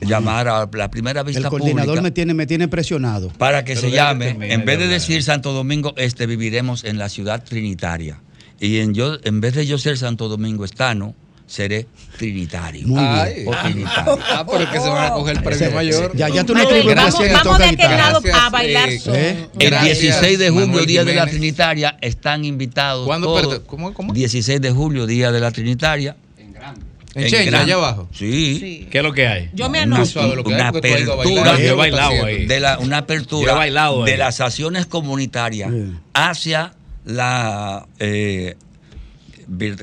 llamar 0.02 0.48
a 0.48 0.70
la 0.72 0.92
primera 0.92 1.24
vista 1.24 1.42
El 1.42 1.48
coordinador 1.50 1.86
pública 1.86 2.02
me 2.02 2.12
tiene, 2.12 2.34
me 2.34 2.46
tiene 2.48 2.68
presionado. 2.68 3.30
para 3.38 3.64
que 3.64 3.74
Pero 3.74 3.82
se 3.82 3.88
que 3.90 3.96
llame, 3.96 4.26
termine 4.28 4.54
en 4.54 4.66
vez 4.66 4.80
de 4.80 4.88
decir 4.88 5.24
Santo 5.24 5.54
Domingo 5.54 5.94
Este, 5.98 6.26
viviremos 6.28 6.84
en 6.84 6.98
la 6.98 7.10
ciudad 7.10 7.44
trinitaria. 7.44 8.22
Y 8.60 8.78
en, 8.78 8.94
yo, 8.96 9.18
en 9.24 9.40
vez 9.42 9.54
de 9.56 9.66
yo 9.68 9.78
ser 9.78 9.98
Santo 9.98 10.28
Domingo 10.30 10.66
Estano, 10.66 11.14
seré 11.48 11.88
trinitario. 12.18 12.86
Muy 12.88 13.00
bien. 13.00 13.48
O 13.48 13.52
trinitario. 13.64 14.20
Ah, 14.30 14.46
pero 14.46 14.64
es 14.64 14.70
que 14.70 14.80
se 14.80 14.90
van 14.90 15.06
a 15.12 15.14
coger 15.14 15.38
el 15.38 15.44
premio 15.44 15.66
Ese- 15.66 15.74
mayor. 15.76 16.12
Ya, 16.16 16.28
ya 16.30 16.44
tú 16.44 16.54
no 16.54 16.60
Vamos- 16.60 16.74
escribes 16.76 16.96
vamos- 16.96 17.44
vamos 17.46 17.58
de 17.60 17.64
aquel 17.66 17.92
lado 17.98 18.22
a 18.34 18.50
bailar 18.50 18.90
eh, 18.90 19.00
son. 19.00 19.16
El 19.16 19.50
Gracias, 19.58 20.00
16 20.00 20.40
de 20.40 20.50
julio, 20.50 20.68
Manuel 20.68 20.86
Día 20.86 21.04
de 21.06 21.16
la. 21.16 21.26
Trinitaria, 21.26 21.98
están 22.02 22.44
invitados 22.46 23.06
¿Cuándo? 23.08 23.28
todos. 23.28 23.60
¿cómo- 23.66 23.94
cómo? 23.94 24.14
16 24.14 24.60
de 24.62 24.72
julio, 24.72 25.06
Día 25.08 25.32
de 25.32 25.40
la 25.40 25.52
Trinitaria. 25.52 26.16
En 27.16 27.24
En 27.24 27.30
Chencha, 27.32 27.50
Gran- 27.50 27.64
allá 27.64 27.74
abajo. 27.76 28.08
Sí. 28.14 28.88
¿Qué 28.92 28.98
es 29.00 29.04
lo 29.04 29.12
que 29.12 29.26
hay? 29.28 29.50
Yo 29.54 29.70
me 29.70 29.80
anoto. 29.80 30.20
una 30.46 30.68
apertura. 30.68 31.58
Yo 31.58 31.72
he 31.72 31.74
bailado 31.74 32.26
ahí. 32.26 32.46
de 32.46 32.60
la, 32.60 32.78
una 32.78 32.88
Yo 32.88 32.94
he 32.94 32.98
apertura 33.00 33.54
bailado 33.54 34.04
de 34.04 34.18
las 34.18 34.40
acciones 34.40 34.86
comunitarias 34.86 35.72
hacia 36.14 36.74
la 37.06 37.88
eh, 38.00 38.56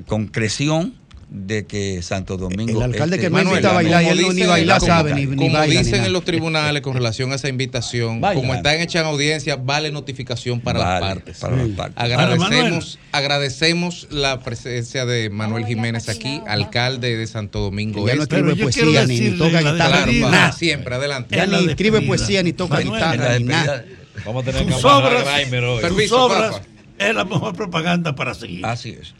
concreción 0.07 0.95
de 1.37 1.67
que 1.67 2.01
Santo 2.01 2.37
Domingo. 2.37 2.79
El 2.79 2.93
alcalde 2.93 3.17
Este- 3.17 3.27
que 3.27 3.31
me 3.31 3.39
Manuel, 3.39 3.57
invita 3.57 3.71
a 3.71 3.75
bailar 3.75 4.05
y 4.05 4.07
él 4.07 4.19
ni 4.19 4.23
dicen- 4.35 4.47
bailar 4.49 4.81
sabe, 4.81 5.15
ni, 5.15 5.27
ni 5.27 5.37
Como 5.37 5.53
baila, 5.59 5.81
dicen 5.81 6.05
en 6.05 6.13
los 6.13 6.25
tribunales 6.25 6.81
con 6.81 6.95
relación 6.95 7.33
a 7.33 7.35
esa 7.35 7.49
invitación, 7.49 8.21
Baila. 8.21 8.41
como 8.41 8.55
están 8.55 8.81
hechas 8.81 9.03
en 9.03 9.09
audiencia, 9.09 9.57
vale 9.57 9.91
notificación 9.91 10.61
para 10.61 10.79
Vale, 10.79 11.01
las 11.07 11.15
partes. 11.15 11.39
para 11.39 11.57
las 11.57 11.69
partes. 11.71 11.97
Agradecemos, 11.97 12.99
agradecemos 13.11 14.07
la 14.11 14.41
presencia 14.41 15.07
de 15.07 15.29
Manuel 15.29 15.67
Jiménez 15.67 16.09
aquí, 16.09 16.41
alcalde 16.47 17.17
de 17.17 17.27
Santo 17.27 17.59
Domingo 17.61 18.07
ya 18.07 18.15
no 18.15 18.23
Este. 18.23 18.37
escribe 18.37 18.55
poesía 18.63 19.05
ni, 19.05 19.31
toca 19.31 19.59
guitarra 19.61 20.07
nada. 20.07 20.53
siempre, 20.53 20.95
adelante. 20.95 21.35
Ya 21.37 21.47
ni 21.47 21.67
escribe 21.69 22.01
poesía 22.03 22.45
ni 22.45 22.53
toca 22.53 22.79
guitarra 22.79 23.39
ni 23.41 23.45
nada. 23.45 23.85
Vamos 24.25 24.45
a 24.45 24.53
tener 24.53 24.67
que 24.67 24.75
obras, 24.75 25.27
hoy. 25.27 25.45
sus 25.73 25.81
Permiso, 25.81 26.25
obras 26.27 26.61
es 26.97 27.13
la 27.13 27.25
mejor 27.25 27.57
propaganda 27.57 28.15
para 28.15 28.35
seguir. 28.35 28.65
Así 28.65 28.91
es. 29.01 29.15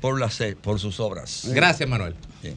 Por, 0.00 0.18
las, 0.18 0.38
por 0.62 0.80
sus 0.80 0.98
obras. 1.00 1.42
Gracias, 1.48 1.88
Manuel. 1.88 2.14
Bien. 2.42 2.56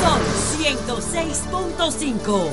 Sol 0.00 0.20
106.5. 0.58 2.50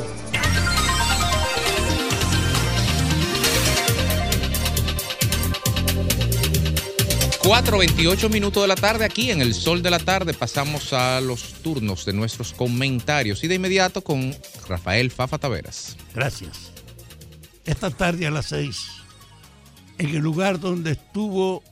Cuatro, 7.44 7.78
28 7.78 8.30
minutos 8.30 8.64
de 8.64 8.68
la 8.68 8.76
tarde 8.76 9.04
aquí 9.04 9.30
en 9.30 9.42
el 9.42 9.54
sol 9.54 9.84
de 9.84 9.92
la 9.92 10.00
tarde 10.00 10.34
pasamos 10.34 10.94
a 10.94 11.20
los 11.20 11.54
turnos 11.62 12.06
de 12.06 12.14
nuestros 12.14 12.54
comentarios 12.54 13.44
y 13.44 13.50
de 13.50 13.56
inmediato 13.56 14.02
con 14.02 14.34
Rafael 14.70 15.12
Fafa 15.12 15.38
Taveras. 15.38 15.98
Gracias. 16.16 16.73
Esta 17.66 17.90
tarde 17.92 18.28
a 18.28 18.32
las 18.32 18.48
seis, 18.48 18.90
en 19.98 20.10
el 20.10 20.22
lugar 20.22 20.60
donde 20.60 20.92
estuvo 20.92 21.64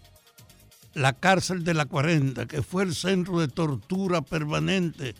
la 0.93 1.11
cárcel 1.11 1.65
de 1.65 1.73
la 1.73 1.85
40, 1.85 2.47
que 2.47 2.61
fue 2.61 2.83
el 2.83 2.95
centro 2.95 3.39
de 3.41 3.49
tortura 3.49 4.21
permanente 4.21 5.15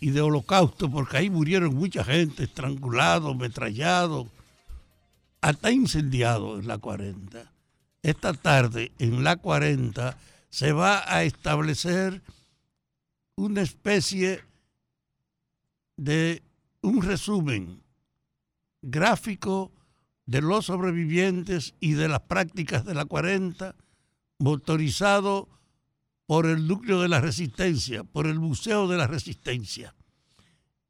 y 0.00 0.10
de 0.10 0.22
holocausto, 0.22 0.90
porque 0.90 1.18
ahí 1.18 1.28
murieron 1.28 1.74
mucha 1.74 2.02
gente, 2.04 2.44
estrangulados, 2.44 3.36
metrallados, 3.36 4.28
hasta 5.42 5.70
incendiados 5.70 6.60
en 6.60 6.68
la 6.68 6.78
40. 6.78 7.52
Esta 8.02 8.32
tarde 8.32 8.92
en 8.98 9.24
la 9.24 9.36
40 9.36 10.16
se 10.48 10.72
va 10.72 11.04
a 11.06 11.22
establecer 11.24 12.22
una 13.36 13.60
especie 13.60 14.42
de 15.98 16.42
un 16.80 17.02
resumen 17.02 17.83
gráfico 18.84 19.72
de 20.26 20.40
los 20.40 20.66
sobrevivientes 20.66 21.74
y 21.80 21.92
de 21.92 22.08
las 22.08 22.20
prácticas 22.20 22.84
de 22.84 22.94
la 22.94 23.04
40, 23.04 23.74
motorizado 24.38 25.48
por 26.26 26.46
el 26.46 26.66
núcleo 26.66 27.00
de 27.00 27.08
la 27.08 27.20
resistencia, 27.20 28.04
por 28.04 28.26
el 28.26 28.38
Museo 28.38 28.88
de 28.88 28.96
la 28.96 29.06
Resistencia. 29.06 29.94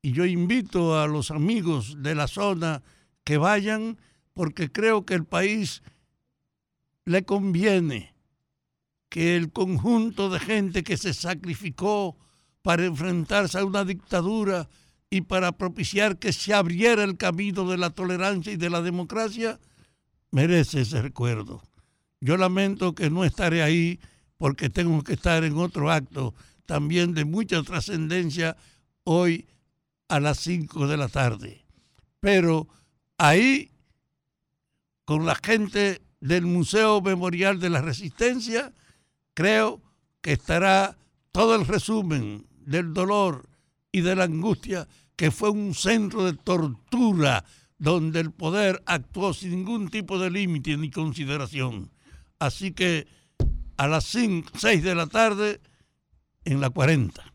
Y 0.03 0.13
yo 0.13 0.25
invito 0.25 1.01
a 1.01 1.07
los 1.07 1.31
amigos 1.31 2.03
de 2.03 2.15
la 2.15 2.29
zona 2.29 2.83
que 3.25 3.39
vayan 3.39 3.99
porque 4.35 4.71
creo 4.71 5.05
que 5.05 5.15
el 5.15 5.25
país 5.25 5.83
le 7.05 7.25
conviene 7.25 8.15
que 9.09 9.37
el 9.37 9.53
conjunto 9.53 10.29
de 10.29 10.41
gente 10.41 10.83
que 10.83 10.97
se 10.97 11.15
sacrificó 11.15 12.17
para 12.63 12.85
enfrentarse 12.85 13.59
a 13.59 13.65
una 13.65 13.85
dictadura 13.85 14.69
y 15.15 15.21
para 15.21 15.53
propiciar 15.53 16.19
que 16.19 16.33
se 16.33 16.53
abriera 16.53 17.05
el 17.05 17.17
camino 17.17 17.71
de 17.71 17.79
la 17.79 17.91
tolerancia 17.91 18.53
y 18.53 18.57
de 18.57 18.69
la 18.69 18.83
democracia, 18.83 19.61
merece 20.33 20.81
ese 20.81 21.01
recuerdo. 21.03 21.63
Yo 22.21 22.37
lamento 22.37 22.97
que 22.97 23.11
no 23.11 23.25
estaré 23.25 23.63
ahí 23.63 24.01
porque 24.39 24.71
tengo 24.71 25.05
que 25.05 25.13
estar 25.13 25.45
en 25.45 25.57
otro 25.57 25.93
acto 25.93 26.35
también 26.67 27.15
de 27.15 27.25
mucha 27.25 27.63
trascendencia 27.63 28.57
hoy 29.05 29.47
a 30.09 30.19
las 30.19 30.41
5 30.41 30.89
de 30.89 30.97
la 30.97 31.07
tarde. 31.07 31.65
Pero 32.19 32.67
ahí, 33.17 33.71
con 35.05 35.27
la 35.27 35.37
gente 35.37 36.03
del 36.19 36.45
Museo 36.45 37.01
Memorial 37.03 37.61
de 37.61 37.71
la 37.71 37.83
Resistencia, 37.83 38.73
creo 39.33 39.81
que 40.21 40.33
estará 40.33 40.99
todo 41.31 41.55
el 41.55 41.69
resumen 41.69 42.49
del 42.67 42.93
dolor 42.93 43.49
y 43.93 44.01
de 44.01 44.17
la 44.17 44.25
angustia 44.25 44.89
que 45.17 45.31
fue 45.31 45.51
un 45.51 45.75
centro 45.75 46.25
de 46.25 46.35
tortura 46.35 47.45
donde 47.79 48.21
el 48.21 48.31
poder 48.33 48.83
actuó 48.87 49.35
sin 49.35 49.51
ningún 49.51 49.89
tipo 49.89 50.19
de 50.19 50.31
límite 50.31 50.77
ni 50.77 50.91
consideración. 50.91 51.91
Así 52.39 52.73
que 52.73 53.07
a 53.77 53.89
las 53.89 54.05
6 54.05 54.83
de 54.83 54.95
la 54.95 55.07
tarde 55.07 55.61
en 56.45 56.61
la 56.61 56.71
40. 56.71 57.34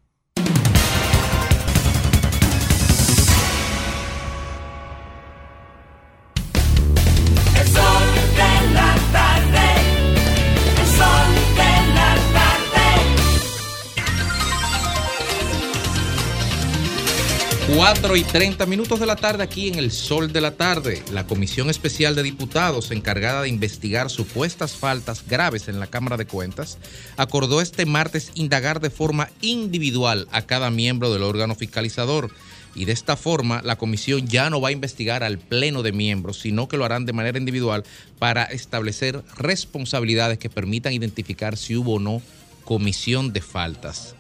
4 17.76 18.16
y 18.18 18.24
30 18.24 18.66
minutos 18.66 19.00
de 19.00 19.06
la 19.06 19.16
tarde 19.16 19.44
aquí 19.44 19.68
en 19.68 19.76
el 19.76 19.92
Sol 19.92 20.34
de 20.34 20.42
la 20.42 20.52
Tarde. 20.56 21.04
La 21.12 21.28
Comisión 21.28 21.70
Especial 21.70 22.16
de 22.16 22.24
Diputados 22.24 22.90
encargada 22.92 23.44
de 23.44 23.50
investigar 23.50 24.10
supuestas 24.10 24.74
faltas 24.74 25.24
graves 25.28 25.68
en 25.68 25.80
la 25.80 25.88
Cámara 25.88 26.18
de 26.18 26.26
Cuentas 26.26 26.80
acordó 27.16 27.62
este 27.62 27.86
martes 27.86 28.32
indagar 28.34 28.80
de 28.80 28.90
forma 28.90 29.30
individual 29.42 30.28
a 30.32 30.42
cada 30.42 30.72
miembro 30.72 31.14
del 31.14 31.24
órgano 31.24 31.54
fiscalizador. 31.56 32.32
Y 32.76 32.86
de 32.86 32.92
esta 32.92 33.16
forma 33.16 33.62
la 33.64 33.78
comisión 33.78 34.28
ya 34.28 34.50
no 34.50 34.60
va 34.62 34.70
a 34.70 34.74
investigar 34.74 35.24
al 35.24 35.38
pleno 35.38 35.84
de 35.84 35.92
miembros, 35.92 36.40
sino 36.40 36.68
que 36.68 36.78
lo 36.78 36.86
harán 36.86 37.06
de 37.06 37.14
manera 37.14 37.38
individual 37.38 37.84
para 38.18 38.44
establecer 38.46 39.24
responsabilidades 39.38 40.40
que 40.40 40.50
permitan 40.50 40.94
identificar 40.94 41.56
si 41.56 41.76
hubo 41.76 41.96
o 41.96 42.00
no 42.00 42.22
comisión 42.66 43.32
de 43.32 43.42
faltas. 43.42 44.16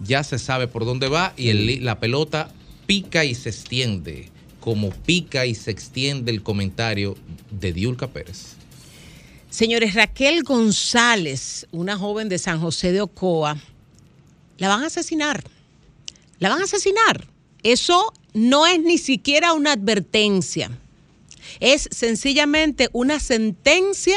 Ya 0.00 0.22
se 0.22 0.38
sabe 0.38 0.68
por 0.68 0.84
dónde 0.84 1.08
va 1.08 1.32
y 1.36 1.48
el- 1.48 1.84
la 1.84 1.98
pelota 1.98 2.50
pica 2.88 3.22
y 3.26 3.34
se 3.34 3.50
extiende, 3.50 4.30
como 4.60 4.88
pica 4.88 5.44
y 5.44 5.54
se 5.54 5.70
extiende 5.70 6.32
el 6.32 6.42
comentario 6.42 7.18
de 7.50 7.74
Diulca 7.74 8.08
Pérez. 8.08 8.54
Señores, 9.50 9.92
Raquel 9.92 10.42
González, 10.42 11.66
una 11.70 11.98
joven 11.98 12.30
de 12.30 12.38
San 12.38 12.58
José 12.62 12.92
de 12.92 13.02
Ocoa, 13.02 13.58
la 14.56 14.68
van 14.68 14.84
a 14.84 14.86
asesinar. 14.86 15.44
La 16.38 16.48
van 16.48 16.62
a 16.62 16.64
asesinar. 16.64 17.28
Eso 17.62 18.10
no 18.32 18.66
es 18.66 18.80
ni 18.80 18.96
siquiera 18.96 19.52
una 19.52 19.72
advertencia. 19.72 20.70
Es 21.60 21.90
sencillamente 21.92 22.88
una 22.94 23.20
sentencia 23.20 24.16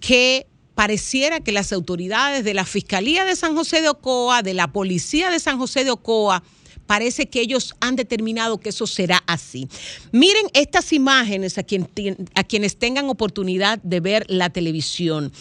que 0.00 0.46
pareciera 0.74 1.40
que 1.40 1.52
las 1.52 1.74
autoridades 1.74 2.42
de 2.42 2.54
la 2.54 2.64
Fiscalía 2.64 3.26
de 3.26 3.36
San 3.36 3.54
José 3.54 3.82
de 3.82 3.90
Ocoa, 3.90 4.42
de 4.42 4.54
la 4.54 4.72
Policía 4.72 5.28
de 5.28 5.40
San 5.40 5.58
José 5.58 5.84
de 5.84 5.90
Ocoa, 5.90 6.42
parece 6.86 7.26
que 7.26 7.40
ellos 7.40 7.74
han 7.80 7.96
determinado 7.96 8.58
que 8.58 8.70
eso 8.70 8.86
será 8.86 9.22
así. 9.26 9.68
Miren 10.12 10.46
estas 10.54 10.92
imágenes 10.92 11.58
a, 11.58 11.62
quien 11.62 11.88
a 12.34 12.44
quienes 12.44 12.76
tengan 12.76 13.08
oportunidad 13.08 13.78
de 13.82 14.00
ver 14.00 14.24
la 14.28 14.50
televisión. 14.50 15.32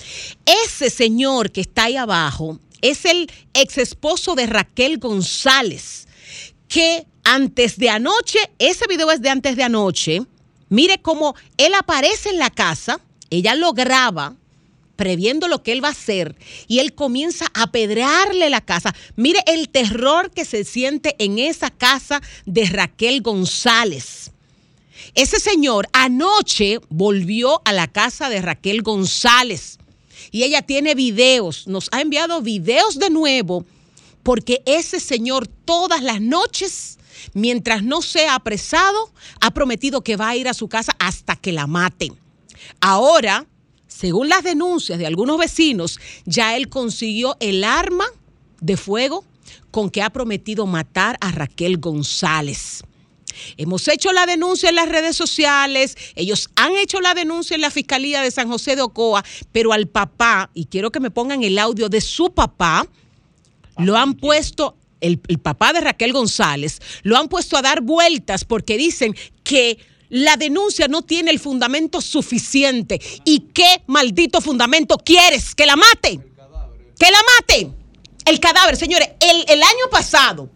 Ese 0.66 0.90
señor 0.90 1.52
que 1.52 1.62
está 1.62 1.86
ahí 1.86 1.96
abajo 1.96 2.60
es 2.82 3.06
el 3.06 3.30
ex 3.54 3.78
esposo 3.78 4.36
de 4.36 4.48
Raquel 4.48 5.00
González, 5.00 6.08
que 6.68 7.06
antes 7.24 7.78
de 7.78 7.90
anoche, 7.90 8.40
ese 8.60 8.86
video 8.88 9.12
es 9.12 9.22
de 9.22 9.30
antes 9.30 9.56
de 9.56 9.64
anoche, 9.64 10.22
mire 10.70 11.02
cómo 11.02 11.36
él 11.58 11.74
aparece 11.74 12.30
en 12.30 12.40
la 12.40 12.50
casa, 12.50 13.00
ella 13.30 13.56
lo 13.56 13.74
graba, 13.74 14.36
previendo 14.96 15.48
lo 15.48 15.64
que 15.64 15.72
él 15.72 15.84
va 15.84 15.90
a 15.90 15.92
hacer 15.92 16.36
y 16.68 16.80
él 16.80 16.94
comienza 16.94 17.48
a 17.54 17.72
pedrarle 17.72 18.50
la 18.50 18.62
casa. 18.62 18.96
Mire 19.16 19.42
el 19.48 19.70
terror 19.70 20.32
que 20.32 20.46
se 20.46 20.64
siente 20.64 21.16
en 21.20 21.40
esa 21.40 21.70
casa 21.70 22.22
de 22.46 22.66
Raquel 22.66 23.22
González. 23.22 24.32
Ese 25.14 25.40
señor 25.40 25.88
anoche 25.94 26.80
volvió 26.90 27.62
a 27.66 27.74
la 27.74 27.88
casa 27.88 28.30
de 28.30 28.42
Raquel 28.42 28.82
González 28.82 29.78
y 30.32 30.44
ella 30.44 30.62
tiene 30.62 30.96
videos, 30.96 31.68
nos 31.68 31.90
ha 31.92 32.02
enviado 32.02 32.42
videos 32.42 32.98
de 33.00 33.10
nuevo 33.10 33.66
porque 34.24 34.64
ese 34.66 35.00
señor 35.00 35.48
todas 35.48 36.02
las 36.02 36.20
noches, 36.20 36.98
mientras 37.34 37.84
no 37.84 38.02
sea 38.02 38.34
apresado, 38.34 39.12
ha 39.40 39.52
prometido 39.52 40.04
que 40.04 40.16
va 40.16 40.30
a 40.30 40.36
ir 40.36 40.48
a 40.48 40.56
su 40.56 40.68
casa 40.68 40.94
hasta 40.98 41.36
que 41.36 41.52
la 41.52 41.68
maten. 41.68 42.16
Ahora, 42.82 43.46
según 43.98 44.28
las 44.28 44.44
denuncias 44.44 45.00
de 45.00 45.08
algunos 45.08 45.38
vecinos, 45.38 46.00
ya 46.26 46.58
él 46.58 46.68
consiguió 46.68 47.38
el 47.40 47.64
arma 47.64 48.06
de 48.60 48.76
fuego 48.76 49.24
con 49.72 49.90
que 49.90 50.02
ha 50.02 50.10
prometido 50.10 50.66
matar 50.66 51.18
a 51.22 51.32
Raquel 51.32 51.78
González. 51.78 52.84
Hemos 53.58 53.88
hecho 53.88 54.12
la 54.12 54.26
denuncia 54.26 54.70
en 54.70 54.76
las 54.76 54.90
redes 54.90 55.16
sociales, 55.16 55.96
ellos 56.16 56.50
han 56.56 56.76
hecho 56.76 57.00
la 57.00 57.14
denuncia 57.14 57.56
en 57.56 57.62
la 57.62 57.72
Fiscalía 57.72 58.22
de 58.22 58.32
San 58.32 58.50
José 58.50 58.76
de 58.76 58.82
Ocoa, 58.82 59.24
pero 59.52 59.72
al 59.72 59.88
papá, 59.88 60.50
y 60.54 60.66
quiero 60.66 60.92
que 60.92 61.00
me 61.00 61.12
pongan 61.12 61.44
el 61.44 61.58
audio 61.58 61.88
de 61.88 62.02
su 62.02 62.34
papá, 62.34 62.88
lo 63.78 63.96
han 63.96 64.16
puesto, 64.16 64.76
el, 65.00 65.22
el 65.28 65.40
papá 65.40 65.72
de 65.72 65.82
Raquel 65.82 66.12
González, 66.12 66.82
lo 67.04 67.18
han 67.18 67.30
puesto 67.30 67.56
a 67.56 67.62
dar 67.62 67.82
vueltas 67.82 68.44
porque 68.44 68.78
dicen 68.78 69.16
que 69.44 69.78
la 70.10 70.38
denuncia 70.38 70.88
no 70.88 71.02
tiene 71.02 71.32
el 71.32 71.40
fundamento 71.40 72.02
suficiente. 72.02 73.00
¿Y 73.24 73.40
qué 73.54 73.84
maldito 73.88 74.42
fundamento 74.42 74.98
quieres? 74.98 75.56
¿Que 75.56 75.66
la 75.66 75.76
mate? 75.76 76.20
¿Que 77.00 77.12
la 77.12 77.20
mate? 77.40 77.70
El 78.26 78.40
cadáver, 78.40 78.78
señores, 78.78 79.10
el, 79.20 79.46
el 79.48 79.62
año 79.62 79.90
pasado 79.92 80.50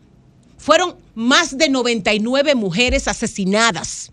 fueron 0.58 0.98
más 1.16 1.58
de 1.58 1.70
99 1.70 2.56
mujeres 2.56 3.08
asesinadas. 3.08 4.12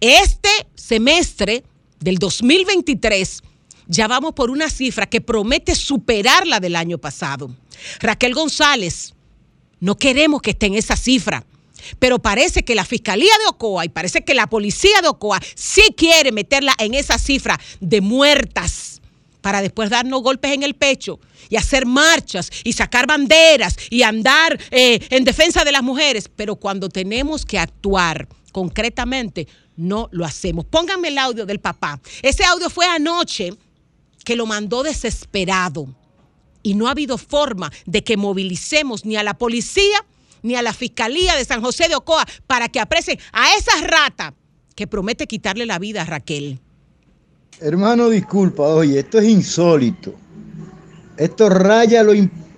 Este 0.00 0.50
semestre 0.74 1.64
del 2.00 2.18
2023 2.18 3.42
ya 3.86 4.08
vamos 4.08 4.32
por 4.32 4.50
una 4.50 4.70
cifra 4.70 5.06
que 5.06 5.20
promete 5.20 5.74
superar 5.74 6.46
la 6.46 6.60
del 6.60 6.76
año 6.76 6.98
pasado. 6.98 7.54
Raquel 8.00 8.34
González, 8.34 9.14
no 9.80 9.96
queremos 9.96 10.40
que 10.40 10.50
esté 10.50 10.66
en 10.66 10.74
esa 10.74 10.96
cifra, 10.96 11.44
pero 11.98 12.18
parece 12.18 12.64
que 12.64 12.74
la 12.74 12.84
Fiscalía 12.84 13.32
de 13.42 13.46
Ocoa 13.48 13.84
y 13.84 13.88
parece 13.88 14.24
que 14.24 14.34
la 14.34 14.48
Policía 14.48 15.00
de 15.02 15.08
Ocoa 15.08 15.40
sí 15.54 15.94
quiere 15.96 16.32
meterla 16.32 16.74
en 16.78 16.94
esa 16.94 17.18
cifra 17.18 17.58
de 17.80 18.00
muertas 18.00 19.00
para 19.40 19.60
después 19.60 19.90
darnos 19.90 20.22
golpes 20.22 20.52
en 20.52 20.62
el 20.62 20.74
pecho 20.74 21.20
y 21.50 21.56
hacer 21.56 21.84
marchas 21.84 22.50
y 22.64 22.72
sacar 22.72 23.06
banderas 23.06 23.76
y 23.90 24.02
andar 24.02 24.58
eh, 24.70 25.06
en 25.10 25.24
defensa 25.24 25.64
de 25.64 25.72
las 25.72 25.82
mujeres. 25.82 26.30
Pero 26.34 26.56
cuando 26.56 26.88
tenemos 26.88 27.44
que 27.44 27.58
actuar 27.58 28.26
concretamente, 28.52 29.46
no 29.76 30.08
lo 30.12 30.24
hacemos. 30.24 30.64
Pónganme 30.64 31.08
el 31.08 31.18
audio 31.18 31.44
del 31.44 31.60
papá. 31.60 32.00
Ese 32.22 32.44
audio 32.44 32.70
fue 32.70 32.86
anoche 32.86 33.52
que 34.24 34.36
lo 34.36 34.46
mandó 34.46 34.82
desesperado. 34.82 35.88
Y 36.62 36.74
no 36.74 36.88
ha 36.88 36.92
habido 36.92 37.18
forma 37.18 37.70
de 37.84 38.02
que 38.02 38.16
movilicemos 38.16 39.04
ni 39.04 39.16
a 39.16 39.22
la 39.22 39.34
policía 39.34 40.04
ni 40.44 40.54
a 40.54 40.62
la 40.62 40.72
fiscalía 40.72 41.34
de 41.34 41.44
San 41.44 41.60
José 41.62 41.88
de 41.88 41.96
Ocoa 41.96 42.24
para 42.46 42.68
que 42.68 42.78
apresen 42.78 43.18
a 43.32 43.46
esa 43.56 43.72
rata 43.84 44.34
que 44.76 44.86
promete 44.86 45.26
quitarle 45.26 45.66
la 45.66 45.78
vida 45.78 46.02
a 46.02 46.04
Raquel. 46.04 46.60
Hermano, 47.60 48.10
disculpa, 48.10 48.62
oye, 48.62 49.00
esto 49.00 49.18
es 49.18 49.24
insólito. 49.24 50.14
Esto 51.16 51.48
raya 51.48 52.00
a 52.00 52.02
lo, 52.04 52.12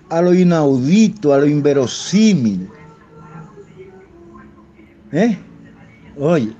a 0.09 0.21
lo 0.21 0.33
inaudito, 0.33 1.33
a 1.33 1.37
lo 1.37 1.47
inverosímil. 1.47 2.67
¿Eh? 5.13 5.37
Oye, 6.19 6.51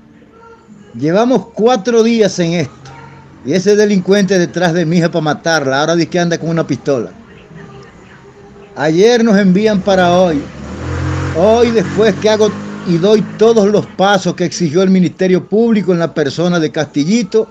llevamos 0.94 1.48
cuatro 1.52 2.02
días 2.02 2.38
en 2.38 2.52
esto. 2.54 2.72
Y 3.44 3.52
ese 3.52 3.76
delincuente 3.76 4.38
detrás 4.38 4.72
de 4.72 4.86
mi 4.86 4.98
hija 4.98 5.10
para 5.10 5.22
matarla, 5.22 5.80
ahora 5.80 5.94
dice 5.94 6.08
que 6.08 6.20
anda 6.20 6.38
con 6.38 6.48
una 6.48 6.66
pistola. 6.66 7.12
Ayer 8.76 9.22
nos 9.22 9.36
envían 9.36 9.80
para 9.82 10.16
hoy. 10.16 10.40
Hoy 11.40 11.70
después 11.70 12.16
que 12.16 12.28
hago 12.30 12.50
y 12.88 12.98
doy 12.98 13.22
todos 13.38 13.68
los 13.68 13.86
pasos 13.86 14.34
que 14.34 14.44
exigió 14.44 14.82
el 14.82 14.90
Ministerio 14.90 15.48
Público 15.48 15.92
en 15.92 16.00
la 16.00 16.12
persona 16.12 16.58
de 16.58 16.72
Castillito, 16.72 17.48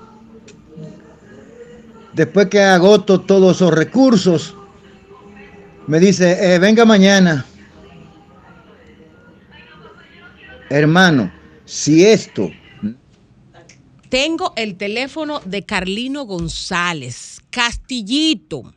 después 2.12 2.48
que 2.48 2.60
agoto 2.60 3.22
todos 3.22 3.56
esos 3.56 3.72
recursos, 3.72 4.54
me 5.86 5.98
dice, 5.98 6.54
"Eh, 6.54 6.58
venga 6.58 6.84
mañana. 6.84 7.46
Hermano, 10.68 11.32
si 11.64 12.04
esto 12.04 12.50
Tengo 14.10 14.54
el 14.56 14.76
teléfono 14.76 15.40
de 15.44 15.66
Carlino 15.66 16.24
González, 16.24 17.42
Castillito, 17.50 18.72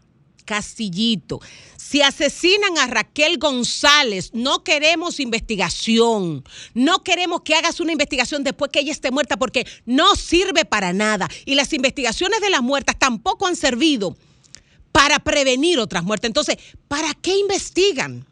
Castillito. 0.51 1.39
Si 1.77 2.01
asesinan 2.01 2.77
a 2.77 2.87
Raquel 2.87 3.37
González, 3.37 4.31
no 4.33 4.65
queremos 4.65 5.21
investigación. 5.21 6.43
No 6.73 7.05
queremos 7.05 7.43
que 7.43 7.55
hagas 7.55 7.79
una 7.79 7.93
investigación 7.93 8.43
después 8.43 8.69
que 8.69 8.81
ella 8.81 8.91
esté 8.91 9.11
muerta 9.11 9.37
porque 9.37 9.65
no 9.85 10.13
sirve 10.15 10.65
para 10.65 10.91
nada. 10.91 11.29
Y 11.45 11.55
las 11.55 11.71
investigaciones 11.71 12.41
de 12.41 12.49
las 12.49 12.61
muertas 12.61 12.99
tampoco 12.99 13.47
han 13.47 13.55
servido 13.55 14.17
para 14.91 15.19
prevenir 15.19 15.79
otras 15.79 16.03
muertes. 16.03 16.27
Entonces, 16.27 16.57
¿para 16.89 17.13
qué 17.13 17.37
investigan? 17.37 18.25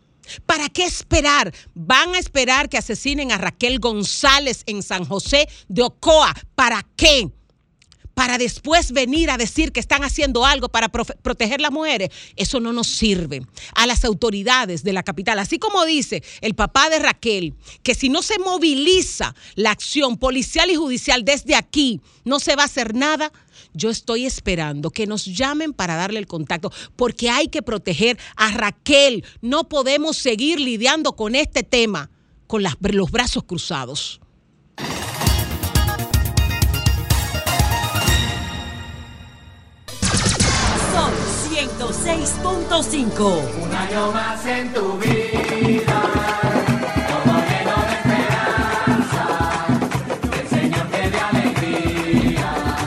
¿Para 0.45 0.67
qué 0.67 0.83
esperar? 0.83 1.53
Van 1.73 2.15
a 2.15 2.19
esperar 2.19 2.67
que 2.67 2.77
asesinen 2.77 3.31
a 3.31 3.37
Raquel 3.37 3.79
González 3.79 4.63
en 4.65 4.83
San 4.83 5.05
José 5.05 5.47
de 5.69 5.83
Ocoa. 5.83 6.33
¿Para 6.53 6.85
qué? 6.97 7.29
Para 8.19 8.37
después 8.37 8.91
venir 8.91 9.29
a 9.29 9.37
decir 9.37 9.71
que 9.71 9.79
están 9.79 10.03
haciendo 10.03 10.45
algo 10.45 10.67
para 10.67 10.89
proteger 10.89 11.61
las 11.61 11.71
mujeres. 11.71 12.09
Eso 12.35 12.59
no 12.59 12.73
nos 12.73 12.87
sirve. 12.87 13.43
A 13.75 13.87
las 13.87 14.03
autoridades 14.03 14.83
de 14.83 14.91
la 14.91 15.03
capital, 15.03 15.39
así 15.39 15.57
como 15.57 15.85
dice 15.85 16.21
el 16.41 16.53
papá 16.53 16.89
de 16.89 16.99
Raquel, 16.99 17.55
que 17.81 17.95
si 17.95 18.09
no 18.09 18.21
se 18.21 18.37
moviliza 18.37 19.33
la 19.55 19.71
acción 19.71 20.17
policial 20.17 20.69
y 20.69 20.75
judicial 20.75 21.23
desde 21.23 21.55
aquí, 21.55 22.01
no 22.25 22.41
se 22.41 22.57
va 22.57 22.63
a 22.63 22.65
hacer 22.65 22.93
nada. 22.93 23.31
Yo 23.73 23.89
estoy 23.89 24.25
esperando 24.25 24.91
que 24.91 25.07
nos 25.07 25.23
llamen 25.23 25.71
para 25.71 25.95
darle 25.95 26.19
el 26.19 26.27
contacto, 26.27 26.73
porque 26.97 27.29
hay 27.29 27.47
que 27.47 27.61
proteger 27.61 28.19
a 28.35 28.51
Raquel. 28.51 29.23
No 29.39 29.69
podemos 29.69 30.17
seguir 30.17 30.59
lidiando 30.59 31.15
con 31.15 31.35
este 31.35 31.63
tema 31.63 32.09
con 32.47 32.63
los 32.63 33.11
brazos 33.11 33.45
cruzados. 33.45 34.19
106.5. 41.91 43.63
Un 43.63 43.75
año 43.75 44.11
más 44.11 44.45
en 44.45 44.73
tu 44.73 44.97
vida. 44.99 46.19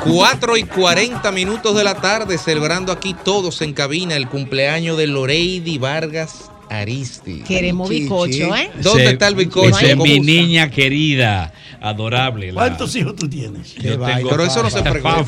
4 0.04 0.56
y 0.58 0.64
40 0.64 1.32
minutos 1.32 1.74
de 1.74 1.84
la 1.84 1.94
tarde, 1.94 2.36
celebrando 2.36 2.92
aquí 2.92 3.14
todos 3.14 3.62
en 3.62 3.72
cabina 3.72 4.14
el 4.16 4.28
cumpleaños 4.28 4.98
de 4.98 5.06
Loreidi 5.06 5.78
Vargas 5.78 6.51
Aristi. 6.80 7.42
Queremos 7.42 7.88
bicocho, 7.88 8.54
¿eh? 8.56 8.70
¿Dónde 8.82 9.10
está 9.10 9.28
el 9.28 9.34
bicocho? 9.34 9.68
ese 9.76 9.86
es 9.86 9.92
¿Cómo 9.92 10.04
mi 10.04 10.20
niña 10.20 10.70
querida, 10.70 11.52
adorable. 11.80 12.48
la- 12.48 12.54
¿Cuántos 12.62 12.94
hijos 12.96 13.14
tú 13.16 13.28
tienes? 13.28 13.74
Yo 13.74 13.98
tengo, 13.98 14.30
Pero 14.30 14.44
eso 14.44 14.62
no 14.62 14.70
se 14.70 14.82
pregunta. 14.82 15.24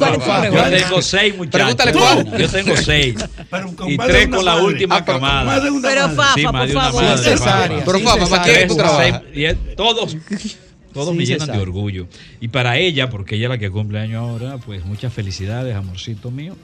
Yo 0.50 0.76
tengo 0.78 1.02
seis 1.02 1.36
muchachos. 1.36 1.74
Pregúntale 1.74 1.92
cuál. 1.92 2.38
Yo 2.38 2.48
tengo 2.48 2.76
seis. 2.76 3.14
Pero 3.50 3.74
y 3.88 3.96
tres 3.98 4.28
con 4.28 4.44
la 4.44 4.56
última 4.56 4.96
Ah, 4.96 5.04
pero 5.04 5.18
camada. 5.20 5.60
Pero, 5.62 5.74
madre. 5.80 6.00
Fafa, 6.16 6.34
Sí, 6.34 6.42
por 6.44 6.68
favor. 6.72 7.04
madre. 7.04 7.82
Pero, 7.84 8.00
Fafa, 8.00 8.26
¿para 8.28 8.42
quién 8.44 8.68
tú 8.68 8.76
trabajas? 8.76 9.22
Todos, 9.76 10.16
todos 10.92 11.14
me 11.14 11.26
llenan 11.26 11.50
de 11.52 11.58
orgullo. 11.58 12.06
Y 12.40 12.48
para 12.48 12.78
ella, 12.78 13.10
porque 13.10 13.34
ella 13.36 13.44
es 13.46 13.50
la 13.50 13.58
que 13.58 13.70
cumple 13.70 13.98
años 13.98 14.16
ahora, 14.22 14.58
pues 14.58 14.84
muchas 14.84 15.12
felicidades, 15.12 15.74
amorcito 15.76 16.30
mío. 16.30 16.56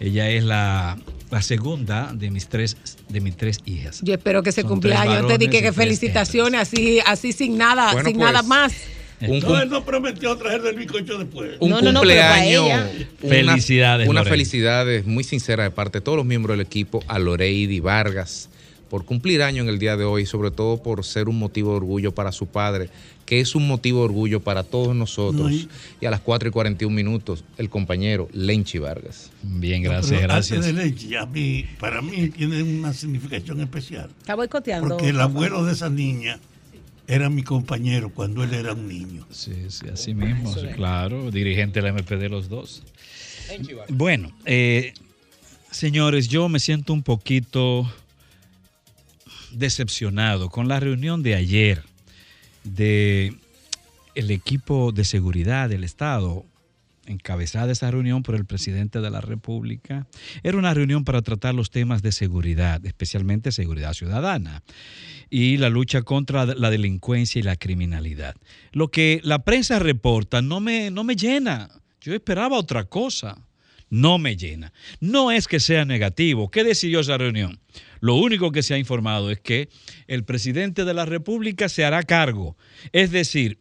Ella 0.00 0.28
es 0.30 0.44
la, 0.44 0.98
la 1.30 1.42
segunda 1.42 2.12
de 2.14 2.30
mis 2.30 2.48
tres 2.48 2.76
de 3.08 3.20
mis 3.20 3.36
tres 3.36 3.60
hijas. 3.64 4.00
Yo 4.02 4.14
espero 4.14 4.42
que 4.42 4.50
ese 4.50 4.62
Son 4.62 4.70
cumpleaños 4.70 5.26
tres 5.26 5.38
te 5.38 5.38
dije 5.38 5.62
que 5.62 5.72
felicitaciones 5.72 6.60
así, 6.60 7.00
así 7.06 7.32
sin 7.32 7.56
nada, 7.56 7.92
Bueno, 7.92 8.08
sin 8.08 8.18
pues, 8.18 8.26
nada 8.32 8.42
más. 8.42 8.72
Un, 9.20 9.38
No, 9.40 9.58
él 9.62 9.70
no 9.70 9.84
prometió 9.84 10.36
traer 10.36 10.60
del 10.62 10.76
bizcocho 10.76 11.16
después. 11.18 11.52
un 11.60 11.70
No, 11.70 11.80
no, 11.80 11.92
no, 11.92 12.00
pero 12.02 12.20
para 12.20 12.34
cumpleaños. 12.42 12.66
ella. 12.66 12.90
una- 13.22 13.30
Felicidades, 13.30 14.28
felicidades 14.28 15.06
muy 15.06 15.24
sinceras 15.24 15.66
de 15.66 15.70
parte 15.70 15.98
de 15.98 16.02
todos 16.02 16.16
los 16.16 16.26
miembros 16.26 16.56
del 16.58 16.66
equipo 16.66 17.02
a 17.06 17.18
Loreidi 17.18 17.80
Vargas 17.80 18.50
por 18.90 19.04
cumplir 19.04 19.42
año 19.42 19.62
en 19.62 19.68
el 19.68 19.78
día 19.78 19.96
de 19.96 20.04
hoy, 20.04 20.26
sobre 20.26 20.50
todo 20.50 20.82
por 20.82 21.04
ser 21.04 21.28
un 21.28 21.38
motivo 21.38 21.70
de 21.70 21.76
orgullo 21.78 22.12
para 22.14 22.32
su 22.32 22.46
padre, 22.46 22.90
que 23.26 23.40
es 23.40 23.54
un 23.54 23.66
motivo 23.66 24.00
de 24.00 24.04
orgullo 24.06 24.40
para 24.40 24.62
todos 24.62 24.94
nosotros. 24.94 25.50
No, 25.50 25.50
y- 25.50 25.68
a 26.06 26.10
las 26.10 26.20
4 26.20 26.48
y 26.48 26.52
41 26.52 26.94
minutos, 26.94 27.44
el 27.56 27.70
compañero 27.70 28.28
Lenchi 28.32 28.78
Vargas. 28.78 29.30
Bien, 29.42 29.82
gracias, 29.82 30.20
gracias. 30.20 30.58
Antes 30.58 30.74
de 30.76 30.84
leche, 30.84 31.16
a 31.18 31.26
mí, 31.26 31.64
para 31.80 32.02
mí 32.02 32.28
tiene 32.28 32.62
una 32.62 32.92
significación 32.92 33.60
especial. 33.60 34.10
Está 34.18 34.34
boicoteando. 34.34 34.88
Porque 34.88 35.08
el 35.08 35.20
abuelo 35.20 35.64
de 35.64 35.72
esa 35.72 35.88
niña 35.88 36.38
era 37.06 37.28
mi 37.30 37.42
compañero 37.42 38.10
cuando 38.10 38.42
él 38.44 38.54
era 38.54 38.72
un 38.72 38.88
niño. 38.88 39.26
Sí, 39.30 39.52
sí, 39.68 39.86
así 39.92 40.14
mismo, 40.14 40.52
sí, 40.54 40.66
claro, 40.74 41.30
dirigente 41.30 41.80
de 41.80 41.90
la 41.90 41.92
MPD 41.98 42.28
los 42.30 42.48
dos. 42.48 42.82
Bueno, 43.88 44.32
eh, 44.46 44.94
señores, 45.70 46.28
yo 46.28 46.48
me 46.48 46.58
siento 46.60 46.92
un 46.94 47.02
poquito 47.02 47.90
decepcionado 49.52 50.50
con 50.50 50.68
la 50.68 50.80
reunión 50.80 51.22
de 51.22 51.34
ayer 51.34 51.82
de 52.64 53.34
el 54.14 54.30
equipo 54.30 54.92
de 54.92 55.04
seguridad 55.04 55.68
del 55.68 55.84
Estado, 55.84 56.44
encabezada 57.06 57.72
esa 57.72 57.90
reunión 57.90 58.22
por 58.22 58.34
el 58.34 58.44
presidente 58.44 59.00
de 59.00 59.10
la 59.10 59.20
República. 59.20 60.06
Era 60.42 60.56
una 60.56 60.74
reunión 60.74 61.04
para 61.04 61.22
tratar 61.22 61.54
los 61.54 61.70
temas 61.70 62.02
de 62.02 62.12
seguridad, 62.12 62.84
especialmente 62.84 63.52
seguridad 63.52 63.92
ciudadana 63.92 64.62
y 65.30 65.56
la 65.56 65.68
lucha 65.68 66.02
contra 66.02 66.46
la 66.46 66.70
delincuencia 66.70 67.40
y 67.40 67.42
la 67.42 67.56
criminalidad. 67.56 68.36
Lo 68.72 68.88
que 68.88 69.20
la 69.22 69.40
prensa 69.40 69.78
reporta 69.78 70.42
no 70.42 70.60
me, 70.60 70.90
no 70.90 71.04
me 71.04 71.16
llena. 71.16 71.68
Yo 72.00 72.14
esperaba 72.14 72.58
otra 72.58 72.84
cosa. 72.84 73.38
No 73.94 74.18
me 74.18 74.36
llena. 74.36 74.72
No 74.98 75.30
es 75.30 75.46
que 75.46 75.60
sea 75.60 75.84
negativo. 75.84 76.50
¿Qué 76.50 76.64
decidió 76.64 76.98
esa 76.98 77.16
reunión? 77.16 77.60
Lo 78.00 78.16
único 78.16 78.50
que 78.50 78.64
se 78.64 78.74
ha 78.74 78.78
informado 78.78 79.30
es 79.30 79.38
que 79.38 79.68
el 80.08 80.24
presidente 80.24 80.84
de 80.84 80.94
la 80.94 81.04
República 81.04 81.68
se 81.68 81.84
hará 81.84 82.02
cargo. 82.02 82.56
Es 82.90 83.12
decir, 83.12 83.60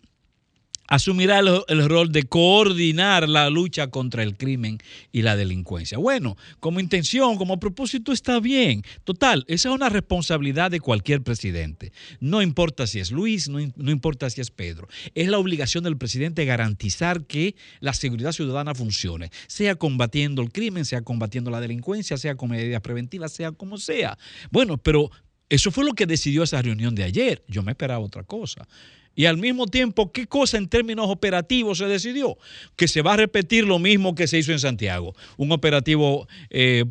asumirá 0.87 1.39
el, 1.39 1.89
rol 1.89 2.11
de 2.11 2.23
coordinar 2.23 3.27
la 3.29 3.49
lucha 3.49 3.87
contra 3.87 4.23
el 4.23 4.35
crimen 4.37 4.79
y 5.11 5.21
la 5.21 5.35
delincuencia. 5.35 5.97
Bueno, 5.97 6.37
como 6.59 6.79
intención, 6.79 7.37
como 7.37 7.59
propósito 7.59 8.11
está 8.11 8.39
bien. 8.39 8.83
Total, 9.03 9.45
esa 9.47 9.69
es 9.69 9.75
una 9.75 9.89
responsabilidad 9.89 10.71
de 10.71 10.79
cualquier 10.79 11.21
presidente. 11.21 11.91
No 12.19 12.41
importa 12.41 12.87
si 12.87 12.99
es 12.99 13.11
Luis, 13.11 13.49
no, 13.49 13.59
importa 13.91 14.29
si 14.29 14.41
es 14.41 14.51
Pedro. 14.51 14.87
Es 15.15 15.27
la 15.27 15.37
obligación 15.37 15.83
del 15.83 15.97
presidente 15.97 16.45
garantizar 16.45 17.25
que 17.25 17.55
la 17.79 17.93
seguridad 17.93 18.31
ciudadana 18.31 18.75
funcione, 18.75 19.31
sea 19.47 19.75
combatiendo 19.75 20.41
el 20.41 20.51
crimen, 20.51 20.85
sea 20.85 21.01
combatiendo 21.01 21.51
la 21.51 21.61
delincuencia, 21.61 22.17
sea 22.17 22.35
con 22.35 22.49
medidas 22.49 22.81
preventivas, 22.81 23.31
sea 23.31 23.51
como 23.51 23.77
sea. 23.77 24.17
Bueno, 24.51 24.77
pero 24.77 25.09
eso 25.49 25.71
fue 25.71 25.85
lo 25.85 25.93
que 25.93 26.05
decidió 26.05 26.43
esa 26.43 26.61
reunión 26.61 26.95
de 26.95 27.03
ayer. 27.03 27.43
Yo 27.47 27.63
me 27.63 27.71
esperaba 27.71 27.99
otra 27.99 28.23
cosa. 28.23 28.67
Y 29.15 29.25
al 29.25 29.37
mismo 29.37 29.67
tiempo, 29.67 30.11
¿qué 30.11 30.27
cosa 30.27 30.57
en 30.57 30.67
términos 30.67 31.07
operativos 31.09 31.77
se 31.77 31.85
decidió? 31.85 32.37
Que 32.75 32.87
se 32.87 33.01
va 33.01 33.13
a 33.13 33.17
repetir 33.17 33.65
lo 33.65 33.79
mismo 33.79 34.15
que 34.15 34.27
se 34.27 34.39
hizo 34.39 34.51
en 34.51 34.59
Santiago. 34.59 35.15
Un 35.37 35.51
operativo 35.51 36.27
eh, 36.49 36.85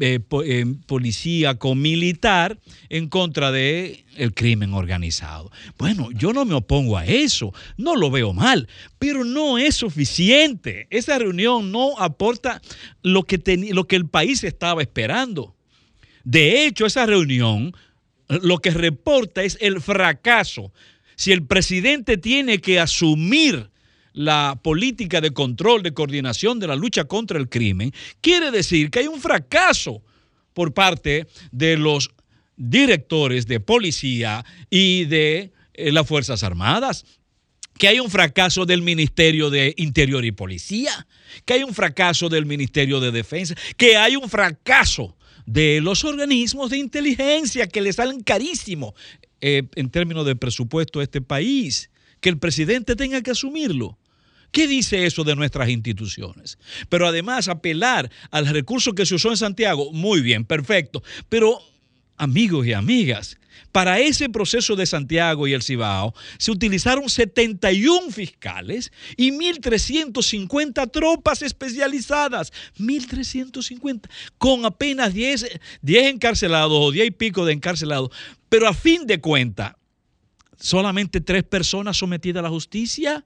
eh, 0.00 0.20
eh, 0.44 0.64
policíaco 0.86 1.74
militar 1.74 2.58
en 2.88 3.08
contra 3.08 3.52
del 3.52 4.04
el 4.16 4.32
crimen 4.32 4.72
organizado. 4.74 5.52
Bueno, 5.76 6.08
yo 6.12 6.32
no 6.32 6.44
me 6.44 6.54
opongo 6.54 6.96
a 6.96 7.04
eso, 7.04 7.52
no 7.76 7.94
lo 7.94 8.10
veo 8.10 8.32
mal, 8.32 8.68
pero 8.98 9.22
no 9.22 9.58
es 9.58 9.74
suficiente. 9.74 10.86
Esa 10.90 11.18
reunión 11.18 11.70
no 11.70 11.98
aporta 11.98 12.62
lo 13.02 13.24
que, 13.24 13.38
lo 13.72 13.86
que 13.86 13.96
el 13.96 14.08
país 14.08 14.42
estaba 14.44 14.82
esperando. 14.82 15.54
De 16.24 16.64
hecho, 16.64 16.86
esa 16.86 17.04
reunión 17.04 17.74
lo 18.28 18.58
que 18.58 18.70
reporta 18.70 19.42
es 19.42 19.58
el 19.60 19.80
fracaso 19.80 20.72
si 21.22 21.30
el 21.30 21.46
presidente 21.46 22.16
tiene 22.16 22.60
que 22.60 22.80
asumir 22.80 23.70
la 24.12 24.58
política 24.60 25.20
de 25.20 25.30
control, 25.30 25.84
de 25.84 25.94
coordinación 25.94 26.58
de 26.58 26.66
la 26.66 26.74
lucha 26.74 27.04
contra 27.04 27.38
el 27.38 27.48
crimen, 27.48 27.92
quiere 28.20 28.50
decir 28.50 28.90
que 28.90 28.98
hay 28.98 29.06
un 29.06 29.20
fracaso 29.20 30.02
por 30.52 30.74
parte 30.74 31.28
de 31.52 31.76
los 31.76 32.10
directores 32.56 33.46
de 33.46 33.60
policía 33.60 34.44
y 34.68 35.04
de 35.04 35.52
eh, 35.74 35.92
las 35.92 36.08
Fuerzas 36.08 36.42
Armadas, 36.42 37.04
que 37.78 37.86
hay 37.86 38.00
un 38.00 38.10
fracaso 38.10 38.66
del 38.66 38.82
Ministerio 38.82 39.48
de 39.48 39.74
Interior 39.76 40.24
y 40.24 40.32
Policía, 40.32 41.06
que 41.44 41.52
hay 41.54 41.62
un 41.62 41.72
fracaso 41.72 42.30
del 42.30 42.46
Ministerio 42.46 42.98
de 42.98 43.12
Defensa, 43.12 43.54
que 43.76 43.96
hay 43.96 44.16
un 44.16 44.28
fracaso 44.28 45.16
de 45.46 45.80
los 45.80 46.04
organismos 46.04 46.70
de 46.70 46.78
inteligencia 46.78 47.66
que 47.66 47.80
le 47.80 47.92
salen 47.92 48.22
carísimos 48.22 48.94
eh, 49.40 49.64
en 49.74 49.90
términos 49.90 50.24
de 50.26 50.36
presupuesto 50.36 51.00
a 51.00 51.02
este 51.02 51.20
país, 51.20 51.90
que 52.20 52.28
el 52.28 52.38
presidente 52.38 52.96
tenga 52.96 53.22
que 53.22 53.32
asumirlo. 53.32 53.98
¿Qué 54.52 54.68
dice 54.68 55.06
eso 55.06 55.24
de 55.24 55.34
nuestras 55.34 55.70
instituciones? 55.70 56.58
Pero 56.88 57.08
además 57.08 57.48
apelar 57.48 58.10
al 58.30 58.46
recurso 58.46 58.94
que 58.94 59.06
se 59.06 59.14
usó 59.14 59.30
en 59.30 59.38
Santiago, 59.38 59.92
muy 59.92 60.20
bien, 60.20 60.44
perfecto. 60.44 61.02
Pero 61.28 61.58
amigos 62.18 62.66
y 62.66 62.74
amigas, 62.74 63.38
para 63.72 64.00
ese 64.00 64.28
proceso 64.28 64.76
de 64.76 64.86
Santiago 64.86 65.46
y 65.46 65.54
el 65.54 65.62
Cibao 65.62 66.14
se 66.38 66.50
utilizaron 66.50 67.08
71 67.08 68.10
fiscales 68.10 68.92
y 69.16 69.30
1.350 69.30 70.90
tropas 70.90 71.42
especializadas. 71.42 72.52
1.350, 72.78 74.08
con 74.38 74.64
apenas 74.64 75.14
10, 75.14 75.60
10 75.80 76.04
encarcelados 76.12 76.78
o 76.78 76.90
10 76.90 77.06
y 77.06 77.10
pico 77.10 77.44
de 77.44 77.54
encarcelados. 77.54 78.10
Pero 78.48 78.68
a 78.68 78.74
fin 78.74 79.06
de 79.06 79.20
cuentas, 79.20 79.74
solamente 80.58 81.20
tres 81.20 81.44
personas 81.44 81.96
sometidas 81.96 82.40
a 82.40 82.44
la 82.44 82.50
justicia. 82.50 83.24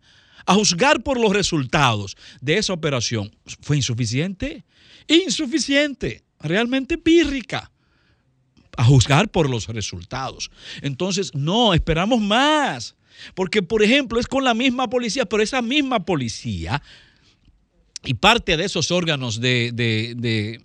A 0.48 0.54
juzgar 0.54 1.02
por 1.02 1.18
los 1.18 1.32
resultados 1.32 2.16
de 2.40 2.58
esa 2.58 2.72
operación, 2.72 3.34
¿fue 3.62 3.78
insuficiente? 3.78 4.64
Insuficiente, 5.08 6.22
realmente 6.38 6.98
pírrica 6.98 7.72
a 8.76 8.84
juzgar 8.84 9.28
por 9.30 9.48
los 9.50 9.66
resultados. 9.68 10.50
Entonces, 10.82 11.34
no, 11.34 11.74
esperamos 11.74 12.20
más. 12.20 12.94
Porque, 13.34 13.62
por 13.62 13.82
ejemplo, 13.82 14.20
es 14.20 14.26
con 14.26 14.44
la 14.44 14.52
misma 14.54 14.88
policía, 14.90 15.24
pero 15.26 15.42
esa 15.42 15.62
misma 15.62 16.04
policía 16.04 16.82
y 18.04 18.14
parte 18.14 18.56
de 18.56 18.64
esos 18.64 18.90
órganos 18.90 19.40
de, 19.40 19.70
de- 19.72 20.14
de- 20.16 20.64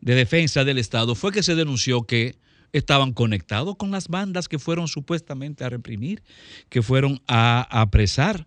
de 0.00 0.14
defensa 0.14 0.64
del 0.64 0.78
Estado 0.78 1.14
fue 1.14 1.32
que 1.32 1.42
se 1.42 1.54
denunció 1.54 2.02
que 2.02 2.36
estaban 2.72 3.12
conectados 3.12 3.76
con 3.76 3.90
las 3.90 4.08
bandas 4.08 4.48
que 4.48 4.58
fueron 4.58 4.86
supuestamente 4.88 5.64
a 5.64 5.68
reprimir, 5.68 6.22
que 6.68 6.82
fueron 6.82 7.20
a 7.26 7.66
apresar. 7.80 8.46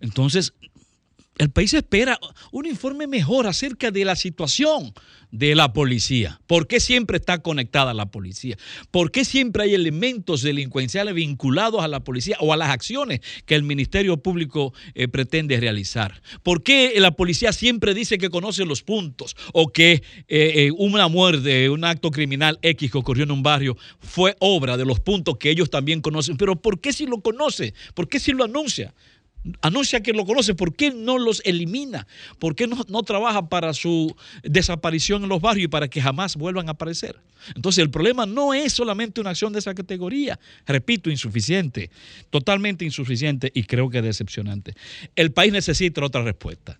Entonces, 0.00 0.52
el 1.38 1.50
país 1.50 1.72
espera 1.74 2.18
un 2.50 2.66
informe 2.66 3.06
mejor 3.06 3.46
acerca 3.46 3.90
de 3.90 4.04
la 4.04 4.16
situación 4.16 4.92
de 5.30 5.54
la 5.54 5.72
policía. 5.72 6.40
¿Por 6.46 6.66
qué 6.66 6.78
siempre 6.78 7.16
está 7.16 7.38
conectada 7.38 7.94
la 7.94 8.10
policía? 8.10 8.58
¿Por 8.90 9.10
qué 9.10 9.24
siempre 9.24 9.62
hay 9.62 9.74
elementos 9.74 10.42
delincuenciales 10.42 11.14
vinculados 11.14 11.82
a 11.82 11.88
la 11.88 12.00
policía 12.00 12.36
o 12.40 12.52
a 12.52 12.56
las 12.58 12.68
acciones 12.68 13.20
que 13.46 13.54
el 13.54 13.62
Ministerio 13.62 14.18
Público 14.18 14.74
eh, 14.94 15.08
pretende 15.08 15.58
realizar? 15.58 16.20
¿Por 16.42 16.62
qué 16.62 16.92
la 16.98 17.12
policía 17.12 17.52
siempre 17.52 17.94
dice 17.94 18.18
que 18.18 18.28
conoce 18.28 18.66
los 18.66 18.82
puntos 18.82 19.34
o 19.54 19.72
que 19.72 19.92
eh, 19.92 20.02
eh, 20.28 20.70
una 20.76 21.08
muerte, 21.08 21.70
un 21.70 21.84
acto 21.84 22.10
criminal 22.10 22.58
X 22.60 22.92
que 22.92 22.98
ocurrió 22.98 23.24
en 23.24 23.30
un 23.30 23.42
barrio 23.42 23.76
fue 24.00 24.36
obra 24.38 24.76
de 24.76 24.84
los 24.84 25.00
puntos 25.00 25.38
que 25.38 25.50
ellos 25.50 25.70
también 25.70 26.02
conocen? 26.02 26.36
Pero 26.36 26.56
¿por 26.56 26.78
qué 26.78 26.92
si 26.92 27.06
lo 27.06 27.22
conoce? 27.22 27.72
¿Por 27.94 28.06
qué 28.06 28.20
si 28.20 28.32
lo 28.32 28.44
anuncia? 28.44 28.92
Anuncia 29.60 30.02
que 30.02 30.12
lo 30.12 30.24
conoce, 30.24 30.54
¿por 30.54 30.74
qué 30.74 30.90
no 30.90 31.18
los 31.18 31.42
elimina? 31.44 32.06
¿Por 32.38 32.54
qué 32.54 32.66
no, 32.66 32.84
no 32.88 33.02
trabaja 33.02 33.48
para 33.48 33.74
su 33.74 34.14
desaparición 34.42 35.22
en 35.22 35.28
los 35.28 35.40
barrios 35.40 35.64
y 35.64 35.68
para 35.68 35.88
que 35.88 36.00
jamás 36.00 36.36
vuelvan 36.36 36.68
a 36.68 36.72
aparecer? 36.72 37.16
Entonces 37.54 37.82
el 37.82 37.90
problema 37.90 38.26
no 38.26 38.54
es 38.54 38.72
solamente 38.72 39.20
una 39.20 39.30
acción 39.30 39.52
de 39.52 39.58
esa 39.58 39.74
categoría, 39.74 40.38
repito, 40.66 41.10
insuficiente, 41.10 41.90
totalmente 42.30 42.84
insuficiente 42.84 43.50
y 43.54 43.64
creo 43.64 43.90
que 43.90 44.02
decepcionante. 44.02 44.74
El 45.16 45.32
país 45.32 45.52
necesita 45.52 46.04
otra 46.04 46.22
respuesta. 46.22 46.78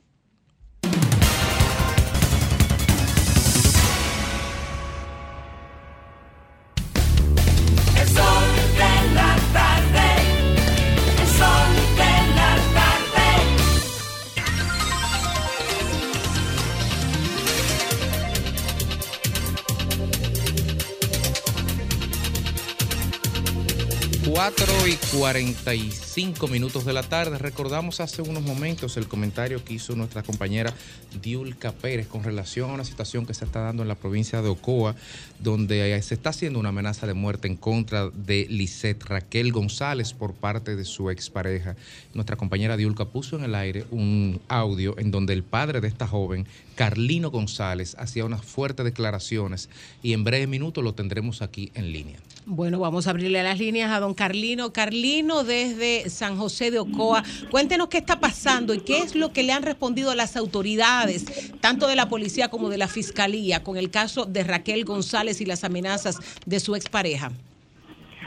45 25.13 26.49
minutos 26.49 26.87
de 26.87 26.95
la 26.95 27.03
tarde. 27.03 27.37
Recordamos 27.37 28.01
hace 28.01 28.23
unos 28.23 28.43
momentos 28.43 28.97
el 28.97 29.09
comentario 29.09 29.63
que 29.63 29.75
hizo 29.75 29.95
nuestra 29.95 30.23
compañera 30.23 30.73
Diulca 31.21 31.73
Pérez 31.73 32.07
con 32.07 32.25
relación 32.25 32.71
a 32.71 32.75
una 32.75 32.85
situación 32.85 33.27
que 33.27 33.35
se 33.35 33.45
está 33.45 33.61
dando 33.61 33.83
en 33.83 33.89
la 33.89 33.95
provincia 33.95 34.41
de 34.41 34.49
Ocoa, 34.49 34.95
donde 35.39 36.01
se 36.03 36.15
está 36.15 36.31
haciendo 36.31 36.59
una 36.59 36.71
amenaza 36.71 37.07
de 37.07 37.13
muerte 37.13 37.47
en 37.47 37.57
contra 37.57 38.09
de 38.09 38.47
Lisette 38.49 39.05
Raquel 39.05 39.53
González 39.53 40.15
por 40.15 40.33
parte 40.33 40.77
de 40.77 40.85
su 40.87 41.11
expareja. 41.11 41.77
Nuestra 42.15 42.37
compañera 42.37 42.79
Diulca 42.79 43.05
puso 43.05 43.37
en 43.37 43.45
el 43.45 43.55
aire 43.55 43.85
un 43.91 44.41
audio 44.49 44.99
en 44.99 45.11
donde 45.11 45.35
el 45.35 45.43
padre 45.43 45.83
de 45.83 45.89
esta 45.89 46.07
joven, 46.07 46.47
Carlino 46.75 47.31
González, 47.31 47.97
hacía 47.99 48.25
unas 48.25 48.47
fuertes 48.47 48.85
declaraciones 48.85 49.69
y 50.03 50.15
en 50.15 50.25
breve 50.25 50.47
minutos 50.47 50.83
lo 50.83 50.95
tendremos 50.95 51.43
aquí 51.43 51.71
en 51.75 51.93
línea. 51.93 52.19
Bueno, 52.45 52.81
vamos 52.81 53.07
a 53.07 53.11
abrirle 53.11 53.41
las 53.45 53.61
líneas 53.61 53.93
a 53.93 54.01
don 54.01 54.15
Carlino. 54.15 54.73
Carlino 54.73 55.45
desde 55.45 56.11
San 56.11 56.37
José 56.37 56.73
de 56.73 56.81
Ocoa. 56.81 57.23
Cuéntenos 57.53 57.87
qué 57.89 57.99
está 57.99 58.19
pasando 58.19 58.75
y 58.75 58.81
qué 58.81 58.99
es 58.99 59.15
lo 59.15 59.33
que 59.33 59.45
le 59.45 59.53
han 59.53 59.63
respondido 59.63 60.13
las 60.17 60.37
autoridades, 60.37 61.53
tanto 61.61 61.87
de 61.87 61.95
la 61.95 62.09
policía 62.09 62.49
como 62.49 62.69
de 62.69 62.79
la 62.79 62.89
fiscalía, 62.89 63.63
con 63.63 63.77
el 63.77 63.91
caso 63.91 64.25
de 64.25 64.43
Raquel 64.43 64.85
González 64.85 65.41
y 65.41 65.47
las 65.47 65.63
amenazas 65.63 66.19
de 66.45 66.59
su 66.59 66.75
expareja. 66.75 67.31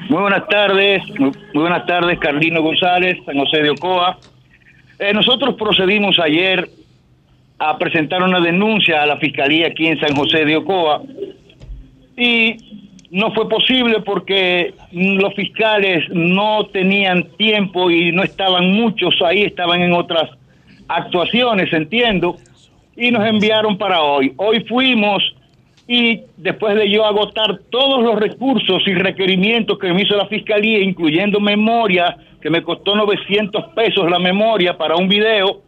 Muy 0.09 0.21
buenas 0.21 0.47
tardes, 0.47 1.03
muy 1.19 1.33
buenas 1.53 1.85
tardes, 1.85 2.17
Carlino 2.19 2.61
González, 2.61 3.17
San 3.25 3.37
José 3.37 3.63
de 3.63 3.71
Ocoa. 3.71 4.17
Eh, 4.97 5.13
nosotros 5.13 5.55
procedimos 5.55 6.17
ayer 6.19 6.69
a 7.59 7.77
presentar 7.77 8.23
una 8.23 8.39
denuncia 8.39 9.03
a 9.03 9.05
la 9.05 9.17
Fiscalía 9.17 9.67
aquí 9.67 9.87
en 9.87 9.99
San 9.99 10.15
José 10.15 10.45
de 10.45 10.55
Ocoa 10.55 11.01
y 12.15 12.84
no 13.15 13.31
fue 13.33 13.47
posible 13.47 14.01
porque 14.01 14.73
los 14.91 15.33
fiscales 15.35 16.03
no 16.09 16.65
tenían 16.65 17.23
tiempo 17.37 17.89
y 17.89 18.11
no 18.11 18.23
estaban 18.23 18.73
muchos 18.73 19.15
ahí, 19.21 19.43
estaban 19.43 19.81
en 19.81 19.93
otras 19.93 20.29
actuaciones, 20.89 21.71
entiendo, 21.71 22.35
y 22.97 23.11
nos 23.11 23.25
enviaron 23.25 23.77
para 23.77 24.01
hoy. 24.01 24.33
Hoy 24.35 24.65
fuimos 24.67 25.23
y 25.87 26.23
después 26.35 26.75
de 26.75 26.89
yo 26.89 27.05
agotar 27.05 27.57
todos 27.69 28.03
los 28.03 28.19
recursos 28.19 28.83
y 28.85 28.93
requerimientos 28.95 29.79
que 29.79 29.93
me 29.93 30.01
hizo 30.01 30.17
la 30.17 30.27
fiscalía, 30.27 30.79
incluyendo 30.79 31.39
memoria, 31.39 32.17
que 32.41 32.49
me 32.49 32.63
costó 32.63 32.95
900 32.97 33.67
pesos 33.75 34.11
la 34.11 34.19
memoria 34.19 34.77
para 34.77 34.97
un 34.97 35.07
video, 35.07 35.61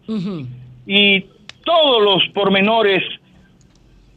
y 0.86 1.24
todos 1.64 2.04
los 2.04 2.28
pormenores 2.34 3.04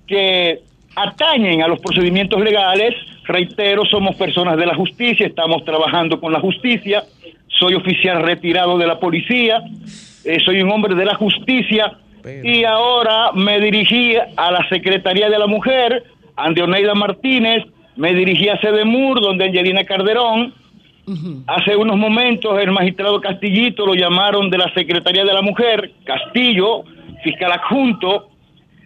que 0.08 0.62
atañen 0.96 1.62
a 1.62 1.68
los 1.68 1.78
procedimientos 1.78 2.42
legales, 2.42 2.92
reitero, 3.30 3.84
somos 3.84 4.16
personas 4.16 4.56
de 4.56 4.66
la 4.66 4.74
justicia, 4.74 5.26
estamos 5.26 5.64
trabajando 5.64 6.20
con 6.20 6.32
la 6.32 6.40
justicia, 6.40 7.04
soy 7.46 7.74
oficial 7.74 8.22
retirado 8.22 8.78
de 8.78 8.86
la 8.86 8.98
policía, 8.98 9.62
eh, 10.24 10.38
soy 10.44 10.62
un 10.62 10.70
hombre 10.70 10.94
de 10.94 11.04
la 11.04 11.14
justicia. 11.14 11.92
Y 12.44 12.64
ahora 12.64 13.32
me 13.32 13.58
dirigí 13.60 14.14
a 14.14 14.50
la 14.50 14.68
Secretaría 14.68 15.30
de 15.30 15.38
la 15.38 15.46
Mujer, 15.46 16.04
Andreoneida 16.36 16.94
Martínez, 16.94 17.64
me 17.96 18.14
dirigí 18.14 18.48
a 18.48 18.60
Sedemur, 18.60 19.22
donde 19.22 19.46
Angelina 19.46 19.84
Calderón, 19.84 20.52
Hace 21.48 21.74
unos 21.74 21.96
momentos 21.96 22.60
el 22.60 22.70
magistrado 22.70 23.20
Castillito 23.20 23.84
lo 23.84 23.94
llamaron 23.94 24.48
de 24.48 24.58
la 24.58 24.72
Secretaría 24.74 25.24
de 25.24 25.32
la 25.32 25.42
Mujer, 25.42 25.92
Castillo, 26.04 26.84
fiscal 27.24 27.50
adjunto, 27.50 28.28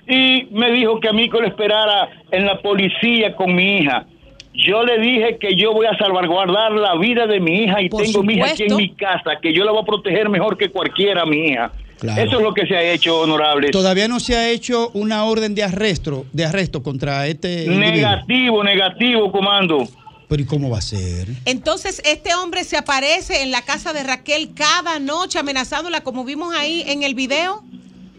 y 0.08 0.48
me 0.50 0.70
dijo 0.70 1.00
que 1.00 1.08
a 1.08 1.12
mí 1.12 1.28
que 1.28 1.38
lo 1.38 1.46
esperara 1.46 2.08
en 2.30 2.46
la 2.46 2.60
policía 2.60 3.34
con 3.36 3.54
mi 3.54 3.78
hija. 3.78 4.06
Yo 4.54 4.84
le 4.84 4.98
dije 5.00 5.36
que 5.38 5.56
yo 5.56 5.72
voy 5.72 5.86
a 5.86 5.96
salvaguardar 5.98 6.72
la 6.72 6.96
vida 6.96 7.26
de 7.26 7.40
mi 7.40 7.64
hija 7.64 7.82
y 7.82 7.88
Por 7.88 8.02
tengo 8.02 8.22
mi 8.22 8.34
hija 8.34 8.46
aquí 8.46 8.64
en 8.64 8.76
mi 8.76 8.94
casa, 8.94 9.32
que 9.42 9.52
yo 9.52 9.64
la 9.64 9.72
voy 9.72 9.82
a 9.82 9.84
proteger 9.84 10.28
mejor 10.28 10.56
que 10.56 10.70
cualquiera 10.70 11.26
mi 11.26 11.48
hija. 11.48 11.72
Claro. 11.98 12.22
Eso 12.22 12.36
es 12.38 12.42
lo 12.42 12.54
que 12.54 12.66
se 12.66 12.76
ha 12.76 12.82
hecho, 12.82 13.20
honorable. 13.20 13.70
Todavía 13.70 14.06
no 14.08 14.20
se 14.20 14.36
ha 14.36 14.50
hecho 14.50 14.90
una 14.94 15.24
orden 15.24 15.54
de 15.54 15.64
arresto, 15.64 16.26
de 16.32 16.44
arresto 16.44 16.82
contra 16.82 17.26
este 17.26 17.64
individuo. 17.64 17.90
Negativo, 17.90 18.64
negativo, 18.64 19.32
comando. 19.32 19.88
Pero 20.28 20.42
¿y 20.42 20.46
cómo 20.46 20.70
va 20.70 20.78
a 20.78 20.82
ser? 20.82 21.28
Entonces, 21.46 22.00
este 22.04 22.34
hombre 22.34 22.64
se 22.64 22.76
aparece 22.76 23.42
en 23.42 23.50
la 23.50 23.62
casa 23.62 23.92
de 23.92 24.02
Raquel 24.02 24.50
cada 24.54 24.98
noche 24.98 25.38
amenazándola, 25.38 26.02
como 26.02 26.24
vimos 26.24 26.54
ahí 26.54 26.84
en 26.86 27.02
el 27.02 27.14
video. 27.14 27.62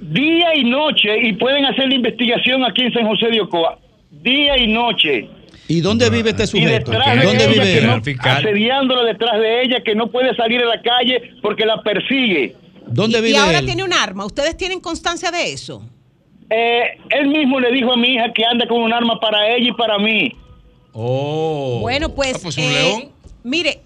Día 0.01 0.55
y 0.55 0.65
noche, 0.65 1.09
y 1.21 1.33
pueden 1.33 1.65
hacer 1.65 1.87
la 1.87 1.95
investigación 1.95 2.63
aquí 2.63 2.83
en 2.83 2.93
San 2.93 3.07
José 3.07 3.27
de 3.27 3.41
Ocoa. 3.41 3.79
Día 4.11 4.57
y 4.57 4.67
noche. 4.67 5.29
¿Y 5.67 5.81
dónde 5.81 6.09
vive 6.09 6.29
este 6.31 6.43
Y 6.43 6.47
sujeto? 6.47 6.91
¿Dónde 6.91 7.47
vive 7.47 7.81
no- 7.81 8.01
asediándola 8.31 9.03
detrás 9.03 9.39
de 9.39 9.61
ella, 9.63 9.81
que 9.83 9.95
no 9.95 10.11
puede 10.11 10.35
salir 10.35 10.61
a 10.61 10.65
la 10.65 10.81
calle 10.81 11.21
porque 11.41 11.65
la 11.65 11.81
persigue. 11.81 12.55
¿Dónde 12.87 13.27
y 13.27 13.35
ahora 13.35 13.61
tiene 13.63 13.83
un 13.83 13.93
arma. 13.93 14.25
¿Ustedes 14.25 14.55
tienen 14.57 14.79
constancia 14.79 15.31
de 15.31 15.51
eso? 15.53 15.83
Eh, 16.49 16.83
él 17.09 17.27
mismo 17.29 17.59
le 17.59 17.71
dijo 17.71 17.93
a 17.93 17.97
mi 17.97 18.09
hija 18.13 18.31
que 18.33 18.45
anda 18.45 18.67
con 18.67 18.81
un 18.81 18.93
arma 18.93 19.19
para 19.19 19.47
ella 19.55 19.69
y 19.69 19.71
para 19.73 19.97
mí. 19.97 20.31
Oh. 20.93 21.79
Bueno, 21.81 22.09
pues, 22.13 22.35
Ah, 22.35 22.39
pues 22.43 22.57
un 22.57 22.63
eh, 22.63 22.69
león. 22.71 23.11
mire, 23.43 23.81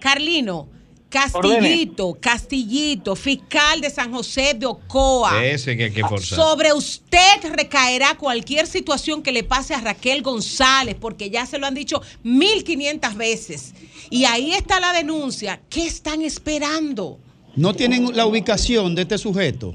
Carlino, 0.00 0.68
Castillito, 1.10 2.16
Castillito, 2.20 3.16
fiscal 3.16 3.80
de 3.80 3.90
San 3.90 4.12
José 4.12 4.54
de 4.54 4.64
Ocoa. 4.64 5.44
Ese 5.44 5.76
que 5.76 5.84
hay 5.84 5.90
que 5.90 6.02
forzar. 6.02 6.38
Sobre 6.38 6.72
usted 6.72 7.42
recaerá 7.52 8.16
cualquier 8.16 8.68
situación 8.68 9.22
que 9.22 9.32
le 9.32 9.42
pase 9.42 9.74
a 9.74 9.80
Raquel 9.80 10.22
González, 10.22 10.96
porque 10.98 11.28
ya 11.28 11.46
se 11.46 11.58
lo 11.58 11.66
han 11.66 11.74
dicho 11.74 12.00
1500 12.22 13.16
veces. 13.16 13.74
Y 14.08 14.24
ahí 14.24 14.52
está 14.52 14.78
la 14.78 14.92
denuncia. 14.92 15.60
¿Qué 15.68 15.84
están 15.84 16.22
esperando? 16.22 17.18
No 17.56 17.74
tienen 17.74 18.16
la 18.16 18.26
ubicación 18.26 18.94
de 18.94 19.02
este 19.02 19.18
sujeto. 19.18 19.74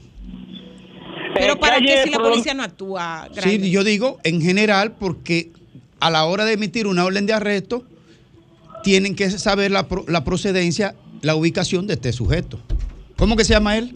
Pero 1.34 1.60
¿para 1.60 1.80
qué 1.82 2.03
si 2.06 2.12
la 2.12 2.20
policía 2.20 2.53
no 2.53 2.64
actúa? 2.64 3.28
Sí, 3.44 3.70
yo 3.70 3.84
digo 3.84 4.20
en 4.24 4.41
general 4.41 4.94
porque 4.94 5.52
a 5.99 6.10
la 6.10 6.24
hora 6.24 6.45
de 6.45 6.53
emitir 6.53 6.88
una 6.88 7.03
orden 7.03 7.26
de 7.26 7.34
arresto 7.34 7.84
tienen 8.84 9.16
que 9.16 9.30
saber 9.32 9.72
la 9.72 10.24
procedencia, 10.24 10.95
la 11.26 11.36
ubicación 11.36 11.88
de 11.88 11.96
este 11.96 12.14
sujeto. 12.14 12.60
¿Cómo 13.18 13.36
que 13.36 13.44
se 13.44 13.54
llama 13.54 13.78
él? 13.78 13.94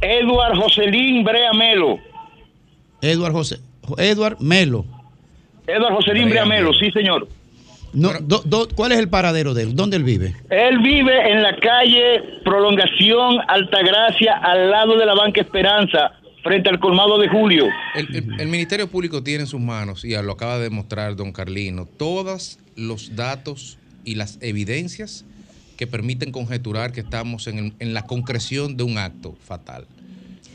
Edward 0.00 0.56
Joselín 0.56 1.22
Brea 1.24 1.52
Melo. 1.52 1.98
Edward 3.02 3.32
José. 3.32 3.58
Edward 3.98 4.38
Melo. 4.40 4.84
Edward 5.66 5.92
Joselín 5.94 6.30
Brea 6.30 6.46
Melo, 6.46 6.72
sí, 6.72 6.90
señor. 6.90 7.28
No, 7.92 8.12
do- 8.20 8.42
do- 8.46 8.68
¿Cuál 8.74 8.92
es 8.92 8.98
el 8.98 9.08
paradero 9.10 9.52
de 9.52 9.64
él? 9.64 9.74
¿Dónde 9.76 9.96
él 9.98 10.04
vive? 10.04 10.34
Él 10.48 10.78
vive 10.78 11.30
en 11.32 11.42
la 11.42 11.54
calle 11.58 12.22
Prolongación 12.44 13.38
Altagracia, 13.48 14.38
al 14.38 14.70
lado 14.70 14.96
de 14.96 15.04
la 15.04 15.14
Banca 15.14 15.40
Esperanza, 15.40 16.12
frente 16.42 16.70
al 16.70 16.78
colmado 16.80 17.18
de 17.18 17.28
Julio. 17.28 17.66
El, 17.94 18.14
el- 18.16 18.40
el 18.40 18.48
Ministerio 18.48 18.88
Público 18.88 19.22
tiene 19.22 19.42
en 19.42 19.46
sus 19.48 19.60
manos, 19.60 20.04
y 20.04 20.10
lo 20.22 20.32
acaba 20.32 20.56
de 20.56 20.64
demostrar 20.64 21.14
don 21.16 21.32
Carlino, 21.32 21.84
todos 21.98 22.58
los 22.76 23.16
datos 23.16 23.76
y 24.04 24.14
las 24.14 24.38
evidencias 24.40 25.24
que 25.76 25.86
permiten 25.86 26.30
conjeturar 26.30 26.92
que 26.92 27.00
estamos 27.00 27.46
en, 27.46 27.74
la 27.78 28.04
concreción 28.04 28.76
de 28.76 28.84
un 28.84 28.98
acto 28.98 29.34
fatal. 29.46 29.86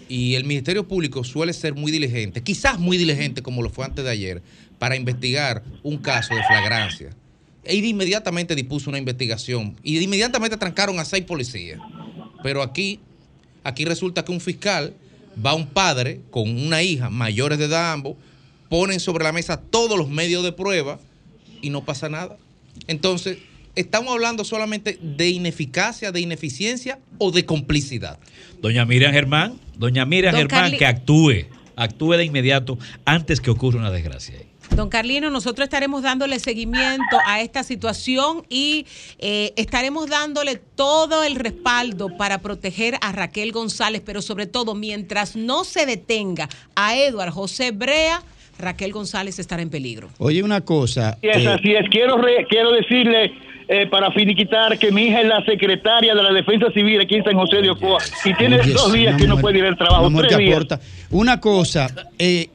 Y 0.07 0.35
el 0.35 0.43
Ministerio 0.43 0.87
Público 0.87 1.23
suele 1.23 1.51
ser 1.51 1.73
muy 1.73 1.91
diligente, 1.91 2.43
quizás 2.43 2.79
muy 2.79 2.95
diligente 2.97 3.41
como 3.41 3.63
lo 3.63 3.71
fue 3.71 3.85
antes 3.85 4.05
de 4.05 4.11
ayer, 4.11 4.43
para 4.77 4.95
investigar 4.95 5.63
un 5.81 5.97
caso 5.97 6.35
de 6.35 6.43
flagrancia. 6.43 7.09
E 7.63 7.75
inmediatamente 7.75 8.53
dispuso 8.53 8.91
una 8.91 8.99
investigación 8.99 9.75
y 9.81 9.97
inmediatamente 9.97 10.57
trancaron 10.57 10.99
a 10.99 11.05
seis 11.05 11.25
policías. 11.25 11.79
Pero 12.43 12.61
aquí, 12.61 12.99
aquí 13.63 13.83
resulta 13.83 14.23
que 14.23 14.31
un 14.31 14.39
fiscal 14.39 14.93
va 15.43 15.51
a 15.51 15.55
un 15.55 15.65
padre 15.65 16.21
con 16.29 16.49
una 16.49 16.83
hija, 16.83 17.09
mayores 17.09 17.57
de 17.57 17.65
edad 17.65 17.93
ambos, 17.93 18.15
ponen 18.69 18.99
sobre 18.99 19.23
la 19.23 19.31
mesa 19.31 19.59
todos 19.59 19.97
los 19.97 20.07
medios 20.07 20.43
de 20.43 20.51
prueba 20.51 20.99
y 21.63 21.71
no 21.71 21.83
pasa 21.83 22.09
nada. 22.09 22.37
Entonces, 22.87 23.37
estamos 23.75 24.13
hablando 24.13 24.43
solamente 24.43 24.97
de 25.01 25.29
ineficacia, 25.29 26.11
de 26.11 26.21
ineficiencia 26.21 26.99
o 27.17 27.31
de 27.31 27.45
complicidad. 27.45 28.19
Doña 28.61 28.85
Miriam 28.85 29.11
Germán, 29.11 29.59
doña 29.77 30.05
Miriam 30.05 30.33
Don 30.33 30.41
Germán, 30.41 30.71
Carli- 30.71 30.77
que 30.77 30.85
actúe, 30.85 31.45
actúe 31.75 32.13
de 32.13 32.25
inmediato 32.25 32.77
antes 33.05 33.41
que 33.41 33.49
ocurra 33.49 33.79
una 33.79 33.91
desgracia. 33.91 34.35
Don 34.75 34.89
Carlino, 34.89 35.29
nosotros 35.29 35.65
estaremos 35.65 36.01
dándole 36.01 36.39
seguimiento 36.39 37.17
a 37.27 37.39
esta 37.41 37.63
situación 37.63 38.43
y 38.49 38.87
eh, 39.19 39.53
estaremos 39.57 40.09
dándole 40.09 40.55
todo 40.55 41.23
el 41.23 41.35
respaldo 41.35 42.17
para 42.17 42.39
proteger 42.41 42.97
a 43.01 43.11
Raquel 43.11 43.51
González, 43.51 44.01
pero 44.03 44.23
sobre 44.23 44.47
todo 44.47 44.73
mientras 44.73 45.35
no 45.35 45.65
se 45.65 45.85
detenga 45.85 46.49
a 46.75 46.95
Eduard 46.97 47.29
José 47.29 47.71
Brea, 47.71 48.23
Raquel 48.59 48.91
González 48.91 49.37
estará 49.39 49.61
en 49.61 49.69
peligro. 49.69 50.09
Oye, 50.17 50.41
una 50.43 50.61
cosa. 50.61 51.17
Sí, 51.21 51.27
es 51.27 51.43
eh, 51.43 51.47
así 51.49 51.71
es. 51.73 51.89
Quiero, 51.89 52.17
re- 52.17 52.45
quiero 52.49 52.71
decirle, 52.71 53.33
eh, 53.67 53.87
para 53.87 54.11
finiquitar, 54.11 54.77
que 54.77 54.91
mi 54.91 55.07
hija 55.07 55.21
es 55.21 55.27
la 55.27 55.43
secretaria 55.43 56.13
de 56.15 56.23
la 56.23 56.31
Defensa 56.31 56.67
Civil 56.73 57.01
aquí 57.01 57.15
en 57.15 57.23
San 57.23 57.35
José 57.35 57.57
de 57.61 57.69
Ocoa 57.71 57.97
y 58.23 58.33
tiene 58.35 58.59
Oye, 58.59 58.73
dos 58.73 58.93
días 58.93 59.17
que 59.19 59.27
no 59.27 59.37
puede 59.39 59.59
ir 59.59 59.65
al 59.65 59.77
trabajo. 59.77 60.07
una 60.07 60.21
Tres 60.21 60.37
días. 60.37 60.51
aporta. 60.55 60.79
Una 61.11 61.39
cosa, 61.41 61.87
eh, 62.19 62.49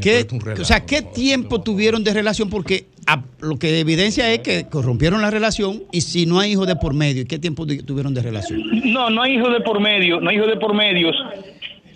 ¿qué, 0.00 0.26
o 0.60 0.64
sea, 0.64 0.84
¿qué 0.84 1.02
tiempo 1.02 1.60
tuvieron 1.60 2.02
de 2.02 2.12
relación? 2.14 2.48
Porque 2.50 2.86
a- 3.06 3.22
lo 3.40 3.56
que 3.58 3.78
evidencia 3.80 4.32
es 4.32 4.40
que 4.40 4.66
corrompieron 4.68 5.20
la 5.22 5.30
relación 5.30 5.84
y 5.92 6.00
si 6.00 6.26
no 6.26 6.40
hay 6.40 6.52
hijos 6.52 6.66
de 6.66 6.74
por 6.76 6.92
medio, 6.94 7.24
¿qué 7.26 7.38
tiempo 7.38 7.66
tu- 7.66 7.76
tuvieron 7.84 8.14
de 8.14 8.22
relación? 8.22 8.62
No, 8.92 9.10
no 9.10 9.22
hay 9.22 9.34
hijos 9.36 9.52
de 9.52 9.60
por 9.60 9.78
medio, 9.80 10.20
no 10.20 10.30
hay 10.30 10.36
hijos 10.36 10.48
de 10.48 10.56
por 10.56 10.74
medios. 10.74 11.14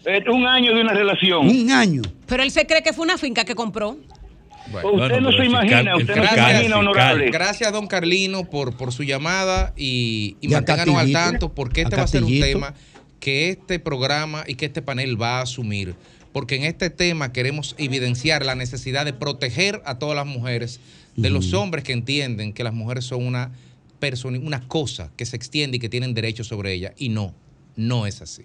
Eh, 0.06 0.22
un 0.32 0.46
año 0.46 0.74
de 0.74 0.80
una 0.80 0.94
relación. 0.94 1.46
Un 1.48 1.70
año. 1.70 2.00
Pero 2.30 2.44
él 2.44 2.50
se 2.52 2.64
cree 2.64 2.82
que 2.82 2.92
fue 2.92 3.04
una 3.04 3.18
finca 3.18 3.44
que 3.44 3.56
compró. 3.56 3.98
Usted 4.72 5.20
no 5.20 5.32
se 5.32 5.44
imagina, 5.44 5.96
usted 5.96 6.14
no 6.14 6.28
se 6.28 6.34
imagina, 6.34 6.78
honorable. 6.78 7.28
Gracias, 7.28 7.72
don 7.72 7.88
Carlino, 7.88 8.48
por, 8.48 8.76
por 8.76 8.92
su 8.92 9.02
llamada 9.02 9.74
y, 9.76 10.36
y 10.40 10.46
manténganos 10.46 10.96
al 10.96 11.10
tanto, 11.10 11.52
porque 11.52 11.80
A 11.80 11.84
este 11.84 11.96
va 11.96 12.02
a 12.04 12.06
ser 12.06 12.22
un 12.22 12.40
tema 12.40 12.74
que 13.18 13.50
este 13.50 13.80
programa 13.80 14.44
y 14.46 14.54
que 14.54 14.66
este 14.66 14.80
panel 14.80 15.20
va 15.20 15.40
a 15.40 15.42
asumir. 15.42 15.96
Porque 16.32 16.54
en 16.54 16.62
este 16.62 16.88
tema 16.88 17.32
queremos 17.32 17.74
evidenciar 17.78 18.46
la 18.46 18.54
necesidad 18.54 19.04
de 19.04 19.12
proteger 19.12 19.82
a 19.84 19.98
todas 19.98 20.14
las 20.14 20.26
mujeres 20.26 20.78
de 21.16 21.30
los 21.30 21.52
hombres 21.52 21.82
que 21.82 21.92
entienden 21.92 22.52
que 22.52 22.62
las 22.62 22.72
mujeres 22.72 23.04
son 23.04 23.26
una 23.26 23.50
persona, 23.98 24.38
una 24.38 24.68
cosa 24.68 25.10
que 25.16 25.26
se 25.26 25.34
extiende 25.34 25.78
y 25.78 25.80
que 25.80 25.88
tienen 25.88 26.14
derechos 26.14 26.46
sobre 26.46 26.72
ella. 26.72 26.94
Y 26.96 27.08
no, 27.08 27.34
no 27.74 28.06
es 28.06 28.22
así. 28.22 28.44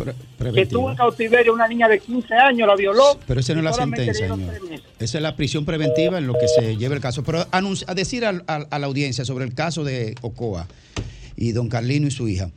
que 0.53 0.65
tuvo 0.65 0.91
en 0.91 0.95
cautiverio 0.95 1.51
a 1.51 1.55
una 1.55 1.67
niña 1.67 1.89
de 1.89 1.99
15 1.99 2.33
años, 2.35 2.67
la 2.67 2.75
violó. 2.75 3.19
Pero 3.27 3.39
esa 3.41 3.53
no 3.53 3.59
es 3.59 3.65
la 3.65 3.73
sentencia, 3.73 4.13
señor. 4.13 4.39
Esa 4.99 5.17
es 5.17 5.21
la 5.21 5.35
prisión 5.35 5.65
preventiva 5.65 6.17
en 6.17 6.27
lo 6.27 6.33
que 6.35 6.47
se 6.47 6.77
lleva 6.77 6.95
el 6.95 7.01
caso. 7.01 7.23
Pero 7.23 7.45
a 7.51 7.93
decir 7.93 8.23
al- 8.23 8.43
a, 8.47 8.79
la 8.79 8.85
audiencia 8.87 9.25
sobre 9.25 9.43
el 9.45 9.53
caso 9.53 9.83
de 9.83 10.15
Ocoa 10.21 10.67
y 11.35 11.51
don 11.51 11.67
Carlino 11.67 12.07
y 12.07 12.11
su 12.11 12.27
hija, 12.29 12.49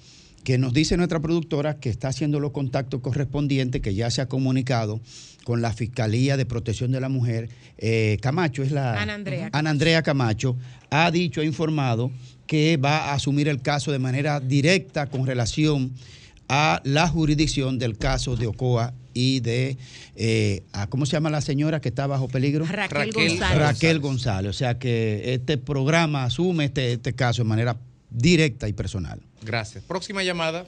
que 0.44 0.56
nos 0.58 0.72
dice 0.72 0.96
nuestra 0.96 1.20
productora 1.20 1.78
que 1.78 1.90
está 1.90 2.08
haciendo 2.08 2.40
los 2.40 2.52
contactos 2.52 3.00
correspondientes, 3.00 3.82
que 3.82 3.94
ya 3.94 4.10
se 4.10 4.20
ha 4.22 4.26
comunicado 4.26 5.00
con 5.44 5.60
la 5.62 5.72
Fiscalía 5.72 6.36
de 6.36 6.46
Protección 6.46 6.90
de 6.92 7.00
la 7.00 7.08
Mujer. 7.08 7.48
Eh, 7.78 8.18
Camacho 8.22 8.62
es 8.62 8.72
la... 8.72 9.00
Ana 9.00 9.14
Andrea 9.14 9.50
Ana 9.52 9.70
Andrea 9.70 10.02
Camacho 10.02 10.56
ha 10.90 11.10
dicho, 11.10 11.40
ha 11.40 11.44
informado 11.44 12.10
que 12.46 12.76
va 12.78 13.10
a 13.10 13.14
asumir 13.14 13.48
el 13.48 13.60
caso 13.62 13.92
de 13.92 13.98
manera 13.98 14.40
directa 14.40 15.06
con 15.06 15.26
relación 15.26 15.92
a 16.48 16.80
la 16.84 17.06
jurisdicción 17.06 17.78
del 17.78 17.96
caso 17.96 18.34
de 18.36 18.46
Ocoa 18.48 18.92
y 19.14 19.40
de, 19.40 19.76
eh, 20.16 20.62
a- 20.72 20.86
¿cómo 20.88 21.04
se 21.06 21.12
llama 21.12 21.30
la 21.30 21.40
señora 21.42 21.80
que 21.80 21.90
está 21.90 22.06
bajo 22.06 22.28
peligro? 22.28 22.64
Raquel 22.64 22.90
Raquel 22.90 23.12
González. 23.28 23.58
Raquel 23.58 23.98
González. 24.00 24.50
O 24.50 24.52
sea 24.52 24.78
que 24.78 25.34
este 25.34 25.58
programa 25.58 26.24
asume 26.24 26.64
este, 26.66 26.92
este 26.94 27.12
caso 27.12 27.42
de 27.42 27.48
manera 27.48 27.76
directa 28.10 28.68
y 28.68 28.72
personal. 28.72 29.20
Gracias. 29.42 29.84
Próxima 29.84 30.22
llamada. 30.22 30.66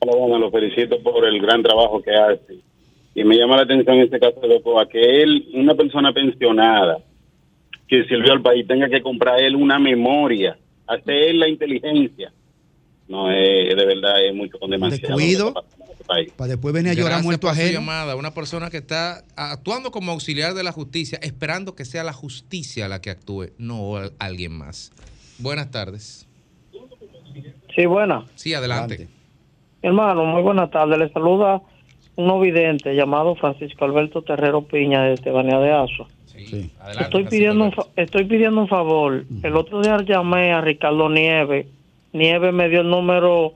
Hola, 0.00 0.16
bueno, 0.16 0.38
lo 0.38 0.50
felicito 0.50 1.02
por 1.02 1.26
el 1.26 1.40
gran 1.40 1.62
trabajo 1.62 2.00
que 2.02 2.14
hace. 2.14 2.58
Y 3.14 3.24
me 3.24 3.36
llama 3.36 3.56
la 3.56 3.62
atención 3.62 3.98
este 3.98 4.18
caso 4.18 4.40
de 4.40 4.56
Ocoa, 4.56 4.88
que 4.88 5.22
él, 5.22 5.48
una 5.54 5.74
persona 5.74 6.12
pensionada 6.12 6.98
que 7.88 8.04
sirvió 8.04 8.32
al 8.32 8.40
país, 8.40 8.66
tenga 8.66 8.88
que 8.88 9.02
comprar 9.02 9.40
él 9.42 9.56
una 9.56 9.78
memoria, 9.78 10.56
hacer 10.86 11.14
él 11.30 11.40
la 11.40 11.48
inteligencia. 11.48 12.32
No, 13.08 13.30
eh, 13.30 13.74
de 13.74 13.84
verdad 13.84 14.24
es 14.24 14.32
mucho 14.34 14.58
con 14.60 14.70
demasiado. 14.70 15.16
Descuido. 15.16 15.52
país. 16.06 16.32
Para 16.36 16.48
después 16.50 16.72
venir 16.72 16.90
a 16.90 16.94
llorar 16.94 17.10
Gracias 17.10 17.24
muerto 17.24 17.48
ajeno. 17.48 17.72
llamada, 17.72 18.14
una 18.16 18.32
persona 18.32 18.70
que 18.70 18.76
está 18.78 19.24
actuando 19.36 19.90
como 19.90 20.12
auxiliar 20.12 20.54
de 20.54 20.62
la 20.62 20.70
justicia, 20.72 21.18
esperando 21.22 21.74
que 21.74 21.84
sea 21.84 22.04
la 22.04 22.12
justicia 22.12 22.88
la 22.88 23.00
que 23.00 23.10
actúe, 23.10 23.48
no 23.58 23.96
al- 23.96 24.12
alguien 24.20 24.52
más. 24.52 24.92
Buenas 25.40 25.70
tardes. 25.70 26.26
Sí, 27.74 27.86
buena. 27.86 28.24
Sí, 28.34 28.52
adelante. 28.54 29.08
Hermano, 29.82 30.24
muy 30.24 30.42
buenas 30.42 30.70
tardes. 30.70 30.98
Le 30.98 31.08
saluda 31.10 31.60
un 32.16 32.40
vidente 32.42 32.94
llamado 32.94 33.34
Francisco 33.36 33.84
Alberto 33.84 34.22
Terrero 34.22 34.62
Piña 34.62 35.04
de 35.04 35.14
Estebanía 35.14 35.58
de 35.58 35.72
Aso. 35.72 36.06
Estoy 37.00 37.24
pidiendo, 37.24 37.64
un 37.64 37.72
fa- 37.72 37.86
estoy 37.96 38.24
pidiendo 38.24 38.60
un 38.62 38.68
favor. 38.68 39.24
El 39.42 39.56
otro 39.56 39.80
día 39.82 39.98
llamé 40.02 40.52
a 40.52 40.60
Ricardo 40.60 41.08
Nieves. 41.08 41.66
Nieves 42.12 42.52
me 42.52 42.68
dio 42.68 42.80
el 42.80 42.90
número 42.90 43.54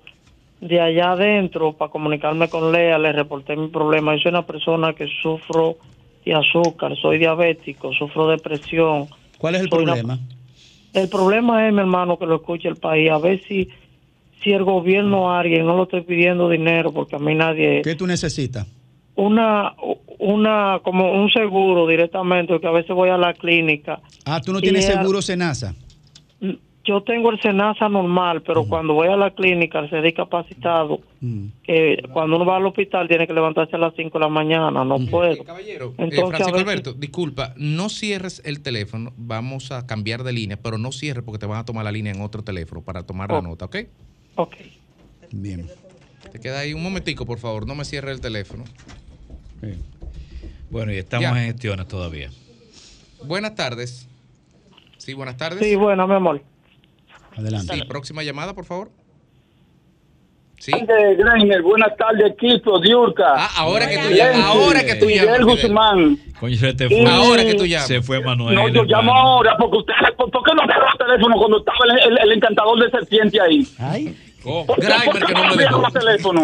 de 0.61 0.81
allá 0.81 1.13
adentro 1.13 1.73
para 1.73 1.91
comunicarme 1.91 2.49
con 2.49 2.73
Lea. 2.73 2.99
Le 2.99 3.13
reporté 3.13 3.57
mi 3.57 3.69
problema. 3.69 4.15
Yo 4.15 4.23
soy 4.23 4.31
una 4.31 4.47
persona 4.47 4.93
que 4.95 5.07
sufro 5.23 5.77
de 6.25 6.35
azúcar, 6.35 6.95
soy 6.97 7.19
diabético, 7.19 7.93
sufro 7.93 8.29
de 8.29 8.39
presión. 8.39 9.07
¿Cuál 9.39 9.57
es 9.57 9.63
el 9.63 9.69
Soy 9.71 9.83
una- 9.83 9.93
problema? 9.95 10.19
El 10.95 11.09
problema 11.09 11.67
es, 11.67 11.73
mi 11.75 11.81
hermano, 11.81 12.19
que 12.19 12.25
lo 12.27 12.37
escuche 12.37 12.69
el 12.69 12.77
país. 12.77 13.11
A 13.11 13.19
ver 13.19 13.43
si, 13.49 13.69
si 14.43 14.53
el 14.53 14.63
gobierno 14.65 15.33
alguien, 15.33 15.67
no 15.67 15.77
lo 15.77 15.83
estoy 15.85 16.03
pidiendo 16.03 16.49
dinero 16.49 16.93
porque 16.93 17.17
a 17.17 17.19
mí 17.19 17.35
nadie... 17.35 17.83
¿Qué 17.83 17.95
tú 17.97 18.07
necesitas? 18.07 18.67
Una, 19.17 19.75
una, 20.19 20.81
como 20.83 21.13
un 21.13 21.31
seguro 21.31 21.87
directamente, 21.87 22.53
porque 22.53 22.67
a 22.67 22.71
veces 22.73 22.95
voy 22.95 23.11
a 23.11 23.17
la 23.19 23.35
clínica. 23.35 24.01
Ah, 24.25 24.41
tú 24.41 24.53
no 24.53 24.61
tienes 24.61 24.89
ella- 24.89 25.01
seguro 25.01 25.21
Senasa. 25.21 25.75
Yo 26.87 27.03
tengo 27.03 27.31
el 27.31 27.41
SENASA 27.41 27.89
normal, 27.89 28.43
pero 28.43 28.65
cuando 28.67 28.93
voy 28.93 29.09
a 29.09 29.17
la 29.17 29.31
clínica, 29.31 29.79
el 29.79 29.89
ser 29.89 30.03
discapacitado, 30.03 31.01
cuando 32.13 32.37
uno 32.37 32.45
va 32.45 32.57
al 32.59 32.67
hospital 32.67 33.09
tiene 33.09 33.27
que 33.27 33.33
levantarse 33.33 33.77
a 33.77 33.79
las 33.79 33.95
5 33.97 34.19
de 34.19 34.25
la 34.25 34.29
mañana, 34.29 34.85
no 34.85 34.99
puedo. 35.11 35.43
Caballero, 35.45 35.95
Entonces, 35.97 36.19
Eh, 36.19 36.23
a 36.23 36.27
Francisco 36.27 36.53
veces- 36.53 36.69
Alberto, 36.69 36.93
disculpa, 36.93 37.55
no 37.57 37.89
cierres 37.89 38.43
el 38.45 38.61
teléfono, 38.61 39.15
vamos 39.17 39.73
a 39.73 39.87
cambiar 39.87 40.25
de 40.25 40.33
línea, 40.35 40.59
pero 40.59 40.77
no 40.77 40.93
cierres 40.93 41.25
porque 41.25 41.39
te 41.39 41.47
van 41.47 41.59
a 41.59 41.65
tomar 41.65 41.85
la 41.85 41.93
línea 41.93 42.13
en 42.13 42.21
otro 42.21 42.43
teléfono 42.45 42.83
para 42.83 43.03
tomar 43.03 43.31
la 43.33 43.41
nota, 43.41 43.65
¿ok? 43.65 43.77
Ok. 44.37 44.57
Bien. 45.33 45.67
Te 46.33 46.39
queda 46.39 46.59
ahí 46.61 46.75
un 46.75 46.83
momentico, 46.83 47.25
por 47.25 47.39
favor, 47.39 47.67
no 47.67 47.75
me 47.75 47.87
cierre 47.87 48.11
el 48.13 48.21
teléfono. 48.21 48.65
Bueno, 50.71 50.93
y 50.93 50.97
estamos 50.97 51.23
Ya. 51.23 51.31
en 51.47 51.53
gestiones 51.53 51.89
todavía. 51.89 52.29
Buenas 53.25 53.55
tardes. 53.55 54.07
Sí, 54.99 55.15
buenas 55.15 55.37
tardes. 55.39 55.61
Sí, 55.61 55.77
bueno, 55.77 56.07
mi 56.07 56.15
amor. 56.15 56.43
Adelante. 57.37 57.75
Sí, 57.75 57.83
próxima 57.89 58.23
llamada, 58.23 58.55
por 58.55 58.65
favor. 58.65 58.91
Sí. 60.59 60.73
Buenas 61.63 61.97
tardes, 61.99 62.31
equipo, 62.33 62.81
Diurka. 62.81 63.35
Ah, 63.37 63.51
ahora 63.57 63.87
que 63.87 63.99
tú 63.99 64.11
llamas, 64.15 64.45
ahora 64.47 64.85
que 64.85 64.95
tú 64.95 65.07
Miguel 65.07 65.27
llamas. 65.27 65.45
Guzmán. 65.45 66.19
Coño, 66.41 66.57
se 66.57 66.73
te 66.75 66.89
fue. 66.89 67.05
Ahora 67.07 67.45
que 67.45 67.55
tú 67.55 67.67
llamas. 67.67 67.87
Se 67.89 68.01
fue 68.01 68.21
Manuel. 68.23 68.55
No, 68.55 68.69
yo 68.69 68.83
hermano. 68.83 68.89
llamo 68.89 69.15
ahora 69.15 69.57
porque 69.59 69.79
usted, 69.79 69.93
¿por, 70.17 70.31
por 70.31 70.43
qué 70.45 70.55
no 70.55 70.63
agarró 70.63 70.87
el 70.93 70.99
teléfono 71.07 71.37
cuando 71.37 71.59
estaba 71.59 71.79
el, 71.85 72.13
el- 72.13 72.19
el 72.23 72.33
encantador 72.33 72.83
de 72.83 72.91
serpiente 72.91 73.41
ahí? 73.41 73.67
Ay. 73.79 74.17
Oh, 74.45 74.65
¿Por 74.65 74.77
qué, 74.77 74.87
Grimer 74.87 75.05
por 75.05 75.19
qué 75.19 75.27
que 75.27 75.33
no 75.35 75.45
me 75.55 75.57
dejó. 75.57 75.87
el 75.87 75.93
teléfono? 75.93 76.43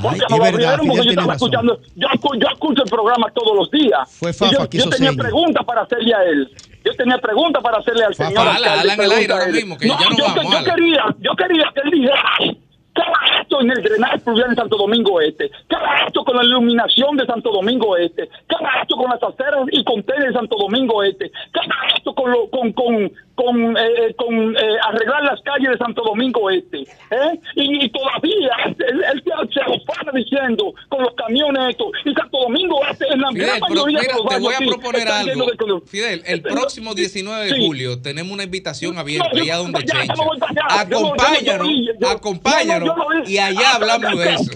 Porque 0.00 0.18
es 0.18 0.24
no 0.30 0.36
lo 0.36 0.42
verdad, 0.44 0.78
porque 0.78 0.96
yo 1.04 1.10
estaba 1.10 1.32
escuchando, 1.34 1.80
yo, 1.96 2.08
yo 2.38 2.48
escucho 2.52 2.82
el 2.84 2.88
programa 2.90 3.26
todos 3.34 3.56
los 3.56 3.70
días. 3.72 4.08
Fue 4.18 4.30
Y 4.30 4.32
Fafa 4.32 4.52
yo, 4.52 4.68
que 4.70 4.78
yo 4.78 4.84
hizo 4.84 4.90
tenía 4.90 5.12
preguntas 5.12 5.64
para 5.64 5.82
hacerle 5.82 6.14
a 6.14 6.22
él. 6.24 6.50
Yo 6.88 6.96
tenía 6.96 7.18
preguntas 7.18 7.62
para 7.62 7.78
hacerle 7.78 8.04
al 8.04 8.14
señor. 8.14 8.48
ala, 8.48 8.80
ala 8.80 8.94
en 8.94 9.00
el 9.00 9.12
aire 9.12 9.26
preguntas 9.26 9.30
a 9.30 9.34
ahora 9.34 9.46
él. 9.46 9.52
mismo, 9.54 9.76
que 9.78 9.88
ya 9.88 9.94
no 9.94 10.16
yo, 10.16 10.24
vamos, 10.24 10.52
yo 10.52 10.58
ala. 10.58 10.74
quería, 10.74 11.04
yo 11.20 11.30
quería 11.36 11.72
que 11.74 11.80
él 11.84 11.90
dijera, 11.90 12.22
"Ay, 12.38 12.58
¿qué 12.94 13.02
va 13.02 13.40
esto 13.42 13.60
en 13.60 13.70
el 13.70 13.82
drenaje 13.82 14.18
pluvial 14.20 14.50
en 14.50 14.56
Santo 14.56 14.76
Domingo 14.76 15.20
Este? 15.20 15.50
¿Qué 15.68 15.76
va 15.76 16.06
esto 16.06 16.24
con 16.24 16.36
la 16.36 16.44
iluminación 16.44 17.16
de 17.16 17.26
Santo 17.26 17.50
Domingo 17.52 17.96
Este? 17.96 18.28
¿Qué 18.48 18.56
va 18.64 18.80
esto 18.82 18.96
con 18.96 19.10
las 19.10 19.22
aceras 19.22 19.66
y 19.70 19.84
contenes 19.84 20.28
de 20.28 20.32
Santo 20.32 20.56
Domingo 20.56 21.02
Este? 21.02 21.30
¿Qué 21.52 21.60
va 21.68 21.76
esto 21.96 22.14
con, 22.14 22.30
lo, 22.30 22.48
con, 22.50 22.72
con, 22.72 23.12
con, 23.38 23.76
eh, 23.76 23.80
eh, 24.08 24.14
con 24.16 24.56
eh, 24.56 24.76
arreglar 24.84 25.22
las 25.22 25.40
calles 25.42 25.70
de 25.70 25.78
Santo 25.78 26.02
Domingo 26.02 26.50
Este? 26.50 26.78
¿Eh? 26.80 27.40
Y, 27.54 27.84
y 27.84 27.88
todavía 27.90 28.50
él, 28.66 29.04
él 29.12 29.22
se, 29.24 29.60
afana 29.60 30.10
diciendo 30.12 30.74
con 30.88 31.02
los 31.04 31.14
camiones 31.14 31.68
estos. 31.70 31.88
Y 32.04 32.12
Santo 32.14 32.38
Domingo 32.40 32.80
Este, 32.90 33.06
en 33.06 33.20
la 33.20 33.28
Fidel, 33.28 33.46
gran 33.46 33.60
pero 33.68 33.84
mayoría 33.86 34.00
mira, 34.00 34.12
de 34.14 34.18
los 34.18 34.28
te 34.28 34.38
voy 34.40 34.54
a 34.54 34.58
barrios, 34.58 34.74
sí, 34.74 34.80
proponer 34.80 35.08
algo. 35.08 35.46
de 35.46 35.86
Fidel, 35.86 36.22
el 36.26 36.36
Este, 36.38 36.50
próximo 36.50 36.94
19 36.94 37.44
de 37.46 37.54
sí. 37.54 37.66
julio 37.66 38.02
tenemos 38.02 38.32
una 38.32 38.42
invitación 38.42 38.98
abierta 38.98 39.28
No, 39.32 39.40
allá 39.42 39.56
donde 39.56 39.84
no- 39.84 40.64
Acompáñanos, 40.68 41.68
acompáñanos 42.10 42.90
y 43.26 43.38
allá 43.38 43.74
hablamos 43.76 44.18
de 44.18 44.34
eso. 44.34 44.50